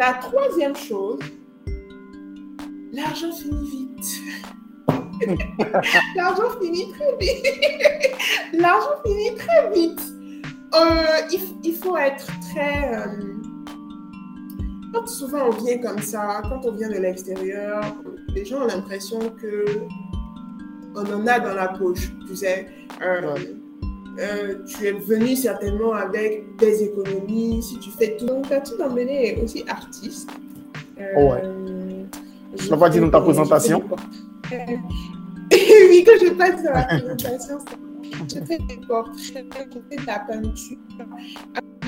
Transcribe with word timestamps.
La 0.00 0.14
troisième 0.14 0.74
chose, 0.74 1.18
l'argent 2.90 3.30
finit 3.32 3.70
vite. 3.70 4.20
L'argent 6.16 6.58
finit 6.58 6.90
très 6.92 7.16
vite. 7.18 7.44
L'argent 8.54 9.02
finit 9.04 9.34
très 9.34 9.70
vite. 9.74 10.00
Euh, 10.74 11.36
il, 11.62 11.74
faut 11.74 11.98
être 11.98 12.26
très... 12.48 12.94
quand 14.94 15.06
souvent 15.06 15.48
on 15.48 15.50
vient 15.50 15.76
comme 15.76 16.00
ça, 16.00 16.40
quand 16.44 16.64
on 16.64 16.72
vient 16.72 16.88
de 16.88 16.96
l'extérieur, 16.96 17.82
les 18.34 18.46
gens 18.46 18.62
ont 18.62 18.68
l'impression 18.68 19.18
que 19.18 19.66
on 20.94 21.04
en 21.12 21.26
a 21.26 21.40
dans 21.40 21.54
la 21.54 21.68
poche, 21.68 22.10
tu 22.26 22.36
sais. 22.36 22.68
Euh, 23.02 23.36
euh, 24.18 24.64
tu 24.66 24.86
es 24.86 24.92
venu 24.92 25.36
certainement 25.36 25.92
avec 25.92 26.56
des 26.56 26.84
économies, 26.84 27.62
si 27.62 27.78
tu 27.78 27.90
fais 27.90 28.16
tout. 28.16 28.26
Donc, 28.26 28.46
tout 28.64 28.76
d'emmener 28.76 29.28
est 29.28 29.42
aussi 29.42 29.64
artiste. 29.68 30.30
Euh, 30.98 31.04
oh 31.16 31.32
ouais. 31.32 31.42
Je 32.56 32.74
pas 32.74 32.88
dit 32.88 33.00
dans 33.00 33.10
ta 33.10 33.20
présentation. 33.20 33.82
oui, 34.52 36.04
quand 36.04 36.18
je 36.20 36.32
passe 36.34 36.62
dans 36.62 36.72
la 36.72 36.84
présentation, 36.84 37.58
je 38.28 38.44
fais 38.44 38.58
des 38.58 38.76
portraits, 38.86 39.16
je 39.18 39.32
fais 39.32 39.96
de 39.96 40.06
la 40.06 40.18
peinture. 40.20 40.78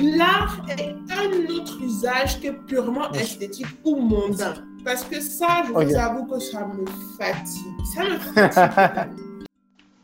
L'art 0.01 0.65
est 0.79 0.95
un 1.11 1.55
autre 1.55 1.83
usage 1.83 2.41
que 2.41 2.51
purement 2.67 3.11
esthétique 3.13 3.67
ou 3.85 3.97
mondain. 3.97 4.55
Parce 4.85 5.05
que 5.05 5.21
ça, 5.21 5.63
je 5.67 5.73
vous 5.73 5.97
avoue 5.97 6.27
que 6.27 6.41
ça 6.41 6.67
me 6.67 6.85
fatigue. 7.19 7.85
Ça 7.95 8.05
me 8.05 8.19
fatigue. 8.51 9.13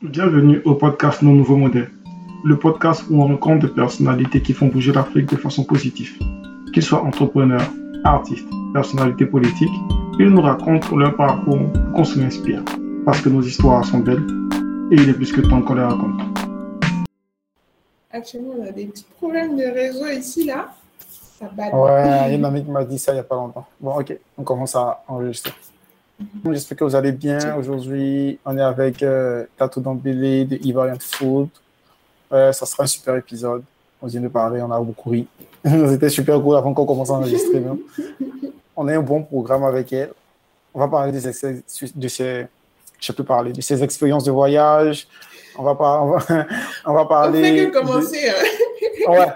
Bienvenue 0.00 0.62
au 0.64 0.76
podcast 0.76 1.22
Nos 1.22 1.32
Nouveaux 1.32 1.56
Modèles, 1.56 1.90
le 2.44 2.56
podcast 2.56 3.04
où 3.10 3.22
on 3.22 3.26
rencontre 3.26 3.66
des 3.66 3.72
personnalités 3.72 4.40
qui 4.40 4.52
font 4.52 4.66
bouger 4.66 4.92
l'Afrique 4.92 5.26
de 5.26 5.36
façon 5.36 5.64
positive. 5.64 6.18
Qu'ils 6.72 6.82
soient 6.82 7.02
entrepreneurs, 7.02 7.68
artistes, 8.04 8.48
personnalités 8.72 9.26
politiques, 9.26 9.68
ils 10.20 10.28
nous 10.28 10.40
racontent 10.40 10.96
leur 10.96 11.16
parcours 11.16 11.58
pour 11.72 11.92
qu'on 11.92 12.04
se 12.04 12.18
inspire. 12.20 12.62
Parce 13.04 13.20
que 13.20 13.28
nos 13.28 13.42
histoires 13.42 13.84
sont 13.84 13.98
belles 13.98 14.24
et 14.90 14.96
il 14.96 15.08
est 15.08 15.14
plus 15.14 15.32
que 15.32 15.40
temps 15.40 15.62
qu'on 15.62 15.74
les 15.74 15.82
raconte. 15.82 16.20
Actuellement, 18.10 18.54
on 18.58 18.66
a 18.66 18.70
des 18.70 18.86
petits 18.86 19.06
problèmes 19.16 19.56
de 19.56 19.64
réseau 19.64 20.06
ici, 20.06 20.44
là. 20.44 20.74
Ouais, 21.40 22.34
il 22.34 22.40
y 22.40 22.44
a 22.44 22.60
qui 22.60 22.70
m'a 22.70 22.84
dit 22.84 22.98
ça 22.98 23.12
il 23.12 23.14
n'y 23.14 23.20
a 23.20 23.24
pas 23.24 23.36
longtemps. 23.36 23.64
Bon, 23.80 23.96
ok, 24.00 24.16
on 24.36 24.42
commence 24.42 24.74
à 24.74 25.04
enregistrer. 25.06 25.52
Mhm. 26.18 26.52
J'espère 26.52 26.78
que 26.78 26.84
vous 26.84 26.96
allez 26.96 27.12
bien. 27.12 27.56
Aujourd'hui, 27.56 28.40
on 28.44 28.58
est 28.58 28.62
avec 28.62 29.02
euh, 29.04 29.44
Tatou 29.56 29.80
Dambélé 29.80 30.44
de 30.44 30.58
Ivorian 30.64 30.96
Food. 30.98 31.48
Ça 32.30 32.66
sera 32.66 32.84
un 32.84 32.86
super 32.86 33.16
épisode. 33.16 33.62
On 34.00 34.06
vient 34.06 34.20
de 34.20 34.28
parler, 34.28 34.62
on 34.62 34.70
a 34.70 34.80
beaucoup 34.80 35.10
ri. 35.10 35.26
C'était 35.64 36.08
super 36.08 36.40
cool 36.40 36.56
avant 36.56 36.72
qu'on 36.72 36.86
commence 36.86 37.10
à 37.10 37.14
enregistrer. 37.14 37.62
on 38.76 38.88
a 38.88 38.96
un 38.96 39.02
bon 39.02 39.22
programme 39.24 39.64
avec 39.64 39.92
elle. 39.92 40.12
On 40.72 40.78
va 40.78 40.88
parler 40.88 41.12
de 41.12 41.18
ses, 41.18 41.62
je 43.00 43.12
peux 43.12 43.24
parler 43.24 43.52
de 43.52 43.60
ses 43.60 43.82
expériences 43.82 44.24
de 44.24 44.30
voyage. 44.30 45.08
On 45.58 45.62
va, 45.64 45.74
pas, 45.74 46.00
on 46.02 46.10
va, 46.10 46.46
on 46.86 46.94
va 46.94 47.04
parler. 47.06 47.38
On 47.40 47.42
fait 47.42 47.70
que 47.70 47.78
commencer. 47.78 48.32
Ouais. 49.08 49.26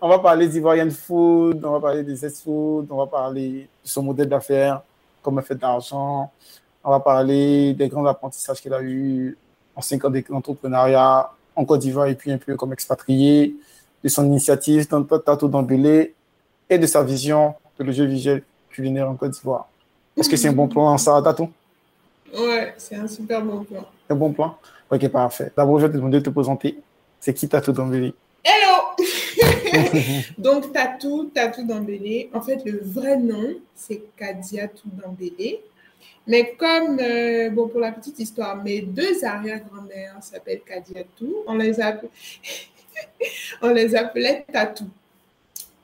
on 0.00 0.08
va 0.08 0.18
parler 0.20 0.48
d'Ivoirian 0.48 0.90
Food, 0.90 1.62
on 1.64 1.72
va 1.72 1.80
parler 1.80 2.02
des 2.02 2.16
food, 2.30 2.86
on 2.88 2.96
va 2.96 3.06
parler 3.06 3.68
de 3.84 3.88
son 3.88 4.02
modèle 4.02 4.28
d'affaires, 4.28 4.80
comment 5.22 5.40
elle 5.40 5.46
fait 5.46 5.54
de 5.54 5.60
l'argent. 5.60 6.30
On 6.82 6.90
va 6.90 7.00
parler 7.00 7.74
des 7.74 7.88
grands 7.88 8.06
apprentissages 8.06 8.62
qu'elle 8.62 8.72
a 8.72 8.80
eu 8.80 9.36
en 9.76 9.82
cinq 9.82 10.04
ans 10.04 10.10
d'entrepreneuriat 10.10 11.30
en 11.58 11.64
Côte 11.64 11.80
d'Ivoire 11.80 12.06
et 12.06 12.14
puis 12.14 12.30
un 12.30 12.38
peu 12.38 12.54
comme 12.54 12.72
expatrié, 12.72 13.54
de 14.02 14.08
son 14.08 14.24
initiative 14.26 14.88
dans 14.88 15.02
Tato 15.02 15.48
d'Ambélé 15.48 16.14
et 16.70 16.78
de 16.78 16.86
sa 16.86 17.02
vision 17.02 17.54
de 17.78 17.84
le 17.84 17.92
jeu 17.92 18.04
visuel 18.04 18.44
culinaire 18.70 19.10
en 19.10 19.16
Côte 19.16 19.32
d'Ivoire. 19.32 19.68
Est-ce 20.16 20.28
que 20.28 20.36
c'est 20.36 20.48
un 20.48 20.52
bon 20.52 20.68
plan, 20.68 20.96
ça, 20.98 21.20
Tato 21.22 21.50
Ouais, 22.32 22.74
c'est 22.78 22.94
un 22.94 23.08
super 23.08 23.42
bon 23.42 23.64
plan. 23.64 23.84
Un 24.08 24.14
bon 24.14 24.32
plan? 24.32 24.56
Ok, 24.90 25.08
parfait. 25.08 25.50
D'abord, 25.56 25.80
je 25.80 25.86
vais 25.86 25.92
te 25.92 25.96
demander 25.96 26.18
de 26.18 26.24
te 26.24 26.30
présenter. 26.30 26.78
C'est 27.18 27.34
qui 27.34 27.48
Tatou 27.48 27.72
Dambélé 27.72 28.14
Hello 28.44 28.94
Donc, 30.38 30.72
Tatou, 30.72 31.30
Tatou 31.34 31.66
Dambélé. 31.66 32.30
En 32.32 32.40
fait, 32.40 32.62
le 32.64 32.80
vrai 32.84 33.16
nom, 33.16 33.54
c'est 33.74 34.02
Kadia 34.16 34.68
Dambélé. 34.84 35.60
Mais 36.28 36.54
comme, 36.58 36.98
euh, 37.00 37.48
bon, 37.48 37.68
pour 37.68 37.80
la 37.80 37.90
petite 37.90 38.18
histoire, 38.18 38.62
mes 38.62 38.82
deux 38.82 39.24
arrière-grand-mères 39.24 40.16
s'appellent 40.20 40.60
Kadiatou. 40.60 41.36
On 41.46 41.56
les, 41.56 41.80
appelait, 41.80 42.10
on 43.62 43.70
les 43.70 43.96
appelait 43.96 44.44
Tatou. 44.52 44.84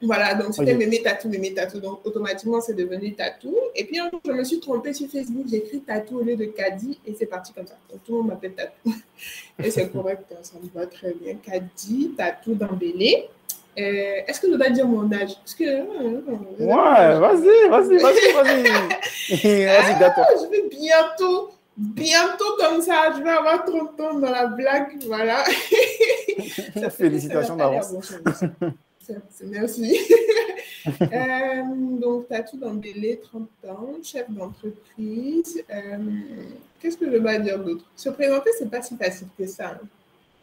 Voilà, 0.03 0.35
donc 0.35 0.55
c'était 0.55 0.75
Mémé 0.75 1.01
Tatou, 1.03 1.31
Mémé 1.31 1.55
Tatou. 1.55 1.81
Donc 1.81 2.01
automatiquement, 2.05 2.61
c'est 2.61 2.75
devenu 2.75 3.15
Tatou. 3.15 3.57
Et 3.75 3.85
puis, 3.85 3.99
je 4.23 4.33
me 4.33 4.45
suis 4.45 4.61
trompée 4.61 4.93
sur 4.93 5.09
Facebook, 5.09 5.47
j'ai 5.49 5.57
écrit 5.57 5.81
Tatou 5.81 6.19
au 6.19 6.23
lieu 6.23 6.37
de 6.37 6.45
Kadi 6.45 6.99
et 7.07 7.15
c'est 7.19 7.25
parti 7.25 7.55
comme 7.55 7.67
ça. 7.67 7.79
Donc 7.91 8.05
tout 8.05 8.13
le 8.13 8.19
monde 8.19 8.29
m'appelle 8.29 8.53
Tatou. 8.53 8.95
Et 9.65 9.71
c'est 9.71 9.91
correct, 9.91 10.25
hein, 10.33 10.41
ça 10.43 10.57
me 10.63 10.69
va 10.79 10.87
très 10.87 11.15
bien. 11.15 11.37
Kadi, 11.37 12.11
Tatou 12.19 12.55
d'embellé. 12.55 13.29
Euh, 13.79 14.21
Est-ce 14.27 14.41
que 14.41 14.51
je 14.51 14.57
dois 14.57 14.69
dire 14.69 14.87
mon 14.87 15.11
âge? 15.11 15.37
Parce 15.37 15.55
que. 15.55 15.65
Euh, 15.65 16.21
ouais, 16.61 17.19
vas-y, 17.19 17.69
vas-y, 17.71 17.97
vas-y, 17.99 18.33
vas-y. 18.33 18.69
d'accord. 19.31 20.27
Je 20.43 20.51
vais 20.51 20.69
bientôt, 20.69 21.51
bientôt 21.77 22.57
comme 22.59 22.81
ça, 22.83 23.13
je 23.17 23.23
vais 23.23 23.31
avoir 23.31 23.65
30 23.65 24.01
ans 24.01 24.15
dans 24.15 24.31
la 24.31 24.47
blague. 24.47 25.03
Voilà. 25.07 25.45
Félicitations 26.91 27.57
d'avance. 27.57 27.95
Merci. 29.45 29.99
euh, 31.03 31.63
donc, 32.01 32.29
Tatou 32.29 32.57
Dambélé, 32.59 33.21
30 33.23 33.49
ans, 33.69 33.93
chef 34.03 34.31
d'entreprise. 34.31 35.63
Euh, 35.71 35.99
Qu'est-ce 36.81 36.97
que 36.97 37.11
je 37.11 37.17
vais 37.17 37.39
dire 37.41 37.59
d'autre? 37.59 37.85
Se 37.97 38.11
présenter, 38.11 38.51
c'est 38.59 38.71
pas 38.71 38.83
si 38.83 38.97
facile 38.97 39.29
que 39.39 39.47
ça. 39.47 39.79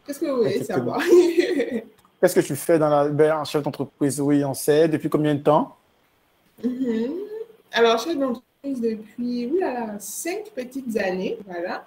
Qu'est-ce 0.04 0.18
que 0.18 0.26
vous 0.26 0.38
voulez 0.38 0.64
savoir? 0.64 1.00
Qu'est-ce 2.20 2.34
que 2.34 2.40
tu 2.40 2.56
fais 2.56 2.78
dans 2.78 2.88
la 2.88 3.08
ben, 3.08 3.44
chef 3.44 3.62
d'entreprise? 3.62 4.20
Oui, 4.20 4.44
on 4.44 4.54
sait. 4.54 4.88
Depuis 4.88 5.08
combien 5.08 5.34
de 5.34 5.42
temps? 5.42 5.76
Mm-hmm. 6.64 7.10
Alors, 7.72 7.98
chef 7.98 8.16
d'entreprise 8.16 8.51
depuis 8.64 9.46
voilà, 9.46 9.98
cinq 9.98 10.50
petites 10.54 10.96
années. 10.96 11.38
Voilà. 11.46 11.86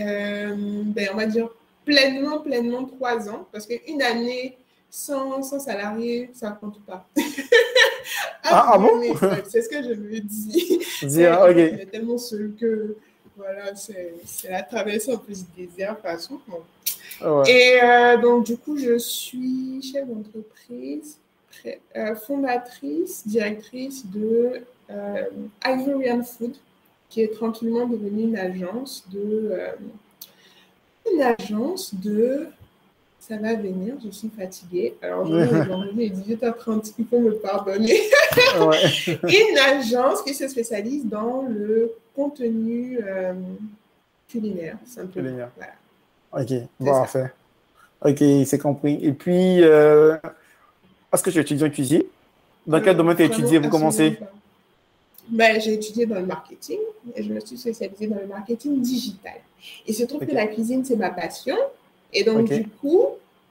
Euh, 0.00 0.54
ben, 0.84 1.08
on 1.12 1.16
va 1.16 1.26
dire 1.26 1.48
pleinement, 1.84 2.38
pleinement 2.38 2.84
trois 2.84 3.28
ans. 3.28 3.46
Parce 3.50 3.66
qu'une 3.66 4.02
année 4.02 4.56
sans, 4.90 5.42
sans 5.42 5.58
salarié, 5.58 6.30
ça 6.34 6.50
ne 6.50 6.54
compte 6.54 6.80
pas. 6.84 7.06
ah, 8.44 8.72
ah, 8.74 8.78
bon? 8.78 9.00
C'est 9.48 9.62
ce 9.62 9.68
que 9.68 9.82
je 9.82 9.94
me 9.94 10.20
dis. 10.20 10.80
Dire, 11.02 11.40
ok. 11.48 11.56
est 11.56 11.90
tellement 11.90 12.18
seul 12.18 12.52
que 12.58 12.96
voilà, 13.36 13.74
c'est 13.74 14.14
la 14.48 14.62
traversée 14.62 15.12
en 15.12 15.18
plus 15.18 15.44
du 15.44 15.66
désert, 15.66 15.98
façon. 15.98 16.40
Ah 17.20 17.42
Et 17.48 17.80
euh, 17.82 18.16
donc, 18.18 18.46
du 18.46 18.56
coup, 18.56 18.78
je 18.78 18.96
suis 18.98 19.82
chef 19.82 20.06
d'entreprise, 20.06 21.18
euh, 21.96 22.14
fondatrice, 22.14 23.26
directrice 23.26 24.06
de 24.06 24.62
euh, 24.90 25.24
Ivorian 25.66 26.22
Food, 26.22 26.54
qui 27.08 27.22
est 27.22 27.34
tranquillement 27.34 27.86
devenue 27.86 28.24
une 28.24 28.36
agence 28.36 29.04
de. 29.10 29.50
Euh, 29.52 29.72
une 31.12 31.22
agence 31.22 31.94
de 31.94 32.48
ça 33.26 33.38
va 33.38 33.54
venir, 33.54 33.94
je 34.04 34.10
suis 34.10 34.28
fatiguée. 34.28 34.94
Alors, 35.00 35.26
je 35.26 35.34
vais 35.34 36.08
18h30, 36.08 36.92
il 36.98 37.06
faut 37.06 37.20
me 37.20 37.32
pardonner. 37.32 37.98
Une 39.06 39.58
agence 39.58 40.20
qui 40.20 40.34
se 40.34 40.46
spécialise 40.46 41.06
dans 41.06 41.42
le 41.48 41.92
contenu 42.14 42.98
euh, 43.02 43.32
culinaire, 44.28 44.76
simplement. 44.84 45.28
Culinaire. 45.28 45.50
Ok, 46.32 46.52
parfait. 46.84 47.32
Ok, 48.02 48.22
c'est 48.44 48.58
compris. 48.58 48.98
Et 49.00 49.12
puis, 49.12 49.62
euh, 49.62 50.16
est-ce 51.10 51.22
que 51.22 51.30
tu 51.30 51.38
étudies 51.38 51.64
en 51.64 51.70
cuisine 51.70 52.02
Dans 52.66 52.82
quel 52.82 52.94
domaine 52.94 53.16
tu 53.16 53.22
étudié 53.22 53.58
Vous 53.58 53.70
commencez 53.70 54.18
ben, 55.28 55.60
J'ai 55.60 55.74
étudié 55.74 56.06
dans 56.06 56.16
le 56.16 56.26
marketing 56.26 56.78
et 57.14 57.22
je 57.22 57.32
me 57.32 57.40
suis 57.40 57.56
spécialisée 57.56 58.06
dans 58.06 58.20
le 58.20 58.26
marketing 58.26 58.80
digital. 58.80 59.40
Il 59.86 59.94
se 59.94 60.04
trouve 60.04 60.26
que 60.26 60.34
la 60.34 60.46
cuisine, 60.46 60.84
c'est 60.84 60.96
ma 60.96 61.10
passion. 61.10 61.56
Et 62.12 62.24
donc, 62.24 62.48
du 62.48 62.66
coup, 62.68 63.06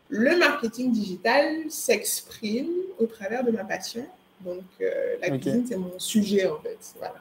le 0.10 0.38
marketing 0.38 0.92
digital 0.92 1.70
s'exprime 1.70 2.70
au 3.00 3.06
travers 3.06 3.44
de 3.44 3.52
ma 3.52 3.64
passion. 3.64 4.06
Donc, 4.42 4.64
euh, 4.82 5.16
la 5.22 5.30
cuisine, 5.38 5.66
c'est 5.68 5.78
mon 5.78 5.98
sujet, 5.98 6.48
en 6.48 6.58
fait. 6.58 6.78
Voilà. 6.98 7.16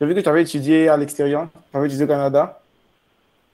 J'ai 0.00 0.06
vu 0.06 0.14
que 0.14 0.20
tu 0.20 0.28
avais 0.28 0.42
étudié 0.42 0.88
à 0.88 0.96
l'extérieur, 0.96 1.48
tu 1.70 1.76
avais 1.76 1.86
étudié 1.86 2.04
au 2.04 2.08
Canada. 2.08 2.60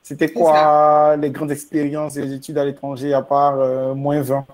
C'était 0.03 0.33
quoi 0.33 1.17
les 1.17 1.31
grandes 1.31 1.51
expériences 1.51 2.17
et 2.17 2.23
les 2.23 2.35
études 2.35 2.57
à 2.57 2.65
l'étranger, 2.65 3.13
à 3.13 3.21
part 3.21 3.61
euh, 3.61 3.95
moins 3.95 4.23
20 4.23 4.47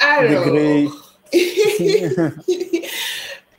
Alors... 0.00 0.44
degrés? 0.44 0.88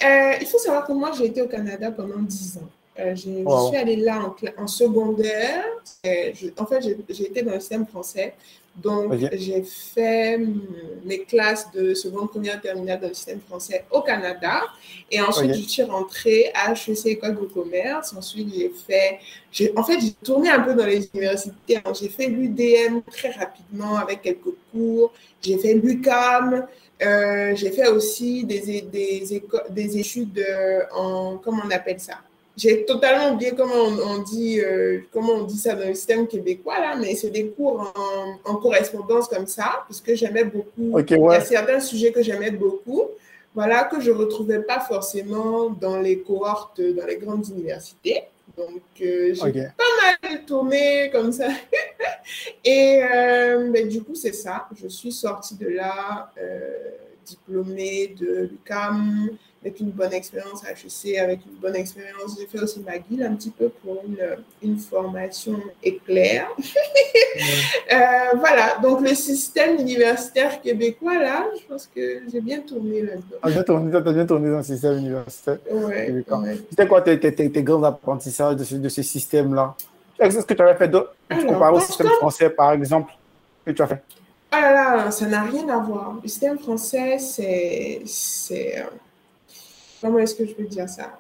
euh, 0.03 0.33
il 0.39 0.47
faut 0.47 0.57
savoir 0.57 0.85
que 0.85 0.94
moi, 0.94 1.11
j'ai 1.17 1.25
été 1.25 1.41
au 1.41 1.47
Canada 1.47 1.91
pendant 1.91 2.19
10 2.19 2.57
ans. 2.57 2.69
je 2.97 3.15
suis 3.15 3.77
allée 3.77 3.97
là 3.97 4.33
en, 4.57 4.67
secondaire. 4.67 5.63
en 6.57 6.65
fait, 6.65 6.81
j'ai 7.09 7.25
été 7.25 7.41
dans 7.41 7.53
le 7.53 7.59
système 7.59 7.85
français. 7.85 8.33
Donc, 8.75 9.13
j'ai 9.33 9.61
fait 9.63 10.39
mes 11.05 11.19
classes 11.19 11.71
de 11.71 11.94
seconde, 11.94 12.31
première, 12.31 12.59
terminale 12.59 13.00
dans 13.00 13.07
le 13.07 13.13
système 13.13 13.39
français 13.39 13.85
au 13.91 14.01
Canada. 14.01 14.63
Et 15.11 15.21
ensuite, 15.21 15.53
je 15.53 15.61
suis 15.61 15.83
rentrée 15.83 16.51
à 16.55 16.71
HEC 16.71 17.05
École 17.05 17.35
de 17.35 17.45
commerce. 17.45 18.15
Ensuite, 18.17 18.51
j'ai 18.51 18.69
fait. 18.69 19.19
En 19.75 19.83
fait, 19.83 20.00
j'ai 20.00 20.11
tourné 20.11 20.50
un 20.50 20.61
peu 20.61 20.73
dans 20.73 20.88
les 20.88 21.07
universités. 21.13 21.81
J'ai 22.00 22.09
fait 22.09 22.27
l'UDM 22.27 23.01
très 23.11 23.29
rapidement 23.29 23.97
avec 23.97 24.23
quelques 24.23 24.55
cours. 24.71 25.13
J'ai 25.41 25.59
fait 25.59 25.75
l'UCAM. 25.75 26.65
Euh, 27.01 27.56
j'ai 27.56 27.72
fait 27.72 27.88
aussi 27.88 28.44
des, 28.45 28.81
des, 28.81 29.42
des 29.69 29.98
études 29.98 30.40
euh, 30.40 30.81
en. 30.94 31.38
Comment 31.38 31.63
on 31.66 31.72
appelle 31.72 32.00
ça? 32.00 32.19
J'ai 32.56 32.86
totalement 32.86 33.34
oublié 33.34 33.54
comment 33.57 33.74
on, 33.74 34.19
dit, 34.19 34.62
euh, 34.62 35.00
comment 35.12 35.34
on 35.34 35.44
dit 35.44 35.57
ça 35.57 35.74
dans 35.74 35.88
le 35.88 35.95
système 35.95 36.28
québécois, 36.28 36.80
là, 36.80 36.95
mais 36.95 37.16
c'est 37.16 37.31
des 37.31 37.48
cours 37.48 37.92
en, 38.45 38.56
correspondance 38.57 39.28
comme 39.28 39.48
ça, 39.48 39.84
parce 39.88 40.00
que 40.00 40.13
j'aimais 40.13 40.44
beaucoup. 40.44 41.00
Il 41.00 41.18
y 41.18 41.36
a 41.36 41.42
certains 41.42 41.80
sujets 41.80 42.12
que 42.12 42.22
j'aimais 42.22 42.51
beaucoup, 42.51 43.06
voilà, 43.56 43.86
que 43.86 44.00
je 44.00 44.12
ne 44.12 44.18
retrouvais 44.18 44.62
pas 44.62 44.80
forcément 44.81 45.72
dans 45.72 46.00
les 46.00 46.19
cohortes, 46.19 46.80
dans 46.80 47.07
les 47.07 47.18
grandes 47.18 47.48
universités. 47.48 48.25
Donc, 48.56 48.81
j'ai 49.00 49.34
pas 49.75 49.82
mal 50.21 50.45
tourné 50.45 51.09
comme 51.11 51.31
ça. 51.31 51.47
Et 52.65 53.01
euh, 53.03 53.69
ben, 53.71 53.88
du 53.88 54.01
coup, 54.01 54.15
c'est 54.15 54.33
ça. 54.33 54.67
Je 54.75 54.88
suis 54.88 55.11
sortie 55.11 55.55
de 55.55 55.67
là, 55.67 56.31
diplômée 57.25 58.15
de 58.19 58.50
l'UCAM 58.51 59.29
avec 59.63 59.79
une 59.79 59.91
bonne 59.91 60.13
expérience 60.13 60.63
à 60.65 60.71
HEC, 60.71 61.17
avec 61.17 61.39
une 61.45 61.57
bonne 61.59 61.75
expérience. 61.75 62.38
J'ai 62.38 62.47
fait 62.47 62.61
aussi 62.61 62.81
McGill 62.81 63.23
un 63.23 63.33
petit 63.35 63.50
peu 63.50 63.69
pour 63.69 64.03
une, 64.05 64.17
une 64.61 64.77
formation 64.77 65.59
éclair. 65.81 66.47
euh, 66.57 67.95
voilà, 68.38 68.77
donc 68.81 69.01
le 69.01 69.15
système 69.15 69.79
universitaire 69.79 70.61
québécois, 70.61 71.17
là, 71.17 71.47
je 71.57 71.65
pense 71.65 71.89
que 71.94 72.23
j'ai 72.29 72.41
bien 72.41 72.59
tourné 72.59 73.01
là-dedans. 73.01 73.38
Ah, 73.41 73.50
bien 73.50 73.63
tourné, 73.63 73.89
tu 73.89 73.97
as 73.97 74.01
bien 74.01 74.25
tourné 74.25 74.50
dans 74.50 74.57
le 74.57 74.63
système 74.63 74.97
universitaire 74.97 75.59
ouais, 75.71 76.23
C'était 76.69 76.88
quoi 76.88 77.01
tes, 77.01 77.19
tes, 77.19 77.33
tes, 77.33 77.63
grands 77.63 77.83
apprentissages 77.83 78.57
de 78.57 78.63
ce, 78.65 78.75
de 78.75 78.89
ce 78.89 79.01
système-là? 79.01 79.75
Est-ce 80.24 80.46
que 80.46 80.54
tu 80.54 80.62
avais 80.62 80.75
fait 80.75 80.88
d'autres 80.88 81.16
Comparé 81.30 81.74
au 81.74 81.80
système 81.80 82.08
français, 82.20 82.50
par 82.50 82.72
exemple, 82.74 83.14
que 83.66 83.72
tu 83.72 83.81
as 83.81 83.88
fait? 83.88 84.04
Ah 84.52 84.62
là 84.62 84.96
là, 84.96 85.12
ça 85.12 85.25
n'a 85.25 85.42
rien 85.44 85.68
à 85.70 85.78
voir. 85.78 86.16
Le 86.22 86.28
système 86.28 86.60
français, 86.60 87.18
c'est 87.18 88.04
euh, 88.78 88.84
Comment 90.04 90.20
est-ce 90.20 90.36
que 90.36 90.46
je 90.46 90.54
peux 90.54 90.64
dire 90.66 90.88
ça? 90.90 91.18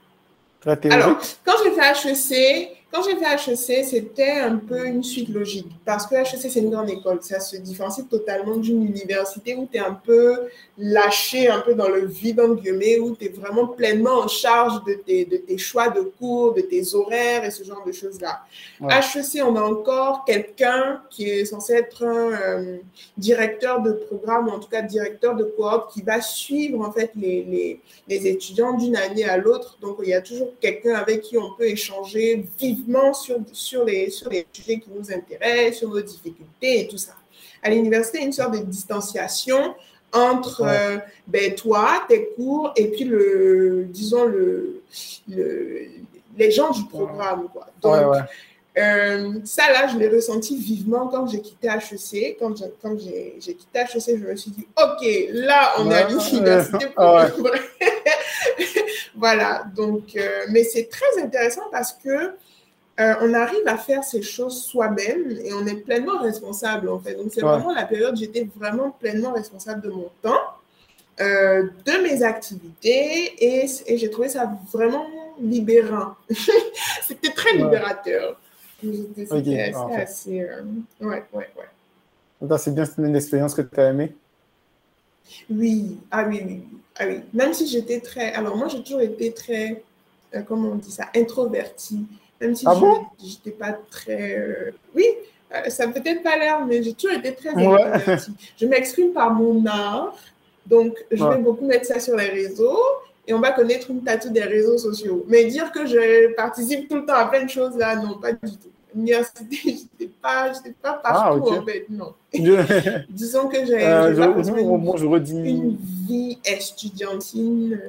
Alors, 0.65 1.17
quand 1.45 1.53
j'ai 1.63 1.71
fait 1.71 2.09
HEC, 2.09 2.82
quand 2.93 3.01
j'ai 3.01 3.15
fait 3.15 3.51
HEC, 3.51 3.85
c'était 3.85 4.29
un 4.29 4.57
peu 4.57 4.85
une 4.85 5.01
suite 5.01 5.29
logique 5.29 5.65
parce 5.83 6.05
que 6.05 6.13
HEC, 6.13 6.39
c'est 6.39 6.59
une 6.59 6.69
grande 6.69 6.91
école. 6.91 7.17
Ça 7.21 7.39
se 7.39 7.57
différencie 7.57 8.07
totalement 8.07 8.55
d'une 8.55 8.85
université 8.85 9.55
où 9.55 9.67
tu 9.69 9.79
es 9.79 9.81
un 9.81 9.95
peu 9.95 10.41
lâché, 10.77 11.49
un 11.49 11.61
peu 11.61 11.73
dans 11.73 11.89
le 11.89 12.05
vide, 12.05 12.39
en 12.39 12.53
guillemets, 12.53 12.99
où 12.99 13.15
tu 13.15 13.25
es 13.25 13.29
vraiment 13.29 13.65
pleinement 13.65 14.19
en 14.19 14.27
charge 14.27 14.83
de 14.83 14.93
tes, 14.93 15.25
de 15.25 15.37
tes 15.37 15.57
choix 15.57 15.89
de 15.89 16.01
cours, 16.01 16.53
de 16.53 16.61
tes 16.61 16.93
horaires 16.93 17.43
et 17.43 17.49
ce 17.49 17.63
genre 17.63 17.83
de 17.83 17.91
choses-là. 17.91 18.43
HEC, 18.81 19.43
on 19.43 19.55
a 19.55 19.61
encore 19.61 20.23
quelqu'un 20.25 21.01
qui 21.09 21.27
est 21.27 21.45
censé 21.45 21.73
être 21.73 22.03
un 22.03 22.31
euh, 22.31 22.77
directeur 23.17 23.81
de 23.81 23.93
programme, 23.93 24.49
ou 24.49 24.51
en 24.51 24.59
tout 24.59 24.69
cas 24.69 24.83
directeur 24.83 25.35
de 25.35 25.45
coop, 25.45 25.87
qui 25.91 26.03
va 26.03 26.21
suivre 26.21 26.79
en 26.81 26.91
fait 26.91 27.09
les, 27.15 27.43
les, 27.43 27.79
les 28.07 28.27
étudiants 28.27 28.73
d'une 28.73 28.97
année 28.97 29.25
à 29.25 29.37
l'autre. 29.37 29.79
Donc, 29.81 29.97
il 30.03 30.09
y 30.09 30.13
a 30.13 30.21
toujours 30.21 30.53
quelqu'un 30.61 30.93
avec 30.93 31.21
qui 31.21 31.39
on 31.39 31.55
peut 31.57 31.65
échanger 31.65 32.45
vivement 32.59 32.82
sur, 33.13 33.37
sur, 33.51 33.85
les, 33.85 34.09
sur 34.09 34.29
les 34.29 34.47
sujets 34.51 34.79
qui 34.79 34.89
nous 34.89 35.11
intéressent, 35.11 35.79
sur 35.79 35.89
nos 35.89 36.01
difficultés 36.01 36.81
et 36.81 36.87
tout 36.87 36.97
ça. 36.97 37.13
À 37.61 37.69
l'université, 37.69 38.21
une 38.21 38.33
sorte 38.33 38.53
de 38.53 38.59
distanciation 38.59 39.75
entre 40.11 40.61
euh, 40.61 40.97
ben, 41.27 41.55
toi, 41.55 42.03
tes 42.07 42.29
cours, 42.35 42.71
et 42.75 42.89
puis, 42.89 43.03
le, 43.03 43.87
disons, 43.89 44.25
le, 44.25 44.83
le 45.27 45.87
les 46.37 46.51
gens 46.51 46.69
du 46.71 46.85
programme. 46.85 47.47
Quoi. 47.51 47.67
Donc, 47.81 48.15
euh, 48.75 49.33
ça, 49.45 49.71
là, 49.71 49.87
je 49.87 49.97
l'ai 49.97 50.09
ressenti 50.09 50.57
vivement 50.57 51.07
quand 51.07 51.27
j'ai 51.27 51.39
quitté 51.41 51.67
HEC. 51.67 52.37
Quand 52.39 52.55
j'ai 52.57 53.53
quitté 53.53 53.79
HEC, 53.79 54.19
je 54.19 54.25
me 54.25 54.35
suis 54.35 54.51
dit, 54.51 54.67
OK, 54.81 55.05
là, 55.31 55.73
on 55.77 55.91
est 55.91 55.95
à 55.95 56.07
l'université 56.07 56.87
voilà, 59.15 59.63
donc, 59.75 60.15
euh, 60.15 60.45
mais 60.49 60.63
c'est 60.63 60.89
très 60.89 61.21
intéressant 61.21 61.69
parce 61.71 61.93
que 61.93 62.33
euh, 62.99 63.15
on 63.21 63.33
arrive 63.33 63.67
à 63.67 63.77
faire 63.77 64.03
ces 64.03 64.21
choses 64.21 64.63
soi-même 64.65 65.31
et 65.43 65.51
on 65.51 65.65
est 65.65 65.77
pleinement 65.77 66.19
responsable 66.19 66.89
en 66.89 66.99
fait. 66.99 67.15
Donc 67.15 67.31
c'est 67.33 67.41
vraiment 67.41 67.73
la 67.73 67.85
période 67.85 68.13
où 68.13 68.17
j'étais 68.17 68.47
vraiment 68.55 68.91
pleinement 68.91 69.33
responsable 69.33 69.81
de 69.81 69.89
mon 69.89 70.11
temps, 70.21 70.41
euh, 71.19 71.69
de 71.85 72.03
mes 72.03 72.21
activités 72.21 73.33
et, 73.39 73.97
j'ai 73.97 74.09
trouvé 74.11 74.29
ça 74.29 74.51
vraiment 74.71 75.07
libérant. 75.41 76.13
C'était 77.07 77.31
très 77.31 77.53
libérateur. 77.53 78.39
C'était 78.79 79.73
assez... 79.95 80.41
Euh, 80.41 80.61
ouais, 81.01 81.23
ouais, 81.33 81.49
ouais. 81.57 82.57
C'est 82.59 82.75
bien, 82.75 82.83
une 82.99 83.15
expérience 83.15 83.55
que 83.55 83.61
tu 83.61 83.79
as 83.79 83.89
aimée? 83.89 84.13
Oui, 85.49 85.97
ah 86.11 86.25
oui, 86.27 86.43
oui, 86.45 86.63
ah 86.99 87.05
oui. 87.07 87.21
Même 87.33 87.53
si 87.53 87.65
j'étais 87.65 88.01
très... 88.01 88.33
Alors 88.33 88.55
moi 88.55 88.67
j'ai 88.67 88.83
toujours 88.83 89.01
été 89.01 89.33
très, 89.33 89.81
comment 90.45 90.69
on 90.69 90.75
dit 90.75 90.91
ça, 90.91 91.09
introvertie. 91.15 92.05
Même 92.41 92.55
si 92.55 92.65
ah 92.67 92.75
je 93.19 93.25
n'étais 93.25 93.51
pas 93.51 93.77
très. 93.89 94.37
Euh, 94.37 94.71
oui, 94.95 95.05
euh, 95.53 95.69
ça 95.69 95.87
peut-être 95.87 96.23
pas 96.23 96.37
l'air, 96.37 96.65
mais 96.65 96.83
j'ai 96.83 96.93
toujours 96.93 97.17
été 97.17 97.33
très 97.33 97.53
ouais. 97.53 98.17
Je 98.57 98.65
m'exprime 98.65 99.13
par 99.13 99.33
mon 99.33 99.65
art. 99.65 100.15
Donc, 100.65 100.97
je 101.11 101.23
vais 101.23 101.37
beaucoup 101.37 101.65
mettre 101.65 101.85
ça 101.85 101.99
sur 101.99 102.15
les 102.15 102.29
réseaux 102.29 102.79
et 103.27 103.33
on 103.33 103.39
va 103.39 103.51
connaître 103.51 103.89
une 103.89 104.03
tatou 104.03 104.29
des 104.29 104.43
réseaux 104.43 104.77
sociaux. 104.77 105.25
Mais 105.27 105.45
dire 105.45 105.71
que 105.71 105.85
je 105.85 106.33
participe 106.35 106.89
tout 106.89 106.95
le 106.95 107.05
temps 107.05 107.15
à 107.15 107.25
plein 107.25 107.43
de 107.43 107.49
choses 107.49 107.77
là, 107.77 107.95
non, 107.95 108.17
pas 108.19 108.33
du 108.33 108.51
tout. 108.51 108.69
L'université, 108.95 109.57
je 109.63 109.69
n'étais 109.69 110.13
pas, 110.21 110.51
pas 110.81 110.93
partout 110.93 111.49
ah, 111.51 111.59
en 111.59 111.65
fait, 111.65 111.85
non. 111.89 112.13
Disons 113.09 113.47
que 113.47 113.65
j'ai 113.65 113.85
euh, 113.85 114.13
une 115.25 115.77
vie 116.07 116.37
estudiantine. 116.45 117.79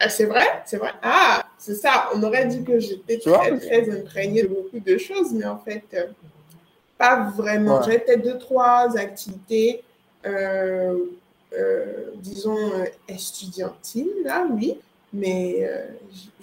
Ah, 0.00 0.08
c'est 0.08 0.26
vrai, 0.26 0.62
c'est 0.66 0.76
vrai? 0.76 0.92
Ah, 1.02 1.44
c'est 1.58 1.74
ça. 1.74 2.10
On 2.14 2.22
aurait 2.22 2.46
dit 2.46 2.62
que 2.64 2.78
j'étais 2.78 3.18
très, 3.18 3.58
très 3.58 3.90
imprégnée 3.90 4.42
de 4.42 4.48
beaucoup 4.48 4.80
de 4.80 4.98
choses, 4.98 5.32
mais 5.32 5.44
en 5.44 5.58
fait, 5.58 5.84
euh, 5.94 6.06
pas 6.98 7.30
vraiment. 7.36 7.82
J'avais 7.82 8.00
peut-être 8.00 8.22
deux, 8.22 8.38
trois 8.38 8.96
activités, 8.96 9.82
euh, 10.26 10.98
euh, 11.56 12.10
disons, 12.16 12.58
estudiantines, 13.08 14.24
là, 14.24 14.46
oui. 14.50 14.78
Mais 15.16 15.70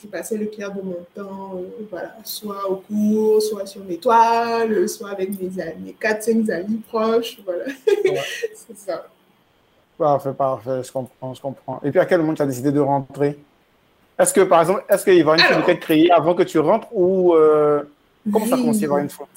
je, 0.01 0.07
passais 0.07 0.37
le 0.37 0.45
clair 0.45 0.73
de 0.73 0.81
mon 0.81 1.05
temps, 1.13 1.61
voilà, 1.89 2.15
soit 2.23 2.69
au 2.69 2.77
cours, 2.77 3.41
soit 3.41 3.65
sur 3.65 3.83
mes 3.83 3.97
toiles, 3.97 4.87
soit 4.87 5.09
avec 5.09 5.37
mes 5.37 5.61
amis, 5.61 5.93
quatre, 5.99 6.23
cinq 6.23 6.49
amis 6.49 6.81
proches, 6.87 7.41
voilà. 7.43 7.65
c'est 8.55 8.77
ça. 8.77 9.07
Parfait, 9.97 10.33
parfait, 10.33 10.83
je 10.83 10.91
comprends, 10.91 11.33
je 11.33 11.41
comprends. 11.41 11.81
Et 11.83 11.91
puis 11.91 11.99
à 11.99 12.05
quel 12.05 12.21
moment 12.21 12.33
tu 12.33 12.41
as 12.41 12.45
décidé 12.45 12.71
de 12.71 12.79
rentrer? 12.79 13.37
Est-ce 14.21 14.33
que, 14.33 14.41
par 14.41 14.61
exemple, 14.61 14.83
est-ce 14.89 15.03
qu'il 15.03 15.23
va 15.23 15.35
une 15.35 15.69
être 15.69 15.79
créée 15.79 16.11
avant 16.11 16.33
que 16.33 16.43
tu 16.43 16.59
rentres 16.59 16.87
ou 16.91 17.33
euh, 17.33 17.81
comment 18.31 18.45
ça 18.45 18.55
commence 18.55 18.81
une 18.81 19.09
Food 19.09 19.27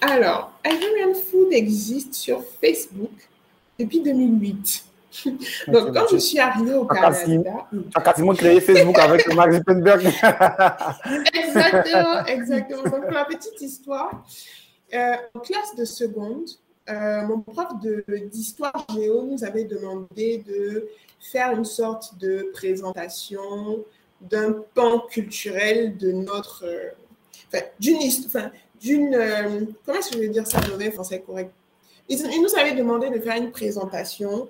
Alors, 0.00 0.52
Ivorian 0.64 1.14
Food 1.14 1.52
existe 1.52 2.14
sur 2.14 2.42
Facebook 2.60 3.10
depuis 3.78 4.00
2008. 4.02 4.84
Donc, 5.68 5.92
quand 5.94 6.06
je 6.12 6.18
suis 6.18 6.38
arrivée 6.38 6.74
au 6.74 6.84
Canada. 6.84 7.18
Tu 7.24 7.40
as 7.94 8.00
quasiment 8.00 8.34
créé 8.34 8.60
Facebook 8.60 8.98
avec 8.98 9.26
Mark 9.34 9.52
Zuckerberg. 9.52 10.06
exactement, 11.34 12.26
exactement. 12.26 12.82
Donc, 12.82 13.02
pour 13.02 13.12
la 13.12 13.24
petite 13.24 13.60
histoire, 13.60 14.24
euh, 14.94 15.14
en 15.34 15.40
classe 15.40 15.74
de 15.76 15.84
seconde, 15.84 16.48
euh, 16.90 17.22
mon 17.22 17.40
prof 17.40 17.68
d'histoire 18.30 18.86
géo 18.92 19.24
nous 19.24 19.44
avait 19.44 19.64
demandé 19.64 20.38
de 20.38 20.88
faire 21.20 21.52
une 21.52 21.64
sorte 21.64 22.18
de 22.18 22.50
présentation 22.52 23.84
d'un 24.20 24.52
pan 24.74 25.00
culturel 25.00 25.96
de 25.96 26.12
notre. 26.12 26.64
Euh, 26.64 26.90
d'une. 27.78 29.14
Euh, 29.14 29.66
comment 29.84 29.98
est-ce 29.98 30.10
que 30.10 30.16
je 30.16 30.20
vais 30.20 30.28
dire 30.28 30.46
ça 30.46 30.58
en 30.58 30.90
français 30.90 31.20
correct? 31.20 31.52
Il, 32.08 32.18
nous 32.42 32.54
avait 32.58 32.74
demandé 32.74 33.08
de 33.10 33.20
faire 33.20 33.36
une 33.36 33.52
présentation 33.52 34.48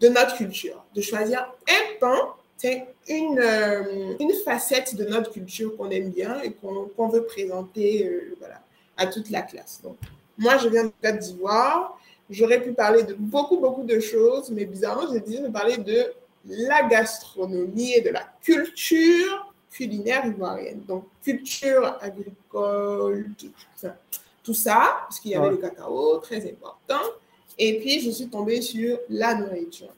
de 0.00 0.08
notre 0.08 0.36
culture, 0.36 0.82
de 0.94 1.02
choisir 1.02 1.52
un 1.68 1.98
pan, 2.00 2.34
c'est 2.56 2.86
une, 3.08 3.42
une 4.18 4.32
facette 4.44 4.94
de 4.94 5.04
notre 5.04 5.30
culture 5.30 5.76
qu'on 5.76 5.90
aime 5.90 6.08
bien 6.08 6.40
et 6.40 6.52
qu'on 6.52 7.08
veut 7.08 7.24
présenter 7.24 8.10
voilà, 8.38 8.62
à 8.96 9.06
toute 9.06 9.28
la 9.28 9.42
classe. 9.42 9.82
Moi, 10.38 10.58
je 10.58 10.68
viens 10.68 10.84
de 10.84 10.92
Côte 11.02 11.18
d'Ivoire. 11.18 11.98
J'aurais 12.28 12.62
pu 12.62 12.72
parler 12.72 13.02
de 13.02 13.14
beaucoup, 13.14 13.58
beaucoup 13.58 13.82
de 13.82 13.98
choses, 13.98 14.50
mais 14.50 14.64
bizarrement, 14.64 15.12
j'ai 15.12 15.20
décidé 15.20 15.42
de 15.42 15.52
parler 15.52 15.76
de 15.78 16.12
la 16.46 16.84
gastronomie 16.84 17.92
et 17.94 18.00
de 18.00 18.10
la 18.10 18.24
culture 18.42 19.52
culinaire 19.70 20.24
ivoirienne. 20.26 20.82
Donc, 20.86 21.04
culture 21.22 21.98
agricole, 22.00 23.30
tout, 24.42 24.54
ça, 24.54 25.00
parce 25.02 25.20
qu'il 25.20 25.32
y 25.32 25.34
avait 25.34 25.50
le 25.50 25.56
cacao, 25.56 26.18
très 26.18 26.38
important. 26.50 27.04
Et 27.58 27.78
puis, 27.80 28.00
je 28.00 28.10
suis 28.10 28.28
tombée 28.28 28.62
sur 28.62 28.98
la 29.08 29.34
nourriture. 29.34 29.92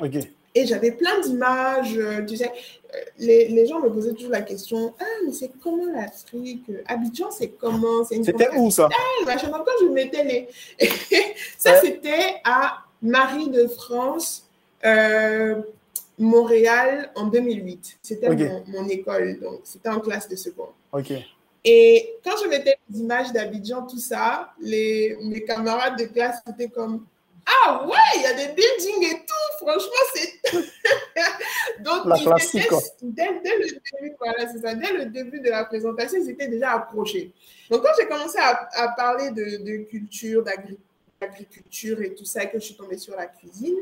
OK. 0.00 0.16
Et 0.54 0.66
j'avais 0.66 0.90
plein 0.90 1.20
d'images, 1.20 1.96
euh, 1.96 2.24
tu 2.24 2.36
sais, 2.36 2.50
euh, 2.92 2.98
les, 3.18 3.48
les, 3.48 3.66
gens 3.66 3.80
me 3.80 3.88
posaient 3.88 4.14
toujours 4.14 4.32
la 4.32 4.42
question, 4.42 4.92
ah, 4.98 5.04
mais 5.24 5.32
c'est 5.32 5.52
comment 5.62 5.86
l'Afrique? 5.92 6.64
Abidjan, 6.86 7.30
c'est 7.30 7.50
comment? 7.50 8.04
C'était 8.04 8.50
où 8.56 8.70
ça? 8.70 8.88
Quand 9.24 9.38
je 9.80 9.86
mettais 9.86 10.24
les... 10.24 10.48
ça, 11.58 11.80
c'était 11.80 12.40
à 12.42 12.84
Marie 13.00 13.48
de 13.48 13.68
France, 13.68 14.44
euh, 14.84 15.62
Montréal, 16.18 17.10
en 17.14 17.26
2008. 17.26 17.98
C'était 18.02 18.28
mon, 18.66 18.88
école, 18.88 19.38
donc 19.40 19.60
c'était 19.64 19.88
en 19.88 20.00
classe 20.00 20.28
de 20.28 20.36
seconde. 20.36 20.70
OK. 20.92 21.12
Et 21.64 22.14
quand 22.24 22.36
je 22.42 22.48
mettais 22.48 22.76
les 22.90 23.00
images 23.00 23.32
d'Abidjan, 23.32 23.86
tout 23.86 23.98
ça, 23.98 24.52
les, 24.60 25.16
mes 25.22 25.44
camarades 25.44 25.98
de 25.98 26.04
classe 26.04 26.38
étaient 26.48 26.68
comme 26.68 27.04
ah 27.64 27.86
ouais, 27.86 27.96
il 28.16 28.22
y 28.22 28.26
a 28.26 28.34
des 28.34 28.48
buildings 28.52 29.14
et 29.14 29.26
tout. 29.26 29.56
Franchement, 29.58 30.04
c'est. 30.14 30.40
Donc, 31.80 32.06
la 32.06 32.18
classique, 32.18 32.68
dès, 33.02 33.40
dès, 33.42 33.58
le 33.58 33.64
début, 33.64 34.14
voilà, 34.18 34.48
c'est 34.50 34.60
ça. 34.60 34.74
Dès 34.74 34.92
le 34.92 35.06
début 35.06 35.40
de 35.40 35.50
la 35.50 35.64
présentation, 35.64 36.18
ils 36.22 36.30
étaient 36.30 36.48
déjà 36.48 36.72
approchés. 36.72 37.32
Donc, 37.70 37.82
quand 37.82 37.92
j'ai 37.98 38.06
commencé 38.06 38.38
à, 38.38 38.68
à 38.72 38.88
parler 38.88 39.30
de, 39.30 39.64
de 39.64 39.84
culture, 39.84 40.42
d'agriculture 40.42 42.00
et 42.02 42.14
tout 42.14 42.24
ça, 42.24 42.46
que 42.46 42.58
je 42.58 42.64
suis 42.64 42.74
tombée 42.76 42.98
sur 42.98 43.16
la 43.16 43.26
cuisine, 43.26 43.76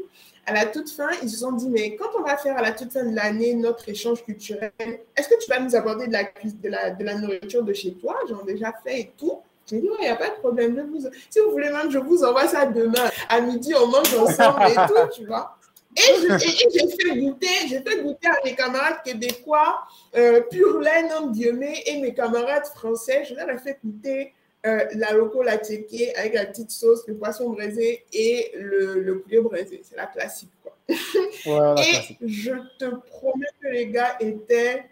à 0.47 0.53
la 0.53 0.67
toute 0.67 0.91
fin, 0.91 1.11
ils 1.23 1.29
se 1.29 1.39
sont 1.39 1.53
dit, 1.53 1.69
mais 1.69 1.95
quand 1.97 2.09
on 2.19 2.23
va 2.23 2.37
faire 2.37 2.57
à 2.57 2.63
la 2.63 2.73
toute 2.73 2.93
fin 2.93 3.05
de 3.05 3.15
l'année 3.15 3.55
notre 3.55 3.89
échange 3.89 4.25
culturel, 4.25 4.73
est-ce 4.81 5.29
que 5.29 5.39
tu 5.43 5.51
vas 5.51 5.61
nous 5.61 5.77
aborder 5.77 6.07
de 6.07 6.13
la, 6.13 6.25
de 6.25 6.69
la, 6.69 6.91
de 6.91 7.05
la 7.05 7.15
nourriture 7.17 7.63
de 7.63 7.73
chez 7.73 7.95
toi 7.95 8.19
J'en 8.29 8.41
ai 8.47 8.53
déjà 8.55 8.73
fait 8.85 9.01
et 9.01 9.13
tout? 9.17 9.43
J'ai 9.69 9.81
dit, 9.81 9.89
il 9.99 10.03
n'y 10.03 10.09
a 10.09 10.17
pas 10.17 10.31
de 10.31 10.37
problème. 10.37 10.89
vous... 10.91 11.09
Si 11.29 11.41
vous 11.41 11.51
voulez 11.51 11.71
même, 11.71 11.91
je 11.91 11.99
vous 11.99 12.25
envoie 12.25 12.47
ça 12.47 12.67
demain. 12.67 13.11
À 13.29 13.41
midi, 13.41 13.75
on 13.75 13.87
mange 13.87 14.15
ensemble 14.15 14.63
et 14.71 14.75
tout, 14.75 15.15
tu 15.15 15.27
vois. 15.27 15.59
Et 15.97 16.29
j'ai 16.69 16.89
fait 16.89 17.19
goûter, 17.19 17.47
j'ai 17.69 17.81
fait 17.81 18.03
goûter 18.03 18.29
à 18.29 18.37
mes 18.45 18.55
camarades 18.55 19.03
québécois, 19.05 19.81
euh, 20.17 20.41
pur 20.43 20.79
laine, 20.81 21.11
en 21.13 21.31
guillemets, 21.31 21.83
et 21.87 22.01
mes 22.01 22.15
camarades 22.15 22.67
français, 22.67 23.25
je 23.29 23.35
leur 23.35 23.51
ai 23.51 23.59
fait 23.59 23.79
goûter 23.85 24.33
euh, 24.67 24.85
la 24.95 25.13
loco 25.13 25.43
la 25.43 25.57
tchéké 25.59 26.15
avec 26.17 26.35
la 26.35 26.47
petite 26.47 26.71
sauce, 26.71 27.07
le 27.07 27.17
poisson 27.17 27.51
braisé 27.51 28.05
et 28.13 28.53
le, 28.57 29.01
le 29.01 29.21
poulet 29.21 29.41
braisé. 29.41 29.81
C'est 29.83 29.97
la 29.97 30.07
classique, 30.07 30.51
quoi. 30.63 30.77
et 30.89 32.17
je 32.25 32.53
te 32.79 32.95
promets 33.07 33.47
que 33.61 33.69
les 33.69 33.89
gars 33.89 34.17
étaient, 34.21 34.85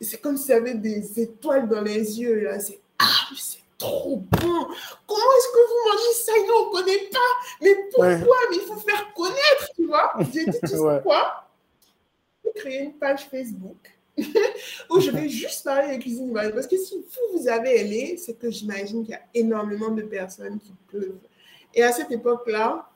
c'est 0.00 0.20
comme 0.20 0.36
s'il 0.36 0.50
y 0.50 0.54
avait 0.54 0.74
des 0.74 1.20
étoiles 1.20 1.68
dans 1.68 1.82
les 1.82 2.20
yeux, 2.20 2.40
là. 2.40 2.60
C'est, 2.60 2.80
ah, 2.98 3.28
c'est 3.36 3.63
trop 3.78 4.16
bon. 4.16 4.66
Comment 5.06 5.32
est-ce 5.36 5.48
que 5.52 5.68
vous 5.68 5.90
mangez 5.90 6.14
ça? 6.14 6.32
Nous, 6.36 6.54
on 6.54 6.66
ne 6.66 6.72
connaît 6.72 7.08
pas. 7.10 7.18
Mais 7.62 7.74
pourquoi? 7.90 8.36
Mais 8.50 8.56
il 8.56 8.62
faut 8.62 8.76
faire 8.76 9.12
connaître, 9.14 9.70
tu 9.74 9.86
vois. 9.86 10.12
J'ai 10.20 10.44
dit, 10.44 10.58
tu 10.60 10.66
sais 10.66 10.76
quoi? 11.02 11.48
Je 12.42 12.48
vais 12.48 12.54
créer 12.54 12.78
une 12.84 12.94
page 12.94 13.26
Facebook 13.28 13.76
où 14.90 15.00
je 15.00 15.10
vais 15.10 15.28
juste 15.28 15.64
parler 15.64 15.96
de 15.96 16.02
cuisine 16.02 16.28
ivoirienne. 16.28 16.54
Parce 16.54 16.66
que 16.66 16.76
si 16.76 16.96
vous, 16.96 17.38
vous 17.38 17.48
avez 17.48 17.80
aimé, 17.80 18.16
c'est 18.16 18.38
que 18.38 18.50
j'imagine 18.50 19.02
qu'il 19.02 19.12
y 19.12 19.16
a 19.16 19.22
énormément 19.34 19.90
de 19.90 20.02
personnes 20.02 20.58
qui 20.58 20.72
peuvent. 20.90 21.18
Et 21.74 21.82
à 21.82 21.92
cette 21.92 22.10
époque-là, 22.10 22.88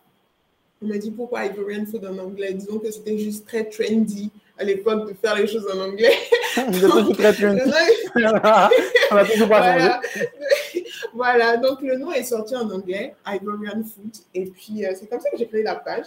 on 0.81 0.87
m'a 0.87 0.99
dit 0.99 1.11
pourquoi 1.11 1.47
Ivorian 1.47 1.87
food 1.87 2.05
en 2.07 2.19
anglais? 2.19 2.55
Disons 2.55 2.79
que 2.79 2.91
c'était 2.91 3.19
juste 3.19 3.47
très 3.47 3.65
trendy 3.65 4.31
à 4.59 4.65
l'époque 4.65 5.09
de 5.09 5.15
faire 5.15 5.37
les 5.37 5.47
choses 5.47 5.67
en 5.73 5.81
anglais. 5.81 6.13
Vous 6.69 6.85
êtes 6.85 6.91
toujours 6.91 7.17
très 7.17 7.33
trendy. 7.33 7.61
on 9.11 9.17
a 9.17 9.25
toujours 9.25 9.49
pas 9.49 9.61
voilà. 9.61 10.01
voilà, 11.15 11.57
donc 11.57 11.81
le 11.83 11.97
nom 11.97 12.11
est 12.13 12.25
sorti 12.25 12.57
en 12.57 12.69
anglais, 12.71 13.15
Ivorian 13.27 13.83
Food. 13.83 14.17
Et 14.35 14.47
puis, 14.47 14.85
euh, 14.85 14.93
c'est 14.99 15.09
comme 15.09 15.21
ça 15.21 15.31
que 15.31 15.39
j'ai 15.39 15.47
créé 15.47 15.63
la 15.63 15.77
page. 15.77 16.07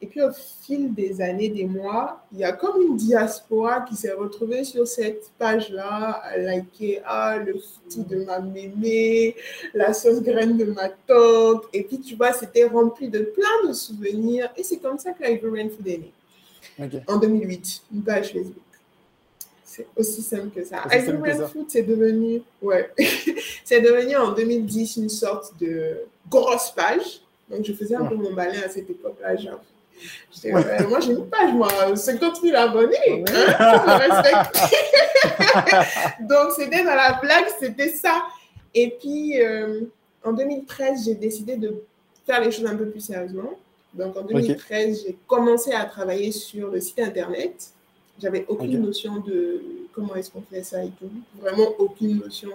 Et 0.00 0.06
puis, 0.06 0.22
au 0.22 0.30
fil 0.30 0.94
des 0.94 1.20
années, 1.20 1.48
des 1.48 1.64
mois, 1.64 2.24
il 2.32 2.38
y 2.38 2.44
a 2.44 2.52
comme 2.52 2.80
une 2.80 2.96
diaspora 2.96 3.80
qui 3.80 3.96
s'est 3.96 4.12
retrouvée 4.12 4.62
sur 4.62 4.86
cette 4.86 5.32
page-là, 5.38 6.20
à 6.22 6.36
liker 6.36 7.00
ah, 7.04 7.38
le 7.38 7.54
foutu 7.54 8.08
de 8.08 8.24
ma 8.24 8.38
mémé, 8.38 9.34
la 9.74 9.92
sauce 9.92 10.22
graine 10.22 10.56
de 10.56 10.66
ma 10.66 10.88
tante. 10.88 11.64
Et 11.72 11.82
puis, 11.82 11.98
tu 11.98 12.14
vois, 12.14 12.32
c'était 12.32 12.64
rempli 12.64 13.08
de 13.08 13.20
plein 13.20 13.68
de 13.68 13.72
souvenirs. 13.72 14.48
Et 14.56 14.62
c'est 14.62 14.78
comme 14.78 14.98
ça 14.98 15.10
que 15.12 15.28
Ivorian 15.28 15.68
Food 15.68 15.88
est 15.88 15.98
né. 15.98 16.12
En 17.06 17.16
2008, 17.16 17.82
une 17.94 18.02
page 18.02 18.32
Facebook. 18.32 18.54
C'est 19.64 19.86
aussi 19.96 20.22
simple 20.22 20.50
que 20.50 20.64
ça. 20.64 20.84
Ivorian 20.92 21.46
Food, 21.48 21.66
c'est 21.68 21.82
devenu, 21.82 22.42
ouais, 22.62 22.90
c'est 23.64 23.80
devenu 23.80 24.16
en 24.16 24.32
2010 24.32 24.96
une 24.96 25.08
sorte 25.08 25.58
de 25.60 25.98
grosse 26.28 26.70
page. 26.70 27.20
Donc, 27.50 27.64
je 27.64 27.72
faisais 27.72 27.94
un 27.94 28.04
peu 28.04 28.14
mon 28.14 28.32
balai 28.32 28.62
à 28.62 28.68
cette 28.68 28.90
époque-là, 28.90 29.36
genre 29.36 29.60
moi, 30.88 31.00
j'ai 31.00 31.12
une 31.12 31.26
page, 31.26 31.52
moi, 31.52 31.96
50 31.96 32.40
000 32.42 32.56
abonnés. 32.56 33.24
Hein, 33.28 34.08
Donc, 36.20 36.52
c'était 36.56 36.84
dans 36.84 36.94
la 36.94 37.18
blague, 37.20 37.46
c'était 37.58 37.88
ça. 37.88 38.22
Et 38.74 38.96
puis, 39.00 39.40
euh, 39.40 39.80
en 40.24 40.32
2013, 40.32 41.04
j'ai 41.04 41.14
décidé 41.14 41.56
de 41.56 41.82
faire 42.26 42.40
les 42.40 42.52
choses 42.52 42.66
un 42.66 42.76
peu 42.76 42.88
plus 42.88 43.00
sérieusement. 43.00 43.50
Donc, 43.98 44.16
en 44.16 44.22
2013, 44.22 45.04
j'ai 45.04 45.18
commencé 45.26 45.72
à 45.72 45.84
travailler 45.84 46.30
sur 46.30 46.70
le 46.70 46.80
site 46.80 47.00
Internet. 47.00 47.70
J'avais 48.20 48.44
aucune 48.48 48.80
notion 48.82 49.18
de 49.18 49.60
comment 49.92 50.14
est-ce 50.14 50.30
qu'on 50.30 50.42
fait 50.42 50.62
ça 50.62 50.84
et 50.84 50.90
tout. 50.98 51.10
Vraiment 51.40 51.68
aucune 51.78 52.18
notion. 52.18 52.50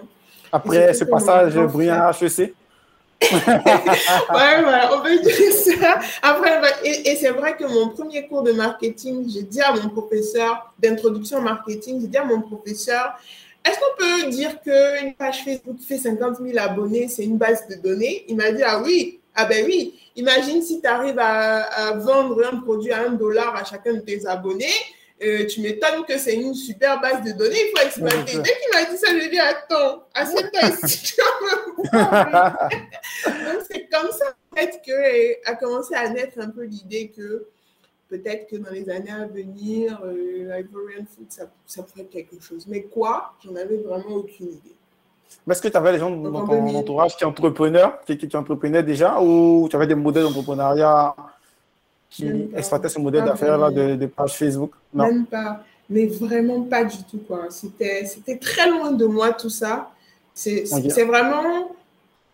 Après 0.50 0.94
ce 0.94 1.04
passage 1.04 1.54
brillant 1.56 2.10
HEC 2.10 2.54
ouais, 3.32 4.62
voilà, 4.62 4.90
on 4.94 5.02
peut 5.02 5.18
dire 5.20 5.52
ça. 5.52 5.98
Après, 6.22 6.60
et, 6.84 7.16
c'est 7.16 7.30
vrai 7.30 7.56
que 7.56 7.64
mon 7.64 7.88
premier 7.88 8.26
cours 8.26 8.42
de 8.42 8.52
marketing, 8.52 9.28
j'ai 9.28 9.42
dit 9.42 9.60
à 9.60 9.72
mon 9.72 9.88
professeur 9.88 10.74
d'introduction 10.78 11.38
au 11.38 11.42
marketing, 11.42 12.00
j'ai 12.02 12.08
dit 12.08 12.16
à 12.16 12.24
mon 12.24 12.40
professeur, 12.40 13.14
est-ce 13.64 13.78
qu'on 13.78 13.96
peut 13.98 14.30
dire 14.30 14.60
qu'une 14.60 15.14
page 15.14 15.42
Facebook 15.44 15.76
qui 15.78 15.86
fait 15.86 15.98
50 15.98 16.36
000 16.38 16.58
abonnés, 16.58 17.08
c'est 17.08 17.24
une 17.24 17.38
base 17.38 17.66
de 17.68 17.76
données? 17.76 18.24
Il 18.28 18.36
m'a 18.36 18.52
dit, 18.52 18.62
ah 18.62 18.82
oui, 18.84 19.20
ah 19.34 19.44
ben 19.46 19.64
oui. 19.66 20.00
Imagine 20.16 20.62
si 20.62 20.80
tu 20.80 20.86
arrives 20.86 21.18
à, 21.18 21.62
à, 21.62 21.92
vendre 21.94 22.44
un 22.44 22.58
produit 22.60 22.92
à 22.92 23.06
un 23.06 23.10
dollar 23.10 23.56
à 23.56 23.64
chacun 23.64 23.94
de 23.94 24.00
tes 24.00 24.26
abonnés. 24.26 24.66
Euh, 25.22 25.46
tu 25.46 25.60
m'étonnes 25.60 26.04
que 26.04 26.18
c'est 26.18 26.34
une 26.34 26.54
super 26.54 27.00
base 27.00 27.22
de 27.22 27.32
données, 27.32 27.56
il 27.56 27.72
faut 27.76 27.86
exploiter. 27.86 28.36
Dès 28.36 28.42
qu'il 28.42 28.70
m'a 28.72 28.84
dit 28.90 28.96
ça, 28.96 29.08
je 29.10 29.14
lui 29.14 29.24
ai 29.24 29.28
dit 29.30 29.38
Attends, 29.38 30.04
assieds-toi 30.12 30.60
ici. 30.84 31.16
Donc, 31.92 33.62
c'est 33.70 33.88
comme 33.90 34.10
ça 34.10 34.34
en 34.50 34.56
fait, 34.56 34.80
que 34.84 35.48
a 35.48 35.54
commencé 35.54 35.94
à 35.94 36.08
naître 36.08 36.38
un 36.40 36.50
peu 36.50 36.64
l'idée 36.64 37.12
que 37.16 37.46
peut-être 38.08 38.48
que 38.48 38.56
dans 38.56 38.70
les 38.70 38.90
années 38.90 39.12
à 39.12 39.26
venir, 39.26 40.00
euh, 40.04 40.60
Ivorian 40.60 41.04
Food, 41.06 41.26
ça, 41.30 41.50
ça 41.64 41.82
pourrait 41.82 42.02
être 42.02 42.10
quelque 42.10 42.40
chose. 42.40 42.66
Mais 42.66 42.82
quoi? 42.82 43.34
J'en 43.44 43.54
avais 43.54 43.78
vraiment 43.78 44.16
aucune 44.16 44.48
idée. 44.48 44.76
Est-ce 45.50 45.60
que 45.60 45.68
tu 45.68 45.76
avais 45.76 45.92
les 45.92 45.98
gens 45.98 46.10
dans 46.10 46.46
ton 46.46 46.74
entourage 46.74 47.16
qui 47.16 47.24
entrepreneurs, 47.24 48.00
qui, 48.06 48.16
qui, 48.16 48.28
qui 48.28 48.36
entreprenaient 48.36 48.82
déjà, 48.82 49.20
ou 49.20 49.68
tu 49.68 49.76
avais 49.76 49.86
des 49.86 49.94
modèles 49.94 50.22
d'entrepreneuriat 50.24 51.14
qui 52.08 52.48
exploitait 52.56 52.88
ce 52.88 52.98
modèle 52.98 53.24
d'affaires 53.24 53.70
de, 53.70 53.96
de, 53.96 54.06
page 54.06 54.36
Facebook? 54.36 54.72
Non. 54.92 55.06
Même 55.06 55.26
pas, 55.26 55.60
mais 55.90 56.06
vraiment 56.06 56.62
pas 56.62 56.84
du 56.84 56.96
tout. 57.04 57.20
quoi. 57.26 57.48
C'était 57.50 58.38
très 58.40 58.70
loin 58.70 58.92
de 58.92 59.04
moi 59.04 59.32
tout 59.32 59.50
ça. 59.50 59.90
C'est 60.32 60.64
vraiment 61.04 61.72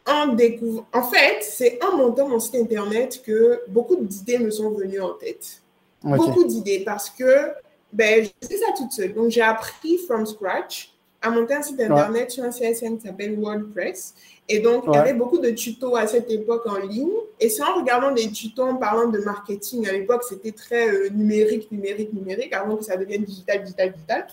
en 0.06 0.28
découvrant. 0.28 0.86
En 0.92 1.02
fait, 1.02 1.38
c'est 1.42 1.78
en 1.84 1.96
montant 1.96 2.28
mon 2.28 2.38
site 2.38 2.54
internet 2.56 3.22
que 3.24 3.62
beaucoup 3.68 3.96
d'idées 3.96 4.38
me 4.38 4.50
sont 4.50 4.70
venues 4.70 5.00
en 5.00 5.14
tête. 5.14 5.60
Beaucoup 6.02 6.44
d'idées 6.44 6.82
parce 6.84 7.10
que 7.10 7.52
ben, 7.92 8.24
je 8.24 8.30
faisais 8.46 8.58
ça 8.58 8.72
toute 8.76 8.92
seule. 8.92 9.12
Donc, 9.14 9.30
j'ai 9.30 9.42
appris 9.42 9.98
from 9.98 10.24
scratch 10.24 10.92
à 11.22 11.30
monter 11.30 11.54
un 11.54 11.62
site 11.62 11.80
internet 11.80 12.30
sur 12.30 12.44
un 12.44 12.50
CSM 12.50 12.98
qui 12.98 13.06
s'appelle 13.06 13.38
WordPress. 13.38 14.14
Et 14.48 14.58
donc, 14.60 14.84
il 14.88 14.94
y 14.94 14.96
avait 14.96 15.12
beaucoup 15.12 15.38
de 15.38 15.50
tutos 15.50 15.94
à 15.96 16.06
cette 16.06 16.30
époque 16.30 16.66
en 16.66 16.78
ligne. 16.78 17.12
Et 17.38 17.48
c'est 17.48 17.62
en 17.62 17.76
regardant 17.76 18.10
des 18.12 18.30
tutos, 18.30 18.64
en 18.64 18.76
parlant 18.76 19.08
de 19.08 19.18
marketing, 19.18 19.88
à 19.88 19.92
l'époque, 19.92 20.24
c'était 20.28 20.52
très 20.52 20.88
euh, 20.88 21.08
numérique, 21.10 21.70
numérique, 21.70 22.12
numérique, 22.12 22.52
avant 22.52 22.76
que 22.76 22.84
ça 22.84 22.96
devienne 22.96 23.22
digital, 23.22 23.62
digital, 23.62 23.92
digital, 23.92 24.26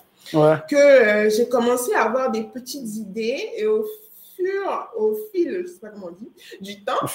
que 0.68 0.76
euh, 0.76 1.30
j'ai 1.30 1.48
commencé 1.48 1.94
à 1.94 2.04
avoir 2.04 2.32
des 2.32 2.44
petites 2.44 2.96
idées. 2.96 3.50
Et 3.58 3.68
au 3.68 3.86
fur, 4.36 4.90
au 4.96 5.18
fil, 5.34 5.64
je 5.64 5.68
sais 5.68 5.80
pas 5.80 5.90
comment 5.90 6.08
on 6.08 6.12
dit, 6.12 6.32
du 6.62 6.84
temps, 6.84 7.06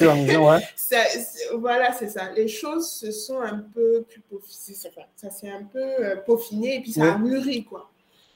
voilà, 1.59 1.93
c'est 1.93 2.09
ça. 2.09 2.31
Les 2.37 2.49
choses 2.49 2.88
se 2.88 3.11
sont 3.11 3.41
un 3.41 3.64
peu 3.75 4.05
plus 4.09 4.21
peaufinées, 4.21 4.76
ça 5.17 5.31
s'est 5.31 5.50
un 5.50 5.64
peu 5.64 5.79
euh, 5.79 6.17
peaufiné 6.17 6.76
et 6.76 6.81
puis 6.81 6.93
ça 6.93 7.14
a 7.14 7.19
mûri, 7.19 7.64
quoi. 7.64 7.88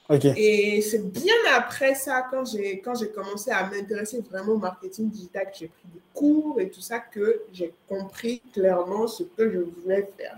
Et 0.09 0.81
c'est 0.81 1.11
bien 1.11 1.33
après 1.55 1.93
ça, 1.93 2.25
quand 2.31 2.45
j'ai, 2.45 2.79
quand 2.79 2.95
j'ai 2.95 3.09
commencé 3.09 3.51
à 3.51 3.69
m'intéresser 3.69 4.21
vraiment 4.29 4.53
au 4.53 4.57
marketing 4.57 5.09
digital, 5.09 5.45
que 5.45 5.57
j'ai 5.59 5.67
pris 5.67 5.87
des 5.93 5.99
cours 6.13 6.61
et 6.61 6.69
tout 6.69 6.79
ça, 6.79 6.99
que 6.99 7.41
j'ai 7.51 7.73
compris 7.89 8.41
clairement 8.53 9.07
ce 9.07 9.23
que 9.23 9.51
je 9.51 9.59
voulais 9.59 10.09
faire. 10.17 10.35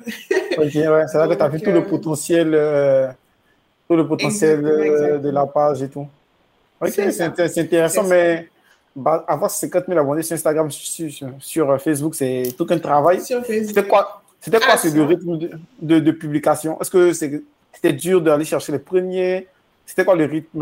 ok, 0.58 0.74
ouais, 0.74 1.08
c'est 1.08 1.18
là 1.18 1.28
que 1.28 1.34
tu 1.36 1.44
as 1.44 1.50
vu 1.50 1.62
tout 1.62 1.72
le 1.72 1.78
euh, 1.78 1.82
potentiel 1.82 2.52
euh, 2.56 3.08
tout 3.88 3.96
le 3.96 4.08
potentiel 4.08 4.62
de, 5.22 5.30
la 5.30 5.46
page 5.46 5.84
et 5.84 5.90
tout. 5.90 6.08
Ok, 6.82 6.90
c'est 6.92 7.60
intéressant, 7.60 8.04
mais 8.04 8.50
bah, 8.96 9.24
avoir 9.28 9.52
50 9.52 9.86
000 9.88 10.00
abonnés 10.00 10.24
sur 10.24 10.34
Instagram, 10.34 10.70
sur, 10.72 11.70
euh, 11.70 11.78
Facebook, 11.78 12.16
c'est 12.16 12.56
tout 12.58 12.66
un 12.72 12.80
travail. 12.80 13.22
C'était 13.22 13.86
quoi, 13.86 14.24
c'était 14.40 14.58
quoi 14.58 14.68
ah, 14.72 14.78
ce 14.78 14.88
rythme 15.00 15.38
de, 15.80 16.00
de 16.00 16.12
publication? 16.12 16.80
Est-ce 16.82 16.90
que 16.90 17.14
c'était 17.14 17.94
dur 17.94 18.20
d'aller 18.20 18.46
chercher 18.46 18.72
les 18.72 18.80
premiers? 18.80 19.48
C'était 19.90 20.06
quoi 20.06 20.16
le 20.16 20.26
rythme? 20.26 20.60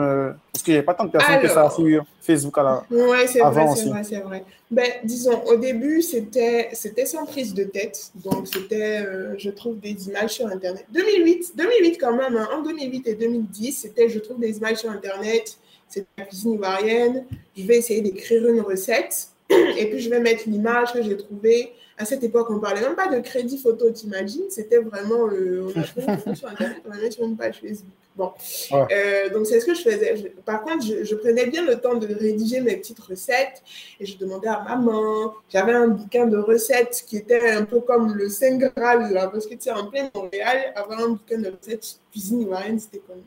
Parce 0.53 0.63
qu'il 0.63 0.73
n'y 0.73 0.77
avait 0.77 0.85
pas 0.85 0.93
tant 0.93 1.03
de 1.03 1.11
personnes 1.11 1.41
que 1.41 1.49
ça 1.49 1.69
sur 1.69 2.05
Facebook 2.21 2.57
à 2.59 2.63
la. 2.63 2.85
Oui, 2.89 3.17
c'est 3.27 3.41
vrai, 3.41 3.67
c'est 3.75 3.89
vrai, 3.89 4.03
c'est 4.05 4.19
vrai. 4.21 4.45
Ben, 4.71 4.87
disons, 5.03 5.43
au 5.43 5.57
début, 5.57 6.01
c'était 6.01 6.71
sans 7.05 7.25
prise 7.25 7.53
de 7.53 7.65
tête. 7.65 8.09
Donc, 8.15 8.47
c'était, 8.47 9.05
euh, 9.05 9.35
je 9.37 9.49
trouve, 9.49 9.81
des 9.81 10.07
images 10.07 10.29
sur 10.29 10.47
Internet. 10.47 10.85
2008, 10.93 11.57
2008 11.57 11.97
quand 11.97 12.15
même, 12.15 12.37
hein. 12.37 12.47
en 12.53 12.61
2008 12.61 13.07
et 13.07 13.15
2010, 13.15 13.73
c'était, 13.73 14.07
je 14.07 14.19
trouve, 14.19 14.39
des 14.39 14.57
images 14.59 14.77
sur 14.77 14.91
Internet. 14.91 15.57
C'était 15.89 16.07
la 16.17 16.23
cuisine 16.23 16.53
ivoirienne. 16.53 17.25
Je 17.57 17.63
vais 17.63 17.79
essayer 17.79 17.99
d'écrire 17.99 18.47
une 18.47 18.61
recette. 18.61 19.27
Et 19.49 19.89
puis, 19.89 19.99
je 19.99 20.09
vais 20.09 20.21
mettre 20.21 20.43
l'image 20.47 20.93
que 20.93 21.03
j'ai 21.03 21.17
trouvée. 21.17 21.73
À 21.97 22.05
cette 22.05 22.23
époque, 22.23 22.47
on 22.49 22.55
ne 22.55 22.59
parlait 22.59 22.81
même 22.81 22.95
pas 22.95 23.07
de 23.07 23.19
crédit 23.19 23.57
photo, 23.57 23.89
t'imagines? 23.89 24.49
C'était 24.49 24.77
vraiment, 24.77 25.27
euh, 25.27 25.71
on 25.75 25.79
a 25.79 25.83
trouvé 25.83 26.05
une 26.07 26.17
photo 26.17 26.35
sur 26.35 26.47
Internet, 26.47 26.77
on 26.85 26.91
la 26.91 26.97
met 26.97 27.11
sur 27.11 27.23
une 27.23 27.35
page 27.35 27.59
Facebook. 27.59 27.91
Bon, 28.17 28.31
euh, 28.71 29.29
donc 29.29 29.45
c'est 29.45 29.59
ce 29.59 29.65
que 29.65 29.75
je 29.75 29.81
faisais. 29.81 30.33
par 30.43 30.63
contre, 30.63 30.83
je, 30.83 31.15
prenais 31.15 31.45
bien 31.45 31.63
le 31.63 31.79
temps 31.79 31.93
de 31.93 32.07
rédiger 32.07 32.61
mes 32.61 32.75
petites 32.77 32.99
recettes 32.99 33.61
et 33.99 34.07
je 34.07 34.17
demandais 34.17 34.47
à 34.47 34.63
maman. 34.63 35.35
J'avais 35.49 35.73
un 35.73 35.89
bouquin 35.89 36.25
de 36.25 36.37
recettes 36.37 37.03
qui 37.05 37.17
était 37.17 37.51
un 37.51 37.63
peu 37.63 37.79
comme 37.79 38.15
le 38.15 38.27
Saint 38.27 38.57
Graal, 38.57 39.13
là, 39.13 39.27
parce 39.27 39.45
que 39.45 39.53
tu 39.53 39.61
sais, 39.61 39.71
en 39.71 39.85
plein 39.85 40.09
Montréal, 40.15 40.73
avoir 40.75 40.99
un 40.99 41.09
bouquin 41.09 41.37
de 41.37 41.49
recettes 41.49 41.99
cuisine 42.11 42.41
ivoirienne, 42.41 42.79
c'était 42.79 43.03
comme. 43.07 43.21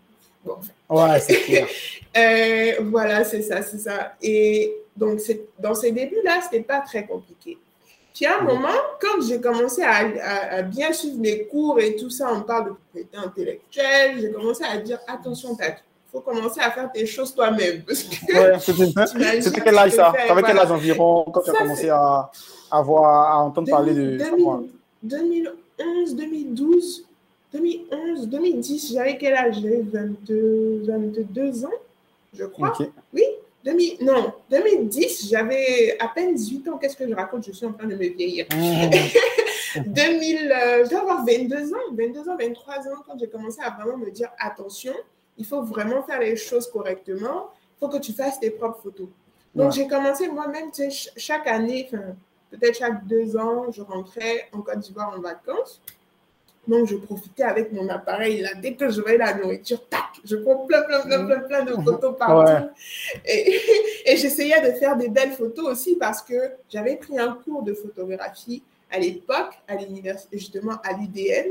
Bon, 0.44 0.56
Ouais, 0.88 1.20
c'est 1.20 1.34
clair. 1.44 1.68
euh, 2.16 2.72
voilà, 2.90 3.22
c'est 3.22 3.42
ça, 3.42 3.62
c'est 3.62 3.78
ça. 3.78 4.14
Et 4.20 4.74
donc, 4.96 5.20
dans 5.58 5.74
ces 5.74 5.92
débuts-là, 5.92 6.40
c'était 6.42 6.64
pas 6.64 6.80
très 6.80 7.06
compliqué. 7.06 7.58
Puis 8.14 8.26
à 8.26 8.38
un 8.38 8.42
moment, 8.42 8.68
quand 9.00 9.22
j'ai 9.26 9.40
commencé 9.40 9.82
à, 9.82 10.62
bien 10.62 10.92
suivre 10.92 11.18
mes 11.18 11.46
cours 11.46 11.78
et 11.80 11.96
tout 11.96 12.10
ça, 12.10 12.32
on 12.32 12.42
parle 12.42 12.66
de 12.66 12.70
propriété 12.70 13.16
intellectuelle, 13.16 14.20
j'ai 14.20 14.32
commencé 14.32 14.64
à 14.64 14.76
dire 14.78 14.98
attention, 15.06 15.56
il 15.60 15.74
faut 16.10 16.20
commencer 16.20 16.60
à 16.60 16.70
faire 16.70 16.90
tes 16.92 17.06
choses 17.06 17.34
toi-même. 17.34 17.82
Ouais, 17.88 18.58
C'était 19.40 19.60
quel 19.60 19.78
âge 19.78 19.92
ça? 19.92 20.12
Avec 20.28 20.44
quel 20.44 20.58
âge 20.58 20.70
environ 20.70 21.24
quand 21.32 21.40
tu 21.40 21.50
as 21.50 21.54
commencé 21.54 21.88
à, 21.88 22.30
à 22.70 22.78
entendre 22.80 23.70
parler 23.70 23.94
de 23.94 24.18
2011, 25.02 26.16
2012, 26.16 27.04
2011, 27.52 28.28
2010, 28.28 28.92
j'avais 28.92 29.16
quel 29.16 29.34
âge? 29.34 29.54
J'avais 29.62 29.82
22, 29.82 30.82
22 30.86 31.64
ans, 31.64 31.68
je 32.34 32.44
crois. 32.44 32.76
Oui, 33.12 33.24
non, 34.00 34.32
2010, 34.50 35.28
j'avais 35.30 35.96
à 36.00 36.08
peine 36.08 36.34
18 36.34 36.68
ans. 36.68 36.78
Qu'est-ce 36.78 36.96
que 36.96 37.08
je 37.08 37.14
raconte? 37.14 37.44
Je 37.46 37.52
suis 37.52 37.66
en 37.66 37.72
train 37.72 37.86
de 37.86 37.94
me 37.94 38.08
vieillir. 38.08 38.46
2000, 39.86 40.52
euh, 40.52 40.84
je 40.84 40.90
dois 40.90 41.00
avoir 41.00 41.24
22 41.24 41.74
ans, 41.74 41.78
22 41.92 42.28
ans, 42.28 42.36
23 42.36 42.74
ans, 42.74 43.02
quand 43.06 43.18
j'ai 43.18 43.28
commencé 43.28 43.60
à 43.62 43.70
vraiment 43.70 43.98
me 43.98 44.10
dire 44.10 44.30
attention, 44.38 44.94
il 45.38 45.44
faut 45.44 45.62
vraiment 45.62 46.02
faire 46.02 46.20
les 46.20 46.36
choses 46.36 46.68
correctement. 46.70 47.50
Il 47.76 47.80
faut 47.80 47.88
que 47.88 47.98
tu 47.98 48.12
fasses 48.12 48.40
tes 48.40 48.50
propres 48.50 48.80
photos. 48.82 49.08
Donc, 49.54 49.72
j'ai 49.72 49.86
commencé 49.88 50.28
moi-même, 50.28 50.70
tu 50.70 50.90
sais, 50.90 51.10
chaque 51.16 51.46
année, 51.46 51.88
peut-être 52.50 52.78
chaque 52.78 53.06
deux 53.06 53.36
ans, 53.36 53.70
je 53.72 53.82
rentrais 53.82 54.48
en 54.52 54.60
Côte 54.62 54.78
d'Ivoire 54.78 55.14
en 55.16 55.20
vacances. 55.20 55.80
Donc, 56.68 56.86
je 56.86 56.96
profitais 56.96 57.42
avec 57.42 57.72
mon 57.72 57.88
appareil. 57.88 58.40
Là, 58.40 58.50
dès 58.54 58.74
que 58.74 58.90
je 58.90 59.00
voyais 59.00 59.18
la 59.18 59.34
nourriture, 59.34 59.88
tac, 59.88 60.02
je 60.24 60.36
prends 60.36 60.66
plein, 60.66 60.82
plein, 60.82 61.00
plein, 61.00 61.24
plein, 61.24 61.40
plein 61.40 61.64
de 61.64 61.72
photos 61.82 62.16
partout. 62.16 62.68
Et, 63.24 63.60
et 64.06 64.16
j'essayais 64.16 64.60
de 64.60 64.76
faire 64.78 64.96
des 64.96 65.08
belles 65.08 65.32
photos 65.32 65.66
aussi 65.66 65.96
parce 65.96 66.22
que 66.22 66.34
j'avais 66.68 66.96
pris 66.96 67.18
un 67.18 67.32
cours 67.44 67.62
de 67.62 67.72
photographie 67.72 68.62
à 68.90 68.98
l'époque, 68.98 69.54
à 69.68 69.76
l'université, 69.76 70.38
justement 70.38 70.76
à 70.84 70.92
l'UDN. 70.92 71.46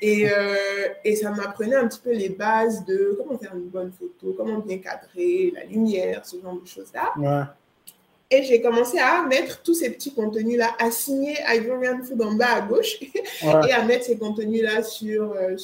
Et, 0.00 0.28
euh, 0.28 0.88
et, 1.04 1.14
ça 1.14 1.30
m'apprenait 1.30 1.76
un 1.76 1.86
petit 1.86 2.00
peu 2.00 2.10
les 2.10 2.30
bases 2.30 2.84
de 2.84 3.16
comment 3.16 3.38
faire 3.38 3.54
une 3.54 3.68
bonne 3.68 3.92
photo, 3.92 4.34
comment 4.36 4.58
bien 4.58 4.78
cadrer, 4.78 5.52
la 5.54 5.62
lumière, 5.64 6.26
ce 6.26 6.40
genre 6.40 6.60
de 6.60 6.66
choses-là. 6.66 7.12
Ouais. 7.16 7.44
Et 8.32 8.44
j'ai 8.44 8.62
commencé 8.62 8.98
à 8.98 9.26
mettre 9.26 9.60
tous 9.62 9.74
ces 9.74 9.90
petits 9.90 10.14
contenus-là, 10.14 10.70
à 10.78 10.90
signer 10.90 11.36
Ivorian 11.54 12.02
Food 12.02 12.22
en 12.22 12.32
bas 12.32 12.54
à 12.54 12.60
gauche 12.62 12.98
et 13.42 13.72
à 13.72 13.84
mettre 13.84 14.06
ces 14.06 14.16
contenus-là 14.16 14.82
sur, 14.82 15.32
euh, 15.32 15.54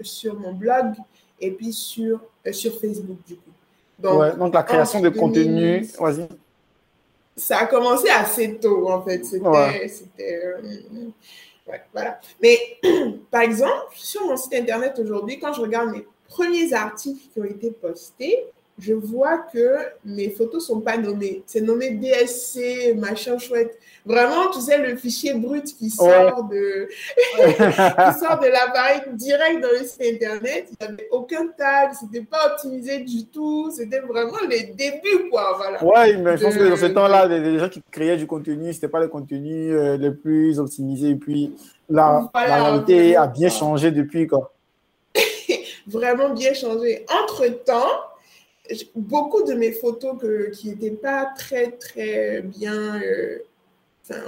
sur, 0.00 0.34
mon 0.34 0.52
blog 0.52 0.94
et 1.40 1.52
puis 1.52 1.72
sur, 1.72 2.18
euh, 2.44 2.52
sur 2.52 2.80
Facebook 2.80 3.18
du 3.28 3.36
coup. 3.36 3.50
Donc, 4.00 4.38
donc 4.38 4.54
la 4.54 4.64
création 4.64 5.00
de 5.00 5.08
contenu, 5.08 5.86
vas-y. 6.00 6.26
Ça 7.36 7.58
a 7.58 7.66
commencé 7.66 8.08
assez 8.10 8.56
tôt 8.56 8.90
en 8.90 9.02
fait. 9.02 9.24
C'était. 9.24 10.40
Euh, 10.42 10.60
voilà. 11.92 12.20
Mais 12.42 12.58
par 13.30 13.42
exemple, 13.42 13.92
sur 13.94 14.26
mon 14.26 14.36
site 14.36 14.54
internet 14.54 14.98
aujourd'hui, 14.98 15.38
quand 15.38 15.52
je 15.52 15.60
regarde 15.60 15.92
mes 15.92 16.04
premiers 16.28 16.72
articles 16.72 17.28
qui 17.32 17.40
ont 17.40 17.44
été 17.44 17.70
postés, 17.70 18.46
je 18.78 18.92
vois 18.92 19.38
que 19.38 19.76
mes 20.04 20.28
photos 20.28 20.66
sont 20.66 20.80
pas 20.80 20.98
nommées. 20.98 21.42
C'est 21.46 21.62
nommé 21.62 21.90
DSC, 21.92 22.94
machin 22.96 23.38
chouette. 23.38 23.78
Vraiment, 24.04 24.50
tu 24.52 24.60
sais, 24.60 24.78
le 24.78 24.96
fichier 24.96 25.34
brut 25.34 25.64
qui 25.64 25.88
sort 25.88 26.44
de, 26.44 26.86
qui 27.36 28.18
sort 28.18 28.38
de 28.38 28.48
l'appareil 28.48 29.00
direct 29.14 29.62
dans 29.62 29.70
le 29.70 29.84
site 29.84 30.02
internet. 30.22 30.68
Il 30.70 30.86
n'y 30.86 30.92
avait 30.92 31.08
aucun 31.10 31.46
tag, 31.48 31.92
c'était 31.98 32.24
pas 32.24 32.52
optimisé 32.52 32.98
du 32.98 33.26
tout. 33.26 33.70
C'était 33.70 34.00
vraiment 34.00 34.38
les 34.48 34.64
débuts, 34.64 35.30
quoi. 35.30 35.54
Voilà. 35.56 35.82
Ouais, 35.82 36.16
mais 36.18 36.36
je 36.36 36.44
pense 36.44 36.54
que 36.54 36.68
dans 36.68 36.76
ce 36.76 36.86
temps-là, 36.86 37.26
les, 37.26 37.58
gens 37.58 37.70
qui 37.70 37.82
créaient 37.90 38.18
du 38.18 38.26
contenu, 38.26 38.72
c'était 38.74 38.88
pas 38.88 39.00
le 39.00 39.08
contenu 39.08 39.72
euh, 39.72 39.96
le 39.96 40.14
plus 40.14 40.60
optimisé. 40.60 41.10
Et 41.10 41.16
puis, 41.16 41.54
la, 41.88 42.30
la 42.34 42.62
réalité 42.64 43.16
a 43.16 43.26
bien 43.26 43.48
changé 43.48 43.90
depuis, 43.90 44.26
quoi. 44.26 44.52
vraiment 45.86 46.30
bien 46.30 46.52
changé. 46.52 47.06
Entre-temps, 47.22 47.88
beaucoup 48.94 49.42
de 49.42 49.54
mes 49.54 49.72
photos 49.72 50.16
que, 50.20 50.50
qui 50.50 50.68
n'étaient 50.68 50.90
pas 50.90 51.28
très, 51.36 51.72
très 51.72 52.42
bien, 52.42 53.00
euh, 53.00 53.38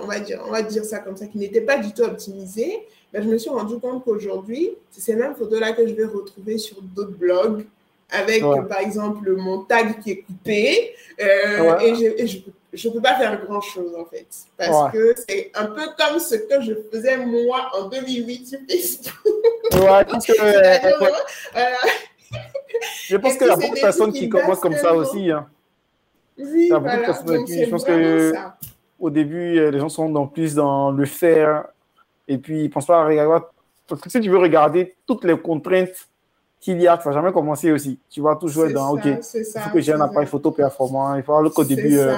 on, 0.03 0.07
va 0.07 0.21
dire, 0.21 0.43
on 0.47 0.51
va 0.51 0.63
dire 0.63 0.85
ça 0.85 0.99
comme 0.99 1.17
ça, 1.17 1.27
qui 1.27 1.39
n'étaient 1.39 1.61
pas 1.61 1.79
du 1.79 1.93
tout 1.93 2.03
optimisées, 2.03 2.87
ben, 3.13 3.23
je 3.23 3.29
me 3.29 3.39
suis 3.39 3.51
rendu 3.51 3.79
compte 3.79 4.05
qu'aujourd'hui, 4.05 4.71
c'est 4.91 5.01
ces 5.01 5.17
mêmes 5.17 5.35
photos-là 5.35 5.73
que 5.73 5.87
je 5.87 5.95
vais 5.95 6.05
retrouver 6.05 6.59
sur 6.59 6.81
d'autres 6.83 7.17
blogs, 7.17 7.65
avec 8.11 8.43
par 8.69 8.81
exemple 8.81 9.31
mon 9.33 9.65
tag 9.65 10.01
qui 10.01 10.13
est 10.13 10.23
coupé, 10.23 10.95
euh, 11.21 11.79
et, 11.81 12.27
je 12.73 12.89
ne 12.89 12.93
peux 12.93 13.01
pas 13.01 13.17
faire 13.17 13.45
grand-chose 13.45 13.95
en 13.97 14.05
fait, 14.05 14.27
parce 14.57 14.93
que 14.93 15.15
c'est 15.27 15.51
un 15.55 15.67
peu 15.67 15.83
comme 15.99 16.19
ce 16.19 16.35
que 16.35 16.61
je 16.61 16.75
faisais 16.93 17.17
moi 17.17 17.71
en 17.75 17.89
2008 17.89 18.47
sur 18.47 18.59
Facebook. 18.69 19.15
Ouais, 19.75 20.05
parce 20.05 20.27
que, 20.27 20.33
je 23.07 23.17
pense 23.17 23.37
qu'il 23.37 23.47
y 23.47 23.51
a 23.51 23.57
beaucoup 23.57 23.75
de 23.75 23.81
personnes 23.81 24.13
qui 24.13 24.29
commencent 24.29 24.61
comme 24.61 24.77
ça 24.77 24.95
aussi. 24.95 25.31
Hein. 25.31 25.47
Oui, 26.39 26.69
voilà. 26.71 27.13
je 27.13 27.71
pense 27.71 27.85
que 27.85 28.33
au 28.99 29.11
début, 29.11 29.59
euh, 29.59 29.71
les 29.71 29.79
gens 29.79 29.89
sont 29.89 30.09
dans 30.09 30.27
plus 30.27 30.55
dans 30.55 30.91
le 30.91 31.05
faire 31.05 31.67
et 32.27 32.39
puis 32.39 32.65
ils 32.65 32.71
pensent 32.71 32.87
pas 32.87 33.01
à 33.01 33.07
regarder. 33.07 33.45
Parce 33.87 34.01
que 34.01 34.11
si 34.11 34.21
tu 34.21 34.29
veux 34.29 34.39
regarder 34.39 34.97
toutes 35.07 35.25
les 35.25 35.39
contraintes 35.39 36.09
qu'il 36.61 36.81
y 36.81 36.89
a, 36.89 36.99
tu 36.99 37.05
vas 37.05 37.13
jamais 37.13 37.33
commencer 37.33 37.71
aussi. 37.71 37.99
Tu 38.11 38.21
vas 38.21 38.37
toujours 38.37 38.67
être 38.67 38.75
dans, 38.75 38.91
OK, 38.91 39.05
il 39.05 39.21
faut 39.45 39.71
que 39.71 39.81
j'ai 39.81 39.93
un 39.93 40.01
appareil 40.01 40.27
photo 40.27 40.51
performant. 40.51 41.15
Il 41.15 41.23
faut 41.23 41.51
qu'au 41.51 41.65
début, 41.65 41.99
euh, 41.99 42.17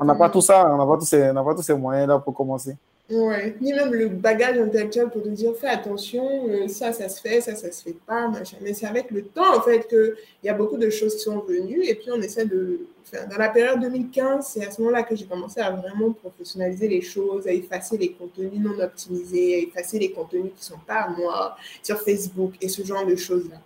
on 0.00 0.04
n'a 0.04 0.14
pas 0.14 0.28
tout 0.28 0.40
ça, 0.40 0.68
on 0.72 0.76
n'a 0.76 0.86
pas 0.86 0.98
tous 0.98 1.06
ces, 1.06 1.32
pas 1.32 1.54
tous 1.54 1.62
ces 1.62 1.74
moyens-là 1.74 2.18
pour 2.18 2.34
commencer. 2.34 2.76
Ouais, 3.10 3.56
ni 3.60 3.72
même 3.72 3.92
le 3.92 4.08
bagage 4.08 4.56
intellectuel 4.56 5.08
pour 5.10 5.22
te 5.22 5.28
dire 5.28 5.52
fais 5.56 5.68
attention, 5.68 6.48
euh, 6.48 6.68
ça, 6.68 6.92
ça 6.92 7.08
se 7.08 7.20
fait, 7.20 7.40
ça, 7.40 7.56
ça 7.56 7.72
se 7.72 7.82
fait 7.82 7.96
pas, 8.06 8.28
machin. 8.28 8.56
Mais 8.60 8.72
c'est 8.72 8.86
avec 8.86 9.10
le 9.10 9.22
temps, 9.22 9.56
en 9.56 9.60
fait, 9.62 9.88
qu'il 9.88 10.14
y 10.44 10.48
a 10.48 10.54
beaucoup 10.54 10.76
de 10.76 10.88
choses 10.90 11.16
qui 11.16 11.22
sont 11.22 11.40
venues 11.40 11.84
et 11.84 11.96
puis 11.96 12.10
on 12.12 12.22
essaie 12.22 12.44
de. 12.44 12.86
faire 13.02 13.26
dans 13.28 13.36
la 13.36 13.48
période 13.48 13.80
2015, 13.80 14.46
c'est 14.46 14.64
à 14.64 14.70
ce 14.70 14.80
moment-là 14.80 15.02
que 15.02 15.16
j'ai 15.16 15.24
commencé 15.24 15.60
à 15.60 15.72
vraiment 15.72 16.12
professionnaliser 16.12 16.86
les 16.86 17.00
choses, 17.02 17.48
à 17.48 17.52
effacer 17.52 17.98
les 17.98 18.12
contenus 18.12 18.52
non 18.60 18.78
optimisés, 18.78 19.56
à 19.56 19.58
effacer 19.58 19.98
les 19.98 20.12
contenus 20.12 20.52
qui 20.56 20.60
ne 20.60 20.76
sont 20.76 20.80
pas 20.86 21.02
à 21.02 21.08
moi 21.08 21.56
sur 21.82 22.00
Facebook 22.00 22.52
et 22.60 22.68
ce 22.68 22.84
genre 22.84 23.04
de 23.04 23.16
choses-là. 23.16 23.56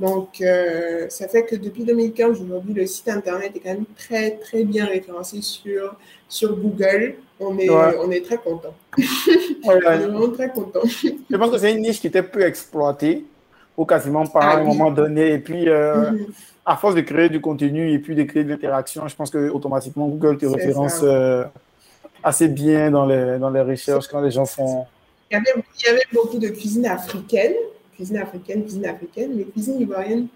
Donc, 0.00 0.40
euh, 0.40 1.06
ça 1.10 1.28
fait 1.28 1.44
que 1.44 1.56
depuis 1.56 1.84
2015, 1.84 2.40
aujourd'hui, 2.40 2.74
le 2.74 2.86
site 2.86 3.08
internet 3.08 3.52
est 3.54 3.60
quand 3.60 3.74
même 3.74 3.84
très, 3.96 4.30
très 4.32 4.64
bien 4.64 4.86
référencé 4.86 5.42
sur, 5.42 5.94
sur 6.28 6.56
Google. 6.56 7.16
On 7.38 7.58
est, 7.58 7.68
on 7.70 8.10
est 8.10 8.24
très 8.24 8.38
content. 8.38 8.74
on 9.64 9.72
est 9.72 9.80
vraiment 9.80 10.30
très 10.30 10.48
content. 10.50 10.80
Je 10.84 11.36
pense 11.36 11.50
que 11.50 11.58
c'est 11.58 11.72
une 11.72 11.82
niche 11.82 12.00
qui 12.00 12.06
était 12.06 12.22
peu 12.22 12.42
exploitée, 12.42 13.24
ou 13.76 13.84
quasiment 13.84 14.26
pas 14.26 14.40
à 14.40 14.56
un 14.56 14.60
ah 14.60 14.64
moment 14.64 14.90
donné. 14.90 15.34
Et 15.34 15.38
puis, 15.38 15.68
euh, 15.68 16.10
mhm. 16.10 16.26
à 16.64 16.76
force 16.76 16.94
de 16.94 17.02
créer 17.02 17.28
du 17.28 17.40
contenu 17.40 17.92
et 17.92 17.98
puis 17.98 18.14
de 18.14 18.24
créer 18.24 18.44
de 18.44 18.50
l'interaction, 18.50 19.06
je 19.06 19.14
pense 19.14 19.30
que 19.30 19.50
automatiquement 19.50 20.08
Google 20.08 20.38
te 20.38 20.46
référence 20.46 21.00
euh, 21.02 21.44
assez 22.24 22.48
bien 22.48 22.90
dans 22.90 23.06
les, 23.06 23.38
dans 23.38 23.50
les 23.50 23.60
recherches 23.62 24.08
quand 24.08 24.20
les 24.20 24.30
gens 24.30 24.46
font. 24.46 24.86
Il 25.30 25.34
y, 25.34 25.36
avait, 25.36 25.62
il 25.78 25.86
y 25.86 25.88
avait 25.90 26.06
beaucoup 26.12 26.38
de 26.38 26.48
cuisine 26.48 26.86
africaine 26.86 27.52
cuisine 27.98 28.18
africaine, 28.18 28.62
cuisine 28.62 28.86
africaine, 28.86 29.32
mais 29.34 29.44
cuisine 29.44 29.80
ivoirienne, 29.80 30.28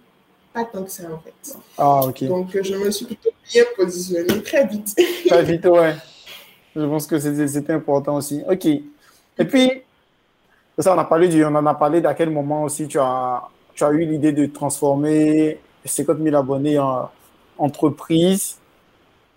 pas 0.52 0.64
tant 0.64 0.82
que 0.82 0.90
ça 0.90 1.04
en 1.04 1.18
fait. 1.18 1.56
Ah, 1.78 2.00
ok. 2.04 2.24
Donc, 2.24 2.48
je 2.60 2.74
me 2.74 2.90
suis 2.90 3.06
plutôt 3.06 3.30
bien 3.52 3.62
positionnée 3.76 4.42
très 4.42 4.66
vite. 4.66 4.96
très 5.26 5.44
vite, 5.44 5.64
ouais. 5.66 5.94
Je 6.74 6.82
pense 6.82 7.06
que 7.06 7.18
c'était 7.20 7.72
important 7.72 8.16
aussi. 8.16 8.42
Ok. 8.48 8.66
Et 8.66 9.44
puis, 9.44 9.70
ça, 10.76 10.92
on, 10.92 10.98
a 10.98 11.04
parlé 11.04 11.28
du, 11.28 11.44
on 11.44 11.54
en 11.54 11.66
a 11.66 11.74
parlé 11.74 12.00
d'à 12.00 12.14
quel 12.14 12.30
moment 12.30 12.64
aussi 12.64 12.88
tu 12.88 12.98
as, 12.98 13.42
tu 13.74 13.84
as 13.84 13.90
eu 13.90 14.06
l'idée 14.06 14.32
de 14.32 14.46
transformer 14.46 15.58
50 15.84 16.18
000 16.18 16.34
abonnés 16.34 16.80
en 16.80 17.10
entreprise. 17.58 18.58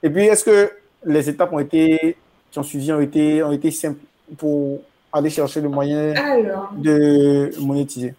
Et 0.01 0.09
puis, 0.09 0.23
est-ce 0.23 0.43
que 0.43 0.71
les 1.05 1.29
étapes 1.29 1.53
ont 1.53 1.59
été, 1.59 2.17
qui 2.49 2.59
ont 2.59 2.63
suivi 2.63 2.91
ont 2.91 3.01
été, 3.01 3.43
ont 3.43 3.51
été 3.51 3.69
simples 3.69 3.99
pour 4.37 4.81
aller 5.15 5.29
chercher 5.29 5.61
le 5.61 5.69
moyen 5.69 6.13
de 6.73 7.51
monétiser 7.59 8.13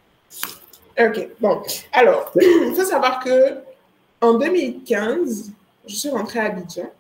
Ok, 0.99 1.29
bon. 1.41 1.63
Alors, 1.93 2.33
il 2.41 2.73
faut 2.75 2.85
savoir 2.85 3.23
que 3.23 3.59
en 4.23 4.35
2015, 4.35 5.51
je 5.87 5.95
suis 5.95 6.09
rentrée 6.09 6.39
à 6.39 6.45
Abidjan. 6.45 6.91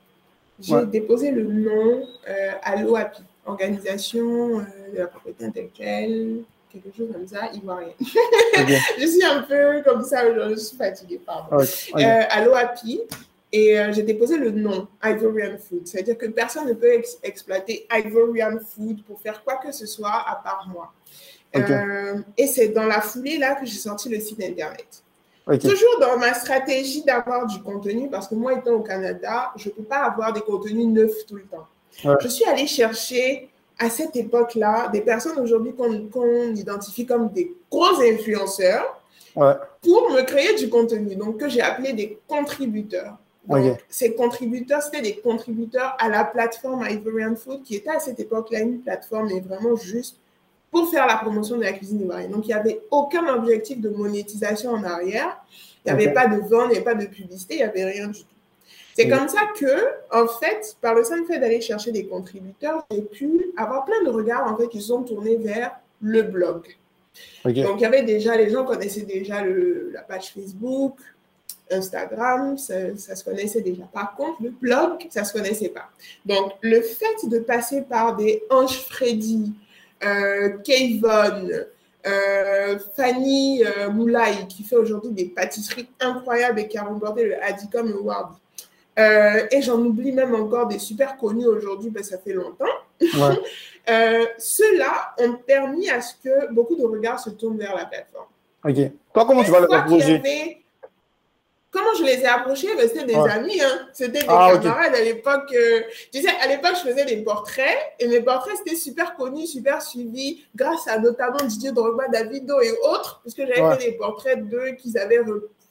J'ai 0.60 0.86
déposé 0.86 1.30
le 1.30 1.44
nom 1.44 2.06
euh, 2.28 2.50
à 2.62 2.76
l'OAPI, 2.76 3.22
Organisation 3.46 4.58
euh, 4.58 4.62
de 4.92 4.98
la 4.98 5.06
propriété 5.06 5.44
intellectuelle, 5.44 6.38
quelque 6.72 6.96
chose 6.96 7.08
comme 7.12 7.26
ça, 7.26 7.50
ivoirienne. 7.54 7.92
je 8.00 9.06
suis 9.06 9.24
un 9.24 9.42
peu 9.42 9.82
comme 9.82 10.02
ça 10.02 10.26
aujourd'hui, 10.28 10.56
je 10.56 10.60
suis 10.60 10.76
fatiguée, 10.76 11.20
pardon. 11.24 11.56
Euh, 11.56 12.22
à 12.28 12.44
l'OAPI, 12.44 13.02
et 13.52 13.76
j'ai 13.92 14.02
déposé 14.02 14.36
le 14.36 14.50
nom 14.50 14.88
Ivorian 15.02 15.56
Food. 15.58 15.86
C'est-à-dire 15.86 16.18
que 16.18 16.26
personne 16.26 16.66
ne 16.66 16.74
peut 16.74 17.00
exploiter 17.22 17.86
Ivorian 17.92 18.58
Food 18.58 19.02
pour 19.04 19.20
faire 19.20 19.42
quoi 19.44 19.56
que 19.56 19.72
ce 19.72 19.86
soit 19.86 20.24
à 20.26 20.40
part 20.42 20.68
moi. 20.72 20.92
et 22.36 22.46
c'est 22.46 22.68
dans 22.68 22.86
la 22.86 23.00
foulée 23.00 23.38
là 23.38 23.54
que 23.54 23.64
j'ai 23.64 23.78
sorti 23.78 24.08
le 24.08 24.20
site 24.20 24.42
internet. 24.42 25.02
Toujours 25.60 26.00
dans 26.00 26.18
ma 26.18 26.34
stratégie 26.34 27.04
d'avoir 27.04 27.46
du 27.46 27.62
contenu, 27.62 28.10
parce 28.10 28.26
que 28.26 28.34
moi 28.34 28.54
étant 28.54 28.72
au 28.72 28.80
Canada, 28.80 29.52
je 29.56 29.68
ne 29.68 29.74
peux 29.74 29.84
pas 29.84 29.98
avoir 29.98 30.32
des 30.32 30.40
contenus 30.40 30.86
neufs 30.86 31.24
tout 31.26 31.36
le 31.36 31.44
temps. 31.44 31.66
Je 32.20 32.28
suis 32.28 32.44
allée 32.44 32.66
chercher 32.66 33.48
à 33.78 33.88
cette 33.88 34.16
époque-là 34.16 34.88
des 34.88 35.02
personnes 35.02 35.38
aujourd'hui 35.38 35.72
qu'on 35.74 36.54
identifie 36.54 37.06
comme 37.06 37.30
des 37.30 37.54
gros 37.70 38.00
influenceurs 38.00 39.00
pour 39.34 40.10
me 40.10 40.22
créer 40.22 40.54
du 40.56 40.68
contenu, 40.68 41.14
donc 41.14 41.38
que 41.38 41.48
j'ai 41.48 41.60
appelé 41.60 41.92
des 41.92 42.18
contributeurs. 42.26 43.16
Donc, 43.48 43.78
ces 43.88 44.14
contributeurs, 44.14 44.82
c'était 44.82 45.02
des 45.02 45.16
contributeurs 45.16 45.96
à 45.98 46.08
la 46.08 46.24
plateforme 46.24 46.86
Ivorian 46.88 47.36
Food, 47.36 47.62
qui 47.62 47.76
était 47.76 47.90
à 47.90 48.00
cette 48.00 48.18
époque-là 48.18 48.60
une 48.60 48.80
plateforme, 48.80 49.28
mais 49.28 49.40
vraiment 49.40 49.76
juste 49.76 50.18
pour 50.70 50.90
faire 50.90 51.06
la 51.06 51.16
promotion 51.16 51.56
de 51.56 51.62
la 51.62 51.72
cuisine 51.72 52.00
ivoirienne. 52.00 52.32
Donc, 52.32 52.44
il 52.44 52.48
n'y 52.48 52.54
avait 52.54 52.80
aucun 52.90 53.26
objectif 53.34 53.80
de 53.80 53.88
monétisation 53.88 54.70
en 54.70 54.82
arrière. 54.82 55.38
Il 55.84 55.92
n'y 55.94 56.02
avait 56.02 56.12
pas 56.12 56.26
de 56.26 56.40
vente, 56.40 56.66
il 56.66 56.70
n'y 56.70 56.76
avait 56.76 56.84
pas 56.84 56.94
de 56.94 57.06
publicité, 57.06 57.54
il 57.54 57.58
n'y 57.58 57.62
avait 57.62 57.84
rien 57.84 58.08
du 58.08 58.20
tout. 58.20 58.36
C'est 58.96 59.08
comme 59.08 59.28
ça 59.28 59.42
que, 59.54 59.66
en 60.10 60.26
fait, 60.26 60.76
par 60.80 60.94
le 60.94 61.04
simple 61.04 61.26
fait 61.26 61.38
d'aller 61.38 61.60
chercher 61.60 61.92
des 61.92 62.06
contributeurs, 62.06 62.84
j'ai 62.90 63.02
pu 63.02 63.52
avoir 63.56 63.84
plein 63.84 64.02
de 64.02 64.08
regards 64.08 64.50
en 64.50 64.56
fait 64.56 64.68
qui 64.68 64.80
sont 64.80 65.02
tournés 65.02 65.36
vers 65.36 65.76
le 66.00 66.22
blog. 66.22 66.62
Donc, 67.44 67.54
il 67.54 67.80
y 67.80 67.84
avait 67.84 68.02
déjà, 68.02 68.36
les 68.36 68.50
gens 68.50 68.64
connaissaient 68.64 69.02
déjà 69.02 69.42
le, 69.42 69.90
la 69.92 70.02
page 70.02 70.32
Facebook, 70.32 70.98
Instagram, 71.70 72.56
ça, 72.58 72.96
ça, 72.96 73.16
se 73.16 73.24
connaissait 73.24 73.60
déjà. 73.60 73.84
Par 73.92 74.14
contre, 74.14 74.42
le 74.42 74.50
blog, 74.50 75.06
ça 75.10 75.22
ne 75.22 75.26
se 75.26 75.32
connaissait 75.32 75.68
pas. 75.70 75.88
Donc, 76.24 76.52
le 76.60 76.80
fait 76.80 77.28
de 77.28 77.38
passer 77.38 77.82
par 77.82 78.16
des 78.16 78.42
Ange 78.50 78.78
Freddy, 78.78 79.52
euh, 80.04 80.58
Kayvon, 80.58 81.50
euh, 82.06 82.78
Fanny 82.94 83.64
euh, 83.64 83.90
Moulay, 83.90 84.46
qui 84.48 84.62
fait 84.62 84.76
aujourd'hui 84.76 85.10
des 85.10 85.24
pâtisseries 85.24 85.88
incroyables 86.00 86.60
et 86.60 86.68
qui 86.68 86.78
a 86.78 86.84
remporté 86.84 87.24
le 87.24 87.42
Adicom 87.42 87.90
Award. 87.92 88.34
Euh, 88.98 89.46
et 89.50 89.60
j'en 89.60 89.78
oublie 89.80 90.12
même 90.12 90.34
encore 90.34 90.68
des 90.68 90.78
super 90.78 91.16
connus 91.16 91.46
aujourd'hui, 91.46 91.90
ben, 91.90 92.02
ça 92.02 92.18
fait 92.18 92.32
longtemps. 92.32 92.64
Ceux-là 94.38 95.14
ont 95.18 95.34
permis 95.34 95.90
à 95.90 96.00
ce 96.00 96.14
que 96.22 96.52
beaucoup 96.52 96.76
de 96.76 96.84
regards 96.84 97.18
se 97.18 97.30
tournent 97.30 97.58
vers 97.58 97.74
la 97.74 97.86
plateforme. 97.86 98.26
Ok. 98.64 98.76
Toi, 99.12 99.24
comment 99.26 99.42
tu 99.42 99.50
vas 99.50 99.60
le 99.60 99.72
approcher 99.72 100.62
Comment 101.76 101.94
je 101.98 102.04
les 102.04 102.20
ai 102.22 102.26
approchés 102.26 102.68
C'était 102.88 103.04
des 103.04 103.14
amis, 103.14 103.60
hein. 103.60 103.86
c'était 103.92 104.20
des 104.20 104.26
ah, 104.26 104.50
camarades 104.54 104.94
à 104.94 105.00
l'époque. 105.02 105.52
Euh, 105.52 105.82
tu 106.10 106.22
sais, 106.22 106.30
à 106.40 106.46
l'époque, 106.46 106.72
je 106.82 106.90
faisais 106.90 107.04
des 107.04 107.18
portraits 107.18 107.76
et 107.98 108.08
mes 108.08 108.22
portraits, 108.22 108.56
c'était 108.56 108.76
super 108.76 109.14
connus, 109.14 109.46
super 109.46 109.82
suivis, 109.82 110.42
grâce 110.54 110.88
à 110.88 110.98
notamment 110.98 111.36
Didier 111.44 111.72
Drogba, 111.72 112.08
Davido 112.08 112.62
et 112.62 112.72
autres, 112.82 113.20
puisque 113.20 113.40
j'avais 113.40 113.76
fait 113.76 113.90
des 113.90 113.96
portraits 113.98 114.48
d'eux 114.48 114.70
qu'ils 114.78 114.96
avaient 114.96 115.20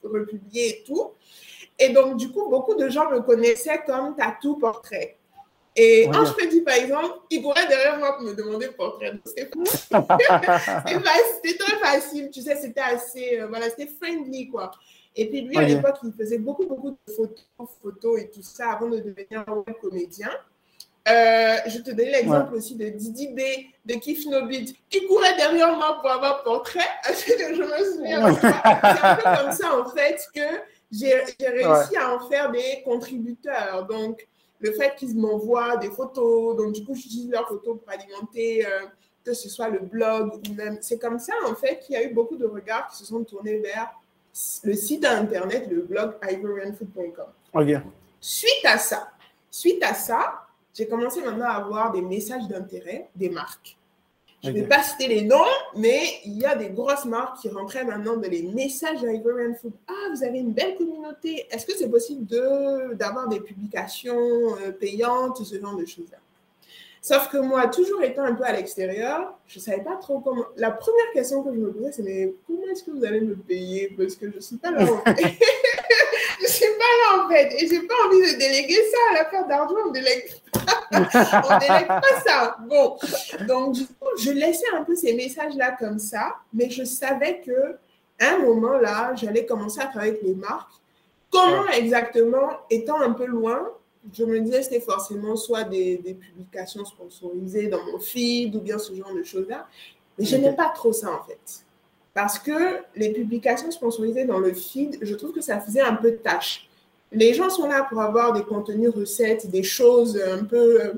republiés 0.03 0.69
et 0.69 0.83
tout. 0.85 1.13
Et 1.79 1.89
donc, 1.89 2.17
du 2.17 2.31
coup, 2.31 2.47
beaucoup 2.49 2.75
de 2.75 2.87
gens 2.87 3.09
me 3.09 3.21
connaissaient 3.21 3.81
comme 3.83 4.15
Tatou 4.15 4.57
Portrait. 4.57 5.17
Et 5.75 6.07
quand 6.13 6.23
je 6.23 6.47
dis, 6.49 6.61
par 6.61 6.75
exemple, 6.75 7.19
il 7.31 7.41
pourrait 7.41 7.67
derrière 7.67 7.97
moi 7.97 8.15
pour 8.15 8.27
me 8.27 8.35
demander 8.35 8.67
le 8.67 8.73
portrait. 8.73 9.13
C'était 9.25 9.49
très 11.57 11.77
facile, 11.77 12.29
tu 12.31 12.41
sais, 12.41 12.55
c'était 12.55 12.79
assez, 12.79 13.39
euh, 13.39 13.47
voilà, 13.47 13.69
c'était 13.71 13.87
friendly, 13.99 14.49
quoi. 14.49 14.71
Et 15.15 15.29
puis 15.29 15.41
lui, 15.41 15.57
à 15.57 15.63
l'époque, 15.63 15.97
il 16.03 16.11
faisait 16.11 16.37
beaucoup, 16.37 16.65
beaucoup 16.65 16.91
de 16.91 17.13
photos, 17.13 17.45
photos 17.81 18.19
et 18.19 18.29
tout 18.29 18.41
ça 18.41 18.71
avant 18.71 18.89
de 18.89 18.97
devenir 18.97 19.45
un 19.47 19.63
comédien. 19.81 20.29
Euh, 21.07 21.57
je 21.67 21.79
te 21.79 21.91
donne 21.91 22.07
l'exemple 22.07 22.55
aussi 22.55 22.75
de 22.75 22.89
Didi 22.89 23.27
B, 23.27 23.39
de 23.85 23.93
Kif 23.99 24.25
Nobit, 24.25 24.75
qui 24.89 25.05
courait 25.05 25.35
derrière 25.35 25.75
moi 25.75 25.99
pour 26.01 26.09
avoir 26.09 26.43
portrait. 26.43 26.79
je 27.07 27.61
me 27.61 27.93
souviens. 27.93 28.33
C'est 28.33 29.05
un 29.05 29.15
peu 29.15 29.43
comme 29.43 29.51
ça, 29.51 29.79
en 29.79 29.85
fait, 29.89 30.19
que 30.33 30.41
j'ai 30.91 31.13
réussi 31.39 31.95
à 31.95 32.15
en 32.15 32.27
faire 32.27 32.51
des 32.51 32.81
contributeurs. 32.83 33.85
Donc, 33.85 34.27
le 34.59 34.71
fait 34.71 34.95
qu'ils 34.95 35.15
m'envoient 35.15 35.77
des 35.77 35.91
photos, 35.91 36.57
donc 36.57 36.73
du 36.73 36.83
coup, 36.83 36.95
j'utilise 36.95 37.29
leurs 37.29 37.47
photos 37.47 37.77
pour 37.79 37.89
alimenter, 37.91 38.65
euh, 38.65 38.85
que 39.23 39.33
ce 39.33 39.47
soit 39.47 39.69
le 39.69 39.79
blog 39.79 40.33
ou 40.33 40.53
même. 40.53 40.79
C'est 40.81 40.97
comme 40.97 41.19
ça, 41.19 41.33
en 41.47 41.53
fait, 41.53 41.79
qu'il 41.79 41.93
y 41.93 41.97
a 41.97 42.03
eu 42.03 42.13
beaucoup 42.13 42.35
de 42.35 42.45
regards 42.45 42.87
qui 42.87 42.97
se 42.97 43.05
sont 43.05 43.23
tournés 43.23 43.59
vers 43.59 43.93
le 44.63 44.73
site 44.73 45.05
internet, 45.05 45.67
le 45.69 45.81
blog 45.81 46.15
ivorianfood.com. 46.29 47.27
Suite 48.19 48.65
à 48.65 48.77
ça, 48.77 49.11
suite 49.49 49.83
à 49.83 49.93
ça, 49.93 50.45
j'ai 50.73 50.87
commencé 50.87 51.21
maintenant 51.21 51.45
à 51.45 51.53
avoir 51.53 51.91
des 51.91 52.01
messages 52.01 52.47
d'intérêt 52.47 53.09
des 53.15 53.29
marques. 53.29 53.77
Je 54.43 54.49
ne 54.51 54.55
vais 54.55 54.67
pas 54.67 54.83
citer 54.83 55.07
les 55.07 55.23
noms, 55.23 55.37
mais 55.75 56.01
il 56.23 56.37
y 56.37 56.45
a 56.45 56.55
des 56.55 56.69
grosses 56.69 57.05
marques 57.05 57.41
qui 57.41 57.49
rentraient 57.49 57.85
maintenant 57.85 58.17
dans 58.17 58.29
les 58.29 58.43
messages 58.43 58.99
d'Ivorian 58.99 59.55
Food. 59.59 59.73
Ah, 59.87 60.09
vous 60.13 60.23
avez 60.23 60.37
une 60.37 60.51
belle 60.53 60.75
communauté. 60.75 61.47
Est-ce 61.49 61.65
que 61.65 61.73
c'est 61.75 61.89
possible 61.89 62.27
d'avoir 62.95 63.27
des 63.27 63.39
publications 63.39 64.55
euh, 64.57 64.71
payantes, 64.71 65.43
ce 65.43 65.59
genre 65.59 65.75
de 65.75 65.85
choses-là? 65.85 66.17
Sauf 67.05 67.29
que 67.29 67.37
moi, 67.37 67.67
toujours 67.67 68.01
étant 68.01 68.23
un 68.23 68.33
peu 68.33 68.43
à 68.43 68.51
l'extérieur, 68.51 69.37
je 69.45 69.59
ne 69.59 69.63
savais 69.63 69.83
pas 69.83 69.95
trop 69.97 70.21
comment. 70.21 70.45
La 70.57 70.71
première 70.71 71.11
question 71.13 71.43
que 71.43 71.53
je 71.53 71.59
me 71.59 71.71
posais, 71.71 71.91
c'est 71.91 72.01
mais 72.01 72.33
comment 72.47 72.63
est-ce 72.71 72.83
que 72.83 72.89
vous 72.89 73.05
allez 73.05 73.21
me 73.21 73.35
payer? 73.35 73.93
Parce 73.95 74.15
que 74.15 74.27
je 74.31 74.37
ne 74.37 74.41
suis 74.41 74.55
pas 74.55 74.71
là. 74.71 74.81
En 74.81 74.97
fait. 75.03 75.21
je 76.39 76.43
ne 76.43 76.47
suis 76.47 76.65
pas 76.65 77.13
là 77.13 77.23
en 77.23 77.29
fait. 77.29 77.61
Et 77.61 77.67
je 77.67 77.73
n'ai 77.73 77.81
pas 77.81 77.93
envie 78.07 78.21
de 78.21 78.39
déléguer 78.39 78.79
ça 78.91 78.97
à 79.11 79.13
l'affaire 79.19 79.45
d'argent. 79.45 79.75
On 79.85 79.91
délègue 79.91 80.31
on 80.91 81.57
délègue 81.59 81.87
pas 81.87 82.21
ça. 82.25 82.57
Bon. 82.67 82.97
Donc, 83.47 83.73
du 83.73 83.85
coup, 83.85 84.09
je 84.19 84.31
laissais 84.31 84.65
un 84.75 84.83
peu 84.83 84.95
ces 84.95 85.13
messages-là 85.13 85.75
comme 85.77 85.99
ça, 85.99 86.37
mais 86.55 86.71
je 86.71 86.83
savais 86.85 87.39
que 87.45 87.77
un 88.19 88.39
moment 88.39 88.79
là, 88.79 89.13
j'allais 89.13 89.45
commencer 89.45 89.79
à 89.79 89.85
travailler 89.85 90.13
avec 90.13 90.23
les 90.23 90.33
marques. 90.33 90.73
Comment 91.31 91.67
exactement, 91.67 92.49
étant 92.71 92.99
un 92.99 93.11
peu 93.11 93.27
loin, 93.27 93.69
je 94.13 94.23
me 94.23 94.39
disais 94.39 94.63
c'était 94.63 94.79
forcément 94.79 95.35
soit 95.35 95.63
des, 95.63 95.97
publications 96.19 96.85
sponsorisées 96.85 97.67
dans 97.67 97.83
mon 97.85 97.99
feed 97.99 98.55
ou 98.55 98.61
bien 98.61 98.77
ce 98.77 98.93
genre 98.93 99.13
de 99.13 99.23
choses-là. 99.23 99.67
Mais 100.17 100.25
je 100.25 100.35
n'aime 100.37 100.55
pas 100.55 100.69
trop 100.69 100.93
ça 100.93 101.11
en 101.11 101.23
fait. 101.23 101.65
Parce 102.13 102.39
que 102.39 102.79
les 102.95 103.11
publications 103.11 103.69
sponsorisées 103.71 104.25
dans 104.25 104.39
le 104.39 104.53
feed, 104.53 104.97
je 105.01 105.15
trouve 105.15 105.33
que 105.33 105.41
ça 105.41 105.59
faisait 105.59 105.81
un 105.81 105.95
peu 105.95 106.11
de 106.11 106.17
tâche. 106.17 106.69
Les 107.11 107.33
gens 107.33 107.49
sont 107.49 107.67
là 107.67 107.85
pour 107.89 108.01
avoir 108.01 108.33
des 108.33 108.43
contenus 108.43 108.89
recettes, 108.89 109.49
des 109.49 109.63
choses 109.63 110.21
un 110.21 110.43
peu. 110.45 110.81
Euh, 110.81 110.93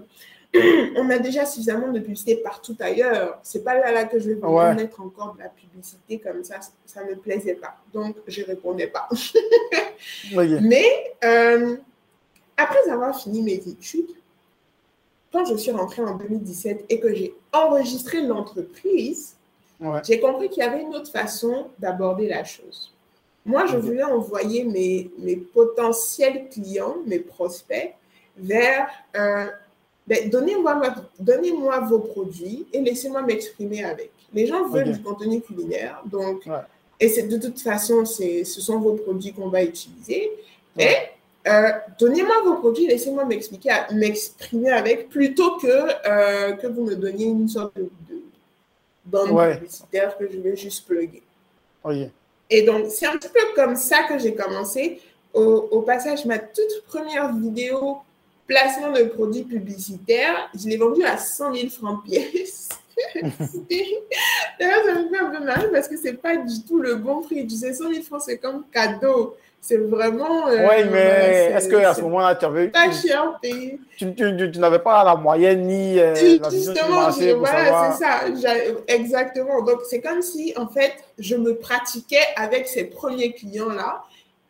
on 0.96 1.10
a 1.10 1.18
déjà 1.18 1.46
suffisamment 1.46 1.92
de 1.92 2.00
publicité 2.00 2.38
partout 2.38 2.76
ailleurs. 2.80 3.40
C'est 3.44 3.64
pas 3.64 3.76
là, 3.76 3.92
là 3.92 4.06
que 4.06 4.20
je 4.20 4.30
vais 4.30 4.36
vous 4.36 4.58
mettre 4.76 5.02
encore 5.02 5.34
de 5.36 5.40
la 5.40 5.50
publicité 5.50 6.20
comme 6.20 6.44
ça. 6.44 6.60
Ça 6.86 7.04
ne 7.04 7.12
me 7.12 7.16
plaisait 7.16 7.56
pas. 7.56 7.76
Donc, 7.94 8.16
je 8.28 8.44
répondais 8.44 8.88
pas. 8.88 9.10
Mais 10.62 11.16
euh, 11.24 11.78
après 12.58 12.90
avoir 12.90 13.20
fini 13.20 13.42
mes 13.42 13.56
études, 13.56 14.10
quand 15.32 15.46
je 15.46 15.56
suis 15.56 15.72
rentrée 15.72 16.02
en 16.02 16.16
2017 16.16 16.86
et 16.90 17.00
que 17.00 17.14
j'ai 17.14 17.36
enregistré 17.54 18.22
l'entreprise, 18.22 19.36
j'ai 20.04 20.20
compris 20.20 20.50
qu'il 20.50 20.64
y 20.64 20.66
avait 20.66 20.82
une 20.82 20.96
autre 20.96 21.12
façon 21.12 21.68
d'aborder 21.78 22.28
la 22.28 22.44
chose. 22.44 22.94
Moi, 23.46 23.66
je 23.68 23.78
voulais 23.78 24.04
envoyer 24.04 24.64
mes, 24.64 25.12
mes 25.20 25.38
potentiels 25.38 26.50
clients, 26.50 26.98
mes 27.06 27.20
prospects, 27.20 27.94
vers 28.36 28.88
euh, 29.16 29.46
ben, 30.06 30.30
donnez-moi 30.30 30.82
donnez 31.20 31.52
vos 31.52 32.00
produits 32.00 32.66
et 32.74 32.82
laissez-moi 32.82 33.22
m'exprimer 33.22 33.84
avec. 33.84 34.12
Les 34.34 34.48
gens 34.48 34.68
veulent 34.68 34.92
du 34.92 35.02
contenu 35.02 35.42
culinaire. 35.42 36.02
Donc, 36.06 36.48
et 37.00 37.10
c'est 37.10 37.24
de 37.24 37.38
toute 37.38 37.60
façon, 37.60 38.06
ce 38.06 38.44
sont 38.44 38.80
vos 38.80 38.94
produits 38.94 39.34
qu'on 39.34 39.50
va 39.50 39.64
utiliser. 39.64 40.32
Et 40.78 40.96
euh, 41.48 41.72
donnez-moi 42.00 42.36
vos 42.44 42.56
produits, 42.56 42.88
laissez-moi 42.88 43.26
m'expliquer, 43.26 43.70
m'exprimer 43.94 44.72
avec, 44.72 45.10
plutôt 45.10 45.58
que, 45.58 45.68
euh, 45.68 46.54
que 46.54 46.68
vous 46.68 46.84
me 46.84 46.96
donniez 46.96 47.26
une 47.26 47.48
sorte 47.48 47.76
de, 47.76 47.90
bande 49.06 49.30
publicitaire 49.54 50.18
que 50.18 50.30
je 50.30 50.38
vais 50.38 50.56
juste 50.56 50.86
plugger. 50.86 51.24
Et 52.50 52.64
donc, 52.64 52.88
c'est 52.90 53.06
un 53.06 53.18
petit 53.18 53.30
peu 53.30 53.40
comme 53.56 53.76
ça 53.76 54.04
que 54.04 54.20
j'ai 54.20 54.36
commencé. 54.36 55.00
Au, 55.34 55.68
au, 55.72 55.82
passage, 55.82 56.26
ma 56.26 56.40
toute 56.40 56.84
première 56.88 57.34
vidéo 57.34 58.00
placement 58.48 58.92
de 58.92 59.04
produits 59.04 59.44
publicitaires, 59.44 60.50
je 60.58 60.68
l'ai 60.68 60.78
vendue 60.78 61.04
à 61.04 61.18
100 61.18 61.54
000 61.54 61.70
francs 61.70 62.04
pièce. 62.04 62.70
D'ailleurs, 64.60 64.86
ça 64.86 64.96
me 64.96 65.10
fait 65.10 65.20
un 65.20 65.30
peu 65.30 65.44
mal 65.44 65.70
parce 65.72 65.88
que 65.88 65.98
c'est 65.98 66.14
pas 66.14 66.38
du 66.38 66.64
tout 66.64 66.80
le 66.80 66.96
bon 66.96 67.22
prix. 67.22 67.46
Tu 67.46 67.56
sais, 67.56 67.74
100 67.74 67.92
000 67.92 68.04
francs, 68.04 68.24
c'est 68.26 68.38
comme 68.38 68.64
cadeau. 68.72 69.36
C'est 69.68 69.76
vraiment. 69.76 70.48
Euh, 70.48 70.66
oui, 70.70 70.90
mais 70.90 71.52
est-ce 71.54 71.68
qu'à 71.68 71.94
ce 71.94 72.00
moment-là, 72.04 72.36
tu 72.36 72.46
avais. 72.46 72.70
Pas 72.70 72.90
cher 72.90 73.38
payé. 73.42 73.78
Tu, 73.98 74.16
tu, 74.16 74.52
tu, 74.54 74.60
n'avais 74.60 74.80
pas 74.80 75.04
la 75.04 75.16
moyenne 75.16 75.68
ni 75.68 76.00
euh, 76.00 76.14
la 76.42 76.50
Justement, 76.50 77.10
voilà, 77.38 77.92
c'est 77.92 78.06
ça. 78.06 78.62
Exactement. 78.88 79.62
Donc, 79.64 79.82
c'est 79.90 80.00
comme 80.00 80.22
si, 80.22 80.54
en 80.56 80.68
fait, 80.70 80.94
je 81.20 81.36
me 81.36 81.56
pratiquais 81.56 82.24
avec 82.38 82.66
ces 82.70 82.86
premiers 82.86 83.34
clients-là 83.34 84.06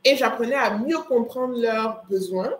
et 0.05 0.15
j'apprenais 0.15 0.53
à 0.53 0.77
mieux 0.77 0.99
comprendre 0.99 1.59
leurs 1.59 2.03
besoins 2.07 2.53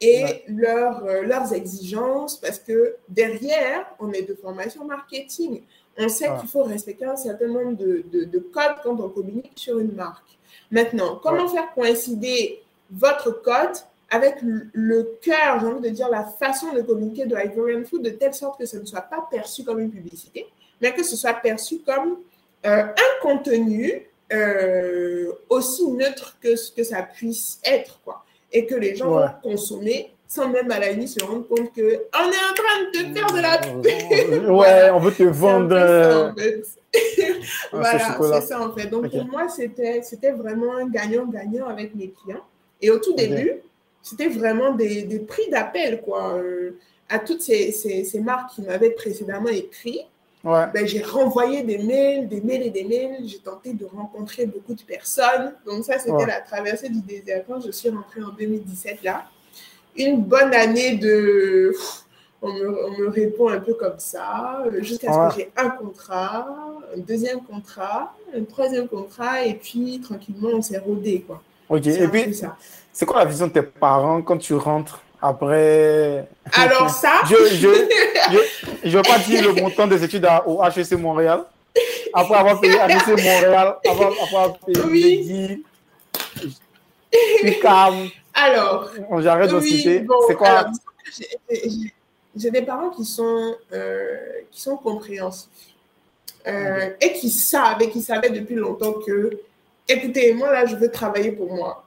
et 0.00 0.42
euh, 0.48 1.22
leurs 1.22 1.52
exigences, 1.52 2.38
parce 2.38 2.58
que 2.58 2.96
derrière, 3.08 3.86
on 4.00 4.10
est 4.10 4.22
de 4.22 4.34
formation 4.34 4.84
marketing. 4.84 5.62
On 5.96 6.08
sait 6.08 6.28
qu'il 6.40 6.48
faut 6.48 6.64
respecter 6.64 7.04
un 7.04 7.14
certain 7.14 7.46
nombre 7.46 7.76
de, 7.76 8.04
de, 8.10 8.38
codes 8.40 8.78
quand 8.82 8.98
on 8.98 9.10
communique 9.10 9.52
sur 9.54 9.78
une 9.78 9.92
marque. 9.92 10.39
Maintenant, 10.70 11.20
comment 11.22 11.48
faire 11.48 11.72
coïncider 11.74 12.62
votre 12.90 13.42
code 13.42 13.76
avec 14.10 14.36
le 14.42 15.18
cœur, 15.22 15.60
j'ai 15.60 15.66
envie 15.66 15.88
de 15.88 15.94
dire, 15.94 16.08
la 16.08 16.24
façon 16.24 16.72
de 16.72 16.82
communiquer 16.82 17.26
de 17.26 17.36
Ivorian 17.36 17.84
Food 17.84 18.02
de 18.02 18.10
telle 18.10 18.34
sorte 18.34 18.58
que 18.58 18.66
ça 18.66 18.78
ne 18.78 18.84
soit 18.84 19.02
pas 19.02 19.26
perçu 19.30 19.62
comme 19.62 19.78
une 19.78 19.90
publicité, 19.90 20.46
mais 20.80 20.92
que 20.92 21.04
ce 21.04 21.16
soit 21.16 21.34
perçu 21.34 21.78
comme 21.78 22.18
euh, 22.66 22.82
un 22.82 23.22
contenu 23.22 24.08
euh, 24.32 25.32
aussi 25.48 25.86
neutre 25.88 26.36
que 26.40 26.56
ce 26.56 26.72
que 26.72 26.82
ça 26.82 27.02
puisse 27.02 27.60
être, 27.64 28.00
quoi 28.04 28.24
et 28.52 28.66
que 28.66 28.74
les 28.74 28.96
gens 28.96 29.10
vont 29.10 29.28
consommer 29.42 30.12
sans 30.30 30.48
même 30.48 30.70
à 30.70 30.78
la 30.78 30.92
limite 30.92 31.08
se 31.08 31.24
rendre 31.24 31.44
compte 31.48 31.72
que 31.72 31.82
on 31.82 32.30
est 32.30 32.44
en 32.50 32.54
train 32.54 32.84
de 32.84 32.90
te 32.92 33.18
faire 33.18 33.32
de 33.32 33.40
la 33.40 33.58
pub. 33.58 34.48
ouais, 34.48 34.90
on 34.90 35.00
veut 35.00 35.12
te 35.12 35.22
vendre. 35.24 35.76
Ça, 35.76 36.28
en 36.28 36.34
fait. 36.36 36.62
voilà, 37.72 38.40
c'est 38.40 38.46
ça 38.46 38.60
en 38.60 38.72
fait. 38.72 38.86
Donc 38.86 39.10
pour 39.10 39.24
moi, 39.24 39.48
c'était, 39.48 40.02
c'était 40.02 40.30
vraiment 40.30 40.76
un 40.76 40.86
gagnant-gagnant 40.86 41.66
avec 41.66 41.96
mes 41.96 42.10
clients. 42.10 42.44
Et 42.80 42.90
au 42.90 43.00
tout 43.00 43.12
début, 43.14 43.54
c'était 44.02 44.28
vraiment 44.28 44.72
des, 44.72 45.02
des 45.02 45.18
prix 45.18 45.50
d'appel, 45.50 46.00
quoi. 46.00 46.34
Euh, 46.34 46.78
à 47.08 47.18
toutes 47.18 47.42
ces, 47.42 47.72
ces, 47.72 48.04
ces 48.04 48.20
marques 48.20 48.54
qui 48.54 48.62
m'avaient 48.62 48.90
précédemment 48.90 49.48
écrit, 49.48 50.06
ben, 50.44 50.86
j'ai 50.86 51.02
renvoyé 51.02 51.64
des 51.64 51.78
mails, 51.78 52.28
des 52.28 52.40
mails 52.40 52.62
et 52.62 52.70
des 52.70 52.84
mails. 52.84 53.18
J'ai 53.26 53.40
tenté 53.40 53.72
de 53.72 53.84
rencontrer 53.84 54.46
beaucoup 54.46 54.74
de 54.74 54.82
personnes. 54.82 55.54
Donc 55.66 55.84
ça, 55.84 55.98
c'était 55.98 56.24
la 56.24 56.40
traversée 56.40 56.88
du 56.88 57.00
désert 57.00 57.42
quand 57.48 57.60
je 57.60 57.72
suis 57.72 57.90
rentrée 57.90 58.22
en 58.22 58.30
2017 58.30 59.02
là. 59.02 59.24
Une 59.96 60.22
bonne 60.22 60.54
année 60.54 60.96
de... 60.96 61.74
On 62.42 62.52
me, 62.54 62.86
on 62.86 62.90
me 62.98 63.08
répond 63.08 63.50
un 63.50 63.60
peu 63.60 63.74
comme 63.74 63.98
ça, 63.98 64.64
jusqu'à 64.78 65.12
ce 65.12 65.36
que 65.36 65.42
j'ai 65.42 65.50
un 65.58 65.68
contrat, 65.68 66.46
un 66.96 67.00
deuxième 67.00 67.42
contrat, 67.42 68.14
un 68.34 68.44
troisième 68.44 68.88
contrat, 68.88 69.44
et 69.44 69.52
puis 69.52 70.00
tranquillement, 70.00 70.48
on 70.54 70.62
s'est 70.62 70.78
rodé. 70.78 71.22
Quoi. 71.26 71.42
Ok, 71.68 71.86
et 71.86 72.08
puis, 72.08 72.34
c'est 72.92 73.06
quoi 73.06 73.18
la 73.18 73.24
vision 73.26 73.46
de 73.46 73.52
tes 73.52 73.62
parents 73.62 74.22
quand 74.22 74.38
tu 74.38 74.54
rentres 74.54 75.00
après? 75.22 76.26
Alors 76.52 76.90
ça. 76.90 77.20
je 77.28 77.34
ne 77.34 78.38
je, 78.84 78.96
veux 78.96 79.02
pas 79.02 79.18
dire 79.20 79.42
le 79.42 79.60
montant 79.60 79.86
des 79.86 80.02
études 80.02 80.26
au 80.46 80.60
HEC 80.64 80.92
Montréal. 80.92 81.44
Après 82.12 82.34
avoir 82.34 82.60
payé 82.60 82.74
HEC 82.74 83.08
Montréal, 83.08 83.76
après, 83.86 84.04
avoir 84.04 84.58
payé 84.58 84.82
oui. 84.88 85.64
puis 87.42 87.60
calme. 87.60 88.08
Alors. 88.44 88.90
J'arrête 89.18 89.50
de 89.50 89.60
citer. 89.60 90.06
c'est 90.26 90.34
quoi 90.34 90.66
J'ai 92.36 92.50
des 92.50 92.62
parents 92.62 92.90
qui 92.90 93.04
sont, 93.04 93.54
euh, 93.72 94.16
qui 94.50 94.60
sont 94.60 94.76
compréhensifs. 94.76 95.48
Euh, 96.46 96.90
et 97.00 97.12
qui 97.12 97.28
savent, 97.28 97.82
et 97.82 97.90
qui 97.90 98.00
savaient 98.00 98.30
depuis 98.30 98.54
longtemps 98.54 98.94
que, 98.94 99.38
écoutez, 99.86 100.32
moi 100.32 100.50
là, 100.50 100.64
je 100.64 100.74
veux 100.74 100.90
travailler 100.90 101.32
pour 101.32 101.52
moi 101.52 101.84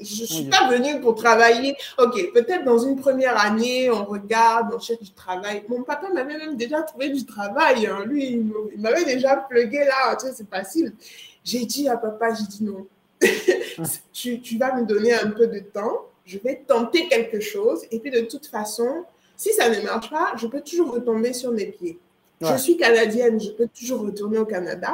je 0.00 0.22
ne 0.22 0.26
suis 0.26 0.44
pas 0.44 0.68
venue 0.68 1.00
pour 1.00 1.14
travailler. 1.14 1.76
Ok, 1.98 2.32
peut-être 2.32 2.64
dans 2.64 2.78
une 2.78 2.96
première 2.96 3.38
année, 3.38 3.90
on 3.90 4.04
regarde, 4.04 4.72
on 4.74 4.78
cherche 4.78 5.00
du 5.00 5.10
travail. 5.10 5.64
Mon 5.68 5.82
papa 5.82 6.08
m'avait 6.12 6.36
même 6.36 6.56
déjà 6.56 6.82
trouvé 6.82 7.08
du 7.08 7.24
travail. 7.24 7.86
Hein. 7.86 8.04
Lui, 8.06 8.44
il 8.74 8.80
m'avait 8.80 9.04
déjà 9.04 9.36
plugué 9.36 9.84
là. 9.84 10.16
Tu 10.16 10.26
sais, 10.26 10.32
c'est 10.34 10.48
facile. 10.48 10.92
J'ai 11.44 11.64
dit 11.64 11.88
à 11.88 11.96
papa, 11.96 12.34
j'ai 12.34 12.46
dit 12.46 12.64
non. 12.64 12.86
tu, 14.12 14.40
tu, 14.40 14.58
vas 14.58 14.74
me 14.74 14.86
donner 14.86 15.14
un 15.14 15.30
peu 15.30 15.46
de 15.46 15.60
temps. 15.60 16.06
Je 16.24 16.38
vais 16.38 16.62
tenter 16.66 17.08
quelque 17.08 17.40
chose. 17.40 17.82
Et 17.90 18.00
puis, 18.00 18.10
de 18.10 18.20
toute 18.20 18.46
façon, 18.46 19.04
si 19.36 19.52
ça 19.52 19.68
ne 19.68 19.80
marche 19.82 20.10
pas, 20.10 20.32
je 20.36 20.46
peux 20.46 20.60
toujours 20.60 20.92
retomber 20.92 21.32
sur 21.32 21.52
mes 21.52 21.66
pieds. 21.66 21.98
Je 22.40 22.56
suis 22.56 22.76
canadienne, 22.76 23.40
je 23.40 23.50
peux 23.50 23.68
toujours 23.68 24.02
retourner 24.02 24.38
au 24.38 24.44
Canada. 24.44 24.92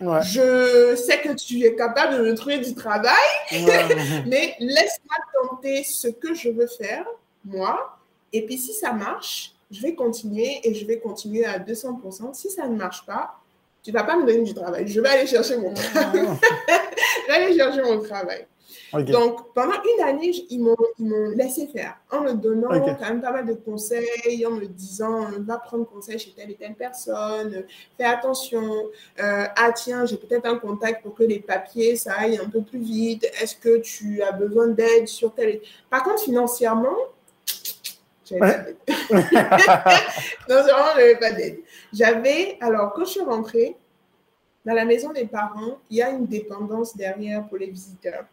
Je 0.00 0.96
sais 0.96 1.20
que 1.20 1.32
tu 1.34 1.62
es 1.62 1.74
capable 1.76 2.18
de 2.18 2.22
me 2.22 2.34
trouver 2.34 2.58
du 2.58 2.74
travail, 2.74 3.14
mais 3.52 4.56
laisse-moi 4.58 5.16
tenter 5.42 5.84
ce 5.84 6.08
que 6.08 6.34
je 6.34 6.50
veux 6.50 6.66
faire, 6.66 7.06
moi. 7.44 7.98
Et 8.32 8.44
puis, 8.44 8.58
si 8.58 8.72
ça 8.72 8.92
marche, 8.92 9.52
je 9.70 9.80
vais 9.80 9.94
continuer 9.94 10.60
et 10.64 10.74
je 10.74 10.86
vais 10.86 10.98
continuer 10.98 11.44
à 11.44 11.58
200%. 11.58 12.34
Si 12.34 12.50
ça 12.50 12.66
ne 12.66 12.76
marche 12.76 13.06
pas, 13.06 13.41
tu 13.82 13.90
ne 13.90 13.96
vas 13.96 14.04
pas 14.04 14.16
me 14.16 14.26
donner 14.26 14.42
du 14.42 14.54
travail. 14.54 14.86
Je 14.86 15.00
vais 15.00 15.08
aller 15.08 15.26
chercher 15.26 15.56
mon 15.56 15.74
travail. 15.74 16.12
je 17.26 17.32
vais 17.32 17.32
aller 17.32 17.56
chercher 17.56 17.82
mon 17.82 18.00
travail. 18.00 18.46
Donc, 19.00 19.54
pendant 19.54 19.72
une 19.72 20.04
année, 20.04 20.32
ils 20.50 20.60
m'ont 20.60 20.76
laissé 21.34 21.66
faire 21.66 21.96
en 22.10 22.20
me 22.20 22.34
donnant 22.34 22.68
quand 22.68 23.00
même 23.00 23.22
pas 23.22 23.32
mal 23.32 23.46
de 23.46 23.54
conseils, 23.54 24.44
en 24.46 24.50
me 24.50 24.66
disant 24.66 25.28
va 25.38 25.56
prendre 25.58 25.86
conseil 25.86 26.18
chez 26.18 26.32
telle 26.32 26.50
et 26.50 26.54
telle 26.54 26.74
personne, 26.74 27.64
fais 27.96 28.04
attention. 28.04 28.62
Euh, 29.18 29.46
ah, 29.56 29.72
tiens, 29.74 30.04
j'ai 30.04 30.16
peut-être 30.16 30.46
un 30.46 30.58
contact 30.58 31.02
pour 31.02 31.14
que 31.14 31.22
les 31.22 31.40
papiers, 31.40 31.96
ça 31.96 32.14
aille 32.18 32.38
un 32.38 32.48
peu 32.48 32.60
plus 32.60 32.80
vite. 32.80 33.24
Est-ce 33.40 33.56
que 33.56 33.78
tu 33.78 34.22
as 34.22 34.32
besoin 34.32 34.68
d'aide 34.68 35.08
sur 35.08 35.34
tel. 35.34 35.60
Par 35.88 36.02
contre, 36.02 36.22
financièrement, 36.22 36.96
j'avais 38.38 38.76
non, 40.48 40.62
vraiment, 40.62 40.92
j'avais 40.96 41.16
pas 41.16 41.32
d'aide. 41.32 41.58
J'avais, 41.92 42.56
alors, 42.60 42.92
quand 42.92 43.04
je 43.04 43.10
suis 43.10 43.20
rentrée, 43.20 43.76
dans 44.64 44.74
la 44.74 44.84
maison 44.84 45.12
des 45.12 45.26
parents, 45.26 45.78
il 45.90 45.98
y 45.98 46.02
a 46.02 46.10
une 46.10 46.26
dépendance 46.26 46.96
derrière 46.96 47.46
pour 47.46 47.58
les 47.58 47.66
visiteurs. 47.66 48.24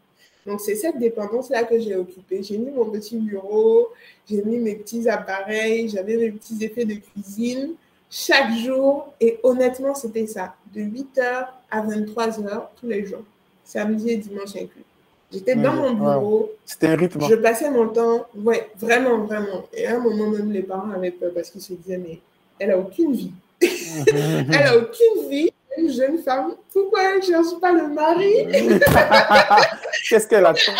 Donc, 0.45 0.62
c'est 0.62 0.75
cette 0.75 0.97
dépendance-là 0.97 1.63
que 1.63 1.79
j'ai 1.79 1.95
occupée. 1.95 2.41
J'ai 2.43 2.57
mis 2.57 2.71
mon 2.71 2.85
petit 2.85 3.17
bureau, 3.17 3.89
j'ai 4.27 4.41
mis 4.43 4.57
mes 4.57 4.75
petits 4.75 5.07
appareils, 5.09 5.89
j'avais 5.89 6.17
mes 6.17 6.31
petits 6.31 6.63
effets 6.63 6.85
de 6.85 6.95
cuisine 6.95 7.73
chaque 8.09 8.53
jour. 8.53 9.13
Et 9.19 9.39
honnêtement, 9.43 9.95
c'était 9.95 10.27
ça. 10.27 10.55
De 10.73 10.81
8h 10.81 11.47
à 11.69 11.81
23h 11.81 12.67
tous 12.79 12.88
les 12.88 13.05
jours. 13.05 13.23
Samedi 13.63 14.12
et 14.12 14.17
dimanche 14.17 14.55
inclus. 14.55 14.85
J'étais 15.31 15.55
dans 15.55 15.73
mon 15.73 15.93
bureau. 15.93 16.51
C'était 16.65 16.87
un 16.87 16.95
rythme. 16.95 17.21
Je 17.29 17.35
passais 17.35 17.69
mon 17.69 17.87
temps. 17.89 18.27
Ouais, 18.35 18.69
vraiment, 18.77 19.25
vraiment. 19.25 19.65
Et 19.73 19.85
à 19.85 19.95
un 19.95 19.99
moment, 19.99 20.27
même 20.27 20.51
les 20.51 20.63
parents 20.63 20.91
avaient 20.91 21.11
peur 21.11 21.31
parce 21.33 21.49
qu'ils 21.51 21.61
se 21.61 21.73
disaient, 21.73 21.97
mais 21.97 22.19
elle 22.57 22.71
a 22.71 22.77
aucune 22.77 23.13
vie. 23.13 23.31
elle 23.61 24.63
a 24.63 24.77
aucune 24.77 25.29
vie 25.29 25.51
une 25.79 25.91
jeune 25.91 26.17
femme, 26.19 26.55
pourquoi 26.71 27.03
elle 27.03 27.17
ne 27.17 27.21
cherche 27.23 27.59
pas 27.59 27.71
le 27.71 27.87
mari? 27.87 28.47
Qu'est-ce 30.09 30.27
qu'elle 30.27 30.45
attend 30.45 30.71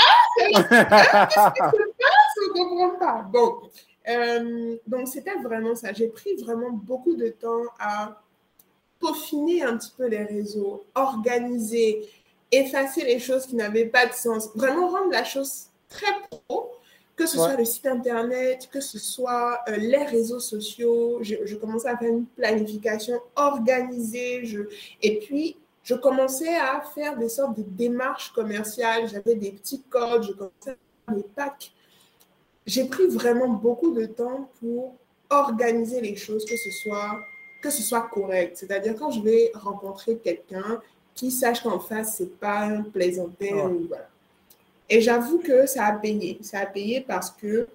ah, 0.42 0.46
Qu'est-ce 0.48 0.62
qui 0.62 0.66
se 0.66 1.60
passe? 1.60 1.76
On 2.38 2.48
ne 2.48 2.70
comprend 2.70 3.00
pas. 3.00 3.26
Bon, 3.32 3.62
euh, 4.08 4.76
donc 4.88 5.08
c'était 5.08 5.36
vraiment 5.44 5.76
ça. 5.76 5.94
J'ai 5.94 6.08
pris 6.08 6.36
vraiment 6.36 6.72
beaucoup 6.72 7.16
de 7.16 7.30
temps 7.30 7.64
à 7.80 8.22
peaufiner 9.00 9.64
un 9.64 9.78
petit 9.78 9.94
peu 9.98 10.08
les 10.08 10.24
réseaux, 10.24 10.84
organiser, 10.96 12.10
effacer 12.52 13.04
les 13.04 13.20
choses 13.20 13.46
qui 13.46 13.56
n'avaient 13.56 13.86
pas 13.86 14.06
de 14.06 14.14
sens, 14.14 14.50
vraiment 14.56 14.90
rendre 14.90 15.12
la 15.12 15.24
chose 15.24 15.68
très 15.88 16.14
pro 16.30 16.70
que 17.20 17.26
ce 17.26 17.36
soit 17.36 17.58
le 17.58 17.66
site 17.66 17.86
internet, 17.86 18.70
que 18.72 18.80
ce 18.80 18.98
soit 18.98 19.60
euh, 19.68 19.76
les 19.76 20.06
réseaux 20.06 20.40
sociaux. 20.40 21.20
Je, 21.22 21.56
commençais 21.56 21.90
à 21.90 21.98
faire 21.98 22.08
une 22.10 22.26
planification 22.26 23.20
organisée. 23.36 24.46
Je, 24.46 24.62
et 25.02 25.20
puis, 25.20 25.58
je 25.84 25.96
commençais 25.96 26.56
à 26.56 26.82
faire 26.96 27.18
des 27.18 27.28
sortes 27.28 27.58
de 27.58 27.64
démarches 27.64 28.32
commerciales. 28.32 29.10
J'avais 29.10 29.36
des 29.36 29.52
petits 29.52 29.82
codes, 29.90 30.24
je 30.24 30.32
commençais 30.32 30.72
à 30.72 30.76
faire 31.08 31.16
des 31.18 31.26
packs. 31.36 31.74
J'ai 32.66 32.86
pris 32.86 33.08
vraiment 33.08 33.50
beaucoup 33.50 33.92
de 33.92 34.06
temps 34.06 34.50
pour 34.62 34.96
organiser 35.30 36.00
les 36.00 36.16
choses, 36.16 36.46
que 36.46 36.56
ce 36.56 36.72
soit 36.84 37.20
que 37.62 37.70
ce 37.70 37.84
soit 37.84 38.08
correct. 38.14 38.56
C'est-à-dire 38.56 38.96
quand 38.98 39.12
je 39.12 39.22
vais 39.22 39.52
rencontrer 39.54 40.18
quelqu'un 40.20 40.82
qui 41.20 41.32
sache 41.32 41.62
qu'en 41.62 41.80
face, 41.80 42.16
c'est 42.18 42.40
pas 42.40 42.62
un 42.62 42.82
plaisantin. 42.82 43.74
Voilà. 43.90 44.08
Et 44.90 45.02
j'avoue 45.02 45.40
que 45.40 45.66
ça 45.68 45.86
a 45.86 45.92
payé. 45.92 46.40
Ça 46.42 46.60
a 46.60 46.66
payé 46.66 47.04
parce 47.06 47.30
que 47.32 47.68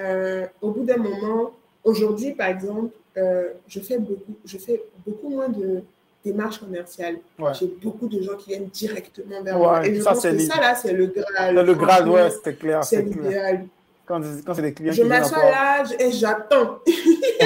euh, 0.00 0.46
au 0.60 0.72
bout 0.72 0.84
d'un 0.84 0.96
moment, 0.96 1.52
aujourd'hui 1.84 2.32
par 2.32 2.48
exemple, 2.48 2.92
euh, 3.16 3.50
je, 3.68 3.78
fais 3.78 3.98
beaucoup, 3.98 4.36
je 4.44 4.58
fais 4.58 4.82
beaucoup 5.06 5.28
moins 5.28 5.48
de 5.48 5.82
démarches 6.24 6.58
commerciales. 6.58 7.18
J'ai 7.58 7.68
beaucoup 7.80 8.08
de 8.08 8.20
gens 8.20 8.36
qui 8.36 8.50
viennent 8.50 8.66
directement 8.66 9.42
vers 9.42 9.56
moi. 9.56 9.86
Et 9.86 9.94
je 9.94 10.02
ça, 10.02 10.10
pense 10.10 10.22
que 10.22 10.38
ça, 10.40 10.60
là, 10.60 10.74
c'est 10.74 10.92
le 10.92 11.06
Graal. 11.06 11.54
Le 11.54 11.74
Graal, 11.74 12.08
ouais, 12.08 12.30
c'était 12.30 12.54
clair. 12.54 12.82
C'est 12.82 13.02
l'idéal. 13.02 13.66
Quand, 14.06 14.22
quand 14.44 14.54
c'est 14.54 14.62
des 14.62 14.72
clients 14.72 14.92
je 14.92 15.02
m'assois 15.02 15.44
là 15.44 15.84
et 16.00 16.10
j'attends. 16.10 16.78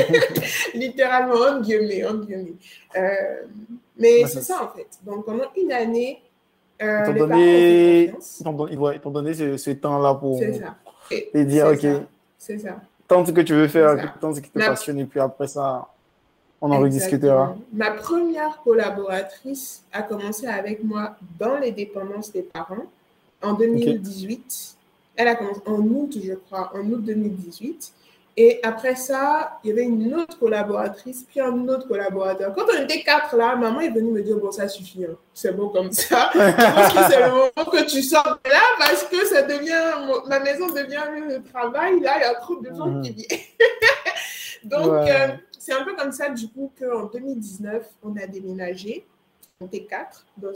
Littéralement, 0.75 1.35
en 1.35 1.61
guillemets, 1.61 2.07
en 2.07 2.15
guillemets. 2.15 2.55
Euh, 2.97 3.43
mais 3.97 4.27
c'est 4.27 4.43
ça, 4.43 4.65
en 4.65 4.77
fait. 4.77 4.89
Donc, 5.05 5.25
pendant 5.25 5.45
une 5.57 5.73
année, 5.73 6.23
euh, 6.83 7.05
ils 7.07 7.15
t'ont 7.15 7.27
donné, 7.27 8.15
ils 8.95 9.01
t'ont 9.01 9.11
donné 9.11 9.35
ce, 9.35 9.57
ce 9.57 9.71
temps-là 9.71 10.15
pour 10.15 10.41
et, 11.11 11.45
dire, 11.45 11.67
OK, 11.67 11.87
c'est 12.39 12.59
ça. 12.59 12.81
Tant 13.07 13.25
ce 13.25 13.33
que 13.33 13.41
tu 13.43 13.55
veux 13.55 13.69
faire, 13.69 14.15
tant 14.21 14.35
ce 14.35 14.41
qui 14.41 14.51
te 14.51 14.59
passionne, 14.59 14.99
et 14.99 15.05
puis 15.05 15.21
après 15.21 15.47
ça, 15.47 15.89
on 16.61 16.71
en 16.71 16.79
rediscutera. 16.79 17.57
Ma 17.73 17.91
première 17.91 18.61
collaboratrice 18.63 19.83
a 19.93 20.03
commencé 20.03 20.47
avec 20.47 20.83
moi 20.83 21.17
dans 21.39 21.59
les 21.59 21.73
dépendances 21.73 22.33
des 22.33 22.43
parents 22.43 22.87
en 23.43 23.55
2018. 23.55 24.77
Elle 25.17 25.29
a 25.29 25.35
commencé 25.35 25.61
en 25.67 25.79
août, 25.79 26.17
je 26.25 26.35
crois, 26.35 26.73
en 26.75 26.81
août 26.89 27.05
2018. 27.05 27.93
Et 28.37 28.61
après 28.63 28.97
ça, 28.97 29.59
il 29.63 29.69
y 29.69 29.73
avait 29.73 29.85
une 29.85 30.15
autre 30.15 30.39
collaboratrice, 30.39 31.25
puis 31.29 31.41
un 31.41 31.69
autre 31.69 31.87
collaborateur. 31.87 32.55
Quand 32.55 32.65
on 32.73 32.83
était 32.83 33.03
quatre 33.03 33.37
là, 33.37 33.57
maman 33.57 33.81
est 33.81 33.91
venue 33.91 34.11
me 34.11 34.23
dire 34.23 34.39
Bon, 34.39 34.51
ça 34.51 34.69
suffit, 34.69 35.05
hein. 35.05 35.17
c'est 35.35 35.55
bon 35.55 35.69
comme 35.69 35.93
ça. 35.93 36.31
parce 36.35 36.95
que 36.95 37.13
c'est 37.13 37.21
le 37.21 37.31
moment 37.31 37.71
que 37.71 37.85
tu 37.85 38.03
sors 38.03 38.39
de 38.43 38.51
là 38.51 38.63
parce 38.79 39.05
que 39.05 39.27
ça 39.27 39.43
devient, 39.43 40.23
ma 40.29 40.41
maison 40.41 40.69
devient 40.69 41.03
le 41.29 41.43
travail. 41.43 42.01
Là, 42.01 42.15
il 42.17 42.21
y 42.23 42.25
a 42.25 42.35
trop 42.37 42.57
de 42.57 42.69
gens 42.71 43.01
qui 43.03 43.11
mhm. 43.11 43.17
viennent. 43.17 43.41
Donc, 44.65 45.09
euh, 45.09 45.29
c'est 45.59 45.73
un 45.73 45.85
peu 45.85 45.95
comme 45.95 46.13
ça, 46.13 46.31
du 46.31 46.49
coup, 46.49 46.73
qu'en 46.81 47.05
2019, 47.05 47.85
on 48.03 48.17
a 48.17 48.27
déménagé. 48.27 49.05
On 49.61 49.67
était 49.67 49.85
quatre 49.85 50.25
dans, 50.39 50.53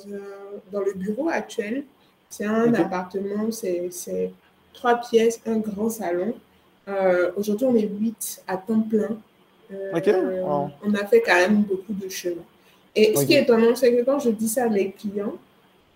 dans 0.72 0.80
le 0.80 0.94
bureau 0.94 1.28
actuel. 1.28 1.84
C'est 2.30 2.46
un 2.46 2.72
appartement, 2.74 3.50
c'est 3.50 4.32
trois 4.72 4.96
pièces, 4.96 5.40
un 5.46 5.58
grand 5.58 5.90
salon. 5.90 6.34
Euh, 6.88 7.32
aujourd'hui, 7.36 7.66
on 7.66 7.74
est 7.74 7.88
huit 7.88 8.42
à 8.46 8.56
temps 8.56 8.80
plein. 8.80 9.16
Euh, 9.72 10.70
on 10.84 10.94
a 10.94 11.04
fait 11.06 11.20
quand 11.20 11.34
même 11.34 11.62
beaucoup 11.62 11.92
de 11.92 12.08
chemin. 12.08 12.42
Et 12.94 13.14
ce 13.16 13.24
qui 13.24 13.34
est 13.34 13.42
étonnant, 13.42 13.74
c'est 13.74 13.94
que 13.94 14.04
quand 14.04 14.18
je 14.20 14.30
dis 14.30 14.48
ça 14.48 14.64
à 14.64 14.68
mes 14.68 14.92
clients, 14.92 15.34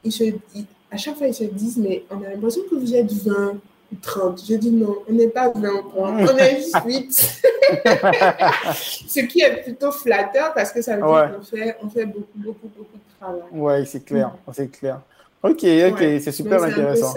ils 0.02 0.12
se, 0.12 0.24
à 0.90 0.96
chaque 0.96 1.16
fois, 1.16 1.28
ils 1.28 1.34
se 1.34 1.44
disent, 1.44 1.78
mais 1.78 2.04
on 2.10 2.22
a 2.22 2.30
l'impression 2.30 2.62
que 2.68 2.74
vous 2.74 2.94
êtes 2.94 3.12
20 3.12 3.52
ou 3.52 3.96
30. 4.02 4.42
Je 4.46 4.54
dis 4.56 4.70
non, 4.70 4.96
on 5.08 5.12
n'est 5.12 5.28
pas 5.28 5.50
20 5.50 5.68
ou 5.70 5.88
30, 5.90 6.30
on 6.30 6.36
est 6.36 6.56
juste 6.56 6.76
8. 6.84 7.12
ce 9.08 9.20
qui 9.20 9.40
est 9.40 9.62
plutôt 9.62 9.92
flatteur 9.92 10.52
parce 10.54 10.72
que 10.72 10.82
ça 10.82 10.96
veut 10.96 11.02
dire 11.02 11.36
qu'on 11.36 11.42
fait, 11.42 11.76
on 11.82 11.88
fait 11.88 12.06
beaucoup, 12.06 12.26
beaucoup, 12.34 12.68
beaucoup 12.76 12.96
de 12.96 13.20
travail. 13.20 13.42
Oui, 13.52 13.86
c'est 13.86 14.04
clair, 14.04 14.34
c'est 14.52 14.68
clair. 14.70 15.00
Ok, 15.42 15.64
ok, 15.64 15.98
c'est 15.98 16.32
super 16.32 16.62
intéressant. 16.62 17.14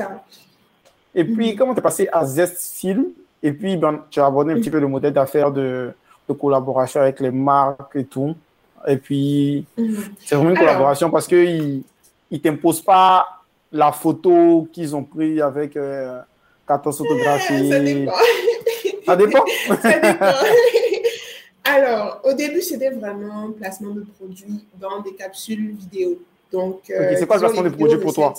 Et 1.15 1.25
puis, 1.25 1.53
mm. 1.53 1.55
comment 1.57 1.73
tu 1.73 1.79
es 1.79 1.83
passé 1.83 2.07
à 2.11 2.25
Zest 2.25 2.75
Film? 2.75 3.07
Et 3.43 3.51
puis, 3.51 3.75
ben, 3.75 4.05
tu 4.09 4.21
as 4.21 4.25
abordé 4.25 4.53
un 4.53 4.55
petit 4.55 4.71
peu 4.71 4.79
le 4.79 4.87
modèle 4.87 5.11
d'affaires 5.11 5.51
de, 5.51 5.91
de, 6.27 6.33
collaboration 6.33 7.01
avec 7.01 7.19
les 7.19 7.29
marques 7.29 7.95
et 7.95 8.05
tout. 8.05 8.33
Et 8.87 8.95
puis, 8.95 9.65
mm. 9.77 9.95
c'est 10.19 10.35
vraiment 10.35 10.51
une 10.51 10.57
collaboration 10.57 11.11
parce 11.11 11.27
qu'ils 11.27 11.83
ne 12.31 12.37
t'imposent 12.37 12.81
pas 12.81 13.27
la 13.71 13.91
photo 13.91 14.67
qu'ils 14.71 14.95
ont 14.95 15.03
prise 15.03 15.41
avec 15.41 15.73
14 15.73 15.75
euh, 15.77 17.03
photographies. 17.03 17.69
Ça 17.69 17.79
dépend. 17.79 18.13
Ça 19.05 19.15
dépend. 19.17 19.45
Ça 19.81 19.99
dépend. 19.99 20.25
Alors, 21.65 22.21
au 22.23 22.33
début, 22.33 22.61
c'était 22.61 22.91
vraiment 22.91 23.51
placement 23.51 23.91
de 23.91 24.05
produits 24.17 24.65
dans 24.79 25.01
des 25.01 25.13
capsules 25.13 25.71
vidéo. 25.71 26.19
Donc, 26.51 26.89
euh, 26.89 27.15
c'est 27.17 27.25
quoi 27.25 27.37
le 27.37 27.41
placement 27.41 27.63
de 27.63 27.69
produit 27.69 27.97
pour 27.97 28.13
toi 28.13 28.33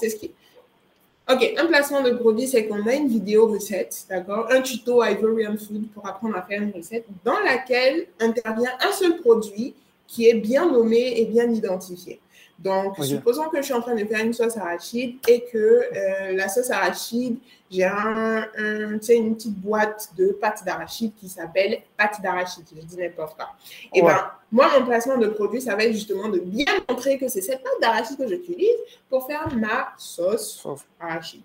Ok, 1.30 1.54
un 1.56 1.66
placement 1.66 2.02
de 2.02 2.10
produit, 2.10 2.46
c'est 2.46 2.66
qu'on 2.66 2.86
a 2.86 2.92
une 2.92 3.08
vidéo 3.08 3.46
recette, 3.46 4.04
d'accord? 4.10 4.46
Un 4.50 4.60
tuto 4.60 5.02
Ivorian 5.02 5.56
Food 5.56 5.88
pour 5.94 6.06
apprendre 6.06 6.36
à 6.36 6.42
faire 6.42 6.60
une 6.60 6.72
recette 6.72 7.06
dans 7.24 7.38
laquelle 7.40 8.08
intervient 8.20 8.72
un 8.86 8.92
seul 8.92 9.16
produit 9.20 9.74
qui 10.06 10.28
est 10.28 10.34
bien 10.34 10.70
nommé 10.70 11.14
et 11.16 11.24
bien 11.24 11.50
identifié. 11.50 12.20
Donc, 12.64 12.96
supposons 13.04 13.50
que 13.50 13.58
je 13.58 13.62
suis 13.62 13.74
en 13.74 13.82
train 13.82 13.94
de 13.94 14.04
faire 14.06 14.24
une 14.24 14.32
sauce 14.32 14.56
arachide 14.56 15.18
et 15.28 15.44
que 15.52 15.58
euh, 15.58 16.32
la 16.32 16.48
sauce 16.48 16.70
arachide, 16.70 17.36
j'ai 17.70 17.84
un, 17.84 18.46
une 18.56 18.98
petite 18.98 19.54
boîte 19.60 20.08
de 20.16 20.28
pâte 20.28 20.64
d'arachide 20.64 21.12
qui 21.14 21.28
s'appelle 21.28 21.82
pâte 21.94 22.22
d'arachide. 22.22 22.64
Je 22.74 22.80
dis 22.80 22.96
n'importe 22.96 23.36
quoi. 23.36 23.50
Et 23.92 24.00
ben, 24.00 24.30
moi, 24.50 24.70
mon 24.78 24.86
placement 24.86 25.18
de 25.18 25.26
produit, 25.26 25.60
ça 25.60 25.76
va 25.76 25.84
être 25.84 25.92
justement 25.92 26.30
de 26.30 26.38
bien 26.38 26.64
montrer 26.88 27.18
que 27.18 27.28
c'est 27.28 27.42
cette 27.42 27.62
pâte 27.62 27.80
d'arachide 27.82 28.16
que 28.16 28.28
j'utilise 28.28 28.78
pour 29.10 29.26
faire 29.26 29.46
ma 29.54 29.92
sauce 29.98 30.66
arachide. 30.98 31.42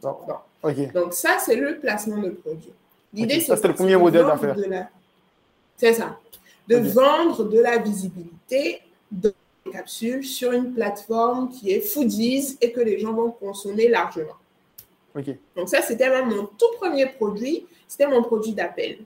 Donc, 0.93 1.13
ça, 1.13 1.37
c'est 1.39 1.55
le 1.55 1.79
placement 1.79 2.17
de 2.17 2.29
produit. 2.29 2.71
L'idée, 3.13 3.41
c'est 3.41 3.61
le 3.61 3.73
premier 3.73 3.97
modèle 3.97 4.25
d'affaires. 4.25 4.55
C'est 5.75 5.93
ça. 5.93 6.17
De 6.65 6.77
vendre 6.77 7.43
de 7.43 7.59
la 7.59 7.77
visibilité 7.77 8.81
capsules 9.69 10.23
sur 10.23 10.51
une 10.51 10.73
plateforme 10.73 11.49
qui 11.49 11.71
est 11.71 11.81
Foodies 11.81 12.57
et 12.61 12.71
que 12.71 12.81
les 12.81 12.99
gens 12.99 13.13
vont 13.13 13.31
consommer 13.31 13.87
largement. 13.87 14.35
Donc 15.55 15.69
ça, 15.69 15.81
c'était 15.81 16.09
même 16.09 16.29
mon 16.29 16.45
tout 16.45 16.71
premier 16.79 17.07
produit. 17.07 17.65
C'était 17.87 18.07
mon 18.07 18.21
produit 18.23 18.53
d'appel. 18.53 18.99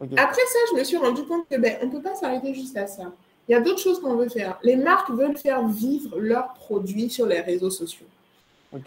Après 0.00 0.42
ça, 0.46 0.58
je 0.70 0.78
me 0.78 0.84
suis 0.84 0.96
rendu 0.96 1.24
compte 1.24 1.48
que 1.48 1.56
ben, 1.56 1.78
on 1.82 1.86
ne 1.86 1.90
peut 1.90 2.02
pas 2.02 2.14
s'arrêter 2.14 2.54
juste 2.54 2.76
à 2.76 2.86
ça. 2.86 3.12
Il 3.48 3.52
y 3.52 3.54
a 3.54 3.60
d'autres 3.60 3.78
choses 3.78 4.00
qu'on 4.00 4.16
veut 4.16 4.28
faire. 4.28 4.58
Les 4.62 4.76
marques 4.76 5.10
veulent 5.10 5.36
faire 5.36 5.66
vivre 5.68 6.18
leurs 6.18 6.52
produits 6.54 7.08
sur 7.08 7.26
les 7.26 7.40
réseaux 7.40 7.70
sociaux. 7.70 8.06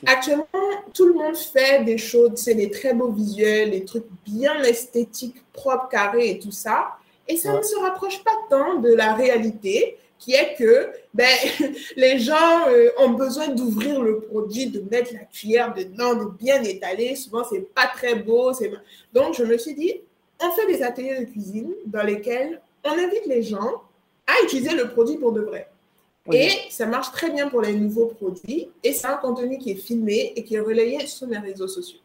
Actuellement, 0.06 0.46
tout 0.94 1.06
le 1.06 1.14
monde 1.14 1.36
fait 1.36 1.84
des 1.84 1.98
choses, 1.98 2.32
c'est 2.36 2.54
des 2.54 2.70
très 2.70 2.94
beaux 2.94 3.12
visuels, 3.12 3.72
des 3.72 3.86
trucs 3.86 4.06
bien 4.26 4.62
esthétiques, 4.62 5.38
propres, 5.54 5.88
carrés 5.88 6.32
et 6.32 6.40
tout 6.40 6.52
ça. 6.52 6.98
Et 7.28 7.38
ça 7.38 7.58
ne 7.58 7.64
se 7.64 7.76
rapproche 7.78 8.24
pas 8.24 8.36
tant 8.50 8.80
de 8.80 8.94
la 8.94 9.14
réalité 9.14 9.98
qui 10.20 10.34
est 10.34 10.56
que 10.56 10.92
ben, 11.14 11.26
les 11.96 12.20
gens 12.20 12.68
euh, 12.68 12.90
ont 12.98 13.12
besoin 13.12 13.48
d'ouvrir 13.48 14.02
le 14.02 14.20
produit, 14.20 14.68
de 14.68 14.82
mettre 14.92 15.14
la 15.14 15.22
cuillère 15.22 15.74
dedans, 15.74 16.14
de 16.14 16.26
bien 16.26 16.62
étaler. 16.62 17.16
Souvent, 17.16 17.44
c'est 17.50 17.74
pas 17.74 17.88
très 17.88 18.16
beau. 18.16 18.52
Donc, 19.14 19.36
je 19.36 19.44
me 19.44 19.58
suis 19.58 19.74
dit, 19.74 20.02
on 20.42 20.52
fait 20.52 20.68
des 20.68 20.84
ateliers 20.84 21.22
de 21.22 21.26
cuisine 21.26 21.74
dans 21.86 22.04
lesquels 22.04 22.62
on 22.84 22.92
invite 22.92 23.26
les 23.26 23.42
gens 23.42 23.82
à 24.28 24.44
utiliser 24.44 24.76
le 24.76 24.90
produit 24.90 25.18
pour 25.18 25.32
de 25.32 25.42
vrai. 25.42 25.70
Et 26.32 26.52
ça 26.70 26.86
marche 26.86 27.12
très 27.12 27.32
bien 27.32 27.50
pour 27.50 27.62
les 27.62 27.74
nouveaux 27.74 28.08
produits. 28.08 28.70
Et 28.84 28.94
c'est 28.94 29.08
un 29.08 29.18
contenu 29.18 29.58
qui 29.58 29.72
est 29.72 29.76
filmé 29.76 30.34
et 30.36 30.44
qui 30.44 30.56
est 30.56 30.60
relayé 30.60 31.08
sur 31.08 31.26
les 31.26 31.40
réseaux 31.40 31.68
sociaux. 31.68 32.00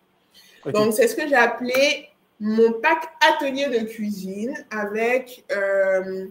Donc, 0.72 0.94
c'est 0.94 1.08
ce 1.08 1.14
que 1.14 1.28
j'ai 1.28 1.34
appelé 1.34 2.08
mon 2.40 2.72
pack 2.72 3.10
atelier 3.20 3.66
de 3.66 3.84
cuisine 3.84 4.54
avec... 4.70 5.44
Euh, 5.52 6.28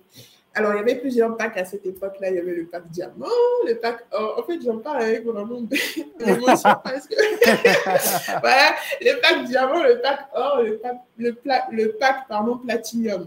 alors, 0.56 0.74
il 0.74 0.78
y 0.78 0.80
avait 0.80 0.96
plusieurs 0.96 1.36
packs 1.36 1.58
à 1.58 1.66
cette 1.66 1.86
époque-là. 1.86 2.30
Il 2.30 2.36
y 2.36 2.40
avait 2.40 2.54
le 2.54 2.66
pack 2.66 2.88
diamant, 2.90 3.26
le 3.66 3.74
pack 3.76 4.06
or. 4.12 4.36
En 4.38 4.44
fait, 4.44 4.60
j'en 4.64 4.78
parle 4.78 5.02
avec 5.02 5.26
vraiment 5.26 5.62
d'émotion 5.62 6.70
parce 6.84 7.08
que. 7.08 7.16
voilà, 8.40 8.76
le 9.02 9.20
pack 9.20 9.46
diamant, 9.46 9.82
le 9.82 10.00
pack 10.00 10.28
or, 10.36 10.62
le 10.62 10.78
pack, 10.78 10.98
le, 11.18 11.36
le 11.72 11.98
pack 12.00 12.28
pardon, 12.28 12.58
platinium. 12.58 13.26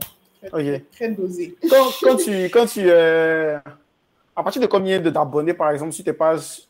Très, 0.53 0.85
très 0.93 1.09
dosé. 1.09 1.57
Quand, 1.69 1.87
quand 2.01 2.17
tu. 2.17 2.45
Quand 2.45 2.67
tu 2.67 2.83
euh, 2.85 3.59
à 4.37 4.43
partir 4.43 4.63
de 4.63 4.67
combien 4.67 5.01
d'abonnés, 5.01 5.55
par 5.55 5.71
exemple, 5.71 5.93
sur 5.93 6.05
tes 6.05 6.13
pages, 6.13 6.63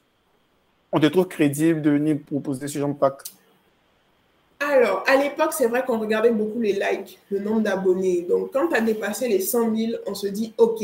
on 0.90 0.98
te 0.98 1.06
trouve 1.06 1.28
crédible 1.28 1.82
de 1.82 1.90
venir 1.90 2.18
proposer 2.26 2.66
ce 2.66 2.78
genre 2.78 2.88
de 2.88 2.94
pack? 2.94 3.14
Alors, 4.58 5.04
à 5.06 5.16
l'époque, 5.16 5.52
c'est 5.52 5.66
vrai 5.66 5.84
qu'on 5.86 5.98
regardait 5.98 6.30
beaucoup 6.30 6.60
les 6.60 6.72
likes, 6.72 7.18
le 7.30 7.40
nombre 7.40 7.60
d'abonnés. 7.60 8.22
Donc, 8.22 8.52
quand 8.52 8.68
tu 8.68 8.74
as 8.74 8.80
dépassé 8.80 9.28
les 9.28 9.40
100 9.40 9.76
000, 9.76 9.92
on 10.06 10.14
se 10.14 10.26
dit, 10.28 10.54
OK. 10.56 10.82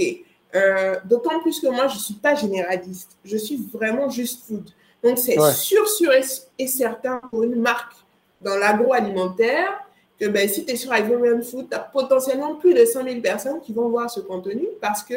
Euh, 0.55 0.97
d'autant 1.07 1.41
plus 1.41 1.61
que 1.61 1.69
moi, 1.69 1.87
je 1.87 1.95
ne 1.95 2.01
suis 2.01 2.15
pas 2.15 2.35
généraliste. 2.35 3.17
Je 3.25 3.39
suis 3.39 3.67
vraiment 3.73 4.11
juste 4.11 4.47
food. 4.47 4.69
Donc, 5.03 5.19
c'est 5.19 5.41
sûr, 5.55 5.89
sûr 5.89 6.13
et, 6.59 6.67
certain 6.67 7.21
pour 7.31 7.43
une 7.43 7.57
marque 7.57 7.95
dans 8.43 8.57
l'agroalimentaire 8.57 9.81
que 10.21 10.27
ben, 10.27 10.47
si 10.49 10.67
tu 10.67 10.73
es 10.73 10.77
sur 10.77 10.95
Ivorian 10.95 11.43
Food, 11.43 11.71
tu 11.71 11.77
as 11.77 11.81
potentiellement 11.81 12.57
plus 12.57 12.75
de 12.75 12.85
100 12.85 13.05
000 13.05 13.21
personnes 13.21 13.61
qui 13.61 13.73
vont 13.73 13.89
voir 13.89 14.11
ce 14.11 14.21
contenu 14.21 14.67
parce 14.81 15.03
que 15.03 15.15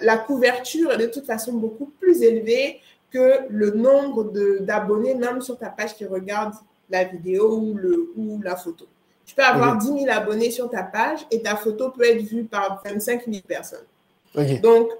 la 0.00 0.16
couverture 0.16 0.92
est 0.92 0.98
de 0.98 1.06
toute 1.06 1.26
façon 1.26 1.52
beaucoup 1.52 1.92
plus 2.00 2.22
élevée 2.22 2.80
que 3.10 3.40
le 3.50 3.72
nombre 3.72 4.32
d'abonnés, 4.60 5.14
même 5.14 5.42
sur 5.42 5.58
ta 5.58 5.68
page 5.68 5.94
qui 5.96 6.06
regardent 6.06 6.54
la 6.90 7.04
vidéo 7.04 7.58
ou, 7.58 7.74
le, 7.74 8.12
ou 8.16 8.40
la 8.42 8.56
photo. 8.56 8.86
Tu 9.24 9.34
peux 9.34 9.42
avoir 9.42 9.76
10 9.76 9.86
000 9.86 10.04
abonnés 10.08 10.50
sur 10.50 10.70
ta 10.70 10.84
page 10.84 11.26
et 11.30 11.42
ta 11.42 11.56
photo 11.56 11.90
peut 11.90 12.04
être 12.04 12.22
vue 12.22 12.44
par 12.44 12.82
25 12.84 13.24
000 13.26 13.42
personnes. 13.46 13.84
Donc, 14.62 14.90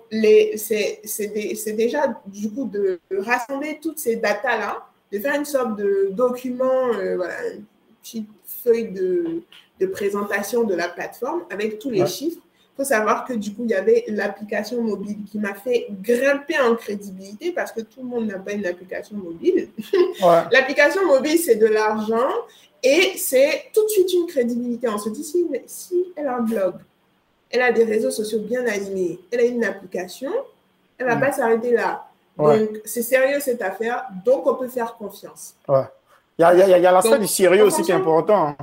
c'est 0.57 1.73
déjà 1.77 2.21
du 2.27 2.51
coup 2.51 2.65
de, 2.65 2.99
rassembler 3.19 3.79
toutes 3.81 3.99
ces 3.99 4.17
datas-là, 4.17 4.87
de 5.13 5.19
faire 5.19 5.35
une 5.35 5.45
sorte 5.45 5.77
de 5.77 6.09
document, 6.13 6.95
euh, 6.95 7.17
voilà, 7.17 7.35
une 7.53 7.65
petite 8.03 8.29
feuille 8.65 8.91
de, 8.91 9.43
de, 9.79 9.87
présentation 9.87 10.65
de 10.65 10.75
la 10.75 10.89
plateforme 10.89 11.45
avec 11.51 11.79
tous 11.79 11.91
les 11.91 12.07
chiffres. 12.07 12.41
Il 12.79 12.83
faut 12.83 12.89
savoir 12.89 13.25
que 13.25 13.33
du 13.33 13.55
coup, 13.55 13.63
il 13.65 13.71
y 13.71 13.75
avait 13.75 14.05
l'application 14.09 14.83
mobile 14.83 15.17
qui 15.31 15.39
m'a 15.39 15.55
fait 15.55 15.87
grimper 16.03 16.59
en 16.59 16.75
crédibilité 16.75 17.53
parce 17.53 17.73
que 17.73 17.81
tout 17.81 18.01
le 18.03 18.05
monde 18.05 18.27
n'a 18.27 18.39
pas 18.39 18.53
une 18.53 18.67
application 18.67 19.17
mobile. 19.17 19.71
l'application 20.53 21.07
mobile, 21.07 21.39
c'est 21.39 21.57
de 21.57 21.67
l'argent 21.67 22.29
et 22.83 23.15
c'est 23.17 23.71
tout 23.73 23.83
de 23.83 23.89
suite 23.89 24.13
une 24.13 24.27
crédibilité. 24.27 24.89
On 24.91 24.99
se 24.99 25.09
dit, 25.09 25.25
si, 25.25 25.47
si 25.67 26.13
elle 26.17 26.27
a 26.27 26.37
un 26.37 26.43
blog, 26.43 26.75
elle 27.51 27.63
a 27.63 27.73
des 27.73 27.85
réseaux 27.85 28.11
sociaux 28.11 28.41
bien 28.41 28.67
animés, 28.67 29.21
elle 29.31 29.41
a 29.41 29.45
une 29.45 29.65
application, 29.65 30.33
elle 30.99 31.07
ne 31.07 31.13
va 31.13 31.17
mm. 31.17 31.21
pas 31.21 31.33
s'arrêter 31.33 31.73
là. 31.73 32.07
Donc, 32.37 32.83
c'est 32.85 33.03
sérieux 33.03 33.41
cette 33.41 33.63
affaire, 33.63 34.05
donc 34.23 34.47
on 34.47 34.55
peut 34.55 34.69
faire 34.69 34.95
confiance. 34.97 35.55
Ouais. 35.67 35.85
Il 36.39 36.43
y 36.43 36.45
a, 36.45 36.55
y 36.55 36.63
a, 36.75 36.79
y 36.79 36.87
a 36.87 36.93
l'aspect 36.93 37.19
du 37.19 37.27
sérieux 37.27 37.65
aussi 37.65 37.81
qui 37.81 37.91
est 37.91 37.95
important. 37.95 38.55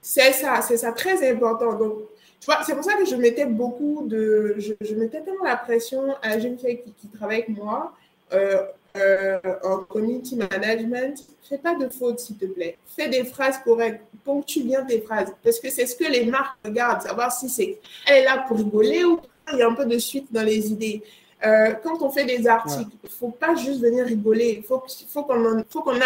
C'est 0.00 0.32
ça, 0.32 0.62
c'est 0.62 0.78
ça, 0.78 0.92
très 0.92 1.30
important. 1.30 1.74
Donc, 1.74 1.98
tu 2.40 2.46
vois, 2.46 2.60
c'est 2.64 2.74
pour 2.74 2.84
ça 2.84 2.94
que 2.94 3.04
je 3.04 3.16
mettais 3.16 3.46
beaucoup 3.46 4.06
de. 4.06 4.56
Je, 4.58 4.94
mettais 4.94 5.20
tellement 5.20 5.44
la 5.44 5.56
pression 5.56 6.14
à 6.22 6.38
jeune 6.38 6.58
fille 6.58 6.80
qui, 6.96 7.08
travaille 7.08 7.42
avec 7.42 7.48
moi. 7.48 7.92
Euh, 8.32 8.62
euh, 8.96 9.38
en 9.62 9.78
community 9.78 10.34
management, 10.34 11.22
fais 11.48 11.58
pas 11.58 11.74
de 11.74 11.88
fautes, 11.88 12.20
s'il 12.20 12.36
te 12.36 12.46
plaît. 12.46 12.78
Fais 12.86 13.08
des 13.08 13.24
phrases 13.24 13.58
correctes, 13.58 14.02
ponctue 14.24 14.62
bien 14.62 14.82
tes 14.84 15.00
phrases, 15.00 15.32
parce 15.42 15.60
que 15.60 15.70
c'est 15.70 15.86
ce 15.86 15.94
que 15.94 16.10
les 16.10 16.24
marques 16.24 16.58
regardent, 16.64 17.02
savoir 17.02 17.30
si 17.30 17.48
c'est 17.48 17.78
elle 18.06 18.22
est 18.22 18.24
là 18.24 18.44
pour 18.48 18.56
rigoler 18.56 19.04
ou 19.04 19.20
il 19.52 19.58
y 19.58 19.62
a 19.62 19.68
un 19.68 19.74
peu 19.74 19.84
de 19.84 19.98
suite 19.98 20.32
dans 20.32 20.42
les 20.42 20.72
idées. 20.72 21.02
Euh, 21.44 21.74
quand 21.82 22.02
on 22.02 22.10
fait 22.10 22.24
des 22.24 22.46
articles, 22.46 22.90
il 23.02 23.06
ne 23.06 23.10
faut 23.10 23.30
pas 23.30 23.54
juste 23.54 23.80
venir 23.80 24.04
rigoler, 24.04 24.56
il 24.58 24.64
faut, 24.64 24.82
faut 25.08 25.22
qu'on 25.22 25.62
qu'on 25.62 25.98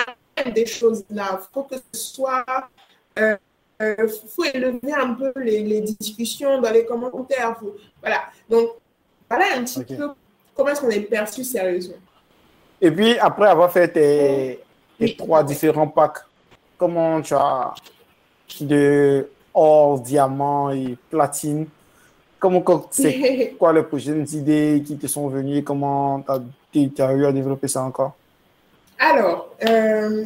des 0.51 0.67
choses 0.67 1.05
là, 1.11 1.41
il 1.41 1.55
faut 1.55 1.63
que 1.63 1.77
ce 1.77 2.01
soit... 2.01 2.45
Euh, 3.19 3.37
faut 4.35 4.45
élever 4.45 4.93
un 4.93 5.15
peu 5.15 5.33
les, 5.37 5.81
discussions 5.81 6.61
dans 6.61 6.71
les 6.71 6.85
commentaires. 6.85 7.59
voilà. 8.01 8.23
Donc, 8.49 8.71
voilà 9.29 9.47
un 9.57 9.65
petit 9.65 9.85
peu 9.85 10.11
comment 10.55 10.71
est-ce 10.71 10.81
qu'on 10.81 10.91
est 10.91 11.01
perçu 11.01 11.45
sérieusement. 11.45 11.97
Et 12.81 12.91
puis, 12.91 13.19
après 13.19 13.49
avoir 13.49 13.73
fait 13.73 13.89
tes, 13.89 15.15
trois 15.17 15.43
différents 15.45 15.89
packs, 15.89 16.19
comment 16.77 17.21
tu 17.23 17.35
as 17.35 17.75
de 18.61 19.29
or, 19.55 20.01
diamant 20.01 20.71
et 20.71 20.97
platine, 21.11 21.67
comment 22.39 22.63
c'est 22.91 23.55
quoi 23.59 23.73
les 23.73 23.83
prochaines 23.83 24.27
idées 24.33 24.83
qui 24.85 24.97
te 24.97 25.07
sont 25.07 25.29
venues 25.29 25.63
Comment 25.63 26.25
tu 26.73 27.03
as, 27.03 27.13
eu 27.13 27.27
à 27.27 27.33
développer 27.33 27.69
ça 27.69 27.83
encore? 27.83 28.15
Alors, 29.03 29.57
euh, 29.69 30.25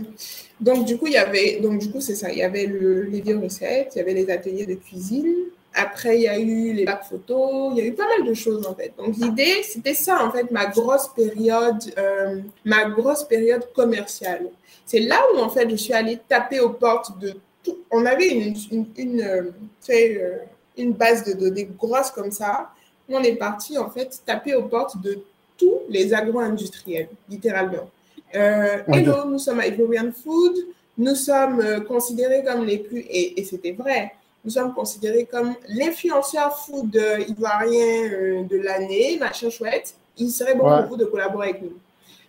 donc 0.60 0.84
du 0.84 0.98
coup, 0.98 1.06
il 1.06 1.14
y 1.14 1.16
avait, 1.16 1.60
donc 1.60 1.78
du 1.78 1.90
coup, 1.90 2.02
c'est 2.02 2.14
ça, 2.14 2.30
il 2.30 2.36
y 2.38 2.42
avait 2.42 2.66
le, 2.66 3.04
les 3.04 3.20
vidéos 3.20 3.40
recettes, 3.40 3.92
il 3.94 3.98
y 3.98 4.00
avait 4.02 4.12
les 4.12 4.28
ateliers 4.30 4.66
de 4.66 4.74
cuisine, 4.74 5.34
après, 5.72 6.16
il 6.16 6.22
y 6.22 6.28
a 6.28 6.38
eu 6.38 6.74
les 6.74 6.84
bacs 6.84 7.04
photos, 7.04 7.72
il 7.72 7.78
y 7.78 7.80
a 7.82 7.84
eu 7.86 7.94
pas 7.94 8.06
mal 8.06 8.26
de 8.26 8.34
choses 8.34 8.66
en 8.66 8.74
fait. 8.74 8.92
Donc 8.98 9.16
l'idée, 9.16 9.62
c'était 9.62 9.94
ça 9.94 10.22
en 10.26 10.30
fait, 10.30 10.50
ma 10.50 10.66
grosse 10.66 11.08
période, 11.08 11.82
euh, 11.96 12.40
ma 12.66 12.84
grosse 12.90 13.24
période 13.24 13.66
commerciale. 13.74 14.48
C'est 14.84 15.00
là 15.00 15.20
où 15.34 15.38
en 15.38 15.48
fait, 15.48 15.68
je 15.70 15.76
suis 15.76 15.94
allée 15.94 16.18
taper 16.28 16.60
aux 16.60 16.70
portes 16.70 17.18
de 17.18 17.34
tout. 17.62 17.78
On 17.90 18.04
avait 18.04 18.28
une, 18.28 18.54
une, 18.72 18.86
une, 18.96 19.22
euh, 19.22 20.38
une 20.76 20.92
base 20.92 21.24
de 21.24 21.32
données 21.32 21.68
grosse 21.78 22.10
comme 22.10 22.30
ça. 22.30 22.70
On 23.08 23.22
est 23.22 23.36
parti 23.36 23.78
en 23.78 23.88
fait 23.88 24.20
taper 24.26 24.54
aux 24.54 24.64
portes 24.68 25.00
de 25.00 25.18
tous 25.58 25.80
les 25.88 26.12
agro-industriels, 26.12 27.08
littéralement. 27.28 27.90
Hello, 28.36 29.24
nous 29.26 29.38
sommes 29.38 29.62
Ivorian 29.64 30.12
Food. 30.12 30.56
Nous 30.98 31.14
sommes 31.14 31.84
considérés 31.84 32.42
comme 32.42 32.64
les 32.64 32.78
plus, 32.78 33.00
et, 33.00 33.38
et 33.38 33.44
c'était 33.44 33.72
vrai, 33.72 34.12
nous 34.46 34.52
sommes 34.52 34.72
considérés 34.72 35.24
comme 35.24 35.56
l'influenceur 35.68 36.56
food 36.56 36.94
ivoirien 37.26 38.04
euh, 38.04 38.44
de 38.44 38.56
l'année, 38.58 39.18
machin 39.18 39.50
chouette. 39.50 39.96
Il 40.16 40.30
serait 40.30 40.54
bon 40.54 40.64
pour 40.64 40.90
vous 40.90 40.96
de 40.96 41.04
collaborer 41.04 41.48
avec 41.48 41.62
nous. 41.62 41.72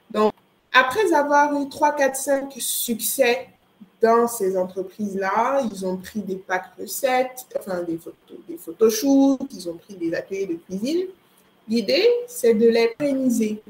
Donc, 0.10 0.34
après 0.74 1.14
avoir 1.14 1.54
eu 1.62 1.70
3, 1.70 1.96
4, 1.96 2.16
5 2.16 2.54
succès 2.58 3.50
dans 4.02 4.28
ces 4.28 4.58
entreprises-là, 4.58 5.62
ils 5.72 5.86
ont 5.86 5.98
pris 5.98 6.22
des 6.22 6.38
packs 6.38 6.72
recettes, 6.80 7.46
enfin 7.60 7.84
des, 7.84 7.98
photos, 7.98 8.38
des 8.50 8.58
photoshoots, 8.58 9.48
ils 9.54 9.70
ont 9.70 9.76
pris 9.76 9.94
des 9.94 10.12
ateliers 10.16 10.48
de 10.48 10.56
cuisine. 10.56 11.06
L'idée, 11.70 12.08
c'est 12.28 12.56
de 12.56 12.68
les 12.68 12.96
pérenniser, 12.98 13.62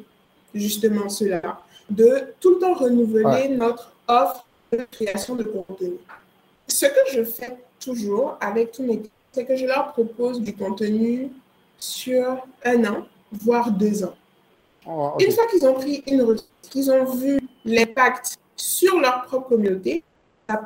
justement 0.55 1.09
cela, 1.09 1.59
de 1.89 2.33
tout 2.39 2.55
le 2.55 2.59
temps 2.59 2.73
renouveler 2.73 3.49
notre 3.49 3.91
offre 4.07 4.45
de 4.71 4.85
création 4.91 5.35
de 5.35 5.43
contenu. 5.43 5.93
Ce 6.67 6.85
que 6.85 7.11
je 7.11 7.23
fais 7.23 7.57
toujours 7.79 8.37
avec 8.41 8.71
tous 8.71 8.83
mes 8.83 9.01
c'est 9.31 9.45
que 9.45 9.55
je 9.55 9.65
leur 9.67 9.91
propose 9.91 10.41
du 10.41 10.55
contenu 10.55 11.29
sur 11.77 12.47
un 12.65 12.85
an, 12.85 13.05
voire 13.31 13.71
deux 13.71 14.03
ans. 14.03 14.15
Oh, 14.87 15.13
une 15.19 15.31
fois 15.31 15.45
qu'ils 15.47 15.67
ont 15.67 15.75
pris 15.75 16.03
une 16.07 16.35
qu'ils 16.63 16.89
ont 16.89 17.05
vu 17.05 17.39
l'impact 17.63 18.37
sur 18.55 18.99
leur 18.99 19.23
propre 19.23 19.49
communauté, 19.49 20.03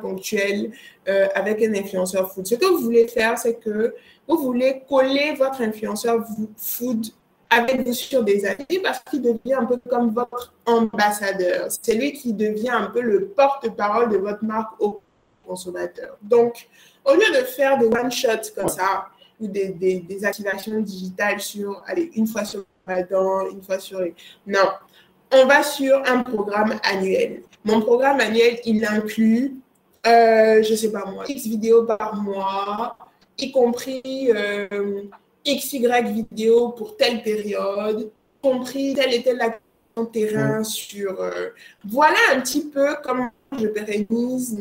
ponctuel, 0.00 0.72
euh, 1.08 1.26
avec 1.34 1.62
un 1.62 1.74
influenceur 1.74 2.32
food. 2.32 2.46
Ce 2.46 2.54
que 2.54 2.64
vous 2.64 2.78
voulez 2.78 3.08
faire, 3.08 3.36
c'est 3.38 3.56
que 3.56 3.94
vous 4.28 4.38
voulez 4.38 4.82
coller 4.88 5.34
votre 5.36 5.60
influenceur 5.60 6.24
food 6.56 7.06
avec 7.52 7.86
vous 7.86 7.92
sur 7.92 8.22
des 8.22 8.46
années 8.46 8.80
parce 8.82 9.00
qu'il 9.00 9.22
devient 9.22 9.54
un 9.54 9.66
peu 9.66 9.78
comme 9.88 10.10
votre 10.10 10.54
ambassadeur. 10.66 11.68
C'est 11.82 11.94
lui 11.94 12.12
qui 12.12 12.32
devient 12.32 12.70
un 12.70 12.86
peu 12.86 13.00
le 13.00 13.26
porte-parole 13.26 14.10
de 14.10 14.16
votre 14.16 14.42
marque 14.42 14.80
au 14.80 15.00
consommateur. 15.46 16.16
Donc, 16.22 16.68
au 17.04 17.14
lieu 17.14 17.30
de 17.34 17.44
faire 17.44 17.78
des 17.78 17.86
one-shots 17.86 18.52
comme 18.56 18.68
ça, 18.68 19.06
ou 19.40 19.46
des, 19.48 19.70
des, 19.70 20.24
activations 20.24 20.80
digitales 20.80 21.40
sur, 21.40 21.82
allez, 21.86 22.10
une 22.14 22.26
fois 22.26 22.44
sur 22.44 22.64
dent, 23.10 23.48
une 23.50 23.62
fois 23.62 23.78
sur 23.78 24.00
les... 24.00 24.14
Non, 24.46 24.70
on 25.32 25.46
va 25.46 25.62
sur 25.62 26.00
un 26.06 26.22
programme 26.22 26.78
annuel. 26.84 27.42
Mon 27.64 27.80
programme 27.80 28.20
annuel, 28.20 28.60
il 28.64 28.84
inclut, 28.84 29.56
euh, 30.06 30.62
je 30.62 30.74
sais 30.74 30.92
pas 30.92 31.04
moi, 31.06 31.24
X 31.28 31.44
vidéos 31.44 31.84
par 31.84 32.16
mois, 32.16 32.96
y 33.38 33.50
compris 33.50 34.30
euh, 34.30 35.02
XY 35.46 35.86
vidéos 36.04 36.70
pour 36.70 36.96
telle 36.96 37.22
période, 37.22 38.10
compris 38.42 38.94
telle 38.94 39.14
et 39.14 39.22
telle 39.22 39.40
action 39.40 40.06
terrain 40.12 40.64
sur... 40.64 41.20
Euh, 41.20 41.50
voilà 41.84 42.16
un 42.32 42.40
petit 42.40 42.66
peu 42.66 42.96
comment 43.02 43.30
je 43.58 43.66
pérennise 43.66 44.58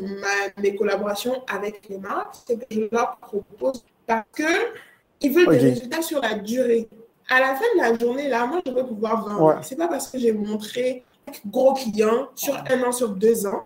mes 0.58 0.76
collaborations 0.76 1.44
avec 1.48 1.88
les 1.90 1.98
marques, 1.98 2.36
c'est 2.46 2.58
que 2.58 2.66
je 2.70 2.82
leur 2.92 3.18
propose 3.18 3.84
parce 4.06 4.26
qu'ils 4.36 5.32
veulent 5.32 5.50
des 5.50 5.70
résultats 5.70 6.02
sur 6.02 6.22
la 6.22 6.36
durée. 6.36 6.90
À 7.30 7.40
la 7.40 7.56
fin 7.56 7.66
de 7.76 7.82
la 7.82 7.98
journée, 7.98 8.28
là, 8.28 8.46
moi, 8.46 8.62
je 8.66 8.72
veux 8.72 8.86
pouvoir 8.86 9.28
vendre. 9.28 9.64
Ce 9.64 9.70
C'est 9.70 9.76
pas 9.78 9.88
parce 9.88 10.10
que 10.10 10.20
j'ai 10.20 10.34
montré 10.34 11.04
gros 11.46 11.74
clients 11.74 12.28
sur 12.36 12.56
un 12.70 12.84
an, 12.84 12.92
sur 12.92 13.10
deux 13.10 13.46
ans. 13.46 13.64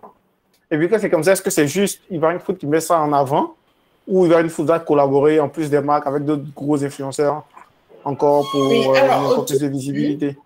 Et 0.70 0.78
puis, 0.78 0.88
quand 0.88 0.98
c'est 1.00 1.10
comme 1.10 1.24
ça, 1.24 1.32
est-ce 1.32 1.42
que 1.42 1.50
c'est 1.50 1.66
juste 1.66 2.00
une 2.10 2.38
Food 2.38 2.58
qui 2.58 2.66
met 2.66 2.80
ça 2.80 3.00
en 3.00 3.12
avant? 3.12 3.56
Ou 4.06 4.26
Food 4.48 4.66
va 4.66 4.78
collaborer 4.78 5.40
en 5.40 5.48
plus 5.48 5.68
des 5.68 5.80
marques 5.80 6.06
avec 6.06 6.24
d'autres 6.24 6.44
gros 6.54 6.82
influenceurs 6.82 7.44
encore 8.04 8.48
pour 8.50 8.94
euh, 8.96 9.44
plus 9.44 9.60
de 9.60 9.66
visibilité 9.66 10.36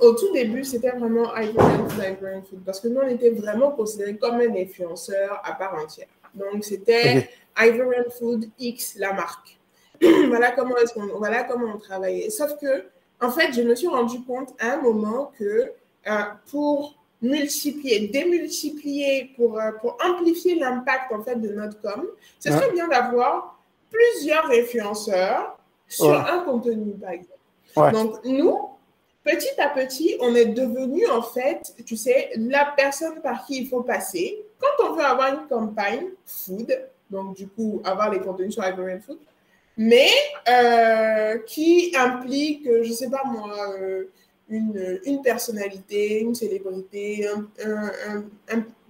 au 0.00 0.12
tout 0.12 0.32
début, 0.32 0.64
c'était 0.64 0.90
vraiment 0.90 1.34
Ivorian 1.36 1.88
Food, 1.88 2.64
parce 2.64 2.80
que 2.80 2.88
nous, 2.88 3.00
on 3.00 3.08
était 3.08 3.30
vraiment 3.30 3.70
considérés 3.70 4.16
comme 4.16 4.36
un 4.36 4.54
influenceur 4.54 5.40
à 5.44 5.52
part 5.54 5.74
entière. 5.74 6.08
Donc, 6.34 6.64
c'était 6.64 7.30
Ivorian 7.58 8.04
Food 8.18 8.50
X, 8.58 8.96
la 8.98 9.12
marque. 9.12 9.58
voilà, 10.28 10.52
comment 10.52 10.76
est 10.76 10.92
qu'on, 10.92 11.06
voilà 11.18 11.44
comment 11.44 11.74
on 11.74 11.78
travaillait. 11.78 12.30
Sauf 12.30 12.56
que, 12.60 12.84
en 13.20 13.30
fait, 13.30 13.52
je 13.52 13.62
me 13.62 13.74
suis 13.74 13.88
rendu 13.88 14.22
compte 14.22 14.50
à 14.60 14.74
un 14.74 14.82
moment 14.82 15.32
que 15.38 15.72
euh, 16.06 16.12
pour 16.50 16.97
multiplier, 17.22 18.08
démultiplier, 18.08 19.32
pour, 19.36 19.58
euh, 19.58 19.72
pour 19.80 19.96
amplifier 20.04 20.54
l'impact 20.54 21.12
en 21.12 21.22
fait 21.22 21.36
de 21.36 21.48
notre 21.48 21.80
com, 21.80 22.06
ce 22.38 22.50
serait 22.50 22.72
bien 22.72 22.88
d'avoir 22.88 23.58
plusieurs 23.90 24.50
influenceurs 24.50 25.58
sur 25.86 26.14
un 26.14 26.40
contenu, 26.40 26.92
par 26.92 27.10
exemple. 27.10 27.92
Donc, 27.92 28.24
nous, 28.24 28.68
petit 29.24 29.60
à 29.60 29.68
petit, 29.68 30.16
on 30.20 30.34
est 30.34 30.46
devenu 30.46 31.06
en 31.08 31.22
fait, 31.22 31.74
tu 31.84 31.96
sais, 31.96 32.30
la 32.36 32.72
personne 32.76 33.20
par 33.20 33.46
qui 33.46 33.62
il 33.62 33.68
faut 33.68 33.82
passer. 33.82 34.44
Quand 34.58 34.88
on 34.88 34.94
veut 34.94 35.04
avoir 35.04 35.28
une 35.28 35.46
campagne 35.48 36.06
food, 36.24 36.76
donc 37.10 37.36
du 37.36 37.48
coup, 37.48 37.80
avoir 37.84 38.10
les 38.10 38.20
contenus 38.20 38.54
sur 38.54 38.66
Ivorian 38.66 39.00
Food, 39.00 39.18
mais 39.76 40.08
euh, 40.48 41.38
qui 41.46 41.94
implique, 41.96 42.64
je 42.64 42.88
ne 42.88 42.94
sais 42.94 43.08
pas 43.08 43.22
moi, 43.24 43.54
euh, 43.78 44.04
une, 44.48 45.00
une, 45.04 45.22
personnalité, 45.22 46.20
une 46.20 46.34
célébrité, 46.34 47.28
un, 47.28 47.46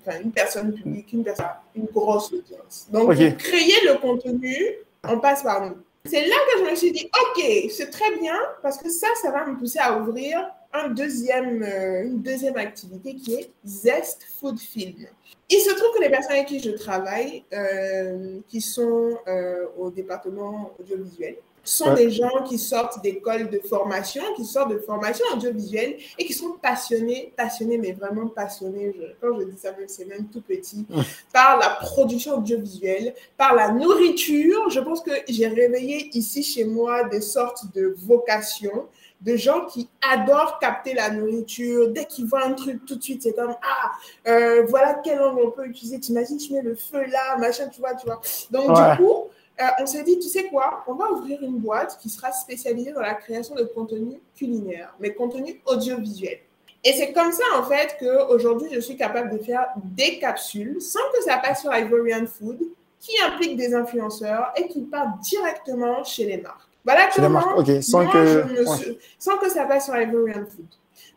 enfin, 0.01 0.21
une 0.23 0.33
personne 0.33 0.73
publique, 0.73 1.13
une, 1.13 1.25
personne, 1.25 1.47
une 1.75 1.87
grosse 1.87 2.33
audience. 2.33 2.89
Donc, 2.91 3.07
pour 3.07 3.37
créer 3.37 3.85
le 3.85 4.01
contenu, 4.01 4.77
on 5.05 5.19
passe 5.19 5.43
par 5.43 5.67
nous. 5.67 5.77
c'est 6.05 6.27
là 6.27 6.37
que 6.53 6.65
je 6.65 6.71
me 6.71 6.75
suis 6.77 6.93
dit, 6.93 7.11
OK, 7.21 7.71
c'est 7.71 7.91
très 7.91 8.17
bien 8.19 8.39
parce 8.63 8.79
que 8.79 8.91
ça, 8.91 9.09
ça 9.23 9.31
va 9.31 9.47
me 9.47 9.57
pousser 9.59 9.79
à 9.79 9.99
ouvrir 9.99 10.49
un 10.73 10.89
deuxième, 10.89 11.63
euh, 11.63 12.05
une 12.05 12.21
deuxième 12.23 12.57
activité 12.57 13.15
qui 13.15 13.35
est 13.35 13.51
Zest 13.65 14.27
Food 14.39 14.59
Film. 14.59 15.07
Il 15.51 15.61
se 15.61 15.71
trouve 15.71 15.95
que 15.97 16.03
les 16.03 16.11
personnes 16.11 16.33
avec 16.33 16.47
qui 16.47 16.61
je 16.61 16.71
travaille, 16.71 17.43
euh, 17.55 18.39
qui 18.49 18.61
sont 18.61 19.17
euh, 19.27 19.67
au 19.79 19.91
département 19.91 20.73
audiovisuel, 20.79 21.37
sont 21.69 21.95
des 21.95 22.11
gens 22.11 22.43
qui 22.49 22.59
sortent 22.59 23.03
d'écoles 23.03 23.51
de 23.51 23.61
formation, 23.61 24.23
qui 24.37 24.45
sortent 24.45 24.71
de 24.71 24.79
formation 24.79 25.25
audiovisuelle 25.35 25.97
et 26.19 26.25
qui 26.25 26.33
sont 26.33 26.53
passionnés, 26.61 27.33
passionnés, 27.37 27.79
mais 27.79 27.93
vraiment 27.93 28.29
passionnés, 28.29 28.95
quand 29.21 29.39
je 29.39 29.45
dis 29.45 29.59
ça, 29.59 29.71
c'est 29.87 30.07
même 30.07 30.29
tout 30.29 30.41
petit, 30.41 30.87
par 31.33 31.59
la 31.59 31.71
production 31.71 32.39
audiovisuelle, 32.39 33.15
par 33.37 33.55
la 33.55 33.73
nourriture. 33.73 34.71
Je 34.71 34.81
pense 34.81 35.03
que 35.03 35.11
j'ai 35.29 35.49
réveillé 35.49 36.11
ici 36.17 36.43
chez 36.43 36.65
moi 36.65 37.05
des 37.05 37.21
sortes 37.21 37.65
de 37.75 37.95
vocations 38.07 38.87
de 39.21 39.37
gens 39.37 39.67
qui 39.67 39.89
adorent 40.09 40.59
capter 40.59 40.95
la 40.95 41.11
nourriture. 41.11 41.89
Dès 41.89 42.05
qu'ils 42.05 42.27
voient 42.27 42.45
un 42.45 42.53
truc, 42.53 42.85
tout 42.87 42.97
de 42.97 43.03
suite, 43.03 43.23
c'est 43.23 43.35
comme 43.35 43.55
Ah, 43.63 43.91
euh, 44.29 44.65
voilà 44.69 45.01
quel 45.03 45.21
angle 45.21 45.43
on 45.45 45.51
peut 45.51 45.67
utiliser. 45.67 45.99
T'imagines, 45.99 46.37
tu 46.37 46.53
mets 46.53 46.63
le 46.63 46.75
feu 46.75 47.05
là, 47.07 47.37
machin, 47.39 47.69
tu 47.69 47.81
vois, 47.81 47.95
tu 47.95 48.07
vois. 48.07 48.21
Donc, 48.51 48.69
du 48.69 49.05
coup, 49.05 49.25
euh, 49.61 49.65
on 49.81 49.87
s'est 49.87 50.03
dit, 50.05 50.19
tu 50.19 50.29
sais 50.29 50.45
quoi, 50.45 50.85
on 50.87 50.95
va 50.95 51.11
ouvrir 51.11 51.43
une 51.43 51.59
boîte 51.59 51.99
qui 52.01 52.09
sera 52.09 52.33
spécialisée 52.33 52.93
dans 52.93 53.01
la 53.01 53.15
création 53.15 53.55
de 53.55 53.65
contenu 53.65 54.21
culinaire, 54.37 54.95
mais 55.01 55.15
contenu 55.15 55.61
audiovisuel. 55.67 56.39
Et 56.85 56.93
c'est 56.93 57.13
comme 57.13 57.33
ça, 57.33 57.43
en 57.57 57.65
fait, 57.65 57.97
qu'aujourd'hui, 57.99 58.71
je 58.73 58.81
suis 58.81 58.97
capable 58.97 59.37
de 59.37 59.43
faire 59.43 59.67
des 59.77 60.19
capsules 60.19 60.81
sans 60.81 61.01
que 61.13 61.23
ça 61.23 61.39
passe 61.39 61.63
sur 61.63 61.77
Ivorian 61.77 62.27
Food, 62.27 62.61
qui 63.01 63.13
implique 63.21 63.57
des 63.57 63.75
influenceurs 63.75 64.53
et 64.57 64.69
qui 64.69 64.83
partent 64.83 65.21
directement 65.21 66.05
chez 66.05 66.25
les 66.25 66.39
marques. 66.39 66.69
Voilà 66.85 67.09
comment, 67.15 67.41
sans, 67.83 68.07
que... 68.07 68.45
sans 69.19 69.37
que 69.39 69.51
ça 69.51 69.65
passe 69.67 69.87
sur 69.87 70.01
Ivorian 70.01 70.45
Food. 70.47 70.67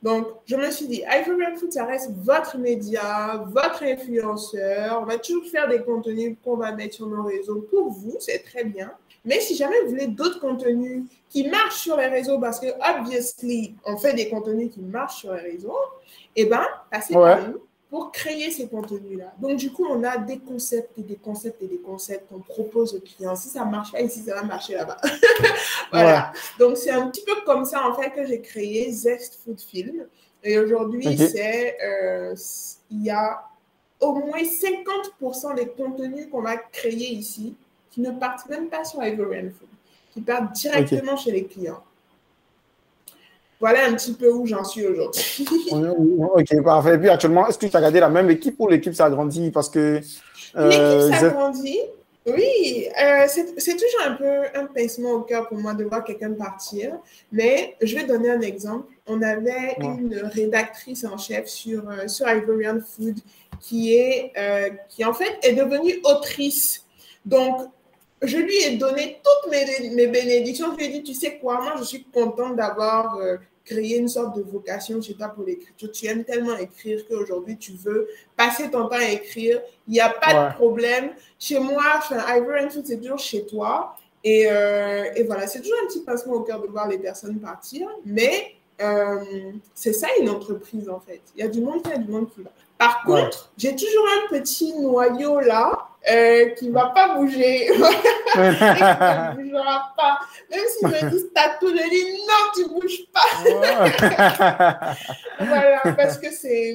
Donc, 0.02 0.28
je 0.46 0.56
me 0.56 0.72
suis 0.72 0.88
dit, 0.88 1.04
Ivory 1.08 1.56
Food, 1.58 1.72
ça 1.72 1.86
reste 1.86 2.12
votre 2.24 2.58
média, 2.58 3.44
votre 3.52 3.84
influenceur. 3.84 5.00
On 5.02 5.06
va 5.06 5.20
toujours 5.20 5.46
faire 5.46 5.68
des 5.68 5.82
contenus 5.84 6.38
qu'on 6.44 6.58
va 6.58 6.72
mettre 6.72 6.96
sur 6.96 7.08
nos 7.08 7.24
réseaux 7.24 7.68
pour 7.70 7.92
vous, 7.92 8.16
c'est 8.20 8.44
très 8.44 8.64
bien. 8.64 8.92
Mais 9.24 9.40
si 9.40 9.56
jamais 9.56 9.80
vous 9.84 9.90
voulez 9.90 10.08
d'autres 10.08 10.40
contenus 10.40 11.04
qui 11.30 11.48
marchent 11.48 11.82
sur 11.82 11.98
les 11.98 12.08
réseaux, 12.08 12.40
parce 12.40 12.60
que, 12.60 12.68
obviously, 12.98 13.76
on 13.86 13.98
fait 13.98 14.14
des 14.14 14.30
contenus 14.30 14.74
qui 14.74 14.82
marchent 14.82 15.20
sur 15.20 15.34
les 15.34 15.42
réseaux, 15.42 15.78
eh 16.36 16.46
bien, 16.46 16.66
passez 16.90 17.14
par 17.14 17.48
nous 17.48 17.62
pour 17.92 18.10
créer 18.14 18.50
ces 18.52 18.70
contenus-là. 18.70 19.34
Donc, 19.38 19.58
du 19.58 19.70
coup, 19.70 19.86
on 19.86 20.02
a 20.06 20.18
des 20.18 20.40
concepts 20.40 20.98
et 20.98 21.04
des 21.04 21.18
concepts 21.18 21.62
et 21.62 21.68
des 21.68 21.80
concepts 21.80 22.30
qu'on 22.30 22.40
propose 22.40 22.96
aux 22.96 23.02
clients. 23.02 23.36
Si 23.36 23.50
ça 23.50 23.66
marche 23.66 23.92
ici, 24.02 24.22
ça 24.22 24.36
va 24.36 24.44
marcher 24.44 24.76
là-bas. 24.76 24.98
voilà. 25.92 26.32
Donc, 26.58 26.78
c'est 26.78 26.92
un 26.92 27.10
petit 27.10 27.26
peu 27.26 27.36
comme 27.46 27.66
ça, 27.66 27.86
en 27.86 27.94
fait, 27.94 28.12
que 28.12 28.26
j'ai 28.26 28.40
créé 28.40 28.90
Zest 28.94 29.42
Food 29.44 29.60
Film. 29.60 30.06
Et 30.42 30.58
aujourd'hui, 30.58 31.18
c'est, 31.18 31.78
euh, 31.84 32.34
il 32.90 33.04
y 33.04 33.10
a 33.10 33.44
au 34.00 34.14
moins 34.14 34.42
50% 34.42 35.56
des 35.56 35.68
contenus 35.68 36.30
qu'on 36.32 36.42
va 36.42 36.56
créer 36.56 37.12
ici 37.12 37.56
qui 37.92 38.00
ne 38.00 38.12
partent 38.12 38.48
même 38.50 38.70
pas 38.70 38.86
sur 38.86 39.04
Ivorian 39.04 39.50
Food, 39.50 39.68
qui 40.14 40.22
partent 40.22 40.54
directement 40.54 41.18
chez 41.18 41.34
les 41.34 41.44
clients. 41.44 41.84
Voilà 43.62 43.86
un 43.86 43.94
petit 43.94 44.14
peu 44.14 44.32
où 44.32 44.48
j'en 44.48 44.64
suis 44.64 44.86
aujourd'hui. 44.88 45.48
ok, 45.72 46.64
parfait. 46.64 46.96
Et 46.96 46.98
puis 46.98 47.10
actuellement, 47.10 47.48
est-ce 47.48 47.60
que 47.60 47.68
tu 47.68 47.78
as 47.78 47.82
gardé 47.82 48.00
la 48.00 48.10
même 48.10 48.30
équipe 48.32 48.56
ou 48.58 48.68
l'équipe 48.68 48.94
s'agrandit 48.94 49.52
Parce 49.52 49.70
que. 49.70 50.02
Euh, 50.56 51.08
l'équipe 51.08 51.20
s'agrandit. 51.20 51.80
Oui, 52.26 52.88
euh, 53.02 53.26
c'est 53.28 53.74
toujours 53.74 54.02
un 54.06 54.14
peu 54.14 54.60
un 54.60 54.66
pincement 54.66 55.12
au 55.12 55.22
cœur 55.22 55.48
pour 55.48 55.58
moi 55.60 55.76
de 55.76 55.84
voir 55.84 56.04
quelqu'un 56.04 56.34
partir. 56.34 56.98
Mais 57.32 57.76
je 57.82 57.96
vais 57.96 58.04
donner 58.04 58.32
un 58.32 58.42
exemple. 58.42 58.88
On 59.06 59.22
avait 59.22 59.76
une 59.80 60.16
rédactrice 60.34 61.04
en 61.04 61.18
chef 61.18 61.46
sur, 61.48 61.88
euh, 61.88 62.08
sur 62.08 62.28
Ivorian 62.30 62.80
Food 62.80 63.20
qui, 63.60 63.94
est, 63.96 64.34
qui, 64.90 65.06
en 65.06 65.14
fait, 65.14 65.38
est 65.44 65.54
devenue 65.54 66.00
autrice. 66.04 66.84
Donc, 67.26 67.62
je 68.24 68.38
lui 68.38 68.56
ai 68.64 68.78
donné 68.78 69.20
toutes 69.24 69.52
mes, 69.52 69.90
mes 69.96 70.08
bénédictions. 70.08 70.72
Je 70.72 70.78
lui 70.78 70.86
ai 70.86 70.90
dit, 70.90 71.04
tu 71.04 71.14
sais 71.14 71.38
quoi, 71.38 71.62
moi, 71.62 71.76
je 71.78 71.84
suis 71.84 72.04
contente 72.06 72.56
d'avoir 72.56 73.20
créer 73.66 73.98
une 73.98 74.08
sorte 74.08 74.36
de 74.36 74.42
vocation 74.42 75.02
chez 75.02 75.14
toi 75.14 75.30
pour 75.30 75.44
l'écriture. 75.44 75.92
Tu 75.92 76.06
aimes 76.08 76.24
tellement 76.24 76.58
écrire 76.58 77.06
qu'aujourd'hui, 77.08 77.58
tu 77.58 77.74
veux 77.74 78.08
passer 78.36 78.70
ton 78.70 78.88
temps 78.88 78.96
à 78.96 79.10
écrire. 79.10 79.62
Il 79.88 79.94
n'y 79.94 80.00
a 80.00 80.10
pas 80.10 80.50
de 80.50 80.56
problème. 80.56 81.12
Chez 81.40 81.60
moi, 81.60 81.84
Ivor 82.10 82.72
Food, 82.72 82.86
c'est 82.86 82.98
toujours 82.98 83.20
chez 83.20 83.46
toi. 83.46 83.96
Et, 84.24 84.46
euh, 84.50 85.06
et 85.16 85.24
voilà, 85.24 85.48
c'est 85.48 85.62
toujours 85.62 85.78
un 85.84 85.88
petit 85.88 86.02
passement 86.02 86.34
au 86.34 86.42
cœur 86.42 86.62
de 86.62 86.68
voir 86.68 86.88
les 86.88 87.00
personnes 87.00 87.40
partir. 87.40 87.88
Mais 88.06 88.56
euh, 88.82 89.52
c'est 89.74 89.94
ça 89.94 90.08
une 90.20 90.30
entreprise, 90.30 90.90
en 90.90 91.00
fait. 91.00 91.22
Il 91.36 91.42
y 91.42 91.44
a 91.44 91.48
du 91.48 91.62
monde 91.62 91.84
qui 91.84 91.92
a 91.92 91.98
du 91.98 92.12
monde 92.12 92.30
qui 92.30 92.42
va. 92.42 92.52
Par 92.82 93.04
contre, 93.04 93.52
j'ai 93.58 93.76
toujours 93.76 94.08
un 94.08 94.28
petit 94.40 94.74
noyau 94.74 95.40
là 95.40 95.88
euh, 96.12 96.50
qui 96.56 96.70
ne 96.70 96.74
va 96.74 96.88
pas 96.88 97.14
bouger. 97.16 97.68
qui 97.68 97.78
ne 97.78 99.36
bougera 99.36 99.94
pas. 99.96 100.18
Même 100.50 100.66
s'ils 100.68 100.88
me 100.88 101.12
disent 101.12 101.28
t'as 101.36 101.60
tout, 101.60 101.68
je 101.68 101.90
dis 101.92 102.06
non, 102.28 102.44
tu 102.56 102.64
ne 102.64 102.70
bouges 102.80 103.06
pas. 103.14 104.96
voilà, 105.46 105.80
parce 105.96 106.18
que 106.18 106.32
c'est. 106.32 106.72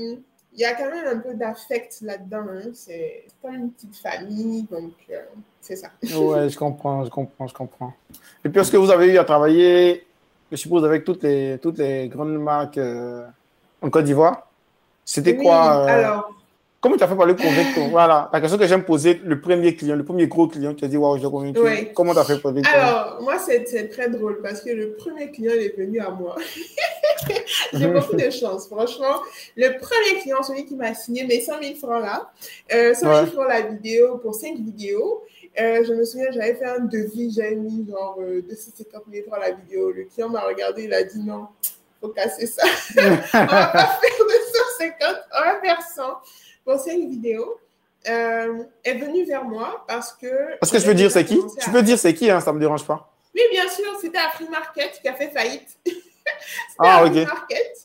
Il 0.52 0.60
y 0.60 0.64
a 0.64 0.74
quand 0.74 0.88
même 0.88 1.18
un 1.18 1.18
peu 1.18 1.34
d'affect 1.34 1.98
là-dedans. 2.02 2.44
Hein. 2.54 2.70
C'est 2.72 3.24
pas 3.42 3.48
une 3.48 3.72
petite 3.72 3.96
famille, 3.96 4.62
donc 4.70 4.92
euh, 5.10 5.22
c'est 5.60 5.74
ça. 5.74 5.88
ouais, 6.02 6.48
je 6.48 6.56
comprends, 6.56 7.04
je 7.04 7.10
comprends, 7.10 7.48
je 7.48 7.54
comprends. 7.54 7.92
Et 8.44 8.48
puis, 8.48 8.60
est-ce 8.60 8.70
que 8.70 8.76
vous 8.76 8.92
avez 8.92 9.08
eu 9.08 9.18
à 9.18 9.24
travailler, 9.24 10.06
je 10.52 10.56
suppose, 10.56 10.84
avec 10.84 11.02
toutes 11.02 11.24
les, 11.24 11.58
toutes 11.60 11.78
les 11.78 12.06
grandes 12.06 12.38
marques 12.38 12.78
euh, 12.78 13.26
en 13.82 13.90
Côte 13.90 14.04
d'Ivoire? 14.04 14.46
C'était 15.06 15.36
quoi 15.36 15.84
euh, 15.84 15.86
alors... 15.86 16.30
Comment 16.80 16.96
tu 16.96 17.02
as 17.02 17.08
fait 17.08 17.14
pour 17.14 17.26
le 17.26 17.34
convaincre 17.46 17.90
Voilà, 17.90 18.28
la 18.32 18.40
question 18.40 18.58
que 18.58 18.66
j'aime 18.66 18.84
poser, 18.84 19.20
le 19.24 19.40
premier 19.40 19.74
client, 19.74 19.96
le 19.96 20.04
premier 20.04 20.26
gros 20.26 20.46
client, 20.46 20.74
tu 20.74 20.84
as 20.84 20.88
dit, 20.88 20.96
waouh, 20.96 21.18
j'ai 21.18 21.28
convaincu. 21.28 21.58
Comment 21.94 22.12
tu 22.12 22.18
as 22.18 22.24
fait 22.24 22.38
pour 22.38 22.50
le 22.50 22.62
Alors, 22.64 23.20
moi, 23.22 23.38
c'est 23.38 23.88
très 23.88 24.10
drôle 24.10 24.40
parce 24.42 24.60
que 24.60 24.70
le 24.70 24.92
premier 24.92 25.30
client, 25.30 25.52
il 25.56 25.62
est 25.62 25.76
venu 25.76 26.00
à 26.00 26.10
moi. 26.10 26.36
j'ai 27.72 27.86
beaucoup 27.88 28.14
de 28.14 28.30
chance, 28.30 28.66
franchement. 28.66 29.22
Le 29.56 29.78
premier 29.78 30.20
client, 30.20 30.42
celui 30.42 30.64
qui 30.66 30.76
m'a 30.76 30.94
signé 30.94 31.24
mes 31.24 31.40
100 31.40 31.62
000 31.62 31.74
francs 31.76 32.02
là, 32.02 32.30
euh, 32.74 32.94
100 32.94 33.00
000 33.00 33.26
francs 33.26 33.48
la 33.48 33.62
vidéo 33.62 34.18
pour 34.18 34.34
5 34.34 34.56
vidéos. 34.58 35.24
Euh, 35.58 35.82
je 35.82 35.94
me 35.94 36.04
souviens, 36.04 36.30
j'avais 36.30 36.54
fait 36.54 36.66
un 36.66 36.80
devis, 36.80 37.32
j'avais 37.34 37.56
mis 37.56 37.86
genre 37.88 38.18
250 38.48 39.02
000 39.10 39.26
francs 39.26 39.40
la 39.40 39.52
vidéo. 39.52 39.90
Le 39.90 40.04
client 40.04 40.28
m'a 40.28 40.42
regardé, 40.42 40.84
il 40.84 40.92
a 40.92 41.02
dit 41.02 41.20
non, 41.20 41.46
faut 42.00 42.08
casser 42.08 42.46
ça. 42.46 42.62
on 42.96 43.46
va 43.46 43.66
pas 43.66 43.98
faire 44.00 44.26
250, 44.78 45.16
on 45.32 45.40
va 45.40 45.60
faire 45.60 45.82
100 45.82 46.02
pour 46.64 46.80
cette 46.80 46.98
vidéo. 46.98 47.60
Euh, 48.08 48.62
est 48.84 48.94
venu 48.94 49.24
vers 49.24 49.44
moi 49.44 49.84
parce 49.88 50.12
que. 50.12 50.58
Parce 50.60 50.70
que 50.70 50.78
je 50.78 50.86
peux 50.86 50.94
dire 50.94 51.10
c'est 51.10 51.24
qui? 51.24 51.40
Tu 51.60 51.70
peux 51.70 51.82
dire 51.82 51.98
c'est 51.98 52.14
qui, 52.14 52.30
hein, 52.30 52.40
ça 52.40 52.52
me 52.52 52.60
dérange 52.60 52.86
pas. 52.86 53.12
Oui, 53.34 53.42
bien 53.50 53.68
sûr, 53.68 53.84
c'était 54.00 54.18
Free 54.34 54.48
Market 54.48 55.00
qui 55.02 55.08
a 55.08 55.14
fait 55.14 55.28
faillite. 55.30 55.76
ah, 56.78 57.04
ok. 57.04 57.14
Market. 57.26 57.76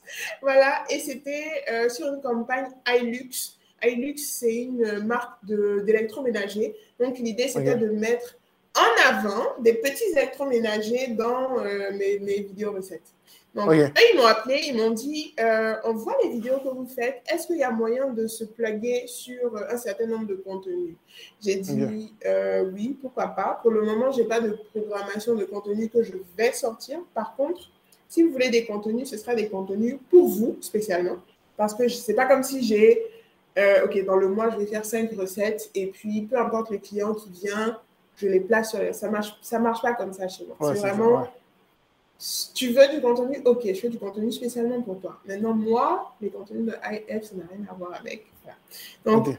Voilà, 0.42 0.84
et 0.90 1.00
c'était 1.00 1.64
euh, 1.70 1.90
sur 1.90 2.08
une 2.08 2.22
campagne 2.22 2.68
iLux. 2.88 3.58
iLux, 3.84 4.18
c'est 4.18 4.56
une 4.56 5.06
marque 5.06 5.44
d'électroménager. 5.46 6.76
Donc, 7.00 7.18
l'idée, 7.18 7.48
c'était 7.48 7.76
de 7.76 7.90
mettre 7.90 8.36
en 8.78 9.10
avant 9.10 9.56
des 9.60 9.74
petits 9.74 10.12
électroménagers 10.14 11.08
dans 11.10 11.60
euh, 11.60 11.92
mes, 11.94 12.20
mes 12.20 12.42
vidéos 12.42 12.72
recettes. 12.72 13.14
Donc, 13.54 13.74
ils 13.74 14.18
m'ont 14.18 14.26
appelé, 14.26 14.62
ils 14.68 14.78
m'ont 14.78 14.92
dit 14.92 15.34
euh, 15.38 15.76
on 15.84 15.94
voit 15.94 16.16
les 16.24 16.30
vidéos 16.30 16.60
que 16.60 16.70
vous 16.70 16.86
faites, 16.86 17.22
est-ce 17.30 17.48
qu'il 17.48 17.58
y 17.58 17.64
a 17.64 17.72
moyen 17.72 18.08
de 18.08 18.26
se 18.26 18.46
plugger 18.46 19.08
sur 19.08 19.58
un 19.70 19.76
certain 19.76 20.08
nombre 20.08 20.26
de 20.28 20.36
contenus? 20.36 20.96
J'ai 21.42 21.58
dit 21.58 22.14
euh, 22.26 22.72
oui, 22.74 22.98
pourquoi 23.02 23.28
pas. 23.28 23.60
Pour 23.62 23.72
le 23.72 23.82
moment, 23.82 24.10
je 24.12 24.22
n'ai 24.22 24.28
pas 24.28 24.40
de 24.40 24.58
programmation 24.74 25.36
de 25.36 25.44
contenu 25.44 25.90
que 25.90 26.02
je 26.02 26.14
vais 26.38 26.54
sortir. 26.54 27.00
Par 27.14 27.36
contre, 27.36 27.70
si 28.08 28.24
vous 28.24 28.32
voulez 28.32 28.50
des 28.50 28.66
contenus, 28.66 29.10
ce 29.10 29.18
sera 29.18 29.36
des 29.36 29.50
contenus 29.50 29.98
pour 30.10 30.30
vous 30.30 30.58
spécialement. 30.62 31.18
Parce 31.58 31.74
que 31.74 31.90
ce 31.90 32.10
n'est 32.10 32.16
pas 32.16 32.28
comme 32.28 32.44
si 32.44 32.64
j'ai, 32.64 33.04
euh, 33.58 33.86
OK, 33.86 34.02
dans 34.06 34.16
le 34.16 34.30
mois, 34.30 34.50
je 34.50 34.58
vais 34.60 34.66
faire 34.66 34.86
cinq 34.86 35.12
recettes 35.12 35.70
et 35.76 35.88
puis 35.88 36.22
peu 36.22 36.38
importe 36.38 36.70
le 36.72 36.78
client 36.78 37.14
qui 37.14 37.30
vient, 37.30 37.78
je 38.16 38.28
les 38.28 38.40
place 38.40 38.70
sur 38.70 38.80
les... 38.80 38.94
Ça 38.94 39.08
ne 39.08 39.12
marche, 39.12 39.38
ça 39.42 39.60
marche 39.60 39.82
pas 39.82 39.94
comme 39.94 40.14
ça 40.14 40.30
chez 40.30 40.46
moi. 40.46 40.74
c'est 40.74 40.80
vraiment 40.80 41.28
tu 42.54 42.70
veux 42.70 42.88
du 42.94 43.02
contenu, 43.02 43.42
ok, 43.46 43.62
je 43.66 43.74
fais 43.74 43.90
du 43.90 43.98
contenu 43.98 44.32
spécialement 44.32 44.82
pour 44.82 45.00
toi. 45.00 45.20
Maintenant, 45.26 45.54
moi, 45.54 46.14
les 46.22 46.30
contenus 46.30 46.66
de 46.66 46.72
IF, 46.72 47.24
ça 47.24 47.36
n'a 47.36 47.46
rien 47.50 47.66
à 47.70 47.74
voir 47.74 47.94
avec. 48.00 48.28
Donc, 49.06 49.28
okay. 49.28 49.38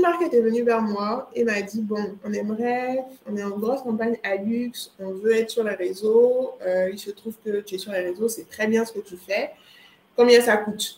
Market 0.00 0.32
est 0.32 0.40
venu 0.40 0.62
vers 0.62 0.80
moi 0.80 1.30
et 1.34 1.44
m'a 1.44 1.60
dit 1.62 1.82
Bon, 1.82 2.16
on 2.24 2.32
aimerait, 2.32 3.04
on 3.30 3.36
est 3.36 3.44
en 3.44 3.50
grosse 3.50 3.82
campagne 3.82 4.16
à 4.22 4.36
luxe, 4.36 4.92
on 4.98 5.10
veut 5.10 5.36
être 5.36 5.50
sur 5.50 5.64
les 5.64 5.74
réseaux. 5.74 6.52
Euh, 6.66 6.90
il 6.90 6.98
se 6.98 7.10
trouve 7.10 7.34
que 7.44 7.60
tu 7.60 7.74
es 7.76 7.78
sur 7.78 7.92
les 7.92 8.00
réseaux, 8.00 8.28
c'est 8.28 8.48
très 8.48 8.66
bien 8.66 8.84
ce 8.84 8.92
que 8.92 9.00
tu 9.00 9.16
fais. 9.16 9.50
Combien 10.16 10.40
ça 10.40 10.56
coûte? 10.56 10.96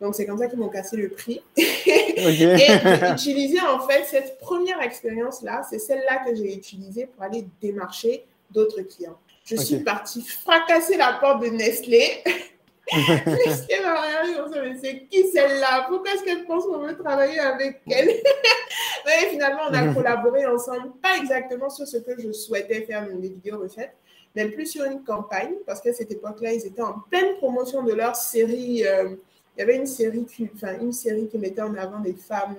Donc, 0.00 0.16
c'est 0.16 0.26
comme 0.26 0.38
ça 0.38 0.48
qu'ils 0.48 0.58
m'ont 0.58 0.68
cassé 0.68 0.96
le 0.96 1.08
prix. 1.10 1.40
et 1.56 2.14
utiliser 3.12 3.60
en 3.60 3.80
fait 3.86 4.04
cette 4.04 4.38
première 4.40 4.82
expérience-là, 4.82 5.62
c'est 5.70 5.78
celle-là 5.78 6.24
que 6.26 6.34
j'ai 6.34 6.54
utilisée 6.54 7.06
pour 7.06 7.22
aller 7.22 7.46
démarcher 7.60 8.24
d'autres 8.50 8.82
clients. 8.82 9.16
Je 9.44 9.56
suis 9.56 9.80
partie 9.80 10.22
fracasser 10.22 10.96
la 10.96 11.14
porte 11.14 11.42
de 11.42 11.48
Nestlé. 11.48 12.22
Nestlé 12.92 13.80
m'a 13.82 14.00
regardé 14.00 14.78
c'est 14.82 15.06
qui 15.08 15.28
celle-là? 15.28 15.86
Pourquoi 15.88 16.12
est-ce 16.12 16.24
qu'elle 16.24 16.44
pense 16.44 16.64
qu'on 16.64 16.78
veut 16.78 16.96
travailler 16.96 17.38
avec 17.40 17.80
elle? 17.90 18.08
Mais 19.06 19.28
finalement, 19.30 19.62
on 19.70 19.74
a 19.74 19.82
mhm. 19.82 19.94
collaboré 19.94 20.46
ensemble, 20.46 20.92
pas 21.02 21.16
exactement 21.16 21.70
sur 21.70 21.86
ce 21.86 21.96
que 21.98 22.20
je 22.20 22.32
souhaitais 22.32 22.82
faire 22.82 23.02
dans 23.06 23.18
les 23.18 23.28
vidéos 23.30 23.58
recettes, 23.58 23.94
mais 24.34 24.48
plus 24.48 24.66
sur 24.66 24.84
une 24.84 25.02
campagne, 25.02 25.54
parce 25.66 25.80
qu'à 25.80 25.92
cette 25.92 26.10
époque-là, 26.10 26.52
ils 26.52 26.66
étaient 26.66 26.82
en 26.82 27.00
pleine 27.10 27.36
promotion 27.36 27.82
de 27.82 27.92
leur 27.92 28.16
série. 28.16 28.86
Euh, 28.86 29.10
il 29.56 29.60
y 29.60 29.62
avait 29.62 29.76
une 29.76 29.86
série, 29.86 30.24
qui, 30.24 30.48
enfin, 30.54 30.78
une 30.80 30.92
série 30.92 31.28
qui 31.28 31.36
mettait 31.36 31.60
en 31.60 31.74
avant 31.74 32.00
des 32.00 32.14
femmes. 32.14 32.56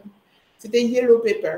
C'était 0.59 0.81
Yellow 0.81 1.19
Paper. 1.19 1.57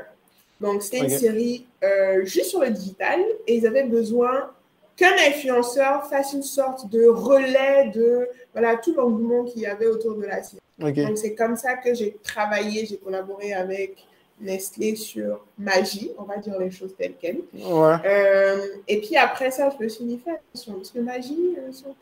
Donc, 0.60 0.82
c'était 0.82 1.00
une 1.00 1.10
série 1.10 1.66
euh, 1.84 2.24
juste 2.24 2.46
sur 2.46 2.60
le 2.60 2.70
digital 2.70 3.20
et 3.46 3.56
ils 3.56 3.66
avaient 3.66 3.84
besoin 3.84 4.50
qu'un 4.96 5.14
influenceur 5.28 6.06
fasse 6.08 6.32
une 6.32 6.42
sorte 6.42 6.88
de 6.90 7.06
relais 7.06 7.90
de 7.94 8.28
voilà, 8.52 8.76
tout 8.76 8.94
l'engouement 8.94 9.44
qu'il 9.44 9.62
y 9.62 9.66
avait 9.66 9.86
autour 9.86 10.16
de 10.16 10.24
la 10.24 10.42
série. 10.42 10.60
Donc, 10.78 11.18
c'est 11.18 11.34
comme 11.34 11.56
ça 11.56 11.74
que 11.76 11.94
j'ai 11.94 12.16
travaillé, 12.22 12.86
j'ai 12.86 12.98
collaboré 12.98 13.52
avec 13.52 13.96
Nestlé 14.40 14.96
sur 14.96 15.46
Magie, 15.58 16.12
on 16.18 16.24
va 16.24 16.36
dire 16.36 16.58
les 16.58 16.70
choses 16.70 16.94
telles 16.96 17.14
quelles. 17.18 17.40
Euh, 17.54 18.66
et 18.86 19.00
puis 19.00 19.16
après 19.16 19.50
ça, 19.50 19.70
je 19.70 19.82
me 19.82 19.88
suis 19.88 20.04
dit, 20.04 20.20
fais 20.22 20.32
attention, 20.32 20.74
parce 20.74 20.90
que 20.90 20.98
Magie, 20.98 21.56
euh, 21.58 21.92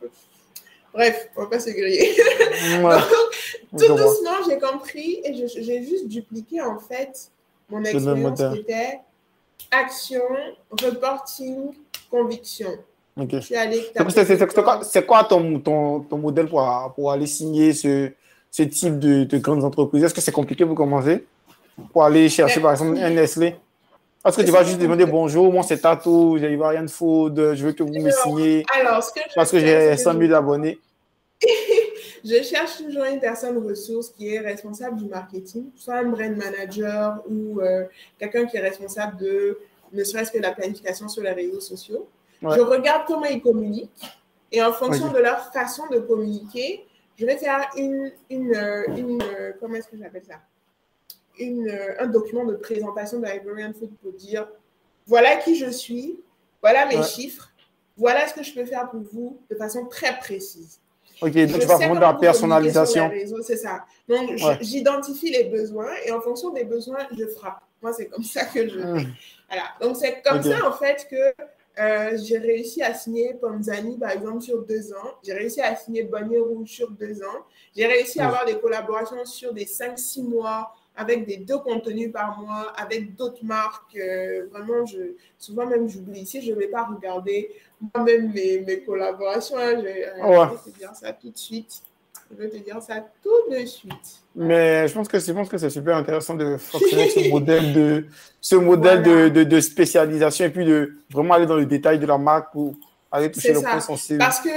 Bref, 0.93 1.29
on 1.37 1.43
va 1.43 1.47
pas 1.49 1.59
se 1.59 1.71
griller. 1.71 2.15
tout 3.77 3.95
doucement, 3.97 4.49
j'ai 4.49 4.59
compris 4.59 5.21
et 5.25 5.35
j'ai 5.35 5.83
juste 5.83 6.07
dupliqué 6.07 6.61
en 6.61 6.79
fait 6.79 7.33
mon 7.69 7.83
expérience 7.83 8.39
qui 8.39 8.61
était 8.61 9.01
action, 9.73 10.23
reporting, 10.71 11.73
conviction. 12.15 12.69
C'est 14.83 15.07
quoi 15.07 15.25
ton, 15.25 15.61
ton, 15.61 16.01
ton, 16.01 16.19
modèle 16.19 16.49
pour, 16.49 16.93
pour 16.95 17.13
aller 17.13 17.27
signer 17.27 17.73
ce, 17.73 18.11
ce 18.51 18.63
type 18.65 18.99
de, 18.99 19.25
de 19.25 19.39
grandes 19.39 19.65
entreprises? 19.65 20.05
Est-ce 20.05 20.15
que 20.15 20.21
c'est 20.21 20.33
compliqué 20.33 20.65
pour 20.65 20.75
commencer? 20.75 21.25
Pour 21.93 22.05
aller 22.05 22.29
chercher 22.29 22.61
par 22.61 22.73
exemple 22.73 22.99
un 22.99 23.11
Nestlé? 23.11 23.57
Est-ce 24.25 24.39
que 24.39 24.43
tu 24.43 24.51
vas 24.51 24.65
juste 24.65 24.79
demander 24.79 25.05
bonjour, 25.05 25.53
moi 25.53 25.63
c'est 25.63 25.79
Tato, 25.79 26.39
j'ai 26.39 26.57
de 26.57 26.87
Food, 26.89 27.55
je 27.55 27.67
veux 27.67 27.73
que 27.73 27.83
vous 27.83 27.93
me 27.93 28.11
signiez. 28.11 28.65
parce 29.35 29.51
que 29.51 29.59
j'ai 29.59 29.97
100 29.97 30.19
000 30.19 30.33
abonnés. 30.33 30.79
je 32.25 32.43
cherche 32.43 32.79
toujours 32.79 33.05
une 33.05 33.21
personne 33.21 33.59
ressource 33.59 34.09
qui 34.09 34.35
est 34.35 34.39
responsable 34.39 34.97
du 34.97 35.07
marketing, 35.07 35.67
soit 35.77 35.97
un 35.97 36.05
brand 36.05 36.35
manager 36.37 37.23
ou 37.29 37.61
euh, 37.61 37.85
quelqu'un 38.19 38.47
qui 38.47 38.57
est 38.57 38.61
responsable 38.61 39.19
de 39.19 39.59
ne 39.95 40.05
serait-ce 40.05 40.31
que 40.31 40.39
la 40.39 40.53
planification 40.53 41.09
sur 41.09 41.23
les 41.23 41.33
réseaux 41.33 41.61
sociaux. 41.61 42.09
Je 42.43 42.61
regarde 42.61 43.05
comment 43.07 43.25
ils 43.25 43.41
communiquent 43.41 43.91
et 44.53 44.63
en 44.63 44.73
fonction 44.73 45.11
de 45.11 45.19
leur 45.19 45.53
façon 45.53 45.87
de 45.89 45.99
communiquer, 45.99 46.87
je 47.17 47.27
vais 47.27 47.37
faire 47.37 47.69
une, 47.77 48.13
une, 48.29 48.55
euh, 48.55 48.85
une 48.97 49.23
euh, 49.23 49.53
comment 49.59 49.75
est-ce 49.75 49.89
que 49.89 49.97
j'appelle 49.97 50.25
ça? 50.25 50.41
Une, 51.39 51.71
Un 51.99 52.07
document 52.07 52.45
de 52.45 52.55
présentation 52.55 53.19
de 53.19 53.27
Iberian 53.27 53.73
Food 53.73 53.91
pour 54.03 54.13
dire 54.13 54.47
voilà 55.07 55.37
qui 55.37 55.57
je 55.57 55.71
suis, 55.71 56.21
voilà 56.61 56.87
mes 56.87 57.03
chiffres, 57.03 57.51
voilà 57.97 58.27
ce 58.29 58.35
que 58.35 58.43
je 58.43 58.55
peux 58.55 58.65
faire 58.65 58.91
pour 58.91 59.01
vous 59.01 59.41
de 59.51 59.57
façon 59.57 59.87
très 59.87 60.19
précise. 60.19 60.81
Ok, 61.25 61.33
donc 61.33 61.59
tu 61.59 61.67
vas 61.67 61.79
prendre 61.79 62.01
la 62.01 62.15
personnalisation. 62.15 63.11
C'est 63.43 63.57
ça. 63.57 63.85
Donc, 64.07 64.31
j'identifie 64.61 65.31
les 65.31 65.45
besoins 65.45 65.91
et 66.05 66.13
en 66.13 66.21
fonction 66.21 66.51
des 66.51 66.65
besoins, 66.65 66.99
je 67.17 67.27
frappe. 67.27 67.63
Moi, 67.81 67.93
c'est 67.95 68.07
comme 68.07 68.23
ça 68.23 68.45
que 68.45 68.69
je 68.69 68.79
hmm. 68.79 69.07
Voilà. 69.49 69.65
Donc, 69.81 69.97
c'est 69.97 70.23
comme 70.23 70.43
ça, 70.43 70.69
en 70.69 70.73
fait, 70.73 71.07
que 71.11 71.35
euh, 71.81 72.19
j'ai 72.23 72.39
réussi 72.39 72.83
à 72.83 72.93
signer 72.93 73.35
Panzani, 73.35 73.97
par 73.99 74.11
exemple, 74.11 74.43
sur 74.43 74.63
deux 74.63 74.93
ans. 74.93 75.15
J'ai 75.23 75.33
réussi 75.33 75.61
à 75.63 75.75
signer 75.75 76.03
Bonnier 76.03 76.41
Rouge 76.41 76.69
sur 76.69 76.91
deux 76.91 77.23
ans. 77.23 77.45
J'ai 77.75 77.87
réussi 77.87 78.21
à 78.21 78.27
avoir 78.27 78.45
des 78.45 78.59
collaborations 78.59 79.25
sur 79.25 79.55
des 79.55 79.67
cinq, 79.67 79.99
six 79.99 80.23
mois 80.23 80.75
avec 80.97 81.27
des 81.27 81.39
deux 81.39 81.59
contenus 81.59 82.13
par 82.13 82.41
mois, 82.41 82.73
avec 82.77 83.17
d'autres 83.17 83.45
marques. 83.45 83.97
Euh, 83.97 84.47
vraiment, 84.51 84.87
je, 84.87 85.15
souvent 85.39 85.67
même, 85.67 85.89
j'oublie. 85.89 86.27
Si 86.27 86.41
je 86.41 86.53
ne 86.53 86.59
vais 86.59 86.69
pas 86.69 86.85
regarder 86.85 87.51
moi-même 87.95 88.33
mes, 88.33 88.61
mes, 88.61 88.81
collaborations, 88.81 89.59
hein, 89.59 89.75
je, 89.77 89.87
euh, 89.87 90.47
vais 90.47 90.73
te 90.73 90.79
dire 90.79 90.95
ça 90.95 91.13
tout 91.13 91.31
de 91.31 91.39
suite. 91.39 91.83
Je 92.31 92.37
vais 92.43 92.49
te 92.49 92.57
dire 92.57 92.81
ça 92.81 93.05
tout 93.23 93.51
de 93.51 93.65
suite. 93.67 94.23
Mais 94.37 94.89
je 94.89 94.95
pense 94.95 95.09
que, 95.09 95.19
je 95.19 95.33
pense 95.33 95.49
que 95.49 95.59
c'est 95.59 95.71
super 95.71 95.97
intéressant 95.97 96.35
de 96.35 96.57
fonctionner 96.57 97.09
ce 97.09 97.29
modèle, 97.31 97.73
de, 97.73 98.07
ce 98.41 98.57
modèle 98.57 99.03
de, 99.03 99.29
de, 99.29 99.45
de, 99.45 99.61
spécialisation 99.61 100.47
et 100.47 100.51
puis 100.51 100.65
de 100.65 100.99
vraiment 101.13 101.35
aller 101.35 101.47
dans 101.47 101.57
le 101.57 101.67
détail 101.67 101.99
de 101.99 102.07
la 102.07 102.19
marque 102.19 102.53
pour 102.53 102.75
aller 103.13 103.31
toucher 103.31 103.53
le 103.53 103.61
point 103.61 103.81
sensible. 103.81 104.19
Parce 104.19 104.41
que 104.41 104.49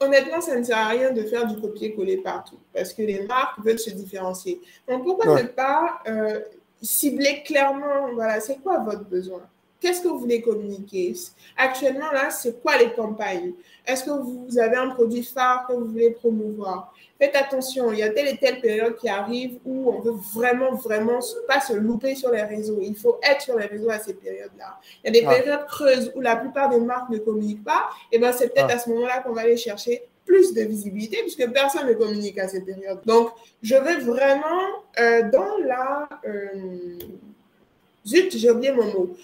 honnêtement, 0.00 0.40
ça 0.40 0.56
ne 0.56 0.62
sert 0.62 0.78
à 0.78 0.88
rien 0.88 1.12
de 1.12 1.22
faire 1.22 1.46
du 1.46 1.60
copier-coller 1.60 2.18
partout 2.18 2.58
parce 2.72 2.92
que 2.92 3.02
les 3.02 3.26
marques 3.26 3.58
veulent 3.64 3.78
se 3.78 3.90
différencier. 3.90 4.60
Donc, 4.88 5.04
pourquoi 5.04 5.42
ne 5.42 5.48
pas 5.48 6.00
euh, 6.06 6.40
cibler 6.82 7.42
clairement, 7.44 8.12
voilà, 8.14 8.40
c'est 8.40 8.56
quoi 8.56 8.78
votre 8.78 9.04
besoin? 9.04 9.42
Qu'est-ce 9.80 10.00
que 10.00 10.08
vous 10.08 10.18
voulez 10.18 10.40
communiquer? 10.40 11.14
Actuellement, 11.56 12.10
là, 12.10 12.30
c'est 12.30 12.60
quoi 12.62 12.78
les 12.78 12.92
campagnes? 12.92 13.52
Est-ce 13.86 14.04
que 14.04 14.10
vous 14.10 14.58
avez 14.58 14.76
un 14.76 14.90
produit 14.90 15.22
phare 15.22 15.66
que 15.66 15.74
vous 15.74 15.86
voulez 15.86 16.10
promouvoir? 16.10 16.94
Faites 17.18 17.36
attention, 17.36 17.92
il 17.92 17.98
y 17.98 18.02
a 18.02 18.10
telle 18.10 18.28
et 18.28 18.36
telle 18.36 18.60
période 18.60 18.96
qui 18.96 19.08
arrive 19.08 19.58
où 19.64 19.90
on 19.90 20.00
veut 20.00 20.14
vraiment, 20.34 20.74
vraiment 20.74 21.18
pas 21.46 21.60
se 21.60 21.74
louper 21.74 22.14
sur 22.14 22.30
les 22.30 22.42
réseaux. 22.42 22.78
Il 22.82 22.96
faut 22.96 23.18
être 23.22 23.42
sur 23.42 23.58
les 23.58 23.66
réseaux 23.66 23.90
à 23.90 23.98
ces 23.98 24.14
périodes-là. 24.14 24.78
Il 25.04 25.14
y 25.14 25.18
a 25.18 25.20
des 25.20 25.26
périodes 25.26 25.66
creuses 25.66 26.12
où 26.14 26.20
la 26.20 26.36
plupart 26.36 26.70
des 26.70 26.80
marques 26.80 27.10
ne 27.10 27.18
communiquent 27.18 27.64
pas. 27.64 27.88
Et 28.12 28.18
bien, 28.18 28.32
c'est 28.32 28.52
peut-être 28.52 28.70
à 28.70 28.78
ce 28.78 28.90
moment-là 28.90 29.20
qu'on 29.20 29.32
va 29.32 29.42
aller 29.42 29.56
chercher 29.56 30.02
plus 30.24 30.52
de 30.54 30.62
visibilité 30.62 31.18
puisque 31.20 31.50
personne 31.52 31.86
ne 31.86 31.94
communique 31.94 32.38
à 32.38 32.48
ces 32.48 32.62
périodes. 32.62 33.00
Donc, 33.06 33.30
je 33.62 33.76
veux 33.76 33.98
vraiment 34.00 34.62
euh, 34.98 35.30
dans 35.30 35.56
la... 35.58 36.08
Euh, 36.26 36.98
zut, 38.06 38.36
j'ai 38.36 38.50
oublié 38.50 38.72
mon 38.72 38.84
mot 38.84 39.16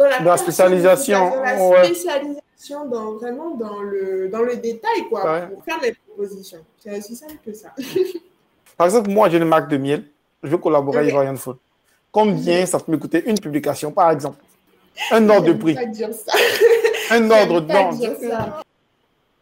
dans 0.00 0.30
la, 0.30 0.36
spécialisation. 0.36 1.30
Dans 1.30 1.72
la 1.72 1.84
spécialisation, 1.84 2.86
dans, 2.88 3.12
vraiment 3.14 3.50
dans 3.50 3.80
le, 3.82 4.28
dans 4.28 4.42
le 4.42 4.56
détail, 4.56 5.08
quoi, 5.08 5.40
pour 5.42 5.64
faire 5.64 5.80
mes 5.80 5.92
propositions. 5.92 6.64
C'est 6.78 6.98
aussi 6.98 7.16
simple 7.16 7.38
que 7.44 7.52
ça. 7.52 7.68
Par 8.76 8.86
exemple, 8.86 9.10
moi, 9.10 9.28
j'ai 9.28 9.36
une 9.38 9.44
marque 9.44 9.68
de 9.68 9.76
miel. 9.76 10.04
Je 10.42 10.48
veux 10.48 10.58
collaborer 10.58 11.00
avec 11.00 11.14
Ryan 11.14 11.36
Food. 11.36 11.56
Combien 12.10 12.64
ça 12.66 12.80
peut 12.80 12.90
me 12.92 12.96
coûter 12.96 13.22
une 13.28 13.38
publication, 13.38 13.92
par 13.92 14.10
exemple? 14.10 14.42
Un 15.12 15.28
ordre 15.28 15.48
de 15.48 15.52
prix. 15.52 15.76
Un 17.10 17.30
ordre 17.30 17.60
de 17.60 18.69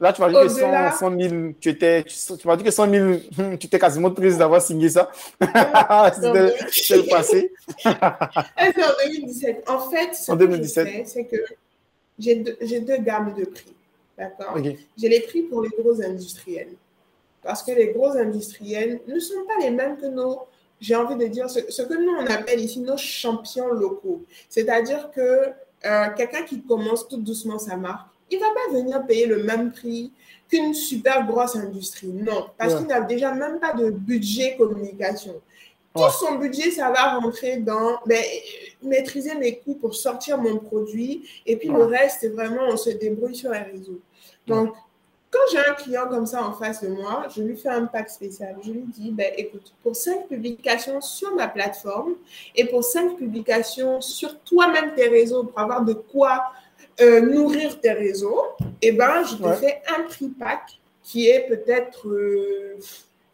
Là, 0.01 0.13
tu 0.13 0.21
m'as 0.21 0.29
dit 0.29 0.35
que 0.35 0.49
100, 0.49 0.93
100, 0.97 1.21
000, 1.21 1.35
tu 1.61 1.71
étais, 1.71 2.05
tu, 2.05 2.47
m'as 2.47 2.57
dit 2.57 2.63
que 2.63 2.71
100 2.71 2.91
000, 2.91 3.17
tu 3.59 3.67
étais 3.67 3.79
quasiment 3.79 4.11
triste 4.13 4.39
d'avoir 4.39 4.63
signé 4.63 4.89
ça. 4.89 5.11
C'était 5.41 5.53
le 6.97 7.09
passé. 7.11 7.53
c'est 7.85 8.85
en 8.85 8.95
2017. 9.11 9.65
En 9.69 9.91
fait, 9.91 10.15
ce 10.15 10.31
en 10.31 10.37
2017. 10.37 11.07
c'est 11.09 11.25
que 11.25 11.37
j'ai 12.17 12.37
deux, 12.37 12.57
deux, 12.61 12.99
gammes 12.99 13.35
de 13.35 13.45
prix. 13.45 13.75
D'accord? 14.17 14.57
J'ai 14.97 15.09
les 15.09 15.21
prix 15.21 15.43
pour 15.43 15.63
les 15.63 15.71
gros 15.77 16.01
industriels. 16.01 16.75
Parce 17.43 17.63
que 17.63 17.73
les 17.73 17.89
gros 17.89 18.11
industriels 18.11 19.01
ne 19.07 19.19
sont 19.19 19.45
pas 19.47 19.65
les 19.65 19.71
mêmes 19.71 19.97
que 19.97 20.07
nos, 20.07 20.43
j'ai 20.81 20.95
envie 20.95 21.17
de 21.17 21.27
dire, 21.27 21.51
ce, 21.51 21.61
ce, 21.71 21.83
que 21.83 21.95
nous, 21.95 22.13
on 22.21 22.27
appelle 22.27 22.61
ici 22.61 22.81
nos 22.81 22.97
champions 22.97 23.73
locaux. 23.73 24.23
C'est-à-dire 24.49 25.11
que 25.11 25.49
euh, 25.85 26.07
quelqu'un 26.17 26.43
qui 26.43 26.63
commence 26.63 27.09
tout 27.09 27.19
doucement 27.19 27.59
sa 27.59 27.77
marque, 27.77 28.09
il 28.31 28.39
ne 28.39 28.45
va 28.45 28.51
pas 28.51 28.79
venir 28.79 29.07
payer 29.07 29.27
le 29.27 29.43
même 29.43 29.73
prix 29.73 30.13
qu'une 30.49 30.75
super 30.75 31.27
grosse 31.27 31.57
industrie. 31.57 32.09
Non, 32.09 32.47
parce 32.57 32.75
qu'il 32.75 32.87
n'a 32.87 33.01
déjà 33.01 33.33
même 33.33 33.59
pas 33.61 33.73
de 33.75 33.91
budget 33.91 34.57
communication. 34.57 35.41
Tout 35.95 36.11
son 36.11 36.37
budget, 36.37 36.71
ça 36.71 36.91
va 36.91 37.19
rentrer 37.19 37.57
dans 37.57 37.99
ben, 38.07 38.23
maîtriser 38.83 39.35
mes 39.35 39.59
coûts 39.59 39.75
pour 39.75 39.95
sortir 39.95 40.39
mon 40.39 40.59
produit. 40.59 41.29
Et 41.45 41.57
puis 41.57 41.69
le 41.69 41.85
reste, 41.85 42.19
c'est 42.21 42.29
vraiment, 42.29 42.63
on 42.69 42.77
se 42.77 42.91
débrouille 42.91 43.35
sur 43.35 43.51
les 43.51 43.59
réseaux. 43.59 44.01
Donc, 44.47 44.75
quand 45.31 45.41
j'ai 45.53 45.59
un 45.59 45.75
client 45.75 46.09
comme 46.09 46.25
ça 46.25 46.43
en 46.43 46.53
face 46.53 46.83
de 46.83 46.89
moi, 46.89 47.27
je 47.35 47.43
lui 47.43 47.57
fais 47.57 47.69
un 47.69 47.85
pack 47.85 48.09
spécial. 48.09 48.57
Je 48.63 48.71
lui 48.71 48.85
dis, 48.87 49.11
ben, 49.11 49.31
écoute, 49.37 49.75
pour 49.83 49.95
cinq 49.95 50.27
publications 50.29 51.01
sur 51.01 51.35
ma 51.35 51.49
plateforme 51.49 52.15
et 52.55 52.65
pour 52.65 52.83
cinq 52.83 53.17
publications 53.17 54.01
sur 54.01 54.39
toi-même 54.41 54.95
tes 54.95 55.09
réseaux 55.09 55.45
pour 55.45 55.59
avoir 55.59 55.85
de 55.85 55.93
quoi 55.93 56.45
euh, 57.01 57.21
nourrir 57.21 57.81
tes 57.81 57.93
réseaux, 57.93 58.43
eh 58.83 58.93
ben, 58.93 59.23
je 59.25 59.37
te 59.37 59.53
fais 59.53 59.83
un 59.97 60.03
prix 60.03 60.29
pack 60.29 60.81
qui 61.03 61.29
est 61.29 61.47
peut-être 61.49 62.07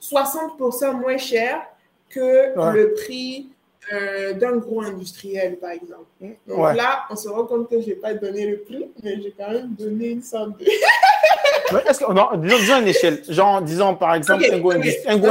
60% 0.03 0.85
euh, 0.85 0.93
moins 0.93 1.17
cher 1.17 1.63
que 2.09 2.53
le 2.73 2.95
prix 2.95 3.49
euh, 3.93 4.33
d'un 4.35 4.57
gros 4.57 4.83
industriel, 4.83 5.57
par 5.57 5.71
exemple. 5.71 6.05
Donc 6.47 6.77
là, 6.77 7.05
on 7.11 7.17
se 7.17 7.29
rend 7.29 7.45
compte 7.45 7.69
que 7.69 7.81
je 7.81 7.89
n'ai 7.89 7.95
pas 7.95 8.15
donné 8.15 8.47
le 8.47 8.59
prix, 8.59 8.87
mais 9.03 9.21
j'ai 9.21 9.35
quand 9.37 9.51
même 9.51 9.75
donné 9.79 10.09
une 10.09 10.23
sorte 10.23 10.59
de... 10.59 10.65
est-ce 11.89 11.99
que, 11.99 12.13
non, 12.13 12.29
disons, 12.37 12.81
une 12.81 12.89
échelle. 12.89 13.23
Genre, 13.29 13.61
disons, 13.63 13.95
par 13.95 14.15
exemple, 14.15 14.45
un, 14.51 14.59
gros, 14.59 14.73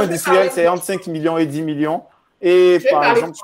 industriel, 0.00 0.50
c'est 0.52 0.68
entre 0.68 0.84
5 0.84 1.06
millions 1.06 1.38
et 1.38 1.46
10 1.46 1.62
millions. 1.62 2.02
Et 2.42 2.78
par 2.90 3.04
exemple... 3.16 3.38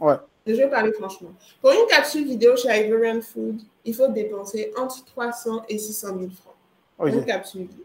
Ouais. 0.00 0.14
Je 0.46 0.52
vais 0.52 0.68
parler 0.68 0.92
franchement. 0.92 1.30
Pour 1.60 1.70
une 1.72 1.86
capsule 1.88 2.26
vidéo 2.26 2.56
chez 2.56 2.68
Ivorian 2.86 3.20
Food, 3.22 3.60
il 3.84 3.94
faut 3.94 4.08
dépenser 4.08 4.72
entre 4.76 5.04
300 5.04 5.64
et 5.68 5.78
600 5.78 6.08
000 6.08 6.30
francs. 6.30 7.14
Une 7.14 7.24
capsule 7.24 7.62
vidéo. 7.62 7.84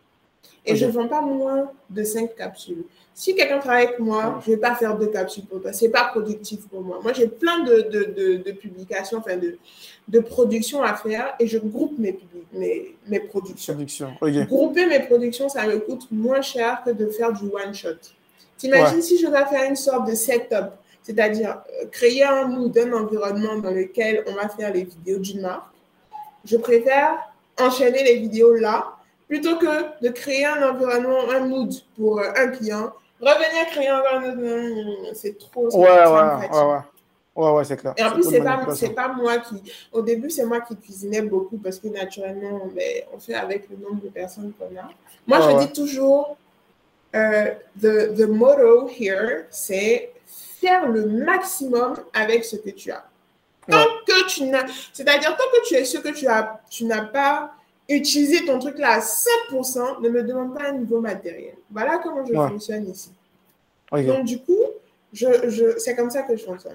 Et 0.66 0.76
je 0.76 0.86
ne 0.86 0.92
vends 0.92 1.08
pas 1.08 1.22
moins 1.22 1.72
de 1.90 2.04
5 2.04 2.36
capsules. 2.36 2.84
Si 3.14 3.34
quelqu'un 3.34 3.60
travaille 3.60 3.88
avec 3.88 4.00
moi, 4.00 4.40
je 4.46 4.52
ne 4.52 4.56
vais 4.56 4.62
pas 4.62 4.76
faire 4.76 4.98
deux 4.98 5.08
capsules 5.08 5.46
pour 5.46 5.62
toi. 5.62 5.74
Ce 5.74 5.86
n'est 5.86 5.92
pas 5.92 6.06
productif 6.06 6.68
pour 6.68 6.82
moi. 6.82 7.00
Moi, 7.02 7.14
j'ai 7.14 7.28
plein 7.28 7.64
de, 7.64 7.82
de, 7.90 8.38
de, 8.38 8.52
publications, 8.52 9.18
enfin 9.18 9.38
de, 9.38 9.58
de 10.08 10.20
productions 10.20 10.84
à 10.84 10.96
faire 10.96 11.34
et 11.40 11.48
je 11.48 11.58
groupe 11.58 11.98
mes, 11.98 12.20
mes, 12.54 12.96
mes 13.08 13.20
productions. 13.20 13.76
Grouper 14.46 14.86
mes 14.86 15.00
productions, 15.00 15.50
ça 15.50 15.66
me 15.66 15.80
coûte 15.80 16.08
moins 16.12 16.42
cher 16.42 16.82
que 16.86 16.92
de 16.92 17.08
faire 17.08 17.34
du 17.34 17.46
one-shot. 17.46 17.98
T'imagines 18.58 19.02
si 19.02 19.18
je 19.18 19.28
dois 19.28 19.46
faire 19.46 19.68
une 19.68 19.78
sorte 19.78 20.08
de 20.08 20.14
setup, 20.14 20.72
c'est-à-dire 21.10 21.64
euh, 21.82 21.88
créer 21.92 22.24
un 22.24 22.46
mood, 22.46 22.78
un 22.78 22.94
environnement 22.94 23.56
dans 23.56 23.72
lequel 23.72 24.24
on 24.28 24.34
va 24.34 24.48
faire 24.48 24.72
les 24.72 24.84
vidéos 24.84 25.18
d'une 25.18 25.42
marque. 25.42 25.74
Je 26.46 26.56
préfère 26.56 27.18
enchaîner 27.60 28.04
les 28.04 28.18
vidéos 28.18 28.54
là 28.54 28.94
plutôt 29.28 29.58
que 29.58 30.04
de 30.04 30.10
créer 30.10 30.46
un 30.46 30.70
environnement, 30.70 31.32
un 31.32 31.40
mood 31.48 31.74
pour 31.96 32.20
euh, 32.20 32.30
un 32.36 32.50
client, 32.50 32.94
revenir 33.20 33.66
créer 33.72 33.88
un 33.88 34.02
environnement, 34.02 35.10
c'est 35.14 35.36
trop. 35.40 35.68
Ouais, 35.76 35.90
ouais, 35.90 36.06
ouais, 36.06 36.64
ouais. 36.64 36.80
Ouais, 37.36 37.52
ouais, 37.52 37.64
c'est 37.64 37.78
clair. 37.78 37.94
Et 37.98 38.04
en 38.04 38.12
plus, 38.12 38.24
c'est 38.24 38.42
pas, 38.42 39.08
pas 39.08 39.14
moi 39.14 39.38
qui. 39.38 39.64
Au 39.92 40.02
début, 40.02 40.30
c'est 40.30 40.46
moi 40.46 40.62
qui 40.62 40.76
cuisinais 40.76 41.22
beaucoup 41.22 41.58
parce 41.58 41.80
que 41.80 41.88
naturellement, 41.88 42.62
on, 42.66 43.16
on 43.16 43.20
fait 43.20 43.34
avec 43.34 43.68
le 43.70 43.78
nombre 43.78 44.02
de 44.04 44.10
personnes 44.10 44.52
qu'on 44.60 44.78
a. 44.78 44.90
Moi, 45.26 45.40
je 45.40 45.66
dis 45.66 45.72
toujours 45.72 46.38
uh, 47.14 47.52
the, 47.80 48.14
the 48.16 48.28
motto 48.28 48.90
here, 48.90 49.46
c'est 49.50 50.12
faire 50.60 50.88
le 50.88 51.06
maximum 51.06 51.96
avec 52.14 52.44
ce 52.44 52.56
que 52.56 52.70
tu 52.70 52.92
as. 52.92 53.06
Tant 53.70 53.86
que 54.06 54.28
tu 54.28 54.44
n'as. 54.46 54.66
C'est-à-dire, 54.94 55.36
tant 55.38 55.44
que 55.54 55.68
tu 55.68 55.76
es 55.76 55.86
sûr 55.86 56.02
que 56.02 56.10
tu 56.10 56.28
as, 56.28 56.62
tu 56.70 56.86
n'as 56.86 57.04
pas 57.04 57.54
utiliser 57.88 58.46
ton 58.46 58.60
truc 58.60 58.78
là 58.78 58.94
à 58.94 59.00
7%, 59.00 60.02
ne 60.02 60.10
me 60.10 60.24
demande 60.24 60.56
pas 60.58 60.70
un 60.70 60.74
niveau 60.74 61.00
matériel. 61.00 61.56
Voilà 61.72 62.00
comment 62.04 62.26
je 62.26 62.34
fonctionne 62.34 62.90
ici. 62.90 63.12
Donc, 63.92 64.26
du 64.26 64.40
coup, 64.40 64.64
je, 65.12 65.50
je, 65.50 65.78
c'est 65.80 65.96
comme 65.96 66.12
ça 66.12 66.22
que 66.22 66.36
je 66.36 66.44
fonctionne. 66.44 66.74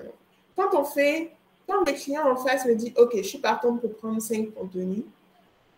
Quand 0.56 0.74
on 0.74 0.84
fait, 0.84 1.30
quand 1.68 1.84
le 1.86 1.92
client 1.92 2.28
en 2.28 2.36
face 2.36 2.66
me 2.66 2.74
dit, 2.74 2.92
OK, 2.96 3.12
je 3.16 3.22
suis 3.22 3.38
partant 3.38 3.76
pour 3.76 3.94
prendre 3.94 4.20
5 4.20 4.52
contenus, 4.54 5.04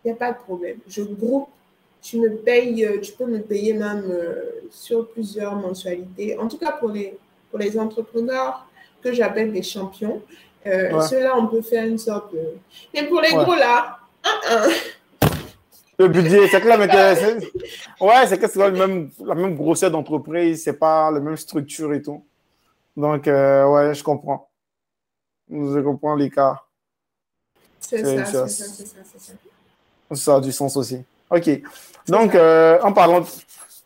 il 0.03 0.07
n'y 0.07 0.11
a 0.11 0.15
pas 0.15 0.31
de 0.31 0.37
problème. 0.37 0.77
Je 0.87 1.03
groupe, 1.03 1.49
tu 2.01 2.19
me 2.19 2.29
payes, 2.35 2.85
euh, 2.85 2.99
tu 2.99 3.11
peux 3.13 3.25
me 3.25 3.39
payer 3.39 3.73
même 3.73 4.05
euh, 4.09 4.61
sur 4.71 5.07
plusieurs 5.09 5.55
mensualités. 5.55 6.37
En 6.37 6.47
tout 6.47 6.57
cas, 6.57 6.71
pour 6.71 6.89
les, 6.89 7.17
pour 7.49 7.59
les 7.59 7.77
entrepreneurs 7.77 8.67
que 9.01 9.13
j'appelle 9.13 9.51
des 9.51 9.63
champions, 9.63 10.21
euh, 10.65 11.01
ceux-là, 11.01 11.37
on 11.37 11.47
peut 11.47 11.61
faire 11.61 11.85
une 11.85 11.97
sorte 11.97 12.33
de. 12.33 12.39
Mais 12.93 13.07
pour 13.07 13.21
les 13.21 13.31
gros 13.31 13.55
là, 13.55 13.99
le 15.99 16.07
budget, 16.07 16.47
c'est 16.47 16.61
clair, 16.61 16.77
mais 16.77 16.87
ouais, 18.05 18.27
c'est 18.27 18.37
que 18.37 18.47
c'est 18.47 18.59
la 18.59 18.69
même, 18.69 19.09
la 19.23 19.33
même 19.33 19.55
grosseur 19.55 19.89
d'entreprise, 19.89 20.63
c'est 20.63 20.77
pas 20.77 21.09
la 21.09 21.19
même 21.19 21.37
structure 21.37 21.91
et 21.93 22.01
tout. 22.01 22.23
Donc, 22.95 23.27
euh, 23.27 23.65
ouais, 23.67 23.95
je 23.95 24.03
comprends. 24.03 24.49
Je 25.49 25.79
comprends 25.79 26.15
les 26.15 26.29
cas. 26.29 26.61
C'est 27.79 28.03
ça, 28.03 28.25
c'est 28.25 28.47
ça, 28.47 28.47
c'est 28.47 28.85
ça, 28.85 30.15
ça. 30.15 30.35
a 30.35 30.41
du 30.41 30.51
sens 30.51 30.77
aussi. 30.77 31.03
OK. 31.29 31.49
Donc, 32.07 32.35
euh, 32.35 32.79
en 32.81 32.93
parlant, 32.93 33.23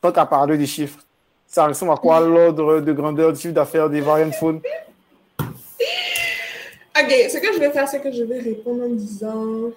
toi, 0.01 0.11
tu 0.11 0.19
as 0.19 0.25
parlé 0.25 0.57
des 0.57 0.65
chiffres. 0.65 0.99
Ça 1.51 1.67
ressemble 1.67 1.91
à 1.91 1.97
quoi 1.97 2.21
l'ordre 2.21 2.79
de 2.79 2.93
grandeur 2.93 3.33
du 3.33 3.39
chiffre 3.41 3.53
d'affaires 3.53 3.89
des 3.89 3.99
Variant 3.99 4.31
Food? 4.31 4.61
OK, 5.37 7.11
ce 7.29 7.37
que 7.39 7.53
je 7.53 7.59
vais 7.59 7.71
faire, 7.71 7.89
c'est 7.89 7.99
que 7.99 8.09
je 8.09 8.23
vais 8.23 8.39
répondre 8.39 8.85
en 8.85 8.89
disant 8.89 9.71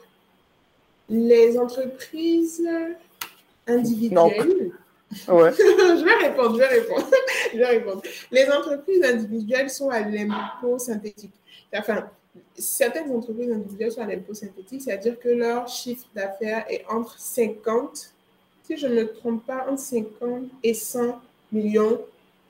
les 1.08 1.58
entreprises 1.58 2.62
individuelles. 3.66 4.70
Ouais. 5.26 5.52
je 5.58 6.04
vais 6.04 6.28
répondre, 6.28 6.54
je 6.54 6.58
vais 6.60 6.68
répondre. 6.68 7.10
je 7.52 7.58
vais 7.58 7.66
répondre. 7.66 8.02
Les 8.30 8.48
entreprises 8.48 9.02
individuelles 9.02 9.70
sont 9.70 9.90
à 9.90 9.98
l'impôt 9.98 10.78
synthétique. 10.78 11.34
Enfin, 11.76 12.08
certaines 12.56 13.10
entreprises 13.10 13.50
individuelles 13.50 13.90
sont 13.90 14.02
à 14.02 14.06
l'impôt 14.06 14.34
synthétique, 14.34 14.82
c'est-à-dire 14.82 15.18
que 15.18 15.28
leur 15.28 15.66
chiffre 15.66 16.06
d'affaires 16.14 16.66
est 16.68 16.84
entre 16.88 17.18
50, 17.18 18.12
si 18.62 18.76
je 18.76 18.86
ne 18.86 18.94
me 18.94 19.12
trompe 19.12 19.44
pas, 19.44 19.66
entre 19.68 19.80
50 19.80 20.44
et 20.62 20.72
100 20.72 21.20
millions 21.54 22.00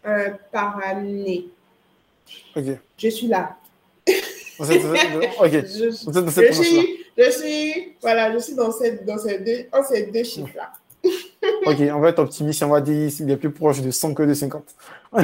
euh, 0.07 0.31
par 0.51 0.81
année. 0.85 1.49
Ok. 2.57 2.65
Je 2.97 3.09
suis 3.09 3.27
là. 3.29 3.57
ok. 4.09 4.15
Je, 4.59 6.05
Vous 6.05 6.19
êtes 6.19 6.25
dans 6.25 6.31
cette 6.31 6.53
je 6.53 6.63
suis, 6.63 7.05
je 7.17 7.31
suis, 7.31 7.97
voilà, 8.01 8.33
je 8.33 8.39
suis 8.39 8.55
dans, 8.55 8.73
cette, 8.73 9.05
dans 9.05 9.19
ces 9.19 9.39
deux, 9.39 9.67
oh, 9.73 9.83
ces 9.89 10.07
deux 10.07 10.25
chiffres-là. 10.25 10.73
ok, 11.67 11.77
on 11.95 12.01
va 12.01 12.09
être 12.11 12.19
optimiste, 12.21 12.63
on 12.63 12.69
va 12.69 12.81
dire 12.81 13.11
qu'il 13.13 13.31
est 13.31 13.37
plus 13.37 13.51
proche 13.51 13.81
de 13.81 13.91
100 13.91 14.15
que 14.15 14.23
de 14.23 14.35
50. 14.35 14.65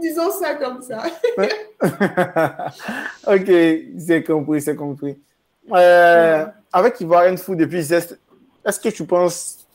Disons 0.00 0.30
ça 0.30 0.54
comme 0.56 0.82
ça. 0.82 1.02
ok, 3.26 3.50
c'est 3.98 4.22
compris, 4.24 4.60
c'est 4.60 4.76
compris. 4.76 5.18
Euh, 5.72 6.46
avec 6.72 7.00
Ivoirian 7.00 7.36
Food 7.36 7.58
depuis 7.58 7.82
Zest, 7.82 8.18
est-ce 8.64 8.80
que 8.80 8.88
tu 8.90 9.04
penses, 9.04 9.65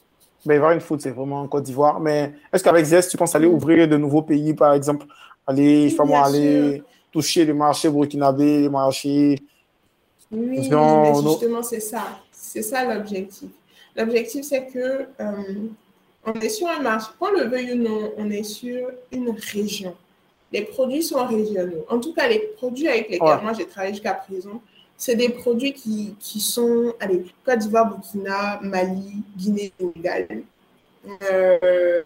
ben 0.46 0.56
Ivoirian 0.56 0.80
Food 0.80 1.02
c'est 1.02 1.12
vraiment 1.12 1.42
en 1.42 1.48
Côte 1.48 1.64
d'Ivoire, 1.64 2.00
mais 2.00 2.34
est-ce 2.52 2.64
qu'avec 2.64 2.86
Zest 2.86 3.12
tu 3.12 3.18
penses 3.18 3.36
aller 3.36 3.48
ouvrir 3.48 3.88
de 3.88 3.98
nouveaux 3.98 4.22
pays 4.22 4.54
par 4.54 4.74
exemple, 4.74 5.06
aller, 5.46 5.90
sais 5.90 5.96
pas 5.96 6.26
aller 6.26 6.84
toucher 7.12 7.46
le 7.46 7.54
marché 7.54 7.90
burkinabé, 7.90 8.64
le 8.64 8.70
marché 8.70 9.42
oui, 10.32 10.70
mais 10.70 11.14
justement, 11.22 11.62
c'est 11.62 11.82
ça. 11.82 12.20
C'est 12.32 12.62
ça 12.62 12.86
l'objectif. 12.86 13.50
L'objectif, 13.96 14.46
c'est 14.46 14.68
que 14.68 15.08
euh, 15.20 15.34
on 16.26 16.34
est 16.34 16.50
sur 16.50 16.68
un 16.68 16.80
marché, 16.80 17.10
qu'on 17.20 17.32
le 17.32 17.44
veuille 17.44 17.74
ou 17.74 17.76
non, 17.76 18.14
on 18.18 18.30
est 18.30 18.44
sur 18.44 18.90
une 19.12 19.36
région. 19.54 19.94
Les 20.54 20.62
produits 20.64 21.04
sont 21.04 21.26
régionaux. 21.26 21.86
En 21.90 22.00
tout 22.00 22.14
cas, 22.14 22.28
les 22.28 22.40
produits 22.58 22.88
avec 22.88 23.10
lesquels 23.10 23.42
moi 23.42 23.54
j'ai 23.58 23.66
travaillé 23.66 23.94
jusqu'à 23.94 24.14
présent, 24.14 24.62
c'est 25.02 25.16
des 25.16 25.30
produits 25.30 25.74
qui, 25.74 26.16
qui, 26.20 26.40
sont, 26.40 26.94
allez, 27.00 27.26
Côte 27.44 27.58
d'Ivoire, 27.58 27.90
Burkina, 27.90 28.60
Mali, 28.62 29.24
Guinée, 29.36 29.74
Sénégal. 29.80 30.28
Euh, 31.24 32.00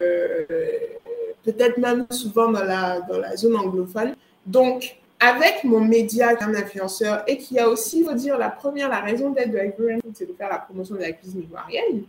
peut-être 1.44 1.76
même 1.76 2.06
souvent 2.08 2.50
dans 2.50 2.64
la, 2.64 3.02
dans 3.02 3.18
la 3.18 3.36
zone 3.36 3.54
anglophone. 3.54 4.16
Donc, 4.46 4.96
avec 5.20 5.62
mon 5.64 5.80
média 5.80 6.30
un 6.40 6.54
influenceur 6.54 7.22
et 7.26 7.36
qui 7.36 7.58
a 7.58 7.68
aussi, 7.68 8.00
il 8.00 8.06
faut 8.06 8.14
dire, 8.14 8.38
la 8.38 8.48
première, 8.48 8.88
la 8.88 9.00
raison 9.00 9.28
d'être 9.28 9.50
de 9.50 9.58
Food, 9.76 10.14
c'est 10.14 10.26
de 10.26 10.32
faire 10.32 10.48
la 10.48 10.60
promotion 10.60 10.94
de 10.94 11.00
la 11.00 11.12
cuisine 11.12 11.42
ivoirienne, 11.42 12.02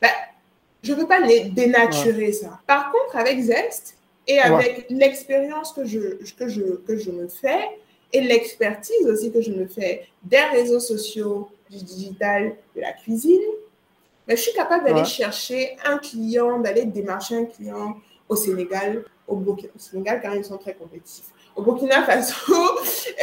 ben, 0.00 0.08
je 0.82 0.94
ne 0.94 1.00
veux 1.00 1.06
pas 1.06 1.20
dénaturer 1.20 2.32
ça. 2.32 2.60
Par 2.66 2.90
contre, 2.90 3.16
avec 3.16 3.42
Zest 3.42 3.98
et 4.26 4.38
avec 4.38 4.86
l'expérience 4.88 5.74
que 5.74 5.84
je, 5.84 5.98
que, 6.38 6.48
je, 6.48 6.62
que 6.86 6.96
je 6.96 7.10
me 7.10 7.28
fais 7.28 7.68
et 8.14 8.20
l'expertise 8.20 9.06
aussi 9.08 9.32
que 9.32 9.42
je 9.42 9.50
me 9.50 9.66
fais 9.66 10.06
des 10.22 10.40
réseaux 10.52 10.78
sociaux, 10.78 11.48
du 11.68 11.78
digital, 11.82 12.56
de 12.76 12.80
la 12.80 12.92
cuisine, 12.92 13.42
ben, 14.26 14.36
je 14.36 14.42
suis 14.42 14.52
capable 14.52 14.84
d'aller 14.84 15.04
chercher 15.04 15.76
un 15.84 15.98
client, 15.98 16.60
d'aller 16.60 16.84
démarcher 16.84 17.36
un 17.36 17.44
client 17.44 17.96
au 18.28 18.36
Sénégal, 18.36 19.04
au, 19.26 19.36
au 19.36 19.56
Sénégal, 19.78 20.20
car 20.22 20.34
ils 20.36 20.44
sont 20.44 20.56
très 20.58 20.74
compétitifs. 20.74 21.26
Au 21.56 21.62
Burkina 21.62 22.04
Faso, 22.04 22.34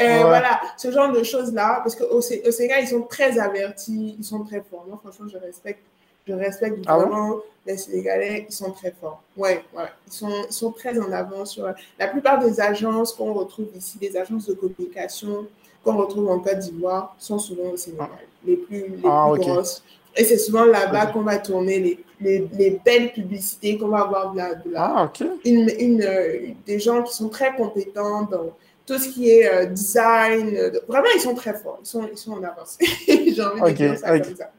euh, 0.01 0.23
voilà, 0.23 0.59
ce 0.77 0.91
genre 0.91 1.11
de 1.11 1.23
choses-là, 1.23 1.79
parce 1.83 1.95
qu'au 1.95 2.17
au 2.17 2.21
Sénégal, 2.21 2.83
ils 2.83 2.87
sont 2.89 3.03
très 3.03 3.39
avertis, 3.39 4.15
ils 4.19 4.23
sont 4.23 4.43
très 4.43 4.61
forts. 4.61 4.85
Moi, 4.87 4.99
franchement, 5.01 5.27
je 5.31 5.37
respecte, 5.37 5.83
je 6.28 6.34
respecte 6.34 6.80
ah 6.88 6.97
vraiment 6.97 7.38
les 7.65 7.78
Sénégalais, 7.78 8.45
ils 8.49 8.53
sont 8.53 8.72
très 8.72 8.91
forts. 8.91 9.22
Ouais, 9.38 9.63
ouais, 9.76 9.84
ils 10.07 10.13
sont, 10.13 10.45
ils 10.49 10.53
sont 10.53 10.72
très 10.72 10.97
en 10.99 11.11
avant 11.11 11.45
sur 11.45 11.67
la 11.99 12.07
plupart 12.07 12.39
des 12.39 12.59
agences 12.59 13.13
qu'on 13.13 13.34
retrouve 13.34 13.67
ici, 13.76 13.97
des 13.99 14.17
agences 14.17 14.47
de 14.47 14.53
communication 14.53 15.47
qu'on 15.84 15.97
retrouve 15.97 16.30
en 16.30 16.39
Côte 16.39 16.59
d'Ivoire, 16.59 17.15
sont 17.17 17.39
souvent 17.39 17.69
au 17.72 17.78
Sénégal, 17.78 18.07
les 18.45 18.57
plus, 18.57 18.82
les 18.82 19.01
ah, 19.03 19.30
plus 19.34 19.41
grosses. 19.41 19.84
Et 20.15 20.24
c'est 20.24 20.38
souvent 20.38 20.65
là-bas 20.65 21.07
qu'on 21.07 21.22
va 21.22 21.38
tourner 21.38 21.80
les, 21.80 21.99
les, 22.19 22.47
les, 22.53 22.82
belles 22.84 23.13
publicités, 23.13 23.78
qu'on 23.78 23.88
va 23.88 24.01
avoir 24.01 24.34
de 24.34 24.38
la, 24.38 24.55
de 24.55 24.74
ah, 24.76 25.11
une, 25.45 25.72
une, 25.80 26.01
euh, 26.03 26.49
des 26.67 26.80
gens 26.80 27.01
qui 27.01 27.13
sont 27.15 27.30
très 27.30 27.55
compétents 27.55 28.24
dans 28.24 28.51
tout 28.86 28.97
ce 28.97 29.09
qui 29.09 29.30
est 29.30 29.47
euh, 29.47 29.65
design. 29.67 30.55
vraiment, 30.88 31.07
ils 31.15 31.22
sont 31.22 31.34
très 31.34 31.53
forts. 31.53 31.80
Ils 31.82 31.88
sont, 31.88 32.07
ils 32.11 32.17
sont 32.17 32.34
en 32.34 32.43
avance. 32.43 32.78
J'ai 33.07 33.41
envie 33.41 33.72
de 33.72 33.78
dire 33.78 33.97
ça 33.97 34.19
comme 34.19 34.36
ça. 34.36 34.51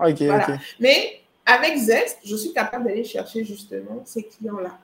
Voilà. 0.00 0.58
Mais 0.80 1.20
avec 1.46 1.76
Zest, 1.76 2.18
je 2.24 2.36
suis 2.36 2.52
capable 2.52 2.84
d'aller 2.86 3.04
chercher 3.04 3.44
justement 3.44 4.02
ces 4.04 4.22
clients-là. 4.24 4.78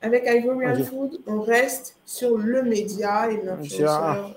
Avec 0.00 0.24
Ivory 0.26 0.84
Food, 0.84 1.20
on 1.26 1.40
reste 1.42 1.96
sur 2.04 2.36
le 2.36 2.62
média 2.62 3.30
et 3.30 3.40
l'influenceur. 3.42 4.34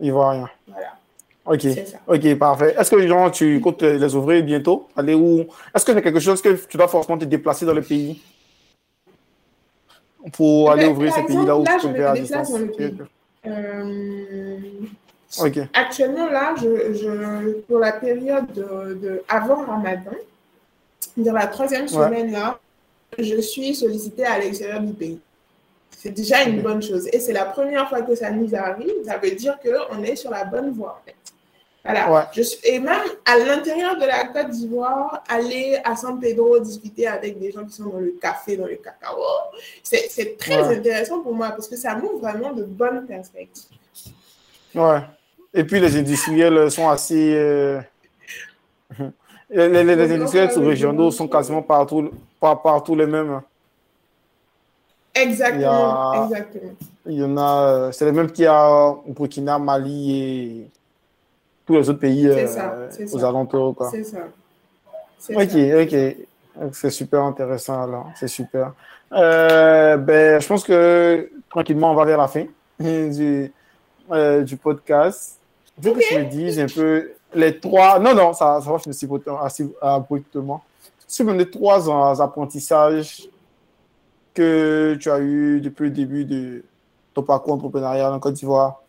Ivoirien. 0.00 0.50
Voilà. 0.66 0.96
Ok, 1.44 1.66
ok, 2.06 2.38
parfait. 2.38 2.74
Est-ce 2.78 2.90
que 2.90 3.06
genre, 3.06 3.30
tu 3.32 3.60
comptes 3.60 3.82
les 3.82 4.14
ouvrir 4.14 4.44
bientôt? 4.44 4.88
Aller 4.94 5.14
où? 5.14 5.46
Est-ce 5.74 5.84
que 5.84 5.92
c'est 5.92 6.02
quelque 6.02 6.20
chose 6.20 6.40
que 6.40 6.50
tu 6.66 6.76
dois 6.76 6.86
forcément 6.88 7.18
te 7.18 7.24
déplacer 7.24 7.66
dans 7.66 7.74
le 7.74 7.82
pays? 7.82 8.22
Pour 10.32 10.70
aller 10.70 10.86
ouvrir 10.86 11.12
ces 11.12 11.24
pays-là 11.24 11.56
où 11.56 11.64
tu 11.64 11.88
peux 11.88 11.94
faire 11.94 12.10
à 12.10 12.14
distance? 12.14 12.52
Euh, 13.44 14.60
actuellement, 15.72 16.28
là, 16.28 16.54
je, 16.60 17.60
pour 17.62 17.78
la 17.78 17.92
période 17.92 18.52
de, 18.52 19.22
avant 19.28 19.64
Ramadan, 19.64 20.12
dans 21.16 21.32
la 21.32 21.46
troisième 21.46 21.88
semaine, 21.88 22.32
là, 22.32 22.58
je 23.18 23.40
suis 23.40 23.74
sollicitée 23.74 24.24
à 24.24 24.38
l'extérieur 24.38 24.80
du 24.80 24.92
pays. 24.92 25.20
C'est 25.90 26.10
déjà 26.10 26.42
une 26.42 26.62
bonne 26.62 26.82
chose. 26.82 27.08
Et 27.12 27.20
c'est 27.20 27.32
la 27.32 27.44
première 27.44 27.88
fois 27.88 28.02
que 28.02 28.14
ça 28.14 28.30
nous 28.30 28.54
arrive. 28.54 28.92
Ça 29.06 29.18
veut 29.18 29.30
dire 29.32 29.58
qu'on 29.60 30.02
est 30.02 30.16
sur 30.16 30.30
la 30.30 30.44
bonne 30.44 30.72
voie, 30.72 30.98
en 31.00 31.04
fait. 31.04 31.14
Voilà. 31.84 32.30
Je 32.32 32.42
et 32.64 32.78
même 32.78 33.02
à 33.24 33.38
l'intérieur 33.38 33.96
de 33.96 34.04
la 34.04 34.26
Côte 34.26 34.50
d'Ivoire, 34.50 35.24
aller 35.28 35.80
à 35.84 35.96
San 35.96 36.20
Pedro 36.20 36.60
discuter 36.60 37.08
avec 37.08 37.40
des 37.40 37.50
gens 37.50 37.64
qui 37.64 37.72
sont 37.72 37.88
dans 37.88 37.98
le 37.98 38.14
café, 38.20 38.56
dans 38.56 38.66
le 38.66 38.76
cacao, 38.76 39.16
c'est 39.82 40.38
très 40.38 40.62
intéressant 40.76 41.20
pour 41.20 41.34
moi 41.34 41.50
parce 41.50 41.66
que 41.66 41.76
ça 41.76 41.96
m'ouvre 41.96 42.18
vraiment 42.18 42.52
de 42.52 42.62
bonnes 42.62 43.04
perspectives. 43.04 43.76
Ouais. 44.74 45.00
Et 45.54 45.64
puis 45.64 45.80
les 45.80 45.96
industriels 45.96 46.70
sont 46.70 46.88
assez. 46.88 47.34
Euh, 47.34 47.80
les, 49.50 49.84
les, 49.84 50.12
industriels 50.12 50.50
régionaux 50.58 51.10
sont 51.10 51.28
quasiment 51.28 51.62
partout, 51.62 52.10
partout 52.40 52.94
les 52.94 53.06
mêmes. 53.06 53.40
Exactement. 55.14 56.24
exactement. 56.24 56.72
Il 57.06 57.14
y 57.14 57.24
en 57.24 57.36
a. 57.36 57.66
Euh, 57.66 57.92
c'est 57.92 58.04
les 58.06 58.12
mêmes 58.12 58.30
qu'il 58.30 58.44
y 58.44 58.48
a 58.48 58.88
au 58.88 59.12
Burkina, 59.12 59.58
Mali 59.58 60.12
et 60.16 60.70
tous 61.66 61.74
les 61.74 61.88
autres 61.88 62.00
pays 62.00 62.26
euh, 62.26 62.88
aux 63.12 63.24
alentours. 63.24 63.90
C'est 63.90 64.04
ça. 64.04 64.18
Ok, 65.34 65.54
ok. 65.54 66.72
C'est 66.72 66.90
super 66.90 67.22
intéressant 67.22 67.82
alors. 67.82 68.10
C'est 68.16 68.28
super. 68.28 68.72
Euh, 69.12 69.96
ben, 69.96 70.40
je 70.40 70.46
pense 70.46 70.64
que 70.64 71.30
tranquillement, 71.50 71.92
on 71.92 71.94
va 71.94 72.04
vers 72.04 72.18
la 72.18 72.28
fin 72.28 72.46
du, 72.80 73.52
euh, 74.10 74.42
du 74.42 74.56
podcast. 74.56 75.38
Je 75.82 75.88
veux 75.88 75.94
que 75.94 76.00
je 76.00 76.18
me 76.18 76.24
dise 76.24 76.60
un 76.60 76.66
peu 76.66 77.12
les 77.34 77.58
trois. 77.58 77.98
Non, 77.98 78.14
non, 78.14 78.32
ça, 78.32 78.60
ça 78.62 78.70
va 78.70 78.78
finir 78.78 79.42
assez 79.42 79.68
abruptement. 79.80 80.62
Sur 81.08 81.30
les 81.32 81.50
trois 81.50 82.22
apprentissages 82.22 83.28
que 84.32 84.96
tu 85.00 85.10
as 85.10 85.18
eu 85.18 85.60
depuis 85.60 85.84
le 85.84 85.90
début 85.90 86.24
de 86.24 86.64
ton 87.12 87.22
parcours 87.22 87.54
entrepreneurial 87.54 88.12
en 88.12 88.20
Côte 88.20 88.34
d'Ivoire. 88.34 88.80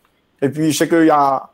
Et 0.41 0.49
puis, 0.49 0.71
je 0.71 0.77
sais 0.77 0.87
qu'il 0.87 1.05
y 1.05 1.09
a 1.09 1.49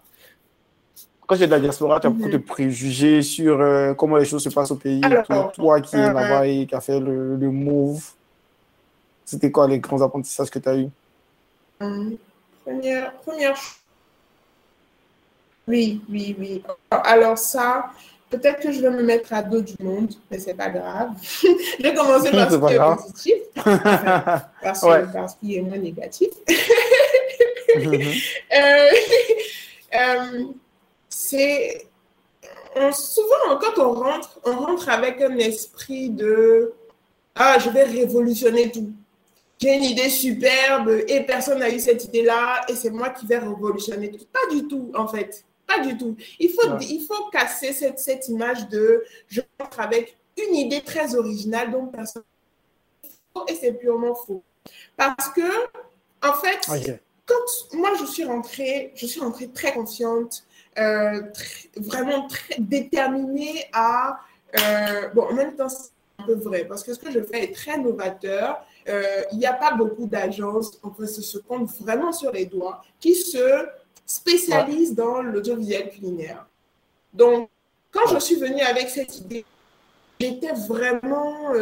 quand 1.30 1.36
j'ai 1.36 1.46
de 1.46 1.52
la 1.52 1.60
diaspora, 1.60 2.00
tu 2.00 2.08
as 2.08 2.10
beaucoup 2.10 2.28
de 2.28 2.38
mhm. 2.38 2.44
préjugés 2.44 3.22
sur 3.22 3.62
euh, 3.62 3.94
comment 3.94 4.18
les 4.18 4.26
choses 4.26 4.44
se 4.44 4.50
passent 4.50 4.72
au 4.72 4.78
pays. 4.78 5.00
toi 5.54 5.80
qui 5.80 5.96
es 5.96 6.00
euh, 6.00 6.12
là-bas 6.12 6.48
et 6.48 6.66
qui 6.66 6.74
as 6.74 6.82
fait 6.82 7.00
le, 7.00 7.38
move, 7.52 8.04
c'était 9.26 9.52
quoi 9.52 9.68
les 9.68 9.78
grands 9.78 10.02
apprentissages 10.02 10.50
que 10.50 10.58
tu 10.58 10.68
as 10.68 10.76
eus? 10.78 10.90
Hum, 11.80 12.18
première, 12.66 13.14
première 13.18 13.56
Oui, 15.70 16.02
oui, 16.10 16.36
oui. 16.40 16.64
Alors 16.90 17.38
ça, 17.38 17.92
peut-être 18.32 18.60
que 18.60 18.72
je 18.72 18.82
vais 18.82 18.90
me 18.90 19.04
mettre 19.04 19.32
à 19.34 19.44
dos 19.44 19.62
du 19.62 19.76
monde, 19.80 20.12
mais 20.32 20.40
c'est 20.40 20.56
pas 20.56 20.70
grave. 20.70 21.12
je 21.22 21.84
vais 21.84 21.94
commencer 21.94 22.32
par 22.32 22.52
ce 22.52 22.58
qui 22.58 22.74
est 22.74 22.80
positif, 22.80 23.36
parce, 24.64 24.82
parce 25.14 25.36
qu'il 25.36 25.58
est 25.58 25.62
moins 25.62 25.78
négatif. 25.78 26.30
Mhm. 27.76 28.02
euh, 29.94 30.44
c'est 31.08 31.86
souvent 32.92 33.60
quand 33.62 33.78
on 33.78 33.94
rentre, 33.94 34.40
on 34.44 34.54
rentre 34.54 34.90
avec 34.90 35.22
un 35.22 35.38
esprit 35.38 36.10
de 36.10 36.74
ah 37.36 37.60
je 37.60 37.70
vais 37.70 37.84
révolutionner 37.84 38.72
tout. 38.72 38.92
J'ai 39.62 39.76
une 39.76 39.84
idée 39.84 40.10
superbe 40.10 41.04
et 41.08 41.22
personne 41.22 41.60
n'a 41.60 41.70
eu 41.70 41.80
cette 41.80 42.06
idée-là 42.06 42.62
et 42.70 42.76
c'est 42.76 42.90
moi 42.90 43.10
qui 43.10 43.28
vais 43.28 43.38
révolutionner 43.38 44.10
tout. 44.10 44.26
Pas 44.34 44.52
du 44.52 44.68
tout 44.68 44.92
en 44.96 45.08
fait, 45.08 45.46
pas 45.70 45.80
du 45.80 45.98
tout. 45.98 46.16
Il 46.40 46.50
faut 46.50 46.78
il 46.82 47.06
faut 47.06 47.30
casser 47.32 47.74
cette, 47.74 48.00
cette 48.00 48.28
image 48.28 48.68
de 48.70 49.04
je 49.28 49.42
rentre 49.60 49.80
avec 49.80 50.18
une 50.38 50.56
idée 50.56 50.82
très 50.82 51.16
originale 51.16 51.72
dont 51.72 51.88
personne 51.88 52.24
et 53.48 53.56
c'est 53.56 53.74
purement 53.74 54.16
faux. 54.16 54.44
Parce 54.98 55.30
que 55.30 55.50
en 56.22 56.34
fait, 56.34 56.60
quand 57.26 57.78
moi 57.78 57.92
je 58.00 58.06
suis 58.06 58.26
rentrée, 58.26 58.92
je 58.96 59.06
suis 59.06 59.20
rentrée 59.20 59.50
très 59.50 59.74
confiante 59.74 60.44
euh, 60.78 61.22
vraiment 61.76 62.28
très 62.28 62.56
déterminée 62.60 63.66
à... 63.74 64.20
Euh, 64.60 65.10
bon, 65.10 65.24
en 65.24 65.34
même 65.34 65.56
temps, 65.56 65.70
c'est 65.70 65.92
un 66.20 66.24
peu 66.26 66.34
vrai, 66.36 66.66
parce 66.66 66.84
que 66.84 66.94
ce 66.94 67.00
que 67.00 67.12
je 67.12 67.22
fais 67.22 67.44
est 67.46 67.56
très 67.56 67.78
novateur. 67.78 68.64
Euh, 68.88 69.22
il 69.32 69.38
n'y 69.38 69.46
a 69.46 69.54
pas 69.54 69.74
beaucoup 69.74 70.08
d'agences, 70.08 70.80
on 70.84 70.90
peut 70.90 71.06
se 71.06 71.38
compte 71.38 71.70
vraiment 71.80 72.12
sur 72.12 72.32
les 72.32 72.46
doigts, 72.46 72.82
qui 73.00 73.14
se 73.14 73.68
spécialisent 74.10 74.96
dans 74.96 75.22
l'audiovisuel 75.22 75.90
culinaire. 75.90 76.46
Donc, 77.14 77.50
quand 77.92 78.08
je 78.14 78.20
suis 78.20 78.36
venue 78.36 78.62
avec 78.62 78.90
cette 78.90 79.18
idée, 79.20 79.46
j'étais 80.20 80.54
vraiment, 80.54 81.54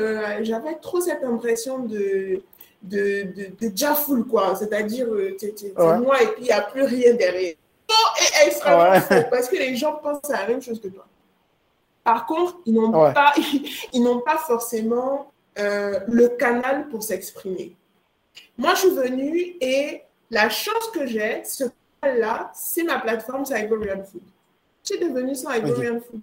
j'avais 0.42 0.76
trop 0.76 1.02
cette 1.02 1.24
impression 1.24 1.80
de, 1.80 2.42
de, 2.82 3.24
de, 3.60 3.68
de 3.70 4.22
quoi. 4.24 4.56
C'est-à-dire, 4.56 5.08
c'est 5.40 5.78
moi 5.78 6.22
et 6.24 6.28
puis 6.28 6.44
il 6.44 6.46
n'y 6.46 6.52
a 6.52 6.62
plus 6.62 6.84
rien 6.84 7.14
derrière 7.14 7.56
et 8.20 8.48
extrêmement 8.48 9.00
parce 9.30 9.48
que 9.48 9.56
les 9.56 9.76
gens 9.76 9.96
pensent 9.96 10.30
à 10.30 10.42
la 10.42 10.48
même 10.48 10.62
chose 10.62 10.82
que 10.82 10.88
toi. 10.88 11.06
Par 12.04 12.26
contre, 12.26 12.58
ils 12.66 12.74
n'ont 12.74 12.92
pas, 12.92 13.34
ils 13.94 14.02
n'ont 14.02 14.22
pas 14.22 14.38
forcément 14.38 15.32
euh, 15.60 16.00
le 16.08 16.30
canal 16.30 16.88
pour 16.90 17.04
s'exprimer. 17.04 17.76
Moi, 18.58 18.74
je 18.76 18.80
suis 18.80 18.90
venue 18.92 19.56
et 19.62 20.02
la 20.30 20.50
chance 20.50 20.90
que 20.94 21.06
j'ai, 21.06 21.44
ce 21.44 21.66
canal-là, 22.02 22.52
c'est 22.54 22.84
ma 22.84 23.00
plateforme, 23.00 23.46
c'est 23.46 23.64
Ivorian 23.64 24.04
Food. 24.04 24.22
Je 24.84 24.96
suis 24.96 25.00
devenue 25.00 25.36
sans 25.36 25.54
Ivorian 25.54 26.00
Food. 26.00 26.22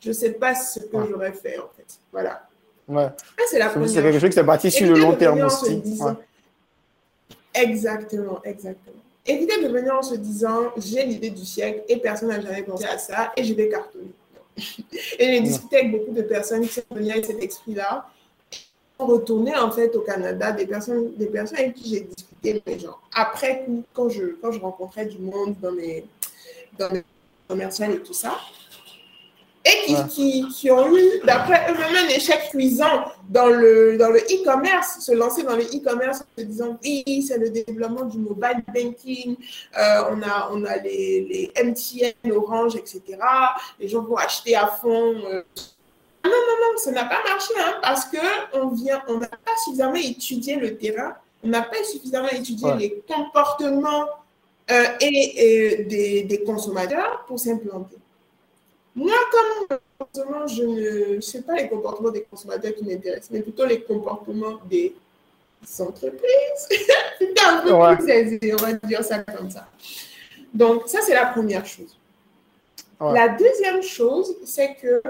Je 0.00 0.08
ne 0.08 0.12
sais 0.12 0.32
pas 0.32 0.54
ce 0.54 0.80
que 0.80 1.06
j'aurais 1.08 1.32
fait, 1.32 1.58
en 1.58 1.68
fait. 1.76 1.98
Voilà. 2.12 2.48
Ouais. 2.88 3.06
Ah, 3.06 3.42
c'est 3.48 3.58
la 3.58 3.68
première. 3.68 3.88
C'est 3.88 4.02
quelque 4.02 4.18
chose 4.18 4.30
qui 4.30 4.34
s'est 4.34 4.42
bâti 4.42 4.70
sur 4.70 4.92
le 4.92 4.98
long 4.98 5.14
terme 5.14 5.40
aussi. 5.42 5.82
Exactement, 7.54 8.40
exactement 8.44 9.00
éviter 9.26 9.62
de 9.62 9.68
venir 9.68 9.94
en 9.94 10.02
se 10.02 10.14
disant 10.14 10.72
j'ai 10.76 11.04
l'idée 11.04 11.30
du 11.30 11.44
siècle 11.44 11.82
et 11.88 11.96
personne 11.98 12.28
n'a 12.28 12.40
jamais 12.40 12.62
pensé 12.62 12.84
à 12.84 12.98
ça 12.98 13.32
et 13.36 13.44
je 13.44 13.54
vais 13.54 13.68
cartonner. 13.68 14.12
et 15.18 15.24
j'ai 15.24 15.40
discuté 15.40 15.78
avec 15.78 15.92
beaucoup 15.92 16.12
de 16.12 16.22
personnes 16.22 16.62
qui 16.62 16.74
sont 16.74 16.82
venues 16.90 17.10
avec 17.10 17.24
cet 17.24 17.42
esprit-là. 17.42 18.08
Retourner 18.98 19.56
en 19.56 19.70
fait 19.70 19.94
au 19.96 20.00
Canada, 20.00 20.52
des 20.52 20.66
personnes, 20.66 21.14
des 21.16 21.26
personnes 21.26 21.58
avec 21.58 21.74
qui 21.74 21.88
j'ai 21.88 22.00
discuté, 22.00 22.29
les 22.42 22.78
gens. 22.78 22.96
Après, 23.14 23.66
quand 23.92 24.08
je, 24.08 24.36
quand 24.40 24.52
je 24.52 24.60
rencontrais 24.60 25.06
du 25.06 25.18
monde 25.18 25.56
dans 25.60 25.72
mes, 25.72 26.04
dans 26.78 26.90
mes 26.90 27.04
commerciales 27.48 27.92
et 27.92 28.02
tout 28.02 28.14
ça, 28.14 28.38
et 29.62 29.94
qui, 30.08 30.48
qui, 30.48 30.70
ont 30.70 30.96
eu, 30.96 31.20
d'après 31.24 31.70
eux-mêmes, 31.70 32.06
un 32.06 32.08
échec 32.08 32.48
cuisant 32.50 33.04
dans 33.28 33.48
le 33.48 33.98
dans 33.98 34.08
le 34.08 34.20
e-commerce, 34.20 35.00
se 35.00 35.12
lancer 35.12 35.42
dans 35.42 35.54
le 35.54 35.64
e-commerce 35.64 36.20
en 36.22 36.40
se 36.40 36.46
disant 36.46 36.78
oui, 36.82 37.22
c'est 37.26 37.36
le 37.36 37.50
développement 37.50 38.04
du 38.04 38.18
mobile 38.18 38.64
banking, 38.74 39.36
euh, 39.78 40.02
on 40.10 40.22
a, 40.22 40.50
on 40.52 40.64
a 40.64 40.76
les, 40.78 41.52
les, 41.54 41.62
MTN, 41.62 42.32
Orange, 42.32 42.76
etc. 42.76 43.02
Les 43.78 43.88
gens 43.88 44.02
vont 44.02 44.16
acheter 44.16 44.56
à 44.56 44.66
fond. 44.66 45.14
Euh. 45.26 45.42
Non, 46.24 46.30
non, 46.30 46.56
non, 46.60 46.78
ça 46.78 46.90
n'a 46.92 47.04
pas 47.04 47.22
marché 47.28 47.52
hein, 47.58 47.74
parce 47.82 48.06
qu'on 48.06 48.74
on 49.08 49.18
n'a 49.18 49.28
pas 49.28 49.56
suffisamment 49.64 49.94
étudié 49.94 50.56
le 50.56 50.76
terrain, 50.76 51.14
on 51.42 51.48
n'a 51.48 51.62
pas 51.62 51.82
suffisamment 51.84 52.28
étudié 52.28 52.74
les 52.78 53.02
comportements 53.08 54.06
euh, 54.70 54.84
et, 55.00 55.84
des, 55.88 56.22
des 56.22 56.42
consommateurs 56.44 57.24
pour 57.26 57.38
s'implanter. 57.38 57.96
Moi, 58.94 59.14
comme 59.30 59.78
comportement, 59.98 60.46
je 60.46 61.14
ne 61.16 61.20
sais 61.20 61.42
pas 61.42 61.54
les 61.56 61.68
comportements 61.68 62.10
des 62.10 62.22
consommateurs 62.22 62.74
qui 62.74 62.84
m'intéressent, 62.84 63.30
mais 63.30 63.40
plutôt 63.40 63.66
les 63.66 63.82
comportements 63.82 64.58
des 64.68 64.94
entreprises. 65.78 66.20
C'est 67.18 67.40
un 67.44 67.62
peu 67.62 67.96
plus 67.96 68.10
aisé, 68.10 68.40
on 68.54 68.56
va 68.56 68.72
dire 68.72 69.04
ça 69.04 69.20
comme 69.20 69.50
ça. 69.50 69.66
Donc, 70.52 70.88
ça, 70.88 71.00
c'est 71.00 71.14
la 71.14 71.26
première 71.26 71.64
chose. 71.64 71.96
La 73.00 73.28
deuxième 73.28 73.82
chose, 73.82 74.36
c'est 74.44 74.74
que 74.74 75.00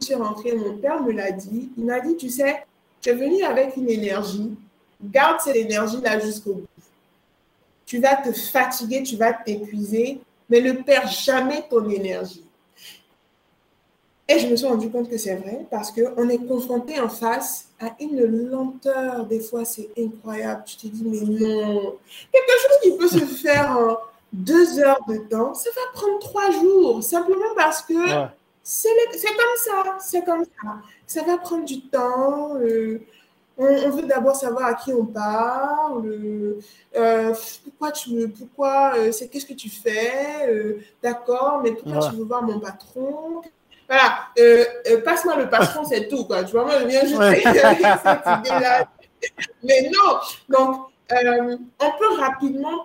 je 0.00 0.06
suis 0.06 0.14
rentrée, 0.14 0.52
mon 0.52 0.76
père 0.76 1.02
me 1.02 1.12
l'a 1.12 1.30
dit. 1.30 1.70
Il 1.78 1.84
m'a 1.84 2.00
dit, 2.00 2.16
tu 2.16 2.28
sais, 2.28 2.64
tu 3.00 3.10
es 3.10 3.14
venu 3.14 3.42
avec 3.42 3.76
une 3.76 3.88
énergie, 3.88 4.52
garde 5.02 5.40
cette 5.40 5.56
énergie-là 5.56 6.18
jusqu'au 6.20 6.54
bout. 6.54 6.66
Tu 7.84 8.00
vas 8.00 8.16
te 8.16 8.32
fatiguer, 8.32 9.02
tu 9.02 9.16
vas 9.16 9.32
t'épuiser, 9.32 10.20
mais 10.48 10.60
ne 10.60 10.72
perds 10.72 11.08
jamais 11.08 11.64
ton 11.68 11.88
énergie. 11.88 12.46
Et 14.28 14.40
je 14.40 14.48
me 14.48 14.56
suis 14.56 14.66
rendu 14.66 14.90
compte 14.90 15.08
que 15.08 15.18
c'est 15.18 15.36
vrai 15.36 15.66
parce 15.70 15.92
qu'on 15.92 16.28
est 16.28 16.44
confronté 16.46 16.98
en 16.98 17.08
face 17.08 17.68
à 17.78 17.94
une 18.00 18.24
lenteur. 18.50 19.24
Des 19.26 19.38
fois, 19.38 19.64
c'est 19.64 19.88
incroyable. 19.96 20.64
Tu 20.66 20.76
te 20.76 20.86
dis, 20.88 21.04
mais 21.04 21.20
non. 21.20 21.96
Quelque 22.32 22.52
chose 22.60 22.78
qui 22.82 22.96
peut 22.96 23.08
se 23.08 23.24
faire 23.24 23.70
en 23.78 23.98
deux 24.32 24.80
heures 24.80 25.00
de 25.08 25.18
temps, 25.18 25.54
ça 25.54 25.70
va 25.70 25.92
prendre 25.94 26.18
trois 26.18 26.50
jours. 26.50 27.04
Simplement 27.04 27.54
parce 27.56 27.82
que 27.82 27.94
c'est 28.64 28.88
comme 29.36 29.56
ça. 29.64 29.96
C'est 30.00 30.24
comme 30.24 30.44
ça. 30.44 30.74
Ça 31.06 31.22
va 31.22 31.38
prendre 31.38 31.64
du 31.64 31.82
temps. 31.82 32.56
Euh, 32.56 33.00
on, 33.58 33.90
veut 33.90 34.02
d'abord 34.02 34.36
savoir 34.36 34.66
à 34.66 34.74
qui 34.74 34.92
on 34.92 35.06
parle, 35.06 36.56
euh, 36.96 37.34
pourquoi 37.64 37.90
tu 37.90 38.28
pourquoi 38.28 38.94
euh, 38.96 39.12
c'est 39.12 39.28
qu'est-ce 39.28 39.46
que 39.46 39.54
tu 39.54 39.70
fais, 39.70 40.46
euh, 40.48 40.80
d'accord, 41.02 41.60
mais 41.62 41.72
pourquoi 41.72 42.10
tu 42.10 42.16
veux 42.16 42.24
voir 42.24 42.42
mon 42.42 42.60
patron? 42.60 43.42
Voilà, 43.88 44.28
passe-moi 45.04 45.36
le 45.36 45.48
patron, 45.48 45.84
c'est 45.84 46.08
tout, 46.08 46.24
quoi. 46.24 46.42
Tu 46.44 46.52
vois, 46.52 46.64
moi, 46.64 46.80
je 46.80 46.86
viens 46.86 47.02
juste 47.02 47.16
cette 47.22 47.40
idée-là. 47.40 48.88
Mais 49.62 49.90
non, 49.94 50.18
donc, 50.48 50.88
on 51.10 51.90
peut 51.98 52.14
rapidement 52.18 52.84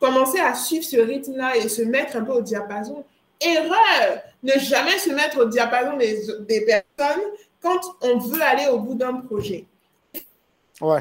commencer 0.00 0.40
à 0.40 0.54
suivre 0.54 0.84
ce 0.84 0.96
rythme-là 0.96 1.56
et 1.56 1.68
se 1.68 1.82
mettre 1.82 2.16
un 2.16 2.24
peu 2.24 2.32
au 2.32 2.40
diapason. 2.40 3.04
Erreur, 3.40 4.22
ne 4.42 4.52
jamais 4.58 4.98
se 4.98 5.10
mettre 5.10 5.42
au 5.42 5.44
diapason 5.44 5.96
des, 5.98 6.20
des 6.48 6.64
personnes 6.64 7.22
quand 7.62 7.80
on 8.00 8.18
veut 8.18 8.42
aller 8.42 8.68
au 8.68 8.78
bout 8.78 8.94
d'un 8.94 9.14
projet. 9.14 9.66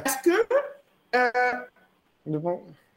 Parce 0.04 0.18
que 0.18 0.32
euh, 1.16 1.30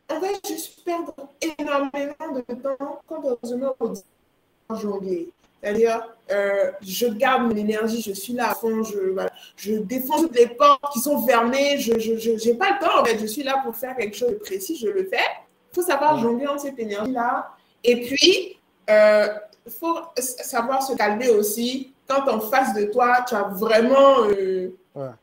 on 0.09 0.21
va 0.21 0.29
juste 0.47 0.85
perdre 0.85 1.15
énormément 1.41 2.41
de 2.49 2.55
temps 2.55 3.01
quand 3.07 3.23
on 3.25 3.47
se 3.47 3.55
met 3.55 3.67
au 3.79 4.75
jongler. 4.77 5.31
C'est-à-dire, 5.61 6.15
euh, 6.31 6.71
je 6.81 7.07
garde 7.07 7.43
mon 7.43 7.57
énergie, 7.57 8.01
je 8.01 8.13
suis 8.13 8.33
là 8.35 8.51
à 8.51 8.55
fond, 8.55 8.85
je, 8.85 9.17
je 9.57 9.75
défends 9.75 10.19
toutes 10.19 10.37
les 10.37 10.49
portes 10.49 10.93
qui 10.93 11.01
sont 11.01 11.27
fermées, 11.27 11.79
je 11.79 11.93
n'ai 11.93 12.55
pas 12.55 12.73
le 12.73 12.85
temps, 12.85 13.01
en 13.01 13.05
fait, 13.05 13.19
je 13.19 13.27
suis 13.27 13.43
là 13.43 13.61
pour 13.65 13.75
faire 13.75 13.97
quelque 13.97 14.17
chose 14.17 14.31
de 14.31 14.35
précis, 14.37 14.77
je 14.77 14.89
le 14.89 15.05
fais. 15.05 15.25
Il 15.73 15.75
faut 15.75 15.83
savoir 15.83 16.19
jongler 16.21 16.47
en 16.47 16.59
cette 16.59 16.79
énergie-là. 16.79 17.51
Et 17.83 18.03
puis, 18.03 18.59
il 18.89 18.93
euh, 18.93 19.27
faut 19.69 19.99
savoir 20.19 20.83
se 20.83 20.95
calmer 20.95 21.31
aussi 21.31 21.93
quand 22.07 22.29
en 22.29 22.41
face 22.41 22.75
de 22.75 22.85
toi, 22.85 23.25
tu 23.27 23.35
as 23.35 23.43
vraiment 23.45 24.21
euh, 24.29 24.77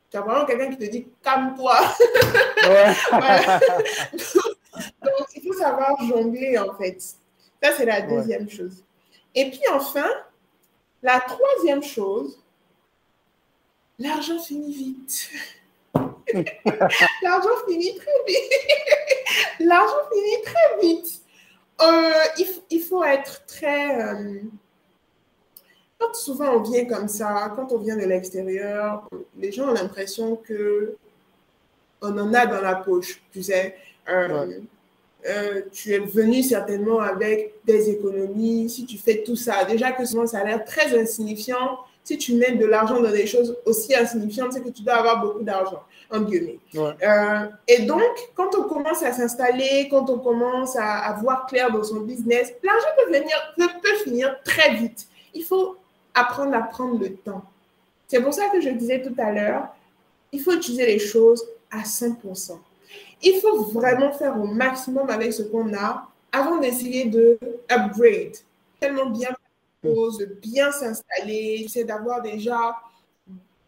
tu 0.09 0.17
as 0.17 0.21
vraiment 0.21 0.45
quelqu'un 0.45 0.69
qui 0.69 0.77
te 0.77 0.85
dit 0.91 1.07
calme-toi. 1.23 1.73
Donc, 5.01 5.27
il 5.35 5.41
faut 5.41 5.53
savoir 5.53 5.97
jongler, 6.03 6.57
en 6.59 6.73
fait. 6.75 7.01
Ça, 7.01 7.71
c'est 7.75 7.85
la 7.85 8.01
deuxième 8.01 8.49
chose. 8.49 8.83
Et 9.33 9.49
puis, 9.49 9.61
enfin, 9.71 10.09
la 11.01 11.19
troisième 11.21 11.81
chose, 11.83 12.39
l'argent 13.97 14.39
finit 14.39 14.73
vite. 14.73 15.29
l'argent 17.23 17.49
finit 17.67 17.95
très 17.95 18.23
vite. 18.27 18.51
l'argent 19.59 20.09
finit 20.11 20.41
très 20.43 20.81
vite. 20.81 21.21
Euh, 21.81 22.23
il, 22.37 22.47
il, 22.69 22.81
faut 22.81 23.03
être 23.03 23.45
très. 23.47 24.01
Euh, 24.01 24.41
souvent 26.13 26.57
on 26.57 26.61
vient 26.61 26.85
comme 26.85 27.07
ça, 27.07 27.51
quand 27.55 27.71
on 27.71 27.77
vient 27.77 27.97
de 27.97 28.05
l'extérieur, 28.05 29.07
les 29.37 29.51
gens 29.51 29.69
ont 29.69 29.73
l'impression 29.73 30.35
que 30.35 30.95
on 32.01 32.17
en 32.17 32.33
a 32.33 32.45
dans 32.45 32.61
la 32.61 32.75
poche, 32.75 33.21
tu 33.31 33.41
sais. 33.41 33.75
Euh, 34.09 34.59
euh, 35.25 35.61
tu 35.71 35.93
es 35.93 35.99
venu 35.99 36.43
certainement 36.43 36.99
avec 36.99 37.53
des 37.65 37.89
économies, 37.89 38.69
si 38.69 38.85
tu 38.85 38.97
fais 38.97 39.23
tout 39.23 39.37
ça, 39.37 39.63
déjà 39.63 39.93
que 39.93 40.05
souvent 40.05 40.27
ça 40.27 40.39
a 40.39 40.43
l'air 40.43 40.65
très 40.65 40.99
insignifiant, 40.99 41.79
si 42.03 42.17
tu 42.17 42.35
mets 42.35 42.51
de 42.51 42.65
l'argent 42.65 43.01
dans 43.01 43.11
des 43.11 43.25
choses 43.25 43.55
aussi 43.65 43.95
insignifiantes, 43.95 44.51
c'est 44.51 44.61
que 44.61 44.69
tu 44.69 44.83
dois 44.83 44.95
avoir 44.95 45.21
beaucoup 45.21 45.41
d'argent, 45.41 45.81
en 46.11 46.19
guillemets. 46.19 46.59
Euh, 46.75 47.45
et 47.69 47.83
donc, 47.83 48.01
quand 48.35 48.53
on 48.57 48.63
commence 48.63 49.01
à 49.03 49.13
s'installer, 49.13 49.87
quand 49.89 50.09
on 50.09 50.19
commence 50.19 50.75
à, 50.75 50.97
à, 50.97 51.13
voir 51.21 51.45
clair 51.45 51.71
dans 51.71 51.83
son 51.83 52.01
business, 52.01 52.53
l'argent 52.61 52.87
peut, 52.97 53.13
venir, 53.13 53.53
peut, 53.55 53.69
peut 53.81 53.95
finir 54.03 54.35
très 54.43 54.75
vite. 54.75 55.07
Il 55.33 55.43
faut 55.45 55.77
apprendre 56.13 56.55
à 56.55 56.61
prendre 56.61 56.99
le 56.99 57.15
temps. 57.15 57.43
C'est 58.07 58.21
pour 58.21 58.33
ça 58.33 58.49
que 58.49 58.61
je 58.61 58.69
disais 58.69 59.01
tout 59.01 59.15
à 59.17 59.31
l'heure, 59.31 59.67
il 60.31 60.41
faut 60.41 60.53
utiliser 60.53 60.85
les 60.85 60.99
choses 60.99 61.43
à 61.71 61.83
100%. 61.83 62.59
Il 63.21 63.39
faut 63.39 63.63
vraiment 63.65 64.11
faire 64.11 64.39
au 64.39 64.45
maximum 64.45 65.09
avec 65.09 65.33
ce 65.33 65.43
qu'on 65.43 65.73
a 65.73 66.07
avant 66.31 66.57
d'essayer 66.57 67.05
de 67.05 67.39
upgrade. 67.69 68.35
Tellement 68.79 69.07
bien 69.07 69.29
de 69.83 70.25
bien 70.41 70.71
s'installer, 70.71 71.65
c'est 71.69 71.83
d'avoir 71.83 72.21
déjà 72.21 72.75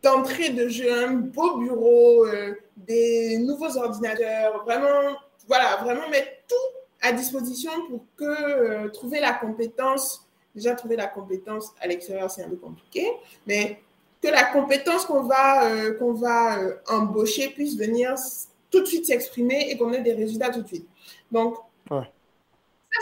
d'entrée 0.01 0.49
de 0.49 0.67
jeu 0.69 0.91
un 0.91 1.13
beau 1.13 1.57
bureau, 1.57 2.25
euh, 2.25 2.53
des 2.77 3.37
nouveaux 3.39 3.77
ordinateurs, 3.77 4.63
vraiment, 4.63 5.17
voilà, 5.47 5.77
vraiment 5.83 6.07
mettre 6.09 6.31
tout 6.47 6.79
à 7.01 7.11
disposition 7.11 7.71
pour 7.89 8.01
que 8.15 8.23
euh, 8.23 8.89
trouver 8.89 9.19
la 9.19 9.33
compétence 9.33 10.24
déjà 10.55 10.73
trouver 10.73 10.95
la 10.95 11.07
compétence 11.07 11.73
à 11.81 11.87
l'extérieur, 11.87 12.31
c'est 12.31 12.43
un 12.43 12.49
peu 12.49 12.55
compliqué, 12.55 13.05
mais 13.45 13.79
que 14.21 14.29
la 14.29 14.45
compétence 14.45 15.05
qu'on 15.05 15.23
va, 15.23 15.69
euh, 15.69 15.93
qu'on 15.93 16.13
va 16.13 16.59
euh, 16.59 16.75
embaucher 16.87 17.49
puisse 17.49 17.77
venir 17.77 18.15
tout 18.71 18.79
de 18.79 18.85
suite 18.85 19.05
s'exprimer 19.05 19.69
et 19.69 19.77
qu'on 19.77 19.91
ait 19.93 20.01
des 20.01 20.13
résultats 20.13 20.49
tout 20.49 20.61
de 20.61 20.67
suite. 20.67 20.87
Donc, 21.31 21.57
ça, 21.89 22.05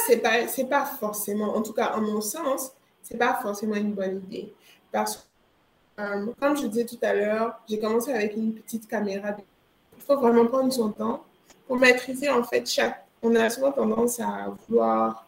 c'est 0.07 0.17
pas, 0.17 0.47
c'est 0.47 0.65
pas 0.65 0.85
forcément, 0.85 1.55
en 1.55 1.61
tout 1.61 1.73
cas, 1.73 1.93
en 1.95 2.01
mon 2.01 2.19
sens, 2.19 2.73
c'est 3.01 3.17
pas 3.17 3.39
forcément 3.41 3.75
une 3.75 3.93
bonne 3.93 4.17
idée. 4.17 4.53
Parce 4.91 5.17
que, 5.17 6.01
euh, 6.01 6.25
comme 6.39 6.57
je 6.57 6.67
disais 6.67 6.85
tout 6.85 6.97
à 7.01 7.13
l'heure, 7.13 7.59
j'ai 7.69 7.79
commencé 7.79 8.11
avec 8.11 8.35
une 8.35 8.53
petite 8.55 8.87
caméra. 8.87 9.29
Il 9.95 10.03
faut 10.03 10.17
vraiment 10.17 10.45
prendre 10.47 10.73
son 10.73 10.89
temps 10.89 11.23
pour 11.67 11.77
maîtriser, 11.77 12.29
en 12.29 12.43
fait, 12.43 12.67
chaque. 12.69 13.05
On 13.21 13.33
a 13.35 13.49
souvent 13.49 13.71
tendance 13.71 14.19
à 14.19 14.53
vouloir 14.67 15.22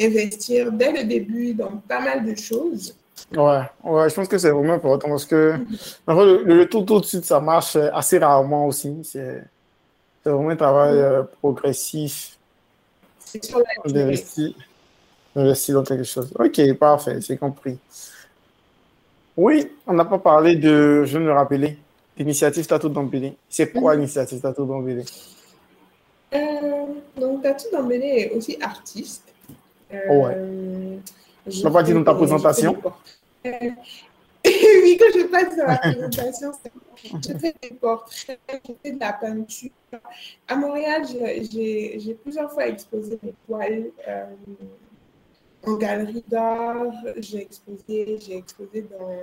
investir 0.00 0.72
dès 0.72 0.92
le 0.92 1.04
début 1.04 1.54
dans 1.54 1.76
pas 1.88 2.00
mal 2.00 2.24
de 2.24 2.34
choses. 2.36 2.94
Ouais, 3.36 3.62
ouais 3.84 4.08
je 4.08 4.14
pense 4.14 4.28
que 4.28 4.38
c'est 4.38 4.50
vraiment 4.50 4.74
important 4.74 5.08
parce 5.08 5.26
que 5.26 5.58
le, 6.06 6.64
tout, 6.64 6.82
tout 6.82 7.00
de 7.00 7.04
suite, 7.04 7.24
ça 7.24 7.40
marche 7.40 7.76
assez 7.76 8.18
rarement 8.18 8.66
aussi. 8.66 8.96
C'est 9.02 9.42
vraiment 10.24 10.50
un 10.50 10.56
travail 10.56 10.98
euh, 10.98 11.22
progressif. 11.40 12.38
C'est 13.18 13.44
sur 13.44 13.58
la 13.58 13.64
investir, 15.36 15.74
dans 15.74 15.84
quelque 15.84 16.04
chose. 16.04 16.32
Ok, 16.38 16.72
parfait, 16.74 17.20
c'est 17.20 17.36
compris. 17.36 17.78
Oui, 19.36 19.70
on 19.86 19.92
n'a 19.92 20.04
pas 20.04 20.18
parlé 20.18 20.56
de, 20.56 21.04
je 21.04 21.18
me 21.18 21.30
rappeler, 21.30 21.78
l'initiative 22.16 22.66
Tatou 22.66 22.88
d'Ambélé. 22.88 23.36
C'est 23.48 23.70
quoi 23.72 23.94
mhm. 23.94 24.00
l'initiative 24.00 24.40
Tatou 24.40 24.64
d'Ambélé 24.64 25.04
euh, 26.34 26.86
Donc, 27.16 27.42
Tatou 27.42 27.66
d'Ambélé 27.72 28.06
est 28.06 28.30
aussi 28.30 28.58
artiste. 28.60 29.27
Ouais. 29.90 30.34
Euh, 30.36 30.98
n'as 31.46 31.70
pas 31.70 31.82
dit 31.82 31.92
dans 31.92 32.04
ta 32.04 32.14
présentation 32.14 32.76
Oui, 33.44 34.96
quand 34.98 35.12
je 35.14 35.26
passe 35.26 35.56
dans 35.56 35.66
la 35.66 35.78
présentation, 35.78 36.52
je 37.04 37.38
fais 37.38 37.54
des 37.62 37.70
portraits, 37.70 38.38
je 38.66 38.72
fais 38.82 38.92
de 38.92 39.00
la 39.00 39.12
peinture. 39.12 39.70
À 40.46 40.56
Montréal, 40.56 41.02
j'ai 41.06 42.18
plusieurs 42.22 42.50
fois 42.52 42.68
exposé 42.68 43.18
mes 43.22 43.34
toiles 43.46 43.90
euh, 44.06 44.26
en 45.66 45.74
galerie 45.74 46.24
d'art. 46.28 46.92
J'ai 47.16 47.42
exposé, 47.42 48.18
j'ai 48.20 48.36
exposé 48.36 48.82
dans, 48.82 49.18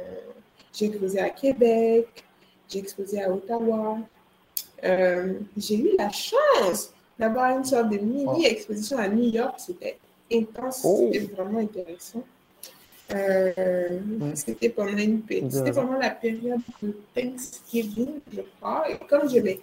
j'ai 0.74 0.86
exposé 0.88 1.20
à 1.20 1.30
Québec, 1.30 2.07
j'ai 2.68 2.80
exposé 2.80 3.24
à 3.24 3.32
Ottawa. 3.32 3.97
Euh, 4.84 5.34
j'ai 5.57 5.78
eu 5.78 5.89
la 5.97 6.09
chance 6.09 6.93
d'avoir 7.18 7.57
une 7.57 7.63
sorte 7.63 7.89
de 7.89 7.97
mini 7.97 8.45
exposition 8.45 8.97
à 8.97 9.07
New 9.07 9.30
York. 9.30 9.55
C'était 9.57 9.97
intense, 10.32 10.82
oh. 10.84 11.09
c'était 11.11 11.34
vraiment 11.34 11.59
intéressant. 11.59 12.23
Euh, 13.13 13.99
c'était 14.34 14.69
pendant, 14.69 14.97
une, 14.97 15.21
c'était 15.49 15.71
pendant 15.71 15.99
la 15.99 16.09
période 16.09 16.61
de 16.82 16.97
Thanksgiving, 17.13 18.19
je 18.34 18.41
crois. 18.59 18.89
Et 18.89 18.97
comme 19.07 19.30
je 19.30 19.39
l'ai, 19.39 19.61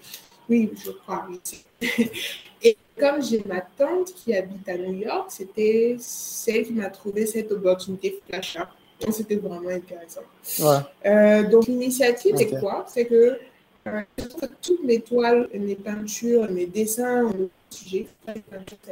oui, 0.48 0.70
je 0.84 0.90
crois, 0.92 1.26
oui. 1.28 1.40
Et 2.64 2.76
comme 2.96 3.20
j'ai 3.20 3.42
ma 3.44 3.60
tante 3.60 4.14
qui 4.14 4.34
habite 4.34 4.68
à 4.68 4.76
New 4.76 4.94
York, 4.94 5.26
c'était 5.30 5.96
celle 5.98 6.66
qui 6.66 6.72
m'a 6.72 6.90
trouvé 6.90 7.26
cette 7.26 7.50
opportunité 7.50 8.20
flash 8.28 8.56
Donc, 9.00 9.12
c'était 9.12 9.34
vraiment 9.34 9.70
intéressant. 9.70 10.20
Ouais. 10.60 11.10
Euh, 11.10 11.42
donc, 11.48 11.66
l'initiative, 11.66 12.36
c'est 12.36 12.60
quoi? 12.60 12.84
C'est 12.86 13.06
que 13.06 13.36
euh, 13.88 14.02
toutes 14.60 14.84
mes 14.84 15.00
toiles, 15.00 15.48
mes 15.52 15.74
peintures, 15.74 16.48
mes 16.48 16.66
dessins 16.66 17.28
sujet. 17.72 18.06
C'est 18.26 18.42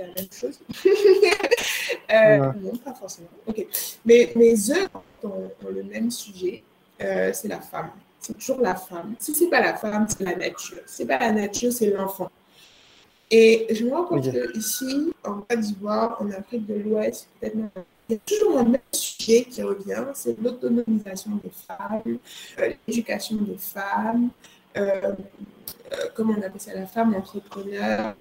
la 0.01 0.07
même 0.07 0.33
chose. 0.33 0.61
euh, 2.12 2.53
Non, 2.61 2.76
pas 2.76 2.95
forcément. 2.95 3.28
Ok. 3.47 3.66
Mais 4.05 4.33
mes 4.37 4.70
œuvres 4.70 5.03
ont, 5.22 5.51
le 5.68 5.83
même 5.83 6.11
sujet. 6.11 6.62
Euh, 7.03 7.31
c'est 7.33 7.49
la 7.49 7.61
femme. 7.61 7.91
C'est 8.18 8.37
toujours 8.37 8.61
la 8.61 8.74
femme. 8.74 9.14
Si 9.18 9.35
c'est 9.35 9.49
pas 9.49 9.61
la 9.61 9.74
femme, 9.74 10.07
c'est 10.09 10.24
la 10.24 10.37
nature. 10.37 10.78
Si 10.87 10.97
c'est 10.97 11.07
pas 11.07 11.18
la 11.18 11.33
nature, 11.33 11.72
c'est 11.72 11.91
l'enfant. 11.91 12.31
Et 13.31 13.66
je 13.70 13.85
me 13.85 13.95
rends 13.95 14.05
compte 14.05 14.28
qu'ici, 14.53 15.12
en 15.24 15.43
Côte 15.43 15.61
d'Ivoire, 15.61 16.20
en 16.20 16.31
Afrique 16.33 16.66
de 16.66 16.74
l'Ouest, 16.74 17.28
il 17.43 17.68
y 18.09 18.14
a 18.14 18.18
toujours 18.26 18.59
un 18.59 18.64
même 18.64 18.81
sujet 18.91 19.45
qui 19.45 19.62
revient, 19.62 20.05
c'est 20.14 20.37
l'autonomisation 20.41 21.39
des 21.43 21.51
femmes, 21.51 22.18
euh, 22.59 22.72
l'éducation 22.89 23.37
des 23.37 23.57
femmes, 23.57 24.31
euh, 24.76 25.12
euh, 25.93 25.97
comment 26.16 26.35
on 26.37 26.43
appelle 26.43 26.61
ça, 26.61 26.74
la 26.74 26.87
femme 26.87 27.14
entrepreneur, 27.14 28.16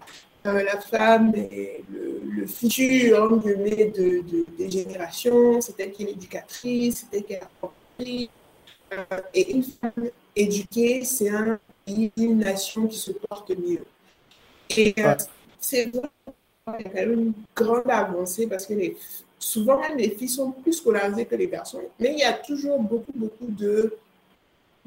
euh, 0.46 0.64
la 0.64 0.80
femme 0.80 1.34
est 1.36 1.84
le, 1.92 2.46
futur 2.48 3.38
de, 3.42 3.54
de, 3.54 4.46
des 4.58 4.72
générations, 4.72 5.60
c'est 5.62 5.80
elle 5.80 5.92
qui 5.92 6.04
est 6.04 6.08
l'éducatrice, 6.08 7.06
c'est 7.12 7.18
elle 7.18 7.24
qui 7.26 7.34
est 7.34 7.40
la 7.40 7.50
et 9.34 9.52
une 9.52 9.64
femme 9.64 10.10
éduquée, 10.36 11.04
c'est 11.04 11.30
un 11.30 11.60
pays, 11.86 12.12
une 12.18 12.40
nation 12.40 12.88
qui 12.88 12.98
se 12.98 13.12
porte 13.12 13.52
mieux. 13.52 13.84
Et 14.76 14.94
euh, 15.00 15.16
c'est 15.60 15.92
une 16.96 17.34
grande 17.56 17.90
avancée 17.90 18.48
parce 18.48 18.66
que 18.66 18.74
les, 18.74 18.98
souvent 19.38 19.80
même 19.80 19.98
les 19.98 20.10
filles 20.12 20.30
sont 20.30 20.52
plus 20.52 20.74
scolarisées 20.74 21.26
que 21.26 21.36
les 21.36 21.48
garçons, 21.48 21.82
mais 22.00 22.14
il 22.14 22.20
y 22.20 22.24
a 22.24 22.34
toujours 22.34 22.80
beaucoup, 22.80 23.12
beaucoup 23.14 23.48
de 23.48 23.96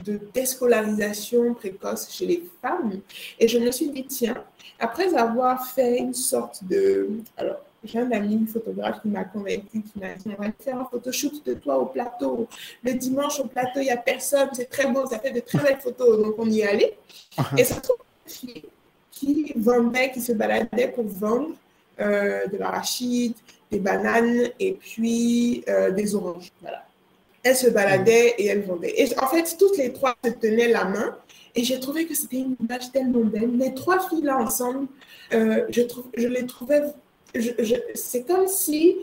de 0.05 0.21
déscolarisation 0.33 1.55
précoce 1.55 2.11
chez 2.11 2.27
les 2.27 2.49
femmes. 2.61 3.01
Et 3.39 3.49
je 3.49 3.59
me 3.59 3.71
suis 3.71 3.91
dit, 3.91 4.05
tiens, 4.05 4.43
après 4.79 5.15
avoir 5.15 5.67
fait 5.67 5.99
une 5.99 6.15
sorte 6.15 6.65
de... 6.65 7.09
Alors, 7.37 7.59
j'ai 7.85 7.99
un 7.99 8.13
ami 8.13 8.47
photographe 8.47 9.03
qui 9.03 9.09
m'a 9.09 9.25
convaincu, 9.25 9.83
qui 9.83 9.99
m'a 9.99 10.15
dit, 10.15 10.31
on 10.39 10.43
va 10.43 10.51
faire 10.59 10.79
un 10.79 10.85
photoshoot 10.85 11.45
de 11.45 11.55
toi 11.55 11.79
au 11.79 11.87
plateau. 11.87 12.47
Le 12.85 12.95
dimanche 12.95 13.41
au 13.41 13.45
plateau, 13.45 13.81
il 13.81 13.85
n'y 13.85 13.91
a 13.91 13.97
personne, 13.97 14.49
c'est 14.53 14.71
très 14.71 14.87
beau, 14.87 15.05
ça 15.07 15.19
fait 15.19 15.33
de 15.33 15.41
très 15.41 15.59
belles 15.59 15.81
photos. 15.81 16.23
Donc, 16.23 16.35
on 16.39 16.49
y 16.49 16.61
est 16.61 16.69
allé. 16.69 16.95
Et 17.57 17.65
ça 17.65 17.81
trouve 17.81 17.97
une 18.27 18.33
fille 18.33 18.65
qui 19.11 19.53
vendait, 19.57 20.13
qui 20.13 20.21
se 20.21 20.33
baladait 20.33 20.89
pour 20.89 21.05
vendre 21.07 21.55
euh, 22.01 22.47
de 22.47 22.57
l'arachide, 22.57 23.35
des 23.71 23.79
bananes 23.79 24.51
et 24.59 24.73
puis 24.73 25.65
euh, 25.69 25.91
des 25.91 26.15
oranges. 26.15 26.51
Voilà. 26.61 26.85
Elle 27.43 27.57
se 27.57 27.69
baladait 27.69 28.35
et 28.39 28.47
elle 28.47 28.63
vendait. 28.63 28.95
Et 28.97 29.19
en 29.19 29.27
fait, 29.27 29.57
toutes 29.59 29.77
les 29.77 29.93
trois 29.93 30.15
se 30.25 30.31
tenaient 30.31 30.69
la 30.69 30.85
main. 30.85 31.17
Et 31.55 31.65
j'ai 31.65 31.79
trouvé 31.81 32.07
que 32.07 32.15
c'était 32.15 32.39
une 32.39 32.57
image 32.61 32.91
tellement 32.93 33.25
belle. 33.25 33.57
Les 33.59 33.75
trois 33.75 34.09
filles 34.09 34.23
là 34.23 34.39
ensemble, 34.39 34.87
euh, 35.35 35.67
je, 35.69 35.83
trouve, 35.83 36.05
je 36.17 36.29
les 36.29 36.47
trouvais. 36.47 36.83
c'est 37.95 38.23
comme 38.23 38.49
si 38.49 38.97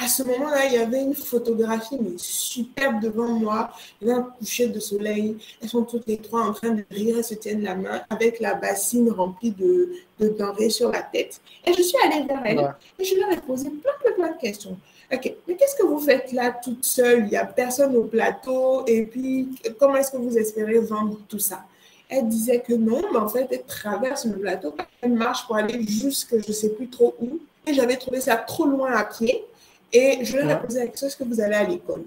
à 0.00 0.06
ce 0.06 0.22
moment-là, 0.22 0.66
il 0.66 0.74
y 0.74 0.76
avait 0.78 1.02
une 1.02 1.14
photographie 1.14 1.96
mais 2.00 2.16
superbe 2.18 3.00
devant 3.00 3.28
moi. 3.28 3.70
Il 4.00 4.06
y 4.06 4.10
avait 4.10 4.20
un 4.20 4.22
coucher 4.22 4.68
de 4.68 4.78
soleil. 4.78 5.36
Elles 5.60 5.68
sont 5.68 5.82
toutes 5.82 6.06
les 6.06 6.18
trois 6.18 6.42
en 6.42 6.52
train 6.52 6.70
de 6.70 6.84
rire, 6.90 7.16
elles 7.18 7.24
se 7.24 7.34
tiennent 7.34 7.62
la 7.62 7.74
main 7.74 8.02
avec 8.08 8.38
la 8.38 8.54
bassine 8.54 9.10
remplie 9.10 9.50
de, 9.50 9.90
de 10.20 10.28
denrées 10.28 10.70
sur 10.70 10.92
la 10.92 11.02
tête. 11.02 11.40
Et 11.66 11.72
je 11.72 11.82
suis 11.82 11.96
allée 12.04 12.24
vers 12.26 12.42
elles 12.44 12.74
et 12.98 13.04
je 13.04 13.16
leur 13.16 13.32
ai 13.32 13.38
posé 13.38 13.70
plein, 13.70 13.92
plein, 14.00 14.12
plein 14.12 14.32
de 14.36 14.40
questions. 14.40 14.76
OK, 15.10 15.34
mais 15.46 15.56
qu'est-ce 15.56 15.76
que 15.76 15.86
vous 15.86 15.98
faites 15.98 16.32
là 16.32 16.50
toute 16.62 16.84
seule? 16.84 17.20
Il 17.20 17.30
n'y 17.30 17.36
a 17.36 17.46
personne 17.46 17.96
au 17.96 18.04
plateau. 18.04 18.84
Et 18.86 19.04
puis, 19.06 19.48
comment 19.78 19.96
est-ce 19.96 20.10
que 20.10 20.18
vous 20.18 20.36
espérez 20.36 20.78
vendre 20.80 21.18
tout 21.28 21.38
ça? 21.38 21.64
Elle 22.10 22.28
disait 22.28 22.60
que 22.60 22.74
non, 22.74 23.02
mais 23.12 23.18
en 23.18 23.28
fait, 23.28 23.48
elle 23.50 23.64
traverse 23.64 24.26
le 24.26 24.38
plateau. 24.38 24.74
Elle 25.00 25.12
marche 25.12 25.46
pour 25.46 25.56
aller 25.56 25.82
jusque 25.86 26.38
je 26.42 26.48
ne 26.48 26.52
sais 26.52 26.70
plus 26.70 26.88
trop 26.88 27.14
où. 27.20 27.38
Et 27.66 27.74
j'avais 27.74 27.96
trouvé 27.96 28.20
ça 28.20 28.36
trop 28.36 28.66
loin 28.66 28.92
à 28.92 29.04
pied. 29.04 29.44
Et 29.92 30.18
je 30.22 30.36
leur 30.36 30.50
ai 30.50 30.60
posé 30.60 30.80
la 30.80 30.86
question 30.88 31.06
est-ce 31.06 31.16
que 31.16 31.24
vous 31.24 31.40
allez 31.40 31.54
à 31.54 31.64
l'école? 31.64 32.04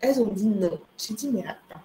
Elles 0.00 0.20
ont 0.20 0.26
dit 0.26 0.46
non. 0.46 0.78
J'ai 0.96 1.14
dit 1.14 1.30
mais 1.32 1.42
attends, 1.42 1.80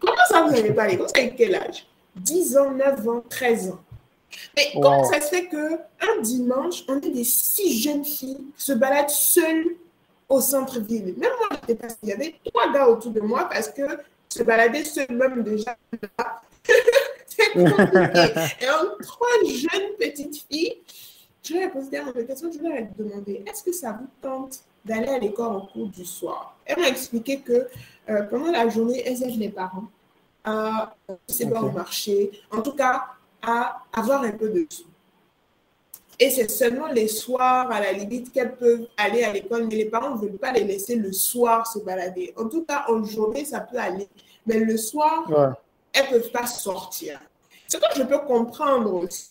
comment 0.00 0.14
ça 0.28 0.42
vous 0.42 0.50
n'allez 0.50 0.72
pas 0.72 0.84
à 0.84 0.88
l'école? 0.88 1.06
C'est 1.14 1.34
quel 1.36 1.54
âge? 1.54 1.86
10 2.16 2.56
ans, 2.56 2.70
9 2.72 3.08
ans, 3.08 3.24
13 3.28 3.70
ans. 3.70 3.80
Mais 4.56 4.70
comment 4.74 5.04
ça 5.04 5.20
se 5.20 5.28
fait 5.28 5.48
qu'un 5.48 6.20
dimanche, 6.20 6.84
on 6.88 7.00
est 7.00 7.10
des 7.10 7.24
six 7.24 7.80
jeunes 7.80 8.04
filles 8.04 8.44
qui 8.56 8.64
se 8.64 8.72
baladent 8.72 9.10
seules 9.10 9.76
au 10.34 10.40
centre-ville. 10.40 11.14
Même 11.16 11.30
moi, 11.38 11.58
il 12.02 12.08
y 12.08 12.12
avait 12.12 12.34
trois 12.44 12.72
gars 12.72 12.88
autour 12.88 13.12
de 13.12 13.20
moi 13.20 13.48
parce 13.50 13.68
que 13.68 13.82
se 14.28 14.42
balader 14.42 14.84
seul 14.84 15.06
même 15.10 15.42
déjà, 15.42 15.76
c'est 17.26 17.52
compliqué. 17.52 18.34
Et 18.60 18.68
en 18.68 18.96
trois 19.00 19.36
jeunes 19.44 19.92
petites 19.98 20.44
filles, 20.50 20.78
je 21.42 21.54
leur 21.54 21.62
ai 21.64 21.70
posé 21.70 21.90
des 21.90 22.26
questions, 22.26 22.50
je 22.50 22.58
leur 22.58 22.72
ai 22.72 22.88
demandé, 22.98 23.44
est-ce 23.46 23.62
que 23.62 23.72
ça 23.72 23.92
vous 23.92 24.08
tente 24.20 24.60
d'aller 24.84 25.08
à 25.08 25.18
l'école 25.18 25.56
au 25.56 25.60
cours 25.60 25.88
du 25.88 26.04
soir? 26.04 26.56
Elles 26.64 26.78
m'ont 26.78 26.84
expliqué 26.84 27.40
que 27.40 27.68
euh, 28.08 28.22
pendant 28.24 28.50
la 28.50 28.68
journée, 28.68 29.02
elles 29.06 29.22
aident 29.22 29.38
les 29.38 29.50
parents 29.50 29.88
à 30.42 30.94
se 31.28 31.44
okay. 31.44 31.56
au 31.56 31.70
marché, 31.70 32.30
en 32.50 32.60
tout 32.60 32.72
cas 32.72 33.04
à 33.40 33.82
avoir 33.92 34.22
un 34.24 34.32
peu 34.32 34.48
de 34.48 34.66
sous. 34.68 34.84
Et 36.20 36.30
c'est 36.30 36.50
seulement 36.50 36.86
les 36.86 37.08
soirs, 37.08 37.70
à 37.70 37.80
la 37.80 37.92
limite, 37.92 38.32
qu'elles 38.32 38.54
peuvent 38.54 38.86
aller 38.96 39.24
à 39.24 39.32
l'école, 39.32 39.66
mais 39.66 39.76
les 39.76 39.86
parents 39.86 40.14
ne 40.14 40.20
veulent 40.20 40.38
pas 40.38 40.52
les 40.52 40.64
laisser 40.64 40.96
le 40.96 41.12
soir 41.12 41.66
se 41.66 41.80
balader. 41.80 42.32
En 42.36 42.48
tout 42.48 42.64
cas, 42.64 42.84
en 42.88 43.02
journée, 43.04 43.44
ça 43.44 43.60
peut 43.60 43.78
aller. 43.78 44.08
Mais 44.46 44.58
le 44.58 44.76
soir, 44.76 45.24
elles 45.92 46.04
ne 46.04 46.18
peuvent 46.18 46.30
pas 46.30 46.46
sortir. 46.46 47.20
Ce 47.66 47.76
que 47.76 47.84
je 47.96 48.02
peux 48.02 48.18
comprendre 48.18 48.94
aussi. 48.94 49.30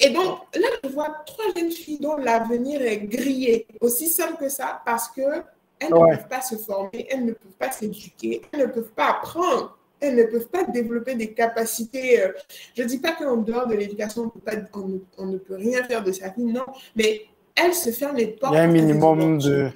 Et 0.00 0.10
donc, 0.10 0.40
là, 0.54 0.68
je 0.82 0.88
vois 0.88 1.10
trois 1.26 1.44
jeunes 1.56 1.70
filles 1.70 2.00
dont 2.00 2.16
l'avenir 2.16 2.80
est 2.82 2.98
grillé. 2.98 3.66
Aussi 3.80 4.08
simple 4.08 4.36
que 4.36 4.48
ça, 4.48 4.80
parce 4.84 5.08
qu'elles 5.08 5.44
ne 5.82 5.88
peuvent 5.88 6.28
pas 6.28 6.40
se 6.40 6.56
former, 6.56 7.06
elles 7.10 7.26
ne 7.26 7.32
peuvent 7.32 7.52
pas 7.58 7.70
s'éduquer, 7.70 8.42
elles 8.52 8.60
ne 8.60 8.66
peuvent 8.66 8.92
pas 8.92 9.10
apprendre 9.10 9.76
elles 10.02 10.16
ne 10.16 10.24
peuvent 10.24 10.48
pas 10.48 10.64
développer 10.64 11.14
des 11.14 11.32
capacités. 11.32 12.22
Euh, 12.22 12.32
je 12.76 12.82
ne 12.82 12.88
dis 12.88 12.98
pas 12.98 13.12
qu'en 13.12 13.36
dehors 13.36 13.66
de 13.66 13.74
l'éducation, 13.74 14.32
on, 14.74 15.00
on, 15.16 15.26
ne 15.26 15.38
peut 15.38 15.54
rien 15.54 15.82
faire 15.84 16.02
de 16.02 16.12
sa 16.12 16.28
vie, 16.28 16.44
non, 16.44 16.66
mais 16.96 17.22
elles 17.54 17.72
se 17.74 17.90
ferment 17.90 18.18
les 18.18 18.26
portes. 18.26 18.52
Il 18.52 18.56
y 18.56 18.58
a 18.58 18.64
un 18.64 18.66
minimum 18.66 19.38
de. 19.38 19.70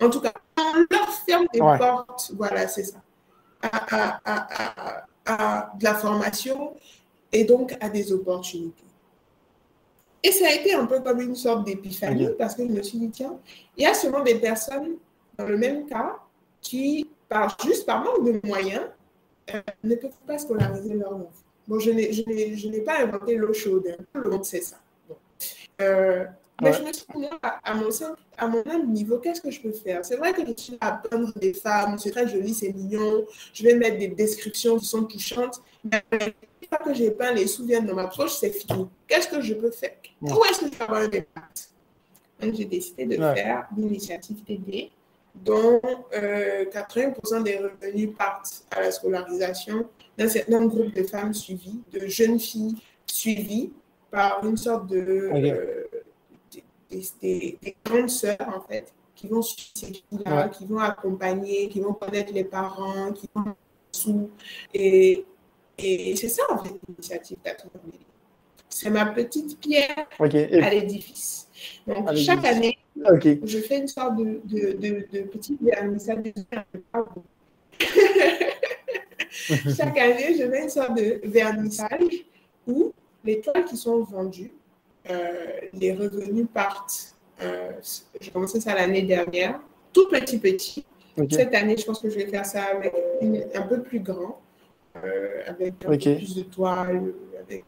En 0.00 0.10
tout 0.10 0.20
cas, 0.20 0.32
on 0.58 0.72
leur 0.90 1.10
ferme 1.26 1.46
les 1.52 1.60
portes, 1.60 2.32
voilà, 2.36 2.66
c'est 2.68 2.84
ça, 2.84 2.98
à, 3.62 4.20
à, 4.24 5.06
à, 5.26 5.72
de 5.78 5.84
la 5.84 5.94
formation 5.94 6.74
et 7.32 7.44
donc 7.44 7.76
à 7.80 7.88
des 7.88 8.12
opportunités. 8.12 8.84
Et 10.22 10.32
ça 10.32 10.48
a 10.48 10.52
été 10.52 10.74
un 10.74 10.86
peu 10.86 11.00
comme 11.00 11.20
une 11.20 11.36
sorte 11.36 11.64
d'épiphanie 11.64 12.28
parce 12.38 12.54
que 12.54 12.66
je 12.66 12.72
me 12.72 12.82
suis 12.82 12.98
dit, 12.98 13.10
tiens, 13.10 13.38
il 13.76 13.84
y 13.84 13.86
a 13.86 13.94
seulement 13.94 14.22
des 14.22 14.34
personnes 14.36 14.96
dans 15.38 15.46
le 15.46 15.56
même 15.56 15.86
cas 15.86 16.16
qui, 16.60 17.08
par, 17.28 17.56
juste 17.64 17.86
par 17.86 18.04
manque 18.04 18.24
de 18.24 18.46
moyens, 18.46 18.82
euh, 19.54 19.60
ne 19.84 19.94
peuvent 19.94 20.10
pas 20.26 20.38
scolariser 20.38 20.94
leur 20.94 21.14
enfants. 21.14 21.30
Bon, 21.68 21.78
je 21.78 21.90
n'ai 21.90 22.80
pas 22.80 23.00
inventé 23.02 23.34
l'eau 23.36 23.52
chaude, 23.52 23.84
hein. 23.88 24.04
le 24.14 24.30
monde 24.30 24.44
sait 24.44 24.60
ça. 24.60 24.76
Euh, 25.80 26.24
mais 26.62 26.72
je 26.72 26.82
me 26.82 26.92
suis 26.92 27.04
dit, 27.14 27.26
à, 27.42 27.74
mon, 27.74 27.88
à 28.38 28.46
mon 28.48 28.86
niveau, 28.86 29.18
qu'est-ce 29.18 29.40
que 29.40 29.50
je 29.50 29.60
peux 29.60 29.72
faire? 29.72 30.04
C'est 30.04 30.16
vrai 30.16 30.32
que 30.32 30.46
je 30.46 30.52
suis 30.56 30.78
à 30.80 30.92
peindre 30.92 31.32
des 31.38 31.52
femmes, 31.52 31.98
c'est 31.98 32.12
très 32.12 32.26
joli, 32.26 32.54
c'est 32.54 32.72
mignon, 32.72 33.26
je 33.52 33.62
vais 33.64 33.74
mettre 33.74 33.98
des 33.98 34.08
descriptions 34.08 34.78
qui 34.78 34.86
sont 34.86 35.04
touchantes, 35.04 35.60
mais 35.84 36.02
une 36.12 36.68
fois 36.68 36.78
que 36.78 36.94
j'ai 36.94 37.10
peint 37.10 37.32
les 37.32 37.46
souvenirs 37.46 37.82
de 37.82 37.92
ma 37.92 38.06
poche, 38.06 38.34
c'est 38.34 38.50
fini. 38.50 38.88
Qu'est-ce 39.06 39.28
que 39.28 39.40
je 39.40 39.54
peux 39.54 39.70
faire? 39.70 39.96
Où 40.22 40.44
est-ce 40.44 40.60
que 40.60 40.66
je 40.66 40.70
peux 40.70 40.84
avoir 40.84 41.02
un 41.02 41.06
impact 41.06 41.70
Donc, 42.40 42.54
j'ai 42.54 42.64
décidé 42.64 43.04
de 43.04 43.16
faire 43.16 43.68
l'initiative 43.76 44.42
TD 44.44 44.90
dont 45.44 45.80
80% 46.12 46.14
euh, 46.14 47.42
des 47.42 47.58
revenus 47.58 48.10
partent 48.16 48.64
à 48.70 48.80
la 48.80 48.90
scolarisation 48.90 49.86
d'un 50.16 50.28
certain 50.28 50.66
groupe 50.66 50.94
de 50.94 51.02
femmes 51.02 51.34
suivies, 51.34 51.80
de 51.92 52.06
jeunes 52.06 52.40
filles 52.40 52.76
suivies 53.06 53.72
par 54.10 54.44
une 54.44 54.56
sorte 54.56 54.86
de... 54.88 55.30
Euh, 55.34 55.84
des, 57.20 57.58
grandes 57.84 58.08
sœurs, 58.08 58.36
en 58.54 58.60
fait, 58.60 58.92
qui 59.14 59.26
vont 59.26 59.42
suivre 59.42 59.70
ces 59.74 59.86
filles-là, 59.86 60.48
qui 60.48 60.66
vont 60.66 60.78
accompagner, 60.78 61.68
qui 61.68 61.80
vont 61.80 61.92
connaître 61.92 62.32
les 62.32 62.44
parents, 62.44 63.12
qui 63.12 63.28
vont 63.34 63.54
sous. 63.92 64.30
Et, 64.72 65.24
et 65.78 66.16
c'est 66.16 66.28
ça, 66.28 66.44
en 66.50 66.62
fait, 66.62 66.74
l'initiative 66.88 67.38
C'est 68.68 68.90
ma 68.90 69.06
petite 69.06 69.58
pierre. 69.58 70.06
À 70.18 70.70
l'édifice. 70.70 71.48
Donc, 71.86 72.14
chaque 72.14 72.44
année, 72.44 72.75
je 73.44 73.58
fais 73.58 73.78
une 73.78 73.88
sorte 73.88 74.16
de, 74.16 74.40
de, 74.44 74.72
de, 74.72 75.06
de 75.12 75.20
petit 75.24 75.58
vernissage. 75.60 76.32
chaque 79.76 79.98
année, 79.98 80.36
je 80.38 80.50
fais 80.50 80.62
une 80.62 80.68
sorte 80.68 80.96
de 80.96 81.20
vernissage 81.24 82.24
où 82.66 82.92
les 83.24 83.40
toiles 83.40 83.64
qui 83.64 83.76
sont 83.76 84.02
vendues, 84.02 84.52
euh, 85.10 85.46
les 85.72 85.92
revenus 85.92 86.46
partent. 86.52 87.14
Euh, 87.42 87.72
j'ai 88.20 88.30
commencé 88.30 88.60
ça 88.60 88.74
l'année 88.74 89.02
dernière, 89.02 89.60
tout 89.92 90.08
petit 90.08 90.38
petit. 90.38 90.84
Cette 91.30 91.54
année, 91.54 91.76
je 91.76 91.84
pense 91.84 92.00
que 92.00 92.10
je 92.10 92.16
vais 92.16 92.26
faire 92.26 92.44
ça 92.44 92.64
avec 92.64 92.94
un 93.54 93.62
peu 93.62 93.82
plus 93.82 94.00
grand, 94.00 94.40
euh, 94.96 95.42
avec 95.46 95.74
un 95.84 95.90
peu 95.90 95.98
plus 95.98 96.34
de 96.34 96.42
toiles, 96.42 97.14
avec 97.40 97.64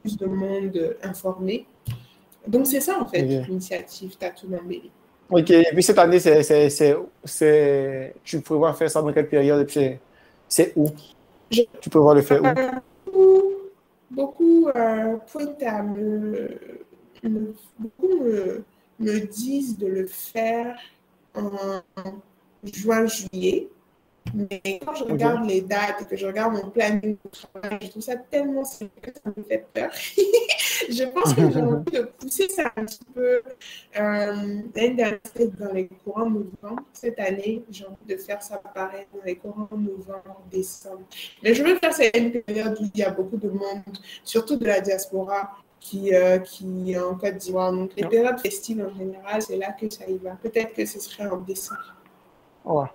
plus 0.00 0.16
de 0.16 0.26
monde 0.26 0.96
informé. 1.02 1.66
Donc, 2.46 2.66
c'est 2.66 2.80
ça, 2.80 3.00
en 3.00 3.06
fait, 3.06 3.22
l'initiative 3.22 4.16
Tattoo 4.16 4.48
Mambéli. 4.48 4.90
OK. 5.30 5.50
Et 5.50 5.64
puis, 5.72 5.82
cette 5.82 5.98
année, 5.98 6.18
c'est, 6.18 6.96
tu 8.24 8.40
prévois 8.40 8.74
faire 8.74 8.90
ça 8.90 9.00
dans 9.02 9.12
quelle 9.12 9.28
période? 9.28 9.68
c'est 10.48 10.72
où? 10.76 10.88
Je... 11.50 11.62
Tu 11.80 11.88
prévois 11.88 12.14
le 12.14 12.22
faire 12.22 12.42
où? 12.42 12.46
Euh, 12.46 12.70
beaucoup 14.10 14.68
euh, 14.74 15.16
me, 17.22 17.54
beaucoup 17.78 18.24
me, 18.98 19.20
disent 19.26 19.78
de 19.78 19.86
le 19.86 20.06
faire 20.06 20.76
en 21.34 21.80
juin, 22.64 23.06
juillet. 23.06 23.68
Mais 24.34 24.80
quand 24.84 24.94
je 24.94 25.04
regarde 25.04 25.46
les 25.48 25.60
dates 25.60 26.02
et 26.02 26.04
que 26.04 26.16
je 26.16 26.26
regarde 26.26 26.54
mon 26.54 26.70
planning 26.70 27.16
de 27.24 27.30
travail, 27.30 27.78
je 27.82 27.88
trouve 27.88 28.02
ça 28.02 28.16
tellement 28.16 28.64
simple 28.64 29.00
que 29.00 29.10
ça 29.12 29.30
me 29.36 29.42
fait 29.42 29.66
peur. 29.72 29.90
je 30.88 31.04
pense 31.04 31.34
que 31.34 31.50
j'ai 31.50 31.60
envie 31.62 31.92
de 31.92 32.02
pousser 32.18 32.48
ça 32.48 32.72
un 32.76 32.84
petit 32.84 33.04
peu. 33.14 33.42
Euh, 33.98 34.60
L'année 34.74 34.94
dernière, 34.94 35.18
dans 35.58 35.72
les 35.72 35.88
courants 35.88 36.30
novembre. 36.30 36.82
Cette 36.92 37.18
année, 37.18 37.64
j'ai 37.70 37.84
envie 37.86 38.06
de 38.08 38.16
faire 38.16 38.42
ça 38.42 38.58
pareil 38.58 39.06
dans 39.12 39.22
les 39.24 39.36
courants 39.36 39.68
novembre, 39.72 40.42
décembre. 40.50 41.02
Mais 41.42 41.54
je 41.54 41.62
veux 41.62 41.76
faire 41.76 41.92
ça 41.92 42.04
à 42.12 42.16
une 42.16 42.30
période 42.42 42.76
où 42.80 42.84
il 42.94 43.00
y 43.00 43.04
a 43.04 43.10
beaucoup 43.10 43.36
de 43.36 43.48
monde, 43.48 43.82
surtout 44.24 44.56
de 44.56 44.66
la 44.66 44.80
diaspora, 44.80 45.56
qui, 45.80 46.14
euh, 46.14 46.38
qui 46.38 46.92
est 46.92 46.98
en 46.98 47.16
Côte 47.16 47.36
d'Ivoire. 47.36 47.72
Donc, 47.72 47.90
les 47.96 48.06
périodes 48.06 48.38
festives 48.38 48.84
en 48.84 48.96
général, 48.96 49.42
c'est 49.42 49.56
là 49.56 49.72
que 49.72 49.90
ça 49.90 50.06
y 50.06 50.16
va. 50.18 50.32
Peut-être 50.42 50.74
que 50.74 50.86
ce 50.86 51.00
serait 51.00 51.26
en 51.26 51.38
décembre. 51.38 51.96
Ouais. 52.64 52.86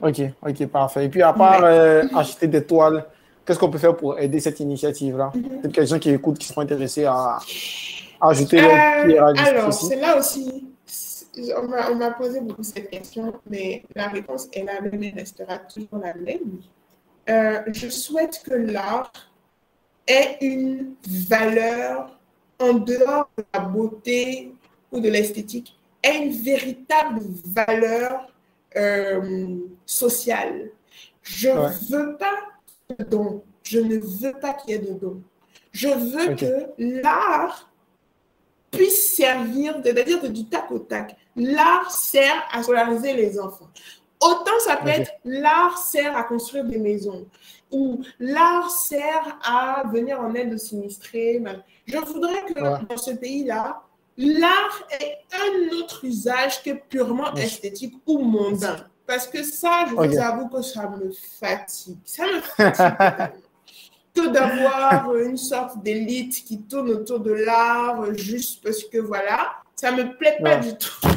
Ok, 0.00 0.20
ok, 0.46 0.66
parfait. 0.66 1.04
Et 1.06 1.08
puis, 1.08 1.22
à 1.22 1.32
part 1.32 1.62
euh, 1.64 2.04
acheter 2.14 2.46
des 2.46 2.64
toiles, 2.64 3.04
qu'est-ce 3.44 3.58
qu'on 3.58 3.70
peut 3.70 3.78
faire 3.78 3.96
pour 3.96 4.18
aider 4.18 4.40
cette 4.40 4.60
initiative-là? 4.60 5.30
Mm 5.34 5.40
-hmm. 5.40 5.72
quelqu'un 5.72 5.98
qui 5.98 6.10
écoute, 6.10 6.38
qui 6.38 6.46
sont 6.46 6.60
intéressés 6.60 7.04
à, 7.04 7.38
ajouter 8.20 8.60
euh, 8.60 9.04
leur 9.04 9.48
Alors, 9.48 9.72
c'est 9.72 9.96
là 9.96 10.16
aussi, 10.16 10.72
on 11.90 11.96
m'a 11.96 12.10
posé 12.12 12.40
beaucoup 12.40 12.62
cette 12.62 12.90
question, 12.90 13.32
mais 13.48 13.82
la 13.94 14.08
réponse 14.08 14.48
est 14.52 14.64
la 14.64 14.80
même 14.80 15.02
et 15.02 15.10
restera 15.10 15.58
toujours 15.58 15.98
la 16.02 16.14
même. 16.14 16.60
Euh, 17.28 17.60
je 17.72 17.88
souhaite 17.88 18.42
que 18.44 18.54
l'art 18.54 19.12
ait 20.06 20.36
une 20.40 20.94
valeur 21.28 22.18
en 22.58 22.74
dehors 22.74 23.28
de 23.36 23.44
la 23.54 23.60
beauté 23.60 24.54
ou 24.90 25.00
de 25.00 25.08
l'esthétique, 25.08 25.78
ait 26.02 26.24
une 26.24 26.32
véritable 26.32 27.20
valeur 27.44 28.28
euh, 28.76 29.58
sociale. 29.86 30.70
Je 31.22 31.48
ne 31.48 31.90
veux 31.90 32.16
pas 32.16 32.38
de. 32.98 33.16
Je 33.62 33.78
ne 33.78 33.98
veux 33.98 34.32
pas 34.40 34.54
qu'il 34.54 34.70
y 34.70 34.74
ait 34.74 34.78
de 34.78 34.92
dons. 34.92 35.22
Je 35.70 35.88
veux 35.88 36.34
que 36.34 36.66
l'art 36.78 37.70
puisse 38.70 39.14
servir, 39.14 39.80
c'est-à-dire 39.82 40.30
du 40.30 40.46
tac 40.46 40.70
au 40.70 40.78
tac. 40.78 41.16
L'art 41.36 41.90
sert 41.90 42.46
à 42.50 42.62
scolariser 42.62 43.14
les 43.14 43.38
enfants. 43.38 43.68
Autant 44.20 44.58
ça 44.64 44.76
peut 44.76 44.88
être 44.88 45.10
l'art 45.24 45.78
sert 45.78 46.16
à 46.16 46.24
construire 46.24 46.64
des 46.64 46.78
maisons 46.78 47.26
ou 47.72 48.02
l'art 48.20 48.70
sert 48.70 49.38
à 49.42 49.82
venir 49.90 50.20
en 50.20 50.34
aide 50.34 50.54
aux 50.54 50.58
sinistrés. 50.58 51.42
Je 51.86 51.98
voudrais 51.98 52.44
que 52.44 52.60
dans 52.60 52.96
ce 52.96 53.12
pays-là, 53.12 53.82
l'art 54.16 54.82
ait 55.00 55.18
un 55.32 55.76
autre 55.76 56.04
usage 56.04 56.62
que 56.62 56.70
purement 56.70 57.34
esthétique 57.34 57.94
ou 58.06 58.18
mondain. 58.18 58.76
Parce 59.06 59.26
que 59.26 59.42
ça, 59.42 59.84
je 59.88 59.94
vous 59.94 60.18
avoue 60.18 60.48
que 60.48 60.62
ça 60.62 60.88
me 60.88 61.10
fatigue. 61.40 61.98
Ça 62.04 62.24
me 62.26 62.40
fatigue 62.40 63.34
que 64.14 64.28
d'avoir 64.28 65.16
une 65.16 65.36
sorte 65.36 65.82
d'élite 65.82 66.44
qui 66.44 66.60
tourne 66.62 66.90
autour 66.90 67.20
de 67.20 67.32
l'art 67.32 68.12
juste 68.14 68.62
parce 68.62 68.84
que 68.84 68.98
voilà, 68.98 69.52
ça 69.74 69.90
ne 69.92 70.02
me 70.04 70.16
plaît 70.16 70.38
pas 70.42 70.56
du 70.56 70.76
tout. 70.76 71.08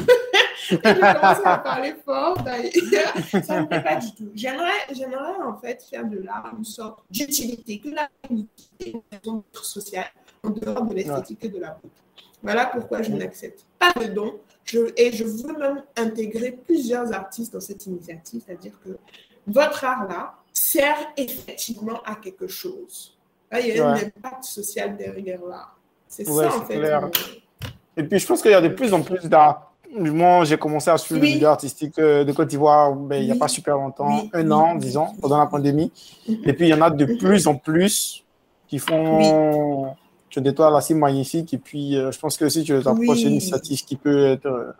je 0.68 0.76
commence 0.76 1.40
à 1.44 1.58
parler 1.58 1.94
fort 2.04 2.42
d'ailleurs. 2.42 3.12
Ça 3.44 3.56
ne 3.56 3.60
me 3.62 3.68
plaît 3.68 3.82
pas 3.82 3.96
du 3.96 4.14
tout. 4.14 4.30
J'aimerais 4.34 5.42
en 5.44 5.56
fait 5.58 5.84
faire 5.88 6.06
de 6.06 6.18
l'art 6.18 6.52
une 6.56 6.64
sorte 6.64 7.00
d'utilité, 7.10 7.78
que 7.78 7.90
la 7.90 8.08
utilité, 8.30 9.02
une 9.24 9.42
sociale, 9.62 10.10
en 10.42 10.50
dehors 10.50 10.82
de 10.82 10.94
l'esthétique 10.94 11.44
et 11.44 11.48
de 11.48 11.60
la 11.60 11.70
beauté. 11.70 12.05
Voilà 12.46 12.66
pourquoi 12.66 13.02
je 13.02 13.10
n'accepte 13.10 13.64
pas 13.76 13.92
de 14.00 14.06
don. 14.06 14.34
Je, 14.64 14.78
et 14.96 15.10
je 15.10 15.24
veux 15.24 15.58
même 15.58 15.82
intégrer 15.96 16.52
plusieurs 16.52 17.12
artistes 17.12 17.52
dans 17.52 17.60
cette 17.60 17.84
initiative, 17.86 18.42
c'est-à-dire 18.46 18.72
que 18.84 18.96
votre 19.48 19.84
art-là 19.84 20.34
sert 20.52 20.96
effectivement 21.16 22.00
à 22.04 22.14
quelque 22.14 22.46
chose. 22.46 23.16
il 23.52 23.76
y 23.76 23.80
a 23.80 23.88
un 23.88 23.94
impact 23.94 24.44
social 24.44 24.96
derrière 24.96 25.40
l'art. 25.44 25.76
C'est 26.06 26.24
ça, 26.24 26.56
en 26.56 26.64
fait. 26.64 26.80
Et 27.96 28.04
puis, 28.04 28.20
je 28.20 28.26
pense 28.26 28.42
qu'il 28.42 28.52
y 28.52 28.54
a 28.54 28.60
de 28.60 28.68
plus 28.68 28.94
en 28.94 29.02
plus 29.02 29.24
d'art. 29.24 29.72
Moi, 29.90 30.44
j'ai 30.44 30.56
commencé 30.56 30.88
à 30.88 30.98
suivre 30.98 31.20
les 31.20 31.32
vidéos 31.32 31.48
artistiques 31.48 31.98
euh, 31.98 32.22
de 32.22 32.30
Côte 32.30 32.48
d'Ivoire 32.48 32.92
ben, 32.92 33.20
il 33.22 33.26
n'y 33.26 33.32
a 33.32 33.36
pas 33.36 33.48
super 33.48 33.76
longtemps, 33.76 34.28
un 34.32 34.50
an, 34.52 34.76
disons, 34.76 35.14
pendant 35.20 35.38
la 35.38 35.46
pandémie. 35.46 35.90
Mhm. 36.28 36.36
Et 36.44 36.52
puis, 36.52 36.66
il 36.66 36.70
y 36.70 36.74
en 36.74 36.82
a 36.82 36.90
de 36.90 37.06
mhm. 37.06 37.18
plus 37.18 37.48
en 37.48 37.56
plus 37.56 38.24
qui 38.68 38.78
font 38.78 39.96
tu 40.28 40.38
as 40.38 40.42
des 40.42 40.54
toiles 40.54 40.74
assez 40.76 40.94
magnifiques. 40.94 41.54
Et 41.54 41.58
puis, 41.58 41.96
euh, 41.96 42.10
je 42.10 42.18
pense 42.18 42.36
que 42.36 42.48
si 42.48 42.64
tu 42.64 42.74
les 42.74 42.86
approches, 42.86 43.22
une 43.22 43.32
initiative 43.32 43.84
qui 43.84 43.96
peut 43.96 44.26
être 44.26 44.46
euh, 44.46 44.72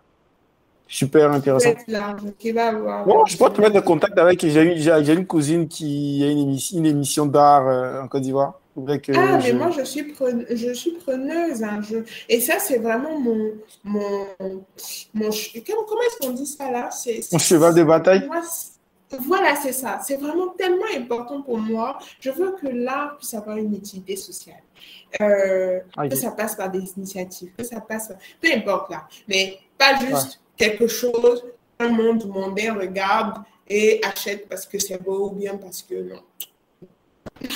super 0.86 1.32
intéressante. 1.32 1.76
Bon, 1.88 3.24
je 3.26 3.36
peux 3.36 3.50
te 3.50 3.60
mettre 3.60 3.76
en 3.76 3.82
contact 3.82 4.18
avec. 4.18 4.40
J'ai 4.40 5.12
une 5.12 5.26
cousine 5.26 5.68
qui 5.68 6.22
a 6.24 6.30
une, 6.30 6.38
émission, 6.38 6.78
une 6.78 6.86
émission 6.86 7.26
d'art 7.26 8.02
en 8.02 8.08
Côte 8.08 8.22
d'Ivoire 8.22 8.60
ah, 9.14 9.38
mais 9.42 9.52
moi, 9.54 9.70
je 9.70 9.82
suis, 9.84 10.02
preneuse, 10.02 10.46
je 10.50 10.72
suis 10.72 10.92
preneuse. 10.92 11.62
Hein, 11.62 11.80
et 12.28 12.40
ça, 12.40 12.58
c'est 12.58 12.76
vraiment 12.78 13.18
mon. 13.18 13.52
mon, 13.84 14.26
mon... 15.14 15.30
Comment 15.30 16.02
est-ce 16.02 16.18
qu'on 16.20 16.32
dit 16.32 16.46
ça 16.46 16.70
là? 16.70 16.90
Mon 17.32 17.38
cheval 17.38 17.74
de 17.74 17.84
bataille 17.84 18.28
Voilà, 19.20 19.56
c'est 19.56 19.72
ça. 19.72 20.00
C'est 20.02 20.16
vraiment 20.16 20.48
tellement 20.48 20.84
important 20.94 21.40
pour 21.40 21.58
moi. 21.58 21.98
Je 22.20 22.30
veux 22.30 22.54
que 22.60 22.66
l'art 22.66 23.16
puisse 23.16 23.32
avoir 23.32 23.56
une 23.56 23.74
utilité 23.74 24.14
sociale. 24.14 24.62
Euh, 25.20 25.80
que 26.10 26.16
ça 26.16 26.30
passe 26.32 26.56
par 26.56 26.70
des 26.70 26.92
initiatives, 26.96 27.50
que 27.56 27.64
ça 27.64 27.80
passe 27.80 28.08
par... 28.08 28.16
Peu 28.40 28.48
importe 28.54 28.90
là. 28.90 29.08
Mais 29.28 29.58
pas 29.78 29.96
juste 29.98 30.40
quelque 30.56 30.86
chose, 30.86 31.44
un 31.78 31.88
monde 31.88 32.26
mondain 32.26 32.74
regarde 32.74 33.38
et 33.68 34.00
achète 34.04 34.48
parce 34.48 34.66
que 34.66 34.78
c'est 34.78 35.02
beau 35.02 35.30
ou 35.30 35.30
bien 35.30 35.56
parce 35.56 35.82
que 35.82 35.94
non. 35.94 36.20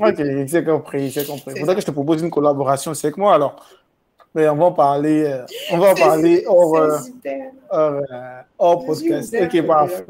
Ok, 0.00 0.16
c'est 0.48 0.64
compris, 0.64 1.12
c'est 1.12 1.26
compris. 1.26 1.52
Il 1.54 1.60
faudrait 1.60 1.76
que 1.76 1.80
je 1.80 1.86
te 1.86 1.92
propose 1.92 2.22
une 2.22 2.30
collaboration 2.30 2.92
avec 2.92 3.16
moi 3.16 3.34
alors. 3.34 3.64
Mais 4.34 4.48
on 4.48 4.56
va 4.56 4.64
en 4.66 4.72
parler, 4.72 5.24
euh, 5.24 5.44
on 5.70 5.78
va 5.78 5.92
en 5.92 5.94
parler 5.94 6.44
hors, 6.46 6.76
euh, 6.76 6.98
hors, 7.70 8.02
hors 8.58 8.84
podcast. 8.84 9.36
Ok, 9.40 9.62
parfait. 9.66 10.04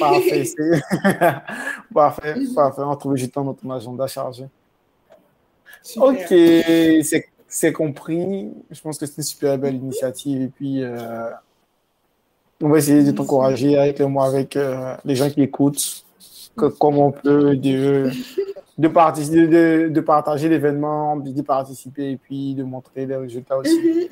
Parfait, 0.00 0.44
parfait, 1.94 2.34
parfait. 2.54 2.82
On 2.82 2.96
trouve 2.96 3.16
juste 3.16 3.34
dans 3.34 3.44
notre 3.44 3.70
agenda 3.70 4.06
chargé. 4.06 4.46
Ok, 5.96 6.34
c'est 7.48 7.72
compris. 7.72 8.50
Je 8.70 8.80
pense 8.80 8.98
que 8.98 9.06
c'est 9.06 9.18
une 9.18 9.22
super 9.22 9.58
belle 9.58 9.76
initiative. 9.76 10.42
Et 10.42 10.48
puis, 10.48 10.82
on 12.60 12.68
va 12.68 12.78
essayer 12.78 13.04
de 13.04 13.10
t'encourager 13.12 13.78
avec 13.78 14.00
moi, 14.00 14.26
avec 14.26 14.58
les 15.04 15.14
gens 15.14 15.30
qui 15.30 15.42
écoutent 15.42 16.04
comme 16.66 16.98
on 16.98 17.12
peut, 17.12 17.56
de, 17.56 18.10
de, 18.76 18.88
participer, 18.88 19.46
de, 19.46 20.00
partager 20.00 20.48
l'événement, 20.48 21.16
de 21.16 21.42
participer 21.42 22.12
et 22.12 22.16
puis 22.16 22.54
de 22.54 22.64
montrer 22.64 23.06
les 23.06 23.16
résultats 23.16 23.58
aussi. 23.58 24.10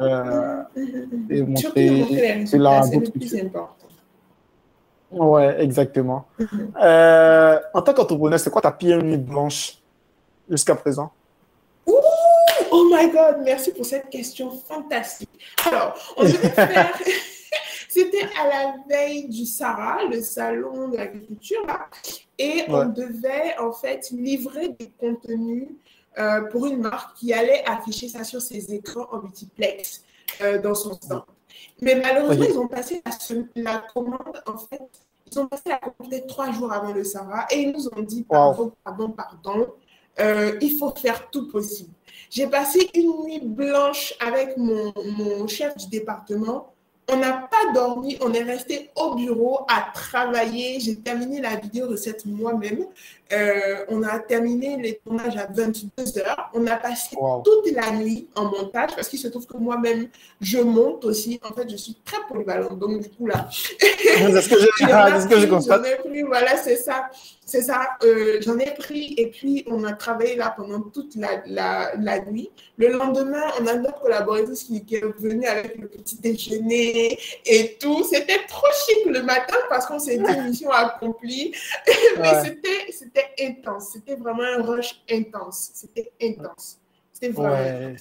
Euh, 0.00 0.62
et 1.30 1.42
montrer 1.42 2.46
c'est 2.46 2.58
le 2.58 3.10
plus 3.10 3.36
important. 3.36 3.76
Ouais, 5.10 5.62
exactement. 5.62 6.24
Euh, 6.80 7.58
en 7.74 7.82
tant 7.82 7.92
qu'entrepreneur, 7.92 8.40
c'est 8.40 8.50
quoi 8.50 8.62
ta 8.62 8.72
pire 8.72 9.02
nuit 9.02 9.18
blanche? 9.18 9.81
Jusqu'à 10.48 10.74
présent? 10.74 11.12
oh 11.86 12.88
my 12.90 13.10
God, 13.10 13.42
merci 13.42 13.72
pour 13.72 13.84
cette 13.84 14.08
question 14.08 14.50
fantastique. 14.50 15.28
Alors, 15.66 15.94
on 16.16 16.24
devait 16.24 16.48
faire 16.50 16.98
c'était 17.92 18.26
à 18.40 18.48
la 18.48 18.74
veille 18.88 19.28
du 19.28 19.44
SARA, 19.44 20.04
le 20.10 20.22
salon 20.22 20.88
de 20.88 20.96
l'agriculture, 20.96 21.66
et 22.38 22.64
on 22.68 22.86
devait 22.86 23.56
en 23.58 23.72
fait 23.72 24.10
livrer 24.10 24.70
des 24.70 24.90
contenus 24.98 25.68
euh, 26.18 26.42
pour 26.50 26.66
une 26.66 26.80
marque 26.80 27.18
qui 27.18 27.32
allait 27.32 27.62
afficher 27.66 28.08
ça 28.08 28.24
sur 28.24 28.40
ses 28.40 28.72
écrans 28.72 29.06
en 29.12 29.20
multiplex 29.20 30.02
euh, 30.40 30.60
dans 30.60 30.74
son 30.74 30.94
stand. 30.94 31.22
Mais 31.82 31.96
malheureusement, 31.96 32.46
ils 32.48 32.58
ont 32.58 32.68
passé 32.68 33.02
la, 33.54 33.84
commande, 33.92 34.42
en 34.46 34.56
fait, 34.56 34.80
ils 35.30 35.38
ont 35.38 35.46
passé 35.46 35.64
la 35.66 35.78
commande 35.78 36.26
trois 36.28 36.50
jours 36.50 36.72
avant 36.72 36.92
le 36.92 37.04
SARA 37.04 37.46
et 37.50 37.60
ils 37.60 37.72
nous 37.72 37.88
ont 37.88 38.02
dit 38.02 38.22
pardon, 38.22 38.72
pardon, 38.84 39.10
pardon, 39.10 39.68
euh, 40.20 40.58
il 40.60 40.76
faut 40.78 40.94
faire 40.94 41.30
tout 41.30 41.48
possible. 41.48 41.90
J'ai 42.30 42.46
passé 42.46 42.90
une 42.94 43.12
nuit 43.24 43.40
blanche 43.42 44.14
avec 44.20 44.56
mon, 44.56 45.46
chef 45.46 45.76
du 45.76 45.86
département 45.88 46.72
on 47.08 47.16
n'a 47.16 47.32
pas 47.32 47.72
dormi, 47.74 48.16
on 48.20 48.32
est 48.32 48.44
resté 48.44 48.90
au 48.96 49.16
bureau 49.16 49.66
à 49.68 49.90
travailler. 49.92 50.78
J'ai 50.80 50.96
terminé 50.96 51.40
la 51.40 51.56
vidéo 51.56 51.88
recette 51.88 52.24
moi-même. 52.24 52.86
Euh, 53.32 53.84
on 53.88 54.02
a 54.02 54.18
terminé 54.18 54.76
les 54.76 55.00
tournages 55.04 55.36
à 55.36 55.46
22 55.46 56.18
heures. 56.18 56.50
On 56.54 56.66
a 56.66 56.76
passé 56.76 57.16
toute 57.44 57.72
la 57.72 57.90
nuit 57.92 58.28
en 58.34 58.44
montage 58.44 58.90
parce 58.94 59.08
qu'il 59.08 59.18
se 59.18 59.28
trouve 59.28 59.46
que 59.46 59.56
moi-même, 59.56 60.08
je 60.40 60.58
monte 60.58 61.04
aussi. 61.04 61.40
En 61.42 61.54
fait, 61.54 61.68
je 61.70 61.76
suis 61.76 61.96
très 62.04 62.18
polyvalente. 62.28 62.78
Donc, 62.78 63.00
du 63.00 63.08
coup, 63.08 63.26
là. 63.26 63.48
c'est 63.78 64.40
ce 64.42 64.48
que 65.28 65.40
je, 65.40 65.46
constate. 65.50 65.86
Voilà, 66.26 66.56
c'est 66.56 66.76
ça. 66.76 67.10
c'est 67.46 67.62
ça. 67.62 67.96
Euh, 68.04 68.38
j'en 68.42 68.58
ai 68.58 68.74
pris 68.74 69.14
et 69.16 69.28
puis 69.28 69.64
on 69.66 69.84
a 69.84 69.92
travaillé 69.92 70.36
là 70.36 70.52
pendant 70.54 70.80
toute 70.80 71.14
la, 71.16 71.42
la, 71.96 72.20
nuit. 72.20 72.50
Le 72.76 72.88
lendemain, 72.88 73.44
on 73.60 73.66
a 73.66 73.74
notre 73.74 74.00
collaboratrice 74.00 74.64
qui, 74.64 74.84
qui, 74.84 74.96
est 74.96 75.04
venue 75.18 75.46
avec 75.46 75.76
le 75.78 75.88
petit 75.88 76.16
déjeuner 76.16 77.18
et 77.46 77.76
tout. 77.80 78.04
C'était 78.04 78.40
trop 78.48 78.66
chic 78.86 79.06
le 79.06 79.22
matin 79.22 79.56
parce 79.68 79.86
qu'on 79.86 79.98
s'est 79.98 80.18
dit 80.18 80.40
mission 80.46 80.70
accomplie. 80.70 81.54
Mais 82.18 82.42
c'était 82.90 83.21
intense. 83.40 83.90
C'était 83.92 84.16
vraiment 84.16 84.42
un 84.42 84.62
rush 84.62 85.02
intense. 85.10 85.70
C'était 85.74 86.12
intense. 86.20 86.80
C'était 87.12 87.32
vraiment. 87.32 87.94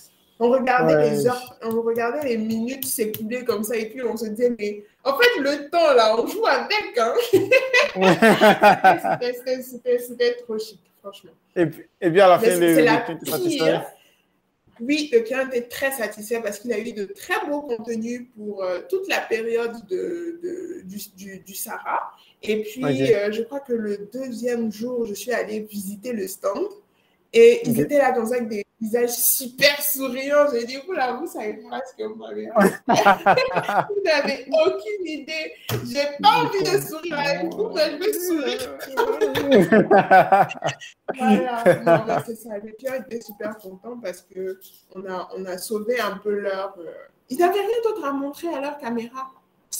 On 0.43 0.49
regardait 0.49 1.11
les 1.11 1.27
heures, 1.27 1.55
on 1.61 1.83
regardait 1.83 2.29
les 2.29 2.37
minutes 2.37 2.87
s'écouler 2.87 3.45
comme 3.45 3.63
ça 3.63 3.75
et 3.75 3.89
puis 3.89 4.01
on 4.01 4.17
se 4.17 4.25
disait, 4.25 4.55
mais 4.57 4.83
en 5.03 5.15
fait, 5.15 5.39
le 5.39 5.69
temps 5.69 5.93
là, 5.93 6.15
on 6.17 6.25
joue 6.25 6.43
avec. 6.47 6.97
Hein? 6.97 7.13
C'était 9.99 10.37
trop 10.37 10.57
chic, 10.57 10.79
franchement. 10.99 11.29
Et, 11.55 11.67
et 12.01 12.09
bien 12.09 12.25
à 12.25 12.29
la 12.29 12.39
fin, 12.39 12.57
le, 12.57 12.75
le 12.75 13.79
Oui, 14.79 15.11
le 15.13 15.19
client 15.19 15.47
était 15.47 15.67
très 15.67 15.91
satisfait 15.91 16.41
parce 16.41 16.57
qu'il 16.57 16.73
a 16.73 16.79
eu 16.79 16.91
de 16.91 17.05
très 17.05 17.45
beaux 17.47 17.61
contenus 17.61 18.25
pour 18.35 18.63
euh, 18.63 18.79
toute 18.89 19.07
la 19.07 19.19
période 19.19 19.75
de, 19.91 20.39
de 20.41 20.81
du, 20.85 20.97
du, 21.15 21.37
du, 21.41 21.53
Sahara. 21.53 22.13
Et 22.43 22.63
puis, 22.63 23.13
euh, 23.13 23.31
je 23.31 23.43
crois 23.43 23.59
que 23.59 23.73
le 23.73 24.09
deuxième 24.11 24.71
jour, 24.71 25.05
je 25.05 25.13
suis 25.13 25.31
allée 25.31 25.59
visiter 25.59 26.13
le 26.13 26.27
stand. 26.27 26.67
Et 27.33 27.61
ils 27.65 27.79
étaient 27.79 27.97
là 27.97 28.11
comme 28.11 28.25
ça 28.25 28.35
avec 28.35 28.49
des 28.49 28.65
visages 28.81 29.15
super 29.15 29.81
souriants. 29.81 30.47
J'ai 30.51 30.65
dit, 30.65 30.77
vous 30.85 30.91
là, 30.91 31.13
vous 31.13 31.27
savez 31.27 31.53
pas 31.69 31.79
ce 31.89 31.95
que 31.95 32.03
vous 32.03 32.15
m'avez 32.15 32.47
Vous 33.89 34.01
n'avez 34.03 34.47
aucune 34.49 35.07
idée. 35.07 35.53
J'ai 35.85 36.07
pas 36.21 36.43
envie 36.43 36.61
de 36.61 36.81
sourire 36.81 37.19
avec 37.19 37.53
vous, 37.53 37.69
mais 37.69 37.91
je 37.91 37.97
veux 37.97 38.13
sourire. 38.27 38.77
voilà, 41.85 42.05
non, 42.05 42.23
c'est 42.25 42.35
ça. 42.35 42.57
Les 42.61 42.73
clients 42.73 42.95
étaient 42.95 43.21
super 43.21 43.57
contents 43.59 43.97
parce 44.01 44.23
qu'on 44.23 45.05
a, 45.07 45.29
on 45.37 45.45
a 45.45 45.57
sauvé 45.57 46.01
un 46.01 46.17
peu 46.17 46.31
leur. 46.31 46.75
Euh, 46.79 46.91
ils 47.29 47.37
n'avaient 47.37 47.61
rien 47.61 47.81
d'autre 47.85 48.03
à 48.03 48.11
montrer 48.11 48.49
à 48.49 48.59
leur 48.59 48.77
caméra. 48.77 49.31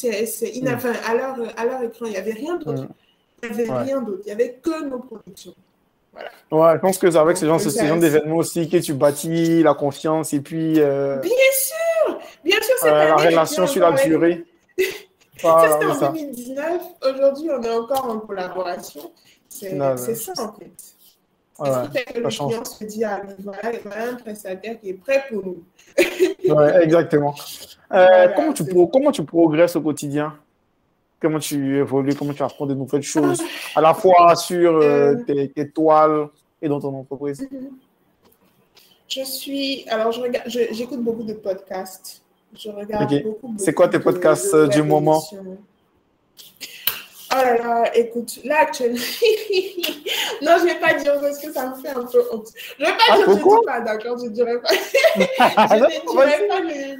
C'est, 0.01 0.25
c'est, 0.25 0.61
mm. 0.61 0.67
enfin, 0.75 0.93
à, 1.07 1.15
leur, 1.15 1.35
à 1.57 1.65
leur 1.65 1.83
écran, 1.83 2.05
il 2.05 2.11
n'y 2.11 2.17
avait 2.17 2.33
rien 2.33 2.57
d'autre. 2.57 2.83
Mm. 2.83 2.89
Il 3.43 3.51
n'y 3.51 3.61
avait 3.61 3.83
rien 3.83 4.01
d'autre. 4.01 4.21
Il 4.23 4.27
n'y 4.27 4.31
avait 4.31 4.59
que 4.61 4.83
nos 4.85 4.99
productions. 4.99 5.53
Ouais, 6.51 6.73
je 6.73 6.79
pense 6.79 6.97
que 6.97 7.09
c'est 7.09 7.17
avec 7.17 7.37
ce 7.37 7.45
genre, 7.45 7.59
ce 7.59 7.69
genre 7.69 7.97
d'événements 7.97 8.37
aussi 8.37 8.69
que 8.69 8.77
tu 8.77 8.93
bâtis 8.93 9.63
la 9.63 9.73
confiance 9.73 10.33
et 10.33 10.41
puis. 10.41 10.79
Euh, 10.79 11.17
bien 11.17 11.31
sûr 11.53 12.19
Bien 12.43 12.57
sûr, 12.61 12.75
c'est 12.81 12.89
euh, 12.89 13.07
La 13.07 13.15
relation 13.15 13.67
sur 13.67 13.89
la 13.89 14.03
durée. 14.03 14.43
ça, 15.37 15.79
c'était 15.79 16.05
en 16.05 16.11
2019. 16.11 16.81
Aujourd'hui, 17.03 17.49
on 17.51 17.61
est 17.61 17.69
encore 17.69 18.09
en 18.09 18.19
collaboration. 18.19 19.11
C'est 19.47 19.69
ça, 20.15 20.33
en 20.39 20.53
fait. 20.53 20.71
Voilà, 21.63 21.87
que 21.87 22.19
le 22.19 22.27
client 22.27 22.65
se 22.65 22.83
dit, 22.85 23.03
ah, 23.03 23.21
voilà, 23.37 23.71
il 23.71 23.87
y 23.87 23.93
a 23.93 24.09
un 24.09 24.15
prestataire 24.15 24.79
qui 24.79 24.89
est 24.89 24.93
prêt 24.93 25.25
pour 25.29 25.45
nous. 25.45 25.63
ouais, 26.55 26.83
exactement. 26.83 27.35
Euh, 27.93 28.29
comment, 28.35 28.53
tu, 28.53 28.63
comment 28.65 29.11
tu 29.11 29.23
progresses 29.23 29.75
au 29.75 29.81
quotidien? 29.81 30.33
Comment 31.21 31.37
tu 31.37 31.77
évolues, 31.77 32.15
comment 32.15 32.33
tu 32.33 32.41
apprends 32.41 32.65
de 32.65 32.73
nouvelles 32.73 33.03
choses, 33.03 33.43
à 33.75 33.81
la 33.81 33.93
fois 33.93 34.35
sur 34.35 34.77
euh, 34.77 35.13
euh. 35.29 35.47
tes, 35.53 35.69
toiles 35.69 36.29
et 36.63 36.67
dans 36.67 36.79
ton 36.79 36.95
entreprise. 36.95 37.47
Je 39.07 39.21
suis, 39.21 39.87
alors 39.87 40.11
je 40.11 40.21
regarde, 40.21 40.47
j'écoute 40.47 41.03
beaucoup 41.03 41.23
de 41.23 41.33
podcasts. 41.33 42.23
Je 42.55 42.69
regarde 42.69 43.21
beaucoup, 43.21 43.53
C'est 43.57 43.73
quoi 43.73 43.87
tes 43.87 43.99
podcasts 43.99 44.55
du 44.71 44.81
moment? 44.81 45.21
Oh 47.33 47.37
là 47.37 47.57
là, 47.57 47.97
écoute, 47.97 48.39
là 48.43 48.59
actuellement, 48.61 48.97
non, 50.41 50.51
je 50.57 50.63
ne 50.63 50.67
vais 50.67 50.79
pas 50.79 50.93
dire 50.95 51.19
parce 51.21 51.39
que 51.39 51.51
ça 51.51 51.69
me 51.69 51.81
fait 51.81 51.89
un 51.89 52.05
peu 52.05 52.23
honte. 52.31 52.49
Je 52.77 52.83
ne 52.83 52.89
vais 52.89 52.97
pas 52.97 53.03
ah, 53.09 53.15
dire, 53.17 53.25
je 53.25 53.31
ne 53.31 53.35
dis 53.35 53.65
pas, 53.65 53.79
d'accord, 53.81 54.17
je 54.17 54.23
ne 54.25 54.29
dirai 54.29 54.59
pas. 54.59 54.69
je 54.69 55.75
ne 55.75 56.11
dirai 56.11 56.47
pas 56.47 56.59
les, 56.61 56.97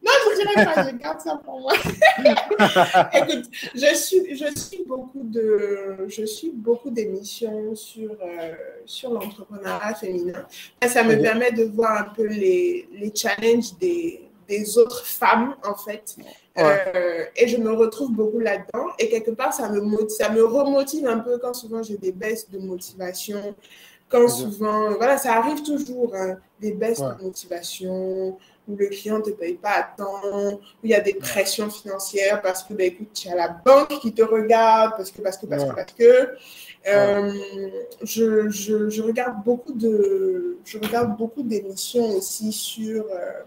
non, 0.00 0.12
je 0.30 0.36
dirais 0.40 0.64
pas, 0.64 0.88
je 0.88 0.96
garde 0.96 1.20
ça 1.20 1.40
pour 1.44 1.60
moi. 1.60 1.72
Écoute, 3.14 3.50
je 3.74 3.94
suis, 3.94 4.36
je 4.36 4.58
suis 4.58 4.84
beaucoup 4.86 5.24
de, 5.24 6.06
je 6.08 6.24
suis 6.24 6.52
beaucoup 6.54 6.90
d'émissions 6.90 7.74
sur, 7.74 8.12
euh, 8.12 8.54
sur 8.86 9.10
l'entrepreneuriat 9.10 9.94
féminin. 9.94 10.46
ça 10.86 11.02
me 11.02 11.20
permet 11.20 11.50
de 11.50 11.64
voir 11.64 12.02
un 12.02 12.14
peu 12.14 12.26
les, 12.26 12.88
les 12.92 13.12
challenges 13.14 13.76
des, 13.80 14.28
des 14.48 14.78
autres 14.78 15.04
femmes, 15.04 15.56
en 15.64 15.74
fait. 15.74 16.16
Euh, 16.58 17.24
et 17.36 17.48
je 17.48 17.56
me 17.56 17.72
retrouve 17.72 18.12
beaucoup 18.12 18.40
là-dedans. 18.40 18.88
Et 18.98 19.08
quelque 19.08 19.30
part, 19.30 19.52
ça 19.52 19.68
me, 19.68 20.08
ça 20.08 20.30
me 20.30 20.44
remotive 20.44 21.06
un 21.06 21.18
peu 21.18 21.38
quand 21.38 21.54
souvent 21.54 21.82
j'ai 21.82 21.96
des 21.96 22.12
baisses 22.12 22.50
de 22.50 22.58
motivation. 22.58 23.54
Quand 24.08 24.26
souvent, 24.28 24.92
voilà, 24.96 25.18
ça 25.18 25.34
arrive 25.34 25.62
toujours, 25.62 26.14
hein, 26.14 26.38
des 26.60 26.72
baisses 26.72 27.00
de 27.00 27.22
motivation, 27.22 28.38
où 28.66 28.76
le 28.76 28.86
client 28.86 29.18
ne 29.18 29.22
te 29.22 29.30
paye 29.30 29.54
pas 29.54 29.70
à 29.70 29.82
temps, 29.82 30.54
où 30.54 30.60
il 30.84 30.90
y 30.90 30.94
a 30.94 31.00
des 31.00 31.14
pressions 31.14 31.68
financières 31.68 32.40
parce 32.40 32.62
que, 32.62 32.72
ben, 32.72 32.86
écoute, 32.86 33.10
tu 33.12 33.28
as 33.28 33.34
la 33.34 33.48
banque 33.48 34.00
qui 34.00 34.12
te 34.12 34.22
regarde, 34.22 34.92
parce 34.96 35.10
que, 35.10 35.20
parce 35.20 35.36
que, 35.36 35.46
parce 35.46 35.64
que, 35.64 35.74
parce 35.74 35.92
que. 35.92 36.36
Euh, 36.86 37.32
je, 38.02 38.48
je, 38.48 38.88
je, 38.88 39.02
regarde 39.02 39.44
beaucoup 39.44 39.72
de, 39.72 40.58
je 40.64 40.78
regarde 40.78 41.18
beaucoup 41.18 41.42
d'émissions 41.42 42.16
aussi 42.16 42.52
sur, 42.52 43.04
euh, 43.04 43.42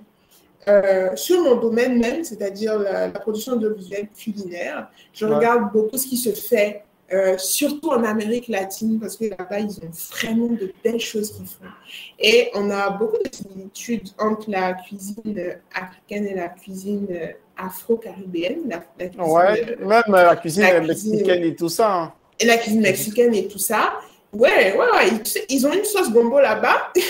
euh, 0.68 1.16
sur 1.16 1.42
mon 1.42 1.56
domaine 1.56 2.00
même, 2.00 2.24
c'est-à-dire 2.24 2.78
la, 2.80 3.10
production 3.10 3.56
de 3.56 3.70
visuels 3.70 4.10
culinaire. 4.10 4.90
Je 5.14 5.26
regarde 5.26 5.72
beaucoup 5.72 5.98
ce 5.98 6.08
qui 6.08 6.18
se 6.18 6.32
fait 6.32 6.84
euh, 7.14 7.38
surtout 7.38 7.90
en 7.90 8.04
Amérique 8.04 8.48
latine, 8.48 8.98
parce 9.00 9.18
que 9.18 9.26
là-bas, 9.26 9.60
ils 9.60 9.80
ont 9.80 9.92
vraiment 10.12 10.48
de 10.48 10.72
belles 10.82 11.00
choses 11.00 11.32
qu'ils 11.32 11.46
font. 11.46 11.66
Et 12.18 12.50
on 12.56 12.70
a 12.70 12.90
beaucoup 12.92 13.18
de 13.18 13.30
similitudes 13.36 14.10
entre 14.18 14.50
la 14.50 14.74
cuisine 14.74 15.58
africaine 15.74 16.28
et 16.28 16.36
la 16.36 16.48
cuisine 16.48 17.08
afro-caribéenne. 17.58 18.62
La, 18.98 19.26
ouais, 19.26 19.78
même 19.80 20.04
la 20.08 20.36
cuisine 20.38 20.64
mexicaine 20.86 21.44
et 21.44 21.56
tout 21.56 21.70
ça. 21.70 21.94
Hein. 21.94 22.14
Et 22.40 22.46
la 22.46 22.58
cuisine 22.58 22.82
mexicaine 22.82 23.34
et 23.36 23.48
tout 23.48 23.60
ça. 23.60 23.94
Ouais, 24.34 24.78
ouais, 24.78 24.78
ouais. 24.78 25.24
Ils, 25.50 25.68
ont 25.68 25.74
une 25.74 25.84
sauce 25.84 26.12
gombo 26.12 26.40
là-bas. 26.40 26.94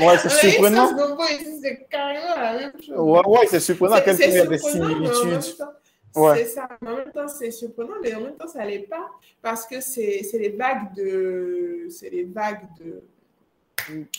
Ouais, 0.00 0.16
c'est 0.18 0.28
surprenant. 0.50 0.90
Une 0.90 0.96
sauce 0.96 1.08
gombo 1.08 1.22
ici, 1.24 1.60
c'est 1.60 1.86
carrément 1.90 2.36
la 2.36 2.52
même 2.52 2.72
chose. 2.80 2.96
Ouais, 2.96 3.20
ouais, 3.26 3.46
c'est 3.48 3.58
surprenant 3.58 3.96
à 3.96 4.00
quel 4.00 4.16
point 4.16 4.26
il 4.26 4.34
y 4.34 4.38
a 4.38 4.46
des 4.46 4.58
similitudes. 4.58 5.40
C'est 5.40 6.44
ça. 6.44 6.68
En 6.86 6.96
même 6.96 7.12
temps, 7.12 7.28
c'est 7.28 7.50
surprenant, 7.50 7.94
mais 8.02 8.14
en 8.14 8.20
même 8.20 8.36
temps, 8.36 8.46
ça 8.46 8.64
l'est 8.64 8.80
pas 8.80 9.08
parce 9.42 9.66
que 9.66 9.80
c'est 9.80 10.22
les 10.34 10.50
vagues 10.50 10.94
de. 10.96 11.86
C'est 11.90 12.10
les 12.10 12.24
vagues 12.24 12.66
de. 12.80 13.02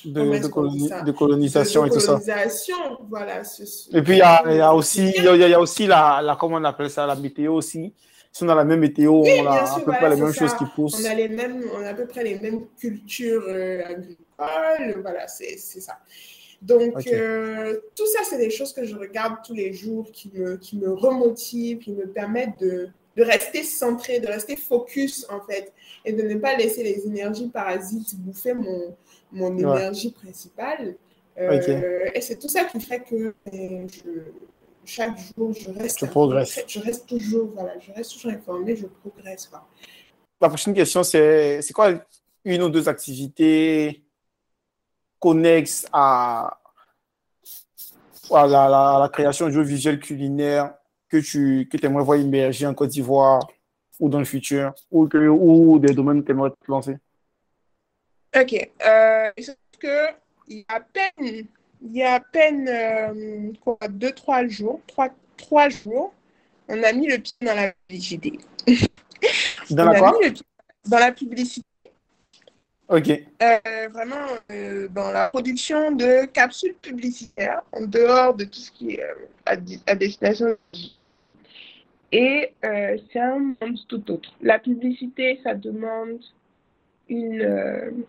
De, 0.04 1.04
de, 1.04 1.12
colonisation 1.12 1.86
et 1.86 1.92
tout 1.92 2.00
ça. 2.00 2.20
Voilà, 3.08 3.42
et 3.94 4.02
puis, 4.02 4.14
il 4.14 4.18
y 4.18 4.22
a, 4.22 4.52
y 4.52 4.60
a, 4.60 4.74
aussi, 4.74 5.14
il 5.16 5.24
y 5.24 5.54
a, 5.54 5.60
aussi 5.60 5.86
la, 5.86 6.22
la, 6.24 6.36
comment 6.36 6.56
on 6.56 6.64
appelle 6.64 6.90
ça, 6.90 7.06
la 7.06 7.16
météo 7.16 7.54
aussi. 7.54 7.94
Si 8.32 8.44
on 8.44 8.50
a 8.50 8.56
la 8.56 8.64
même 8.64 8.80
météo, 8.80 9.24
on 9.24 9.46
a 9.48 9.76
à 9.76 9.80
peu 9.80 9.92
près 9.92 10.10
les 10.10 10.22
mêmes 10.22 10.34
choses 10.34 10.54
qui 10.56 10.66
poussent. 10.76 11.02
On 11.02 11.10
a, 11.10 11.14
les 11.16 11.30
mêmes, 11.30 11.64
on 11.76 11.82
a 11.82 11.90
à 11.90 11.94
peu 11.94 12.06
près 12.06 12.24
les 12.24 12.40
mêmes 12.40 12.68
cultures 12.80 13.44
euh, 13.48 13.84
agricoles. 13.86 15.02
Voilà, 15.02 15.28
c'est 15.28 15.58
ça. 15.58 16.00
Donc, 16.62 17.08
euh, 17.08 17.80
tout 17.96 18.06
ça, 18.06 18.20
c'est 18.24 18.38
des 18.38 18.50
choses 18.50 18.74
que 18.74 18.86
je 18.86 18.96
regarde 18.96 19.38
tous 19.46 19.54
les 19.54 19.74
jours, 19.74 20.12
qui 20.12 20.30
me, 20.34 20.58
qui 20.58 20.78
me 20.78 20.92
remotivent, 20.92 21.80
qui 21.80 21.94
me 21.94 22.06
permettent 22.08 22.60
de, 22.60 22.90
de 23.16 23.24
rester 23.24 23.64
centré, 23.64 24.20
de 24.20 24.28
rester 24.28 24.56
focus, 24.58 25.26
en 25.30 25.42
fait, 25.42 25.74
et 26.06 26.12
de 26.14 26.22
ne 26.22 26.36
pas 26.36 26.56
laisser 26.56 26.84
les 26.84 27.06
énergies 27.06 27.48
parasites 27.48 28.16
bouffer 28.18 28.54
mon, 28.54 28.96
mon 29.32 29.58
énergie 29.58 30.12
principale. 30.12 30.96
Euh, 31.38 32.10
et 32.14 32.22
c'est 32.22 32.38
tout 32.38 32.50
ça 32.50 32.66
qui 32.66 32.82
fait 32.82 33.00
que 33.00 33.34
je, 33.46 34.10
chaque 34.90 35.18
jour, 35.18 35.54
je 35.54 35.70
reste, 35.70 36.00
je 36.68 36.80
reste 36.80 37.08
toujours, 37.08 37.52
voilà, 37.54 37.78
je 37.80 37.92
reste 37.92 38.14
toujours 38.14 38.32
informée, 38.32 38.76
je 38.76 38.88
progresse. 38.88 39.48
Quoi. 39.48 39.68
La 40.42 40.50
prochaine 40.50 40.74
question, 40.74 41.04
c'est 41.04 41.62
quoi 41.74 41.92
une 42.44 42.64
ou 42.64 42.70
deux 42.70 42.90
activités 42.90 44.04
connexe 45.20 45.86
à, 45.92 46.60
à 48.32 48.48
la, 48.48 49.10
création 49.12 49.48
de 49.48 49.52
jeux 49.52 49.64
visuels 49.64 50.00
culinaires 50.00 50.74
que 51.08 51.18
tu 51.18 51.68
que 51.70 51.86
aimerais 51.86 52.04
voir 52.04 52.18
émerger 52.18 52.66
en 52.66 52.74
Côte 52.74 52.90
d'Ivoire 52.90 53.48
ou 54.00 54.10
dans 54.10 54.20
le 54.20 54.26
futur, 54.26 54.74
ou, 54.92 55.08
que, 55.08 55.18
ou 55.18 55.78
des 55.78 55.94
domaines 55.94 56.22
que 56.22 56.28
tu 56.28 56.32
aimerais 56.32 56.52
te 56.52 56.72
lancer? 56.72 56.98
Ok. 58.36 58.72
Euh, 58.86 59.32
que 59.80 60.08
il 60.48 60.60
y 60.60 60.66
a 60.68 60.76
à 60.76 60.80
peine, 60.80 61.48
il 61.82 61.96
y 61.96 62.04
a 62.04 62.16
à 62.16 62.20
peine 62.20 62.68
euh, 62.68 63.52
quoi, 63.62 63.78
deux, 63.90 64.12
trois 64.12 64.48
jours, 64.48 64.82
trois, 64.88 65.10
trois 65.38 65.70
jours, 65.70 66.14
on 66.68 66.84
a 66.84 66.94
mis 66.94 67.08
le 67.08 67.18
pied 67.18 67.34
dans 67.42 67.56
la 67.56 67.72
publicité. 67.72 68.40
Dans 69.70 69.86
la 69.86 70.00
quoi 70.00 70.20
Dans 70.88 70.98
la 70.98 71.12
publicité. 71.12 71.66
Ok. 72.90 73.08
Euh, 73.10 73.60
vraiment 73.94 74.26
euh, 74.52 74.88
dans 74.88 75.12
la 75.12 75.30
production 75.30 75.92
de 75.92 76.26
capsules 76.26 76.74
publicitaires, 76.74 77.62
en 77.72 77.82
dehors 77.82 78.34
de 78.34 78.46
tout 78.46 78.60
ce 78.60 78.72
qui 78.72 78.96
est 78.96 79.04
euh, 79.04 79.14
à, 79.46 79.96
destination. 79.96 80.58
Et 82.12 82.52
c'est 82.64 83.20
un 83.20 83.38
monde 83.40 83.78
tout 83.88 84.12
autre. 84.12 84.32
La 84.42 84.58
publicité, 84.58 85.40
ça 85.44 85.54
demande 85.54 86.20
une, 87.08 88.04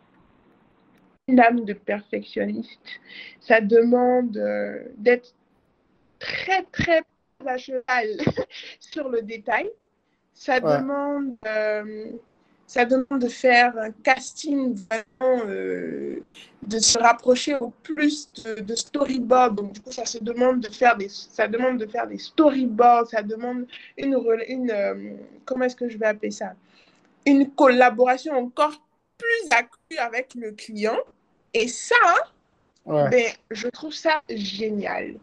âme 1.38 1.64
de 1.64 1.72
perfectionniste. 1.72 2.80
Ça 3.40 3.60
demande 3.60 4.36
euh, 4.36 4.82
d'être 4.96 5.34
très, 6.18 6.62
très 6.64 7.02
à 7.46 7.56
cheval 7.56 8.16
sur 8.80 9.08
le 9.08 9.22
détail. 9.22 9.70
Ça 10.34 10.58
demande 10.58 11.36
ça 12.70 12.84
demande 12.84 13.20
de 13.20 13.28
faire 13.28 13.76
un 13.78 13.90
casting 13.90 14.76
vraiment, 14.76 15.42
euh, 15.48 16.22
de 16.62 16.78
se 16.78 17.00
rapprocher 17.00 17.56
au 17.56 17.70
plus 17.82 18.32
de, 18.44 18.74
storyboard. 18.76 19.56
Donc, 19.56 19.72
du 19.72 19.80
coup, 19.80 19.90
ça 19.90 20.04
se 20.04 20.18
demande 20.18 20.60
de 20.60 20.68
faire 20.68 20.96
des, 20.96 21.08
ça 21.08 21.48
demande 21.48 21.78
de 21.78 21.86
faire 21.86 22.06
des 22.06 22.18
storyboards, 22.18 23.08
ça 23.08 23.24
demande 23.24 23.66
une, 23.98 24.16
une 24.46 24.70
euh, 24.70 25.14
comment 25.44 25.64
est-ce 25.64 25.74
que 25.74 25.88
je 25.88 25.98
vais 25.98 26.06
appeler 26.06 26.30
ça? 26.30 26.52
Une 27.26 27.50
collaboration 27.50 28.34
encore 28.34 28.80
plus 29.18 29.48
accrue 29.50 29.98
avec 29.98 30.36
le 30.36 30.52
client. 30.52 30.98
Et 31.54 31.68
ça, 31.68 31.96
ben, 32.86 33.24
je 33.50 33.68
trouve 33.68 33.92
ça 33.92 34.22
génial. 34.28 35.14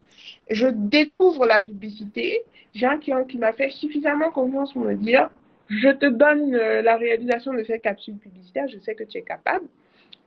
Je 0.50 0.68
découvre 0.68 1.46
la 1.46 1.64
publicité. 1.64 2.44
J'ai 2.74 2.86
un 2.86 2.98
client 2.98 3.24
qui 3.26 3.38
m'a 3.38 3.54
fait 3.54 3.72
suffisamment 3.72 4.32
confiance 4.32 4.74
pour 4.74 4.84
me 4.84 4.96
dire, 4.96 5.30
je 5.70 5.90
te 5.90 6.06
donne 6.06 6.56
euh, 6.56 6.82
la 6.82 6.98
réalisation 6.98 7.54
de 7.54 7.64
cette 7.64 7.82
capsule 7.82 8.18
publicitaire, 8.18 8.68
je 8.68 8.80
sais 8.80 8.96
que 8.96 9.04
tu 9.04 9.18
es 9.18 9.22
capable. 9.22 9.66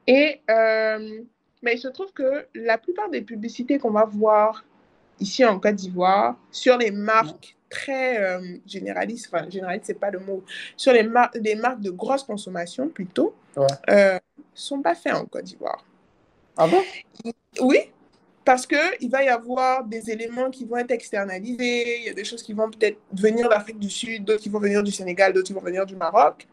Et 0.06 0.40
euh, 0.50 1.20
mais 1.62 1.74
il 1.74 1.78
se 1.78 1.88
trouve 1.88 2.12
que 2.12 2.46
la 2.54 2.78
plupart 2.78 3.10
des 3.10 3.20
publicités 3.20 3.78
qu'on 3.78 3.90
va 3.90 4.04
voir 4.04 4.64
ici 5.18 5.44
en 5.44 5.60
Côte 5.60 5.74
d'Ivoire, 5.74 6.36
sur 6.50 6.78
les 6.78 6.90
marques 6.90 7.56
très 7.68 8.20
euh, 8.22 8.56
généralistes, 8.66 9.30
enfin 9.32 9.48
généralistes, 9.48 9.86
c'est 9.86 10.00
pas 10.00 10.10
le 10.10 10.18
mot, 10.18 10.42
sur 10.76 10.92
les, 10.92 11.02
marques 11.02 11.80
de 11.80 11.90
grosse 11.90 12.24
consommation 12.24 12.88
plutôt, 12.88 13.34
ne 13.56 14.18
sont 14.54 14.80
pas 14.80 14.94
faites 14.94 15.14
en 15.14 15.26
Côte 15.26 15.44
d'Ivoire. 15.44 15.84
Ah 16.62 16.66
bon? 16.66 16.82
Oui, 17.62 17.78
parce 18.44 18.66
qu'il 18.66 19.10
va 19.10 19.24
y 19.24 19.28
avoir 19.28 19.82
des 19.82 20.10
éléments 20.10 20.50
qui 20.50 20.66
vont 20.66 20.76
être 20.76 20.90
externalisés, 20.90 22.00
il 22.00 22.04
y 22.04 22.08
a 22.10 22.12
des 22.12 22.24
choses 22.24 22.42
qui 22.42 22.52
vont 22.52 22.70
peut-être 22.70 22.98
venir 23.12 23.48
d'Afrique 23.48 23.78
du 23.78 23.88
Sud, 23.88 24.26
d'autres 24.26 24.42
qui 24.42 24.50
vont 24.50 24.60
venir 24.60 24.82
du 24.82 24.92
Sénégal, 24.92 25.32
d'autres 25.32 25.46
qui 25.46 25.54
vont 25.54 25.62
venir 25.62 25.86
du 25.86 25.96
Maroc. 25.96 26.46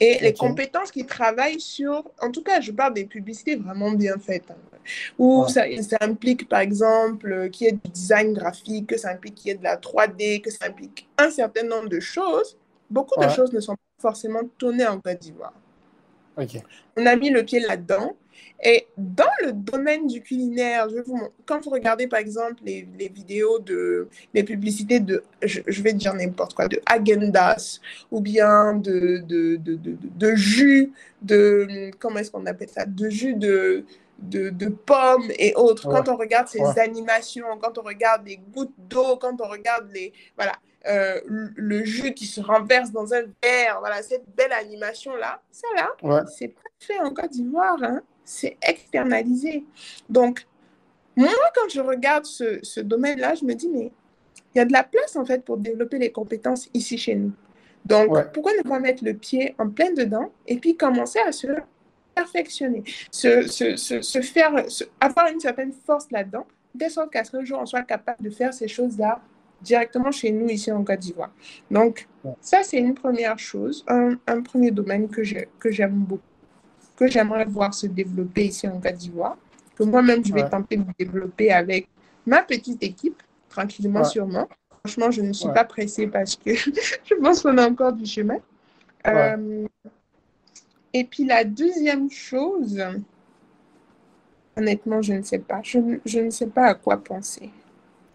Et 0.00 0.18
les 0.20 0.32
compétences 0.32 0.90
qui 0.90 1.06
travaillent 1.06 1.60
sur, 1.60 2.10
en 2.20 2.32
tout 2.32 2.42
cas, 2.42 2.60
je 2.60 2.72
parle 2.72 2.94
des 2.94 3.04
publicités 3.04 3.54
vraiment 3.54 3.92
bien 3.92 4.16
faites, 4.18 4.50
hein, 4.50 4.78
où 5.16 5.46
ça, 5.46 5.62
ça, 5.82 5.98
implique, 6.00 6.48
par 6.48 6.58
exemple, 6.58 7.50
qu'il 7.50 7.66
y 7.68 7.70
ait 7.70 7.72
du 7.74 7.90
design 7.92 8.32
graphique, 8.32 8.88
que 8.88 8.96
ça 8.96 9.10
implique 9.10 9.36
qu'il 9.36 9.48
y 9.48 9.50
ait 9.52 9.58
de 9.58 9.62
la 9.62 9.76
3D, 9.76 10.40
que 10.40 10.50
ça 10.50 10.66
implique 10.66 11.08
un 11.18 11.30
certain 11.30 11.62
nombre 11.62 11.88
de 11.88 12.00
choses. 12.00 12.56
Beaucoup 12.90 13.20
de 13.20 13.28
choses 13.28 13.52
ne 13.52 13.60
sont 13.60 13.74
pas 13.74 14.10
forcément 14.10 14.40
tournées 14.58 14.88
en 14.88 14.98
Côte 14.98 15.20
d'Ivoire. 15.20 15.54
On 16.96 17.06
a 17.06 17.14
mis 17.14 17.30
le 17.30 17.44
pied 17.44 17.60
là-dedans. 17.60 18.16
Et 18.64 18.86
dans 18.96 19.30
le 19.44 19.52
domaine 19.52 20.06
du 20.06 20.22
culinaire, 20.22 20.88
je 20.88 21.00
vous 21.00 21.20
quand 21.46 21.64
vous 21.64 21.70
regardez 21.70 22.06
par 22.06 22.20
exemple 22.20 22.62
les, 22.64 22.86
les 22.96 23.08
vidéos 23.08 23.58
de 23.58 24.08
les 24.34 24.44
publicités 24.44 25.00
de, 25.00 25.24
je, 25.42 25.82
vais 25.82 25.92
dire 25.92 26.14
n'importe 26.14 26.54
quoi, 26.54 26.68
de 26.68 26.80
Agendas 26.86 27.80
ou 28.12 28.20
bien 28.20 28.74
de, 28.74 29.18
de, 29.26 29.56
de, 29.56 29.74
de, 29.74 29.96
de 30.00 30.34
jus, 30.36 30.92
de, 31.22 31.90
comment 31.98 32.18
est-ce 32.18 32.30
qu'on 32.30 32.46
appelle 32.46 32.68
ça, 32.68 32.86
de 32.86 33.10
jus 33.10 33.34
de, 33.34 33.84
de, 34.18 34.50
de, 34.50 34.68
pommes 34.68 35.30
et 35.38 35.54
autres. 35.56 35.88
Quand 35.90 36.08
on 36.08 36.16
regarde 36.16 36.46
ces 36.46 36.62
animations, 36.78 37.46
quand 37.60 37.78
on 37.78 37.82
regarde 37.82 38.24
les 38.24 38.36
gouttes 38.36 38.74
d'eau, 38.78 39.16
quand 39.16 39.40
on 39.40 39.48
regarde 39.48 39.90
les, 39.92 40.12
voilà, 40.36 40.54
euh, 40.86 41.20
le 41.26 41.84
jus 41.84 42.14
qui 42.14 42.26
se 42.26 42.40
renverse 42.40 42.92
dans 42.92 43.12
un 43.12 43.22
verre, 43.42 43.80
voilà, 43.80 44.02
cette 44.02 44.24
belle 44.36 44.52
animation-là, 44.52 45.42
ça 45.50 45.66
là, 45.76 46.24
c'est 46.26 46.48
pas 46.48 46.60
fait 46.78 47.00
en 47.00 47.12
Côte 47.12 47.30
d'Ivoire. 47.30 47.82
Hein 47.82 48.02
c'est 48.24 48.56
externalisé. 48.62 49.64
Donc, 50.08 50.46
moi, 51.16 51.30
quand 51.54 51.68
je 51.68 51.80
regarde 51.80 52.24
ce, 52.24 52.58
ce 52.62 52.80
domaine-là, 52.80 53.34
je 53.34 53.44
me 53.44 53.54
dis, 53.54 53.68
mais 53.68 53.90
il 54.54 54.58
y 54.58 54.60
a 54.60 54.64
de 54.64 54.72
la 54.72 54.84
place, 54.84 55.16
en 55.16 55.24
fait, 55.24 55.44
pour 55.44 55.56
développer 55.56 55.98
les 55.98 56.10
compétences 56.10 56.68
ici 56.74 56.98
chez 56.98 57.14
nous. 57.14 57.32
Donc, 57.84 58.16
pourquoi 58.32 58.52
ne 58.56 58.62
pas 58.62 58.78
mettre 58.78 59.04
le 59.04 59.14
pied 59.14 59.54
en 59.58 59.68
plein 59.68 59.92
dedans 59.92 60.30
et 60.46 60.56
puis 60.56 60.76
commencer 60.76 61.18
à 61.18 61.32
se 61.32 61.48
perfectionner, 62.14 62.84
se, 63.10 63.48
se, 63.48 63.76
se, 63.76 64.20
faire, 64.20 64.52
avoir 65.00 65.28
une 65.28 65.40
certaine 65.40 65.72
force 65.72 66.10
là-dedans, 66.10 66.46
de 66.74 66.88
sorte 66.88 67.10
qu'à 67.10 67.24
ce 67.24 67.44
jour, 67.44 67.58
on 67.60 67.66
soit 67.66 67.82
capable 67.82 68.22
de 68.22 68.30
faire 68.30 68.52
ces 68.52 68.68
choses-là 68.68 69.20
directement 69.62 70.10
chez 70.10 70.30
nous, 70.30 70.48
ici 70.48 70.70
en 70.70 70.84
Côte 70.84 70.98
d'Ivoire. 70.98 71.32
Donc, 71.70 72.06
ça, 72.40 72.62
c'est 72.62 72.78
une 72.78 72.94
première 72.94 73.38
chose, 73.38 73.84
un, 73.88 74.16
un 74.26 74.42
premier 74.42 74.70
domaine 74.70 75.08
que 75.08 75.70
j'aime 75.70 75.94
beaucoup 75.94 76.22
que 77.06 77.12
j'aimerais 77.12 77.44
voir 77.44 77.74
se 77.74 77.86
développer 77.86 78.46
ici 78.46 78.68
en 78.68 78.80
Côte 78.80 78.94
d'Ivoire, 78.94 79.36
que 79.76 79.82
moi-même 79.82 80.24
je 80.24 80.32
vais 80.32 80.48
tenter 80.48 80.76
de 80.76 80.84
développer 80.98 81.50
avec 81.50 81.88
ma 82.26 82.42
petite 82.42 82.82
équipe, 82.82 83.22
tranquillement, 83.48 84.04
sûrement. 84.04 84.48
Franchement, 84.84 85.10
je 85.10 85.22
ne 85.22 85.32
suis 85.32 85.48
pas 85.48 85.64
pressée 85.64 86.06
parce 86.06 86.36
que 86.36 86.54
je 86.54 87.14
pense 87.20 87.42
qu'on 87.42 87.58
a 87.58 87.68
encore 87.68 87.92
du 87.92 88.06
chemin. 88.06 88.38
Euh, 89.06 89.66
et 90.92 91.04
puis 91.04 91.24
la 91.24 91.44
deuxième 91.44 92.10
chose, 92.10 92.82
honnêtement, 94.56 95.02
je 95.02 95.14
ne 95.14 95.22
sais 95.22 95.38
pas. 95.38 95.60
Je, 95.62 95.78
je 96.04 96.20
ne 96.20 96.30
sais 96.30 96.46
pas 96.46 96.66
à 96.66 96.74
quoi 96.74 96.98
penser. 96.98 97.50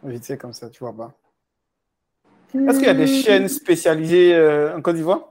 Vite 0.04 0.38
comme 0.38 0.54
ça, 0.54 0.70
tu 0.70 0.80
vois 0.80 0.96
pas. 0.96 1.14
Est-ce 2.54 2.78
qu'il 2.78 2.88
y 2.88 2.90
a 2.90 2.94
des 2.94 3.04
hmm. 3.04 3.24
chaînes 3.24 3.48
spécialisées 3.50 4.34
euh, 4.34 4.78
en 4.78 4.82
Côte 4.82 4.96
d'Ivoire? 4.96 5.30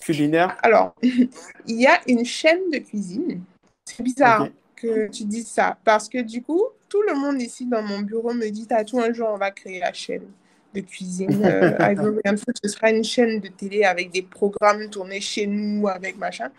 Culinaire 0.00 0.56
Alors, 0.62 0.94
il 1.02 1.80
y 1.80 1.86
a 1.86 2.00
une 2.06 2.24
chaîne 2.24 2.70
de 2.72 2.78
cuisine. 2.78 3.42
C'est 3.84 4.02
bizarre 4.02 4.48
que 4.74 5.08
tu 5.08 5.24
dises 5.24 5.48
ça 5.48 5.78
parce 5.84 6.08
que 6.08 6.18
du 6.18 6.42
coup, 6.42 6.62
tout 6.88 7.02
le 7.02 7.14
monde 7.14 7.40
ici 7.40 7.66
dans 7.66 7.82
mon 7.82 8.00
bureau 8.00 8.32
me 8.32 8.48
dit 8.48 8.66
à 8.70 8.84
tout 8.84 8.98
un 8.98 9.12
jour, 9.12 9.28
on 9.32 9.38
va 9.38 9.50
créer 9.50 9.80
la 9.80 9.92
chaîne 9.92 10.26
de 10.74 10.80
cuisine. 10.80 11.44
Euh, 11.44 12.36
ce 12.62 12.68
sera 12.68 12.90
une 12.90 13.04
chaîne 13.04 13.40
de 13.40 13.48
télé 13.48 13.84
avec 13.84 14.10
des 14.10 14.22
programmes 14.22 14.88
tournés 14.90 15.20
chez 15.20 15.46
nous, 15.46 15.88
avec 15.88 16.18
machin. 16.18 16.50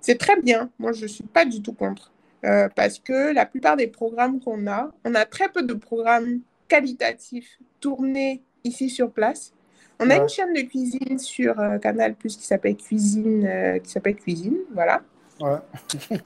C'est 0.00 0.18
très 0.18 0.40
bien. 0.40 0.70
Moi, 0.78 0.92
je 0.92 1.02
ne 1.02 1.08
suis 1.08 1.24
pas 1.24 1.44
du 1.44 1.62
tout 1.62 1.72
contre. 1.72 2.12
Euh, 2.44 2.68
parce 2.76 2.98
que 2.98 3.32
la 3.34 3.44
plupart 3.46 3.76
des 3.76 3.88
programmes 3.88 4.40
qu'on 4.40 4.66
a, 4.66 4.90
on 5.04 5.14
a 5.14 5.24
très 5.24 5.48
peu 5.48 5.62
de 5.62 5.74
programmes 5.74 6.40
qualitatifs 6.68 7.58
tournés 7.80 8.42
ici 8.62 8.88
sur 8.90 9.10
place. 9.10 9.52
On 9.98 10.10
a 10.10 10.16
une 10.16 10.28
chaîne 10.28 10.52
de 10.52 10.60
cuisine 10.60 11.18
sur 11.18 11.58
euh, 11.58 11.78
Canal 11.78 12.14
Plus 12.14 12.36
qui 12.36 12.44
s'appelle 12.44 12.76
Cuisine, 12.76 13.46
euh, 13.46 13.78
qui 13.78 13.90
s'appelle 13.90 14.16
Cuisine, 14.16 14.58
voilà. 14.72 15.00
Ouais. 15.40 15.56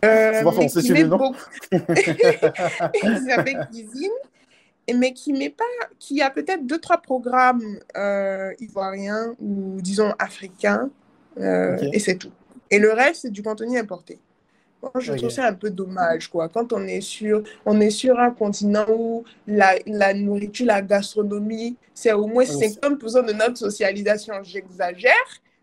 Euh, 0.04 0.42
pas 0.44 0.52
français, 0.52 0.80
c'est 0.80 1.04
non 1.04 1.32
Qui 1.70 1.78
s'appelle 3.28 3.68
Cuisine, 3.72 4.10
mais 4.94 5.12
qui 5.12 5.32
met 5.32 5.50
pas, 5.50 5.64
qui 5.98 6.20
a 6.20 6.30
peut-être 6.30 6.66
deux 6.66 6.78
trois 6.78 6.98
programmes 6.98 7.78
ivoiriens 8.58 9.34
ou 9.40 9.78
disons 9.80 10.12
africains, 10.18 10.90
et 11.38 11.98
c'est 12.00 12.16
tout. 12.16 12.32
Et 12.72 12.78
le 12.78 12.92
reste 12.92 13.22
c'est 13.22 13.30
du 13.30 13.42
contenu 13.42 13.78
importé 13.78 14.18
je 14.98 15.12
trouve 15.14 15.30
ça 15.30 15.46
un 15.46 15.52
peu 15.52 15.70
dommage, 15.70 16.28
quoi. 16.28 16.48
Quand 16.48 16.72
on 16.72 16.86
est 16.86 17.00
sur, 17.00 17.42
on 17.66 17.80
est 17.80 17.90
sur 17.90 18.18
un 18.18 18.30
continent 18.30 18.86
où 18.88 19.24
la, 19.46 19.74
la 19.86 20.14
nourriture, 20.14 20.66
la 20.66 20.82
gastronomie, 20.82 21.76
c'est 21.94 22.12
au 22.12 22.26
moins 22.26 22.44
50% 22.44 23.26
de 23.26 23.32
notre 23.32 23.58
socialisation. 23.58 24.34
J'exagère, 24.42 25.12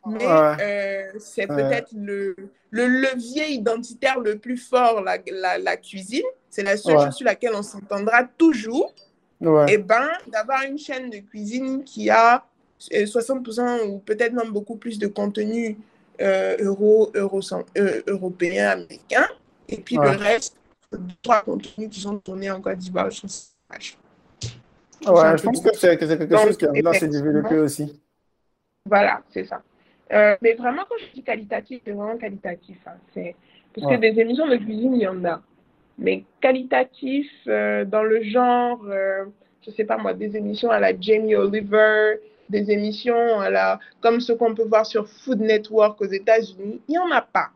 mais 0.05 0.25
euh, 0.25 1.03
c'est 1.19 1.47
peut-être 1.47 1.91
le, 1.95 2.35
le 2.69 2.87
levier 2.87 3.49
identitaire 3.49 4.19
le 4.19 4.37
plus 4.37 4.57
fort, 4.57 5.01
la, 5.01 5.17
la, 5.31 5.57
la 5.57 5.77
cuisine. 5.77 6.25
C'est 6.49 6.63
la 6.63 6.77
seule 6.77 6.99
chose 6.99 7.15
sur 7.15 7.25
laquelle 7.25 7.53
on 7.55 7.63
s'entendra 7.63 8.23
toujours. 8.23 8.93
Et 9.41 9.73
eh 9.73 9.77
ben, 9.77 10.07
d'avoir 10.31 10.63
une 10.63 10.79
chaîne 10.79 11.11
de 11.11 11.17
cuisine 11.17 11.83
qui 11.83 12.09
a 12.09 12.43
60% 12.79 13.59
euh, 13.59 13.85
ou 13.85 13.99
peut-être 13.99 14.33
même 14.33 14.51
beaucoup 14.51 14.77
plus 14.77 14.97
de 14.97 15.05
contenu 15.05 15.77
euro, 16.19 17.11
euro, 17.15 17.39
euh, 17.77 18.01
européens, 18.07 18.69
américains. 18.69 19.27
Et 19.69 19.77
puis 19.77 19.95
le 19.95 20.09
reste, 20.09 20.55
trois 21.21 21.41
contenus 21.41 21.89
qui 21.89 21.99
sont 21.99 22.17
tournés 22.19 22.49
en 22.49 22.61
Côte 22.61 22.77
d'Ivoire. 22.77 23.09
Je 23.09 23.27
Ouais, 25.05 25.37
je 25.37 25.43
pense 25.43 25.61
que 25.61 25.75
c'est 25.75 25.97
quelque 25.97 26.37
chose 26.37 26.57
qui 26.57 26.81
là 26.81 26.93
s'est 26.93 27.07
développé 27.07 27.59
aussi. 27.59 28.01
Voilà, 28.85 29.21
c'est 29.29 29.45
ça. 29.45 29.61
Euh, 30.11 30.35
mais 30.41 30.53
vraiment, 30.53 30.83
quand 30.89 30.95
je 30.99 31.13
dis 31.13 31.23
qualitatif, 31.23 31.81
c'est 31.85 31.91
vraiment 31.91 32.17
qualitatif. 32.17 32.77
Hein. 32.87 33.23
Parce 33.75 33.87
que 33.87 33.99
des 33.99 34.19
émissions 34.19 34.47
de 34.47 34.55
cuisine, 34.55 34.95
il 34.95 35.01
y 35.01 35.07
en 35.07 35.23
a. 35.25 35.41
Mais 35.99 36.23
qualitatif, 36.41 37.27
dans 37.45 38.03
le 38.03 38.23
genre, 38.23 38.79
je 39.67 39.71
sais 39.71 39.83
pas 39.83 39.97
moi, 39.97 40.13
des 40.13 40.35
émissions 40.35 40.71
à 40.71 40.79
la 40.79 40.99
Jamie 40.99 41.35
Oliver, 41.35 42.19
des 42.49 42.71
émissions 42.71 43.41
là, 43.41 43.79
comme 44.01 44.19
ce 44.19 44.33
qu'on 44.33 44.55
peut 44.55 44.65
voir 44.65 44.85
sur 44.85 45.07
Food 45.07 45.39
Network 45.41 46.01
aux 46.01 46.05
États-Unis, 46.05 46.81
il 46.87 46.91
n'y 46.91 46.97
en 46.97 47.11
a 47.11 47.21
pas. 47.21 47.49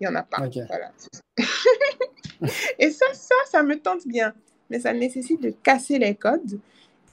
Il 0.00 0.06
n'y 0.06 0.14
en 0.14 0.18
a 0.18 0.22
pas. 0.22 0.38
Voilà. 0.68 0.92
et 2.78 2.90
ça, 2.90 3.06
ça, 3.12 3.34
ça 3.50 3.62
me 3.62 3.78
tente 3.78 4.06
bien. 4.06 4.32
Mais 4.70 4.80
ça 4.80 4.92
nécessite 4.92 5.42
de 5.42 5.50
casser 5.50 5.98
les 5.98 6.14
codes. 6.14 6.60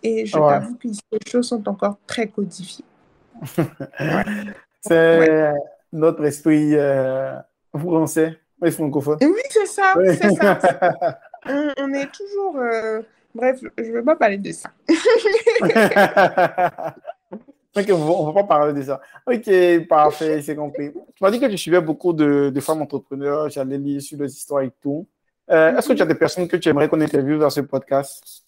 Et 0.04 0.26
je 0.26 0.34
t'avoue 0.34 0.76
que 0.76 0.88
les 0.88 1.20
choses 1.28 1.48
sont 1.48 1.68
encore 1.68 1.98
très 2.06 2.28
codifiées. 2.28 2.86
c'est 4.82 5.54
notre 5.92 6.24
esprit 6.26 6.76
euh, 6.76 7.34
français 7.76 8.40
et 8.64 8.72
francophone. 8.72 9.18
Oui, 9.22 9.42
c'est 9.50 9.66
ça. 9.66 9.94
C'est 9.98 10.36
ça. 10.36 10.60
on, 11.78 11.94
est 11.94 12.12
toujours. 12.12 12.58
Euh, 12.58 13.02
bref, 13.34 13.60
je 13.78 13.84
ne 13.84 13.92
veux 13.94 14.04
pas 14.04 14.16
parler 14.16 14.38
de 14.38 14.52
ça. 14.52 14.70
On 17.78 17.82
ne 17.82 18.26
va 18.26 18.34
pas 18.34 18.44
parler 18.46 18.74
de 18.74 18.82
ça. 18.82 19.02
Ok, 19.28 19.88
parfait, 19.88 20.42
c'est 20.42 20.56
compris. 20.56 20.94
Tu 20.94 21.24
m'as 21.24 21.30
dit 21.30 21.40
que 21.40 21.46
tu 21.48 21.58
suivais 21.58 21.82
beaucoup 21.82 22.14
de, 22.14 22.54
femmes 22.62 22.82
entrepreneurs, 22.82 23.50
j'allais 23.50 23.78
lire 23.78 24.02
sur 24.02 24.18
les 24.18 24.34
histoires 24.34 24.64
et 24.64 24.72
tout. 24.82 25.06
Euh, 25.52 25.76
est-ce 25.76 25.90
que 25.90 25.94
tu 25.94 26.02
as 26.02 26.06
des 26.06 26.16
personnes 26.16 26.48
que 26.48 26.56
tu 26.56 26.70
aimerais 26.70 26.88
qu'on 26.88 27.02
interviewe 27.02 27.38
dans 27.40 27.50
ce 27.50 27.62
podcast? 27.62 28.46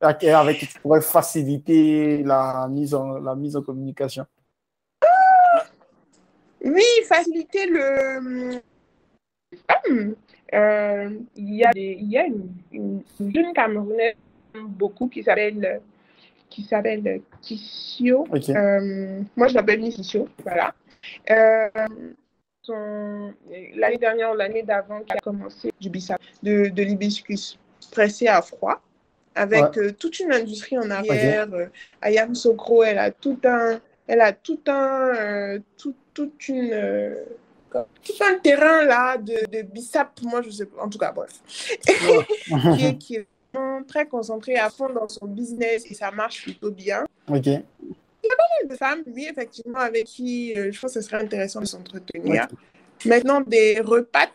Avec 0.00 0.58
qui 0.58 0.66
tu 0.66 0.78
pourrais 0.80 1.02
faciliter 1.02 2.22
la 2.22 2.66
mise 2.70 2.94
en, 2.94 3.62
communication? 3.62 4.24
Oui, 6.64 6.84
faciliter 7.06 7.66
le. 7.66 8.60
Euh, 10.52 11.10
il 11.36 11.54
y 11.54 11.64
a, 11.64 11.70
il 11.76 12.10
y 12.10 12.18
a 12.18 12.24
une, 12.24 12.50
une, 12.72 13.02
jeune 13.32 13.52
Camerounaise 13.52 14.14
beaucoup 14.54 15.08
qui 15.08 15.22
s'appelle 15.22 15.80
qui 16.50 16.64
s'appelle 16.64 17.22
Tissio. 17.40 18.26
Euh, 18.50 19.22
moi, 19.36 19.48
je 19.48 19.54
l'appelle 19.54 19.80
Tissio, 19.88 20.28
voilà. 20.42 20.74
Euh, 21.30 21.68
l'année 23.74 23.96
dernière 23.96 24.32
ou 24.32 24.34
l'année 24.34 24.62
d'avant, 24.62 25.00
qui 25.00 25.12
a 25.12 25.20
commencé 25.20 25.72
du 25.80 25.88
bissap, 25.88 26.20
de, 26.42 26.68
de 26.68 26.82
l'hibiscus 26.82 27.58
pressé 27.90 28.26
à 28.26 28.42
froid, 28.42 28.82
avec 29.34 29.78
euh, 29.78 29.92
toute 29.92 30.20
une 30.20 30.32
industrie 30.32 30.76
en 30.78 30.90
arrière. 30.90 31.48
Ayam 32.02 32.34
Sokro, 32.34 32.82
elle 32.82 32.98
a 32.98 33.10
tout 33.10 33.38
un, 33.44 33.80
elle 34.06 34.20
a 34.20 34.32
tout 34.32 34.60
un, 34.66 35.58
tout, 35.78 35.94
toute 36.12 36.48
une 36.48 37.16
tout 38.02 38.24
un 38.24 38.38
terrain 38.38 38.84
là 38.84 39.16
de, 39.16 39.46
de 39.50 39.62
bissap, 39.62 40.20
moi 40.22 40.42
je 40.42 40.50
sais 40.50 40.66
pas, 40.66 40.82
en 40.82 40.88
tout 40.88 40.98
cas, 40.98 41.12
bref, 41.12 41.30
qui, 41.86 42.84
est, 42.84 42.98
qui, 42.98 43.14
est, 43.16 43.26
très 43.86 44.06
concentré 44.06 44.56
à 44.56 44.70
fond 44.70 44.90
dans 44.90 45.08
son 45.08 45.26
business 45.26 45.84
et 45.90 45.94
ça 45.94 46.10
marche 46.10 46.42
plutôt 46.42 46.70
bien. 46.70 47.04
Ok. 47.28 47.46
Il 47.46 48.28
y 48.28 48.32
a 48.32 48.36
pas 48.36 48.44
mal 48.60 48.68
de 48.70 48.76
femmes, 48.76 49.02
oui, 49.14 49.28
effectivement, 49.30 49.78
avec 49.78 50.04
qui 50.04 50.54
euh, 50.56 50.70
je 50.72 50.80
pense 50.80 50.94
que 50.94 51.00
ce 51.00 51.08
serait 51.08 51.22
intéressant 51.22 51.60
de 51.60 51.66
s'entretenir. 51.66 52.46
Maintenant, 53.06 53.40
des 53.40 53.80
repas, 53.80 54.28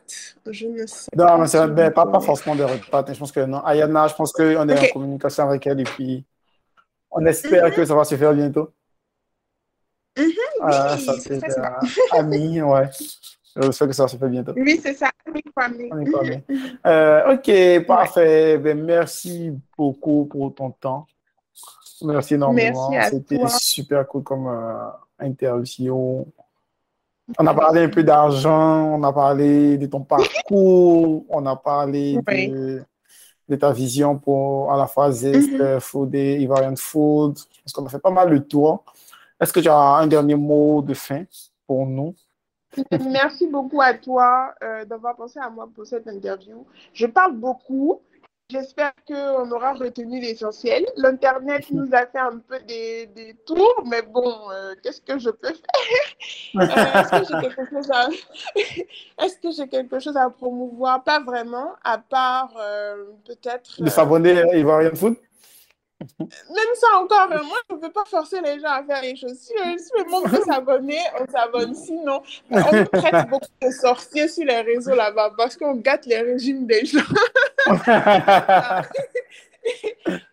je 0.50 0.66
ne 0.66 0.88
sais 0.88 1.12
non, 1.16 1.26
pas. 1.26 1.38
Non, 1.38 1.74
mais 1.74 1.92
pas, 1.92 2.06
pas 2.08 2.20
forcément 2.20 2.56
des 2.56 2.64
repas. 2.64 3.06
Je 3.08 3.20
pense 3.20 3.32
que 3.32 3.42
non. 3.42 3.64
Ayana, 3.64 4.08
je 4.08 4.16
pense 4.16 4.32
qu'on 4.32 4.68
est 4.68 4.80
en 4.80 4.94
communication 4.94 5.48
avec 5.48 5.68
elle 5.68 5.82
et 5.82 5.84
puis 5.84 6.26
on 7.12 7.24
espère 7.26 7.74
que 7.74 7.86
ça 7.86 7.94
va 7.94 8.04
se 8.04 8.16
faire 8.16 8.34
bientôt. 8.34 8.72
Mm 10.18 10.24
-hmm, 10.24 10.62
ah, 10.62 10.98
ça, 10.98 11.14
c'est 11.20 11.40
ami, 12.12 12.62
ouais. 12.62 12.90
Je 13.56 13.72
sais 13.72 13.88
que 13.88 13.94
ça 13.94 14.07
se 14.07 14.18
fait 14.18 14.27
bientôt. 14.27 14.53
Oui, 14.56 14.80
c'est 14.82 14.94
ça. 14.94 15.10
Euh, 16.86 17.34
ok, 17.34 17.86
parfait. 17.86 18.57
Ben, 18.57 18.84
merci 18.84 19.52
beaucoup 19.77 20.26
pour 20.26 20.53
ton 20.53 20.72
temps. 20.72 21.07
Merci 22.02 22.34
énormément. 22.34 22.91
C'était 23.10 23.40
super 23.48 24.06
cool 24.07 24.23
comme 24.23 24.48
euh, 24.48 24.90
interview. 25.19 26.26
On 27.40 27.48
a 27.48 27.53
parlé 27.53 27.84
un 27.84 27.90
peu 27.90 28.03
d'argent, 28.03 28.98
on 28.99 29.03
a 29.03 29.11
parlé 29.11 29.77
de 29.77 29.88
ton 29.88 30.02
parcours, 30.02 31.26
on 31.30 31.45
a 31.48 31.56
parlé 31.56 32.19
de, 33.48 33.56
ta 33.56 33.72
vision 33.72 34.19
pour 34.19 34.72
à 34.72 34.77
la 34.77 34.86
fois 34.86 35.11
Zest, 35.11 35.52
mm 35.52 35.80
Food 35.80 36.14
et 36.14 36.40
Ivarian 36.41 36.76
Food. 36.76 37.40
Parce 37.64 37.73
qu'on 37.73 37.86
a 37.86 37.90
fait 37.90 37.99
pas 37.99 38.11
mal 38.11 38.30
de 38.30 38.38
tour. 38.38 38.84
Est-ce 39.40 39.52
que 39.52 39.60
tu 39.60 39.69
as 39.69 39.76
un 39.76 40.07
dernier 40.07 40.36
mot 40.36 40.82
de 40.82 40.94
fin 40.94 41.23
pour 41.65 41.88
nous? 41.88 42.14
Merci 43.10 43.48
beaucoup 43.48 43.82
à 43.82 43.94
toi 43.94 44.54
euh, 44.64 44.86
d'avoir 44.86 45.16
pensé 45.16 45.40
à 45.40 45.50
moi 45.50 45.70
pour 45.74 45.86
cette 45.86 46.08
interview. 46.08 46.66
Je 46.94 47.06
parle 47.06 47.36
beaucoup. 47.36 48.02
J'espère 48.52 48.94
qu'on 49.08 49.50
aura 49.50 49.74
retenu 49.74 50.20
l'essentiel. 50.22 50.86
L'Internet 50.98 51.66
nous 51.72 51.90
a 51.94 52.06
fait 52.06 52.20
un 52.20 52.38
peu 52.38 52.60
des, 52.68 53.08
des 53.08 53.34
tours, 53.44 53.84
mais 53.90 54.04
bon, 54.04 54.52
euh, 54.52 54.76
qu'est-ce 54.84 55.02
que 55.02 55.18
je 55.18 55.32
peux 55.32 55.48
faire? 55.48 55.56
Euh, 56.58 56.62
Est-ce 56.62 57.10
que 57.10 57.26
j'ai 57.26 57.48
quelque, 57.50 57.70
chose 57.70 57.92
à... 57.92 58.08
Est 59.26 59.70
quelque 59.70 60.00
chose 60.00 60.16
à 60.16 60.30
promouvoir? 60.30 61.04
Pas 61.04 61.20
vraiment, 61.20 61.74
à 61.84 61.98
part 61.98 62.54
peut-être... 63.26 63.82
De 63.82 63.90
s'abonner 63.90 64.40
à 64.40 64.56
Ivoirian 64.56 64.96
Food? 64.96 65.16
Même 66.00 66.76
ça 66.76 66.88
encore, 67.00 67.32
euh, 67.32 67.44
moi, 67.44 67.58
je 67.70 67.76
ne 67.76 67.80
peux 67.80 67.92
pas 67.92 68.06
forcer 68.06 68.42
les 68.42 68.60
gens 68.60 68.72
à 68.72 68.84
faire 68.84 69.02
les 69.02 69.16
choses. 69.16 69.38
Si, 69.40 69.54
euh, 69.54 69.78
si 69.78 69.92
le 69.98 70.10
monde 70.10 70.28
veut 70.28 70.42
s'abonner, 70.46 71.00
on 71.20 71.32
s'abonne. 71.32 71.74
Sinon, 71.74 72.22
on 72.52 72.86
traite 72.86 73.30
beaucoup 73.30 73.46
de 73.62 73.72
sorciers 73.72 74.28
sur 74.28 74.46
les 74.46 74.62
réseaux 74.62 74.96
là-bas 74.96 75.32
parce 75.38 75.56
qu'on 75.56 75.76
gâte 75.76 76.06
les 76.06 76.22
régimes 76.22 76.68
des 76.68 76.86
gens. 76.86 77.00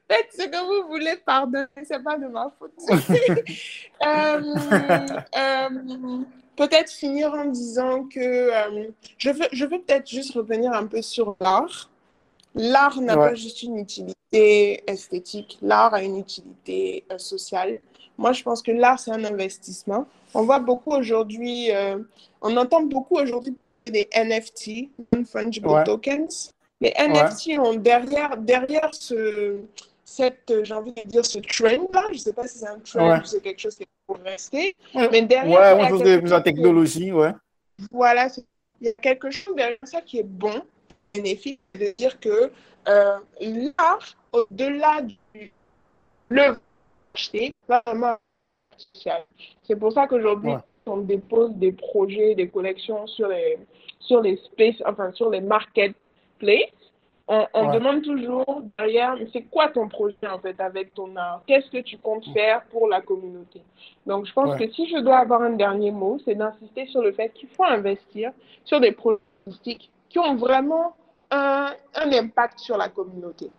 Faites 0.08 0.28
ce 0.36 0.44
que 0.46 0.82
vous 0.82 0.88
voulez, 0.88 1.16
pardonner, 1.24 1.66
c'est 1.84 2.02
pas 2.02 2.18
de 2.18 2.26
ma 2.26 2.52
faute. 2.58 2.72
Euh, 4.04 4.40
peut-être 6.56 6.90
finir 6.90 7.32
en 7.32 7.44
disant 7.44 8.02
que 8.04 8.50
je 9.16 9.30
veux, 9.30 9.46
je 9.52 9.64
veux 9.64 9.80
peut-être 9.80 10.08
juste 10.08 10.34
revenir 10.34 10.72
un 10.72 10.86
peu 10.86 11.02
sur 11.02 11.36
l'art. 11.40 11.88
L'art 12.56 13.00
n'a 13.00 13.16
pas 13.16 13.34
juste 13.34 13.62
une 13.62 13.78
utilité 13.78 14.16
esthétique, 14.32 15.58
l'art 15.62 15.94
a 15.94 16.02
une 16.02 16.18
utilité 16.18 17.04
euh, 17.10 17.18
sociale. 17.18 17.80
Moi, 18.18 18.32
je 18.32 18.42
pense 18.42 18.62
que 18.62 18.70
l'art, 18.70 18.98
c'est 18.98 19.10
un 19.10 19.24
investissement. 19.24 20.06
On 20.34 20.42
voit 20.42 20.58
beaucoup 20.58 20.92
aujourd'hui, 20.92 21.70
euh, 21.72 21.98
on 22.40 22.56
entend 22.56 22.82
beaucoup 22.82 23.16
aujourd'hui 23.16 23.56
des 23.86 24.08
NFT, 24.14 24.90
non-fungible 25.12 25.84
tokens. 25.84 26.52
Les 26.80 26.92
NFT 26.98 27.58
ont 27.58 27.74
derrière, 27.74 28.36
derrière 28.36 28.90
ce, 28.92 29.58
cette, 30.04 30.52
j'ai 30.62 30.74
envie 30.74 30.92
de 30.92 31.02
dire, 31.06 31.24
ce 31.24 31.38
trend-là, 31.38 32.04
je 32.08 32.14
ne 32.14 32.18
sais 32.18 32.32
pas 32.32 32.46
si 32.46 32.58
c'est 32.58 32.68
un 32.68 32.78
trend 32.78 33.20
ou 33.20 33.24
c'est 33.24 33.40
quelque 33.40 33.60
chose 33.60 33.76
qui 33.76 33.84
est 33.84 33.88
pour 34.06 34.18
rester, 34.18 34.74
mais 34.94 35.22
derrière... 35.22 35.78
Ouais, 35.78 35.84
on 35.84 35.88
chose 35.88 36.02
de 36.02 36.28
la 36.28 36.40
technologie, 36.40 37.12
ouais. 37.12 37.32
Voilà, 37.90 38.28
il 38.80 38.88
y 38.88 38.90
a 38.90 38.92
quelque 38.94 39.30
chose 39.30 39.54
derrière 39.56 39.78
ça 39.84 40.00
qui 40.00 40.18
est 40.18 40.24
bon, 40.24 40.62
bénéfique 41.14 41.60
de 41.74 41.94
dire 41.96 42.18
que 42.18 42.50
euh, 42.88 43.18
l'art, 43.78 44.16
au-delà 44.32 45.02
du 45.02 45.52
le 46.28 46.56
acheter, 47.14 47.52
vraiment 47.68 48.16
C'est 49.66 49.76
pour 49.76 49.92
ça 49.92 50.06
qu'aujourd'hui, 50.06 50.52
on 50.86 50.98
dépose 50.98 51.52
des 51.56 51.72
projets, 51.72 52.34
des 52.34 52.48
collections 52.48 53.06
sur 53.06 53.28
les, 53.28 53.58
sur 54.00 54.20
les 54.22 54.36
spaces, 54.38 54.82
enfin 54.86 55.12
sur 55.12 55.30
les 55.30 55.40
marketplaces. 55.40 56.70
On, 57.28 57.46
on 57.54 57.72
demande 57.72 58.02
toujours 58.02 58.62
derrière, 58.78 59.16
c'est 59.32 59.42
quoi 59.42 59.68
ton 59.68 59.88
projet 59.88 60.26
en 60.28 60.40
fait 60.40 60.58
avec 60.60 60.92
ton 60.92 61.14
art? 61.14 61.42
Qu'est-ce 61.46 61.70
que 61.70 61.78
tu 61.78 61.96
comptes 61.96 62.26
faire 62.32 62.64
pour 62.64 62.88
la 62.88 63.00
communauté? 63.00 63.62
Donc 64.06 64.26
je 64.26 64.32
pense 64.32 64.58
que 64.58 64.68
si 64.72 64.88
je 64.88 64.98
dois 64.98 65.18
avoir 65.18 65.42
un 65.42 65.50
dernier 65.50 65.92
mot, 65.92 66.18
c'est 66.24 66.34
d'insister 66.34 66.86
sur 66.86 67.00
le 67.00 67.12
fait 67.12 67.32
qu'il 67.32 67.48
faut 67.50 67.64
investir 67.64 68.32
sur 68.64 68.80
des 68.80 68.90
projets 68.90 69.20
qui 70.08 70.18
ont 70.18 70.34
vraiment 70.34 70.96
un, 71.32 72.12
impact 72.12 72.58
sur 72.58 72.76
la 72.76 72.88
communauté. 72.88 73.50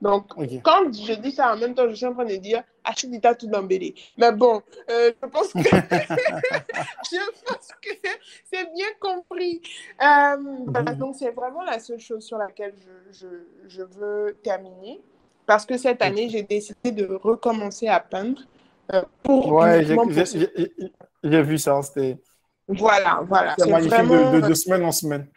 Donc, 0.00 0.26
quand 0.62 0.92
je 0.92 1.14
dis 1.14 1.32
ça 1.32 1.54
en 1.54 1.56
même 1.56 1.74
temps, 1.74 1.88
je 1.88 1.94
suis 1.94 2.04
en 2.04 2.12
train 2.12 2.26
de 2.26 2.36
dire 2.36 2.62
Achidita 2.84 3.34
tout 3.34 3.46
d'embellé. 3.46 3.94
Mais 4.18 4.32
bon, 4.32 4.60
euh, 4.90 5.12
je 5.22 5.28
pense 5.28 5.52
que, 5.52 5.60
je 5.62 7.42
pense 7.46 7.68
que 7.80 8.08
c'est 8.44 8.64
bien 8.74 8.88
compris. 9.00 9.62
Euh, 10.02 10.36
mhm. 10.36 10.98
donc, 10.98 11.16
c'est 11.18 11.30
vraiment 11.30 11.62
la 11.62 11.78
seule 11.78 12.00
chose 12.00 12.22
sur 12.24 12.36
laquelle 12.36 12.74
je, 12.76 13.18
je, 13.18 13.28
je 13.68 13.82
veux 13.82 14.36
terminer. 14.42 15.00
Parce 15.46 15.64
que 15.64 15.78
cette 15.78 16.02
année, 16.02 16.28
j'ai 16.28 16.42
décidé 16.42 16.92
de 16.92 17.06
recommencer 17.22 17.88
à 17.88 18.00
peindre. 18.00 18.42
Euh, 18.92 19.02
pour 19.22 19.52
ouais, 19.52 19.84
j'ai 21.22 21.42
vu 21.42 21.58
ça. 21.58 21.80
C'était. 21.82 22.18
Voilà, 22.68 23.22
voilà. 23.26 23.54
C'est 23.58 23.70
magnifique 23.70 23.92
vraiment... 23.92 24.32
de, 24.32 24.40
de 24.40 24.54
semaine 24.54 24.84
en 24.84 24.92
semaine. 24.92 25.28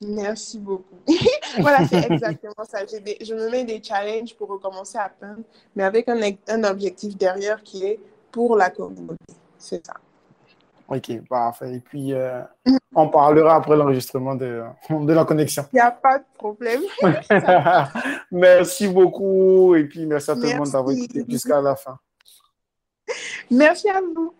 Merci 0.00 0.58
beaucoup. 0.58 0.96
voilà, 1.58 1.86
c'est 1.86 2.10
exactement 2.10 2.64
ça. 2.68 2.80
je 2.86 3.34
me 3.34 3.50
mets 3.50 3.64
des 3.64 3.82
challenges 3.82 4.34
pour 4.34 4.48
recommencer 4.48 4.98
à 4.98 5.08
peindre, 5.08 5.42
mais 5.74 5.84
avec 5.84 6.08
un, 6.08 6.20
un 6.48 6.64
objectif 6.64 7.16
derrière 7.16 7.62
qui 7.62 7.84
est 7.84 8.00
pour 8.30 8.56
la 8.56 8.68
communauté. 8.68 9.34
C'est 9.58 9.84
ça. 9.86 9.94
Ok, 10.88 11.20
parfait. 11.28 11.76
Et 11.76 11.80
puis, 11.80 12.12
euh, 12.12 12.42
on 12.94 13.08
parlera 13.08 13.56
après 13.56 13.76
l'enregistrement 13.76 14.36
de, 14.36 14.62
de 14.90 15.12
la 15.12 15.24
connexion. 15.24 15.64
Il 15.72 15.76
n'y 15.76 15.80
a 15.80 15.90
pas 15.90 16.18
de 16.18 16.24
problème. 16.34 16.82
merci 18.30 18.86
beaucoup. 18.86 19.74
Et 19.74 19.84
puis, 19.84 20.06
merci 20.06 20.30
à 20.30 20.34
tout 20.34 20.42
le 20.42 20.56
monde 20.56 20.70
d'avoir 20.70 20.94
écouté 20.94 21.24
jusqu'à 21.28 21.60
la 21.60 21.74
fin. 21.74 21.98
Merci 23.50 23.88
à 23.88 24.00
vous. 24.00 24.34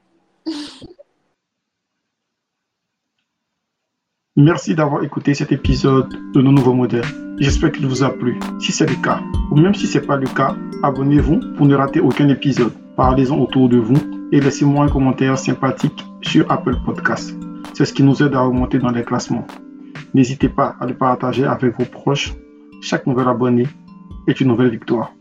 Merci 4.38 4.74
d'avoir 4.74 5.02
écouté 5.02 5.32
cet 5.32 5.50
épisode 5.50 6.14
de 6.34 6.42
nos 6.42 6.52
nouveaux 6.52 6.74
modèles. 6.74 7.06
J'espère 7.38 7.72
qu'il 7.72 7.86
vous 7.86 8.02
a 8.02 8.10
plu. 8.10 8.38
Si 8.58 8.70
c'est 8.70 8.86
le 8.86 9.02
cas, 9.02 9.22
ou 9.50 9.56
même 9.56 9.74
si 9.74 9.86
ce 9.86 9.96
n'est 9.96 10.04
pas 10.04 10.18
le 10.18 10.26
cas, 10.26 10.54
abonnez-vous 10.82 11.40
pour 11.56 11.64
ne 11.64 11.74
rater 11.74 12.00
aucun 12.00 12.28
épisode. 12.28 12.74
Parlez-en 12.98 13.38
autour 13.38 13.70
de 13.70 13.78
vous 13.78 13.96
et 14.32 14.40
laissez-moi 14.40 14.84
un 14.84 14.88
commentaire 14.90 15.38
sympathique 15.38 16.04
sur 16.20 16.50
Apple 16.52 16.76
Podcasts. 16.84 17.34
C'est 17.72 17.86
ce 17.86 17.94
qui 17.94 18.02
nous 18.02 18.22
aide 18.22 18.34
à 18.34 18.40
remonter 18.40 18.78
dans 18.78 18.90
les 18.90 19.04
classements. 19.04 19.46
N'hésitez 20.12 20.50
pas 20.50 20.76
à 20.80 20.86
le 20.86 20.92
partager 20.92 21.46
avec 21.46 21.78
vos 21.78 21.86
proches. 21.86 22.34
Chaque 22.82 23.06
nouvel 23.06 23.28
abonné 23.28 23.66
est 24.26 24.38
une 24.38 24.48
nouvelle 24.48 24.68
victoire. 24.68 25.14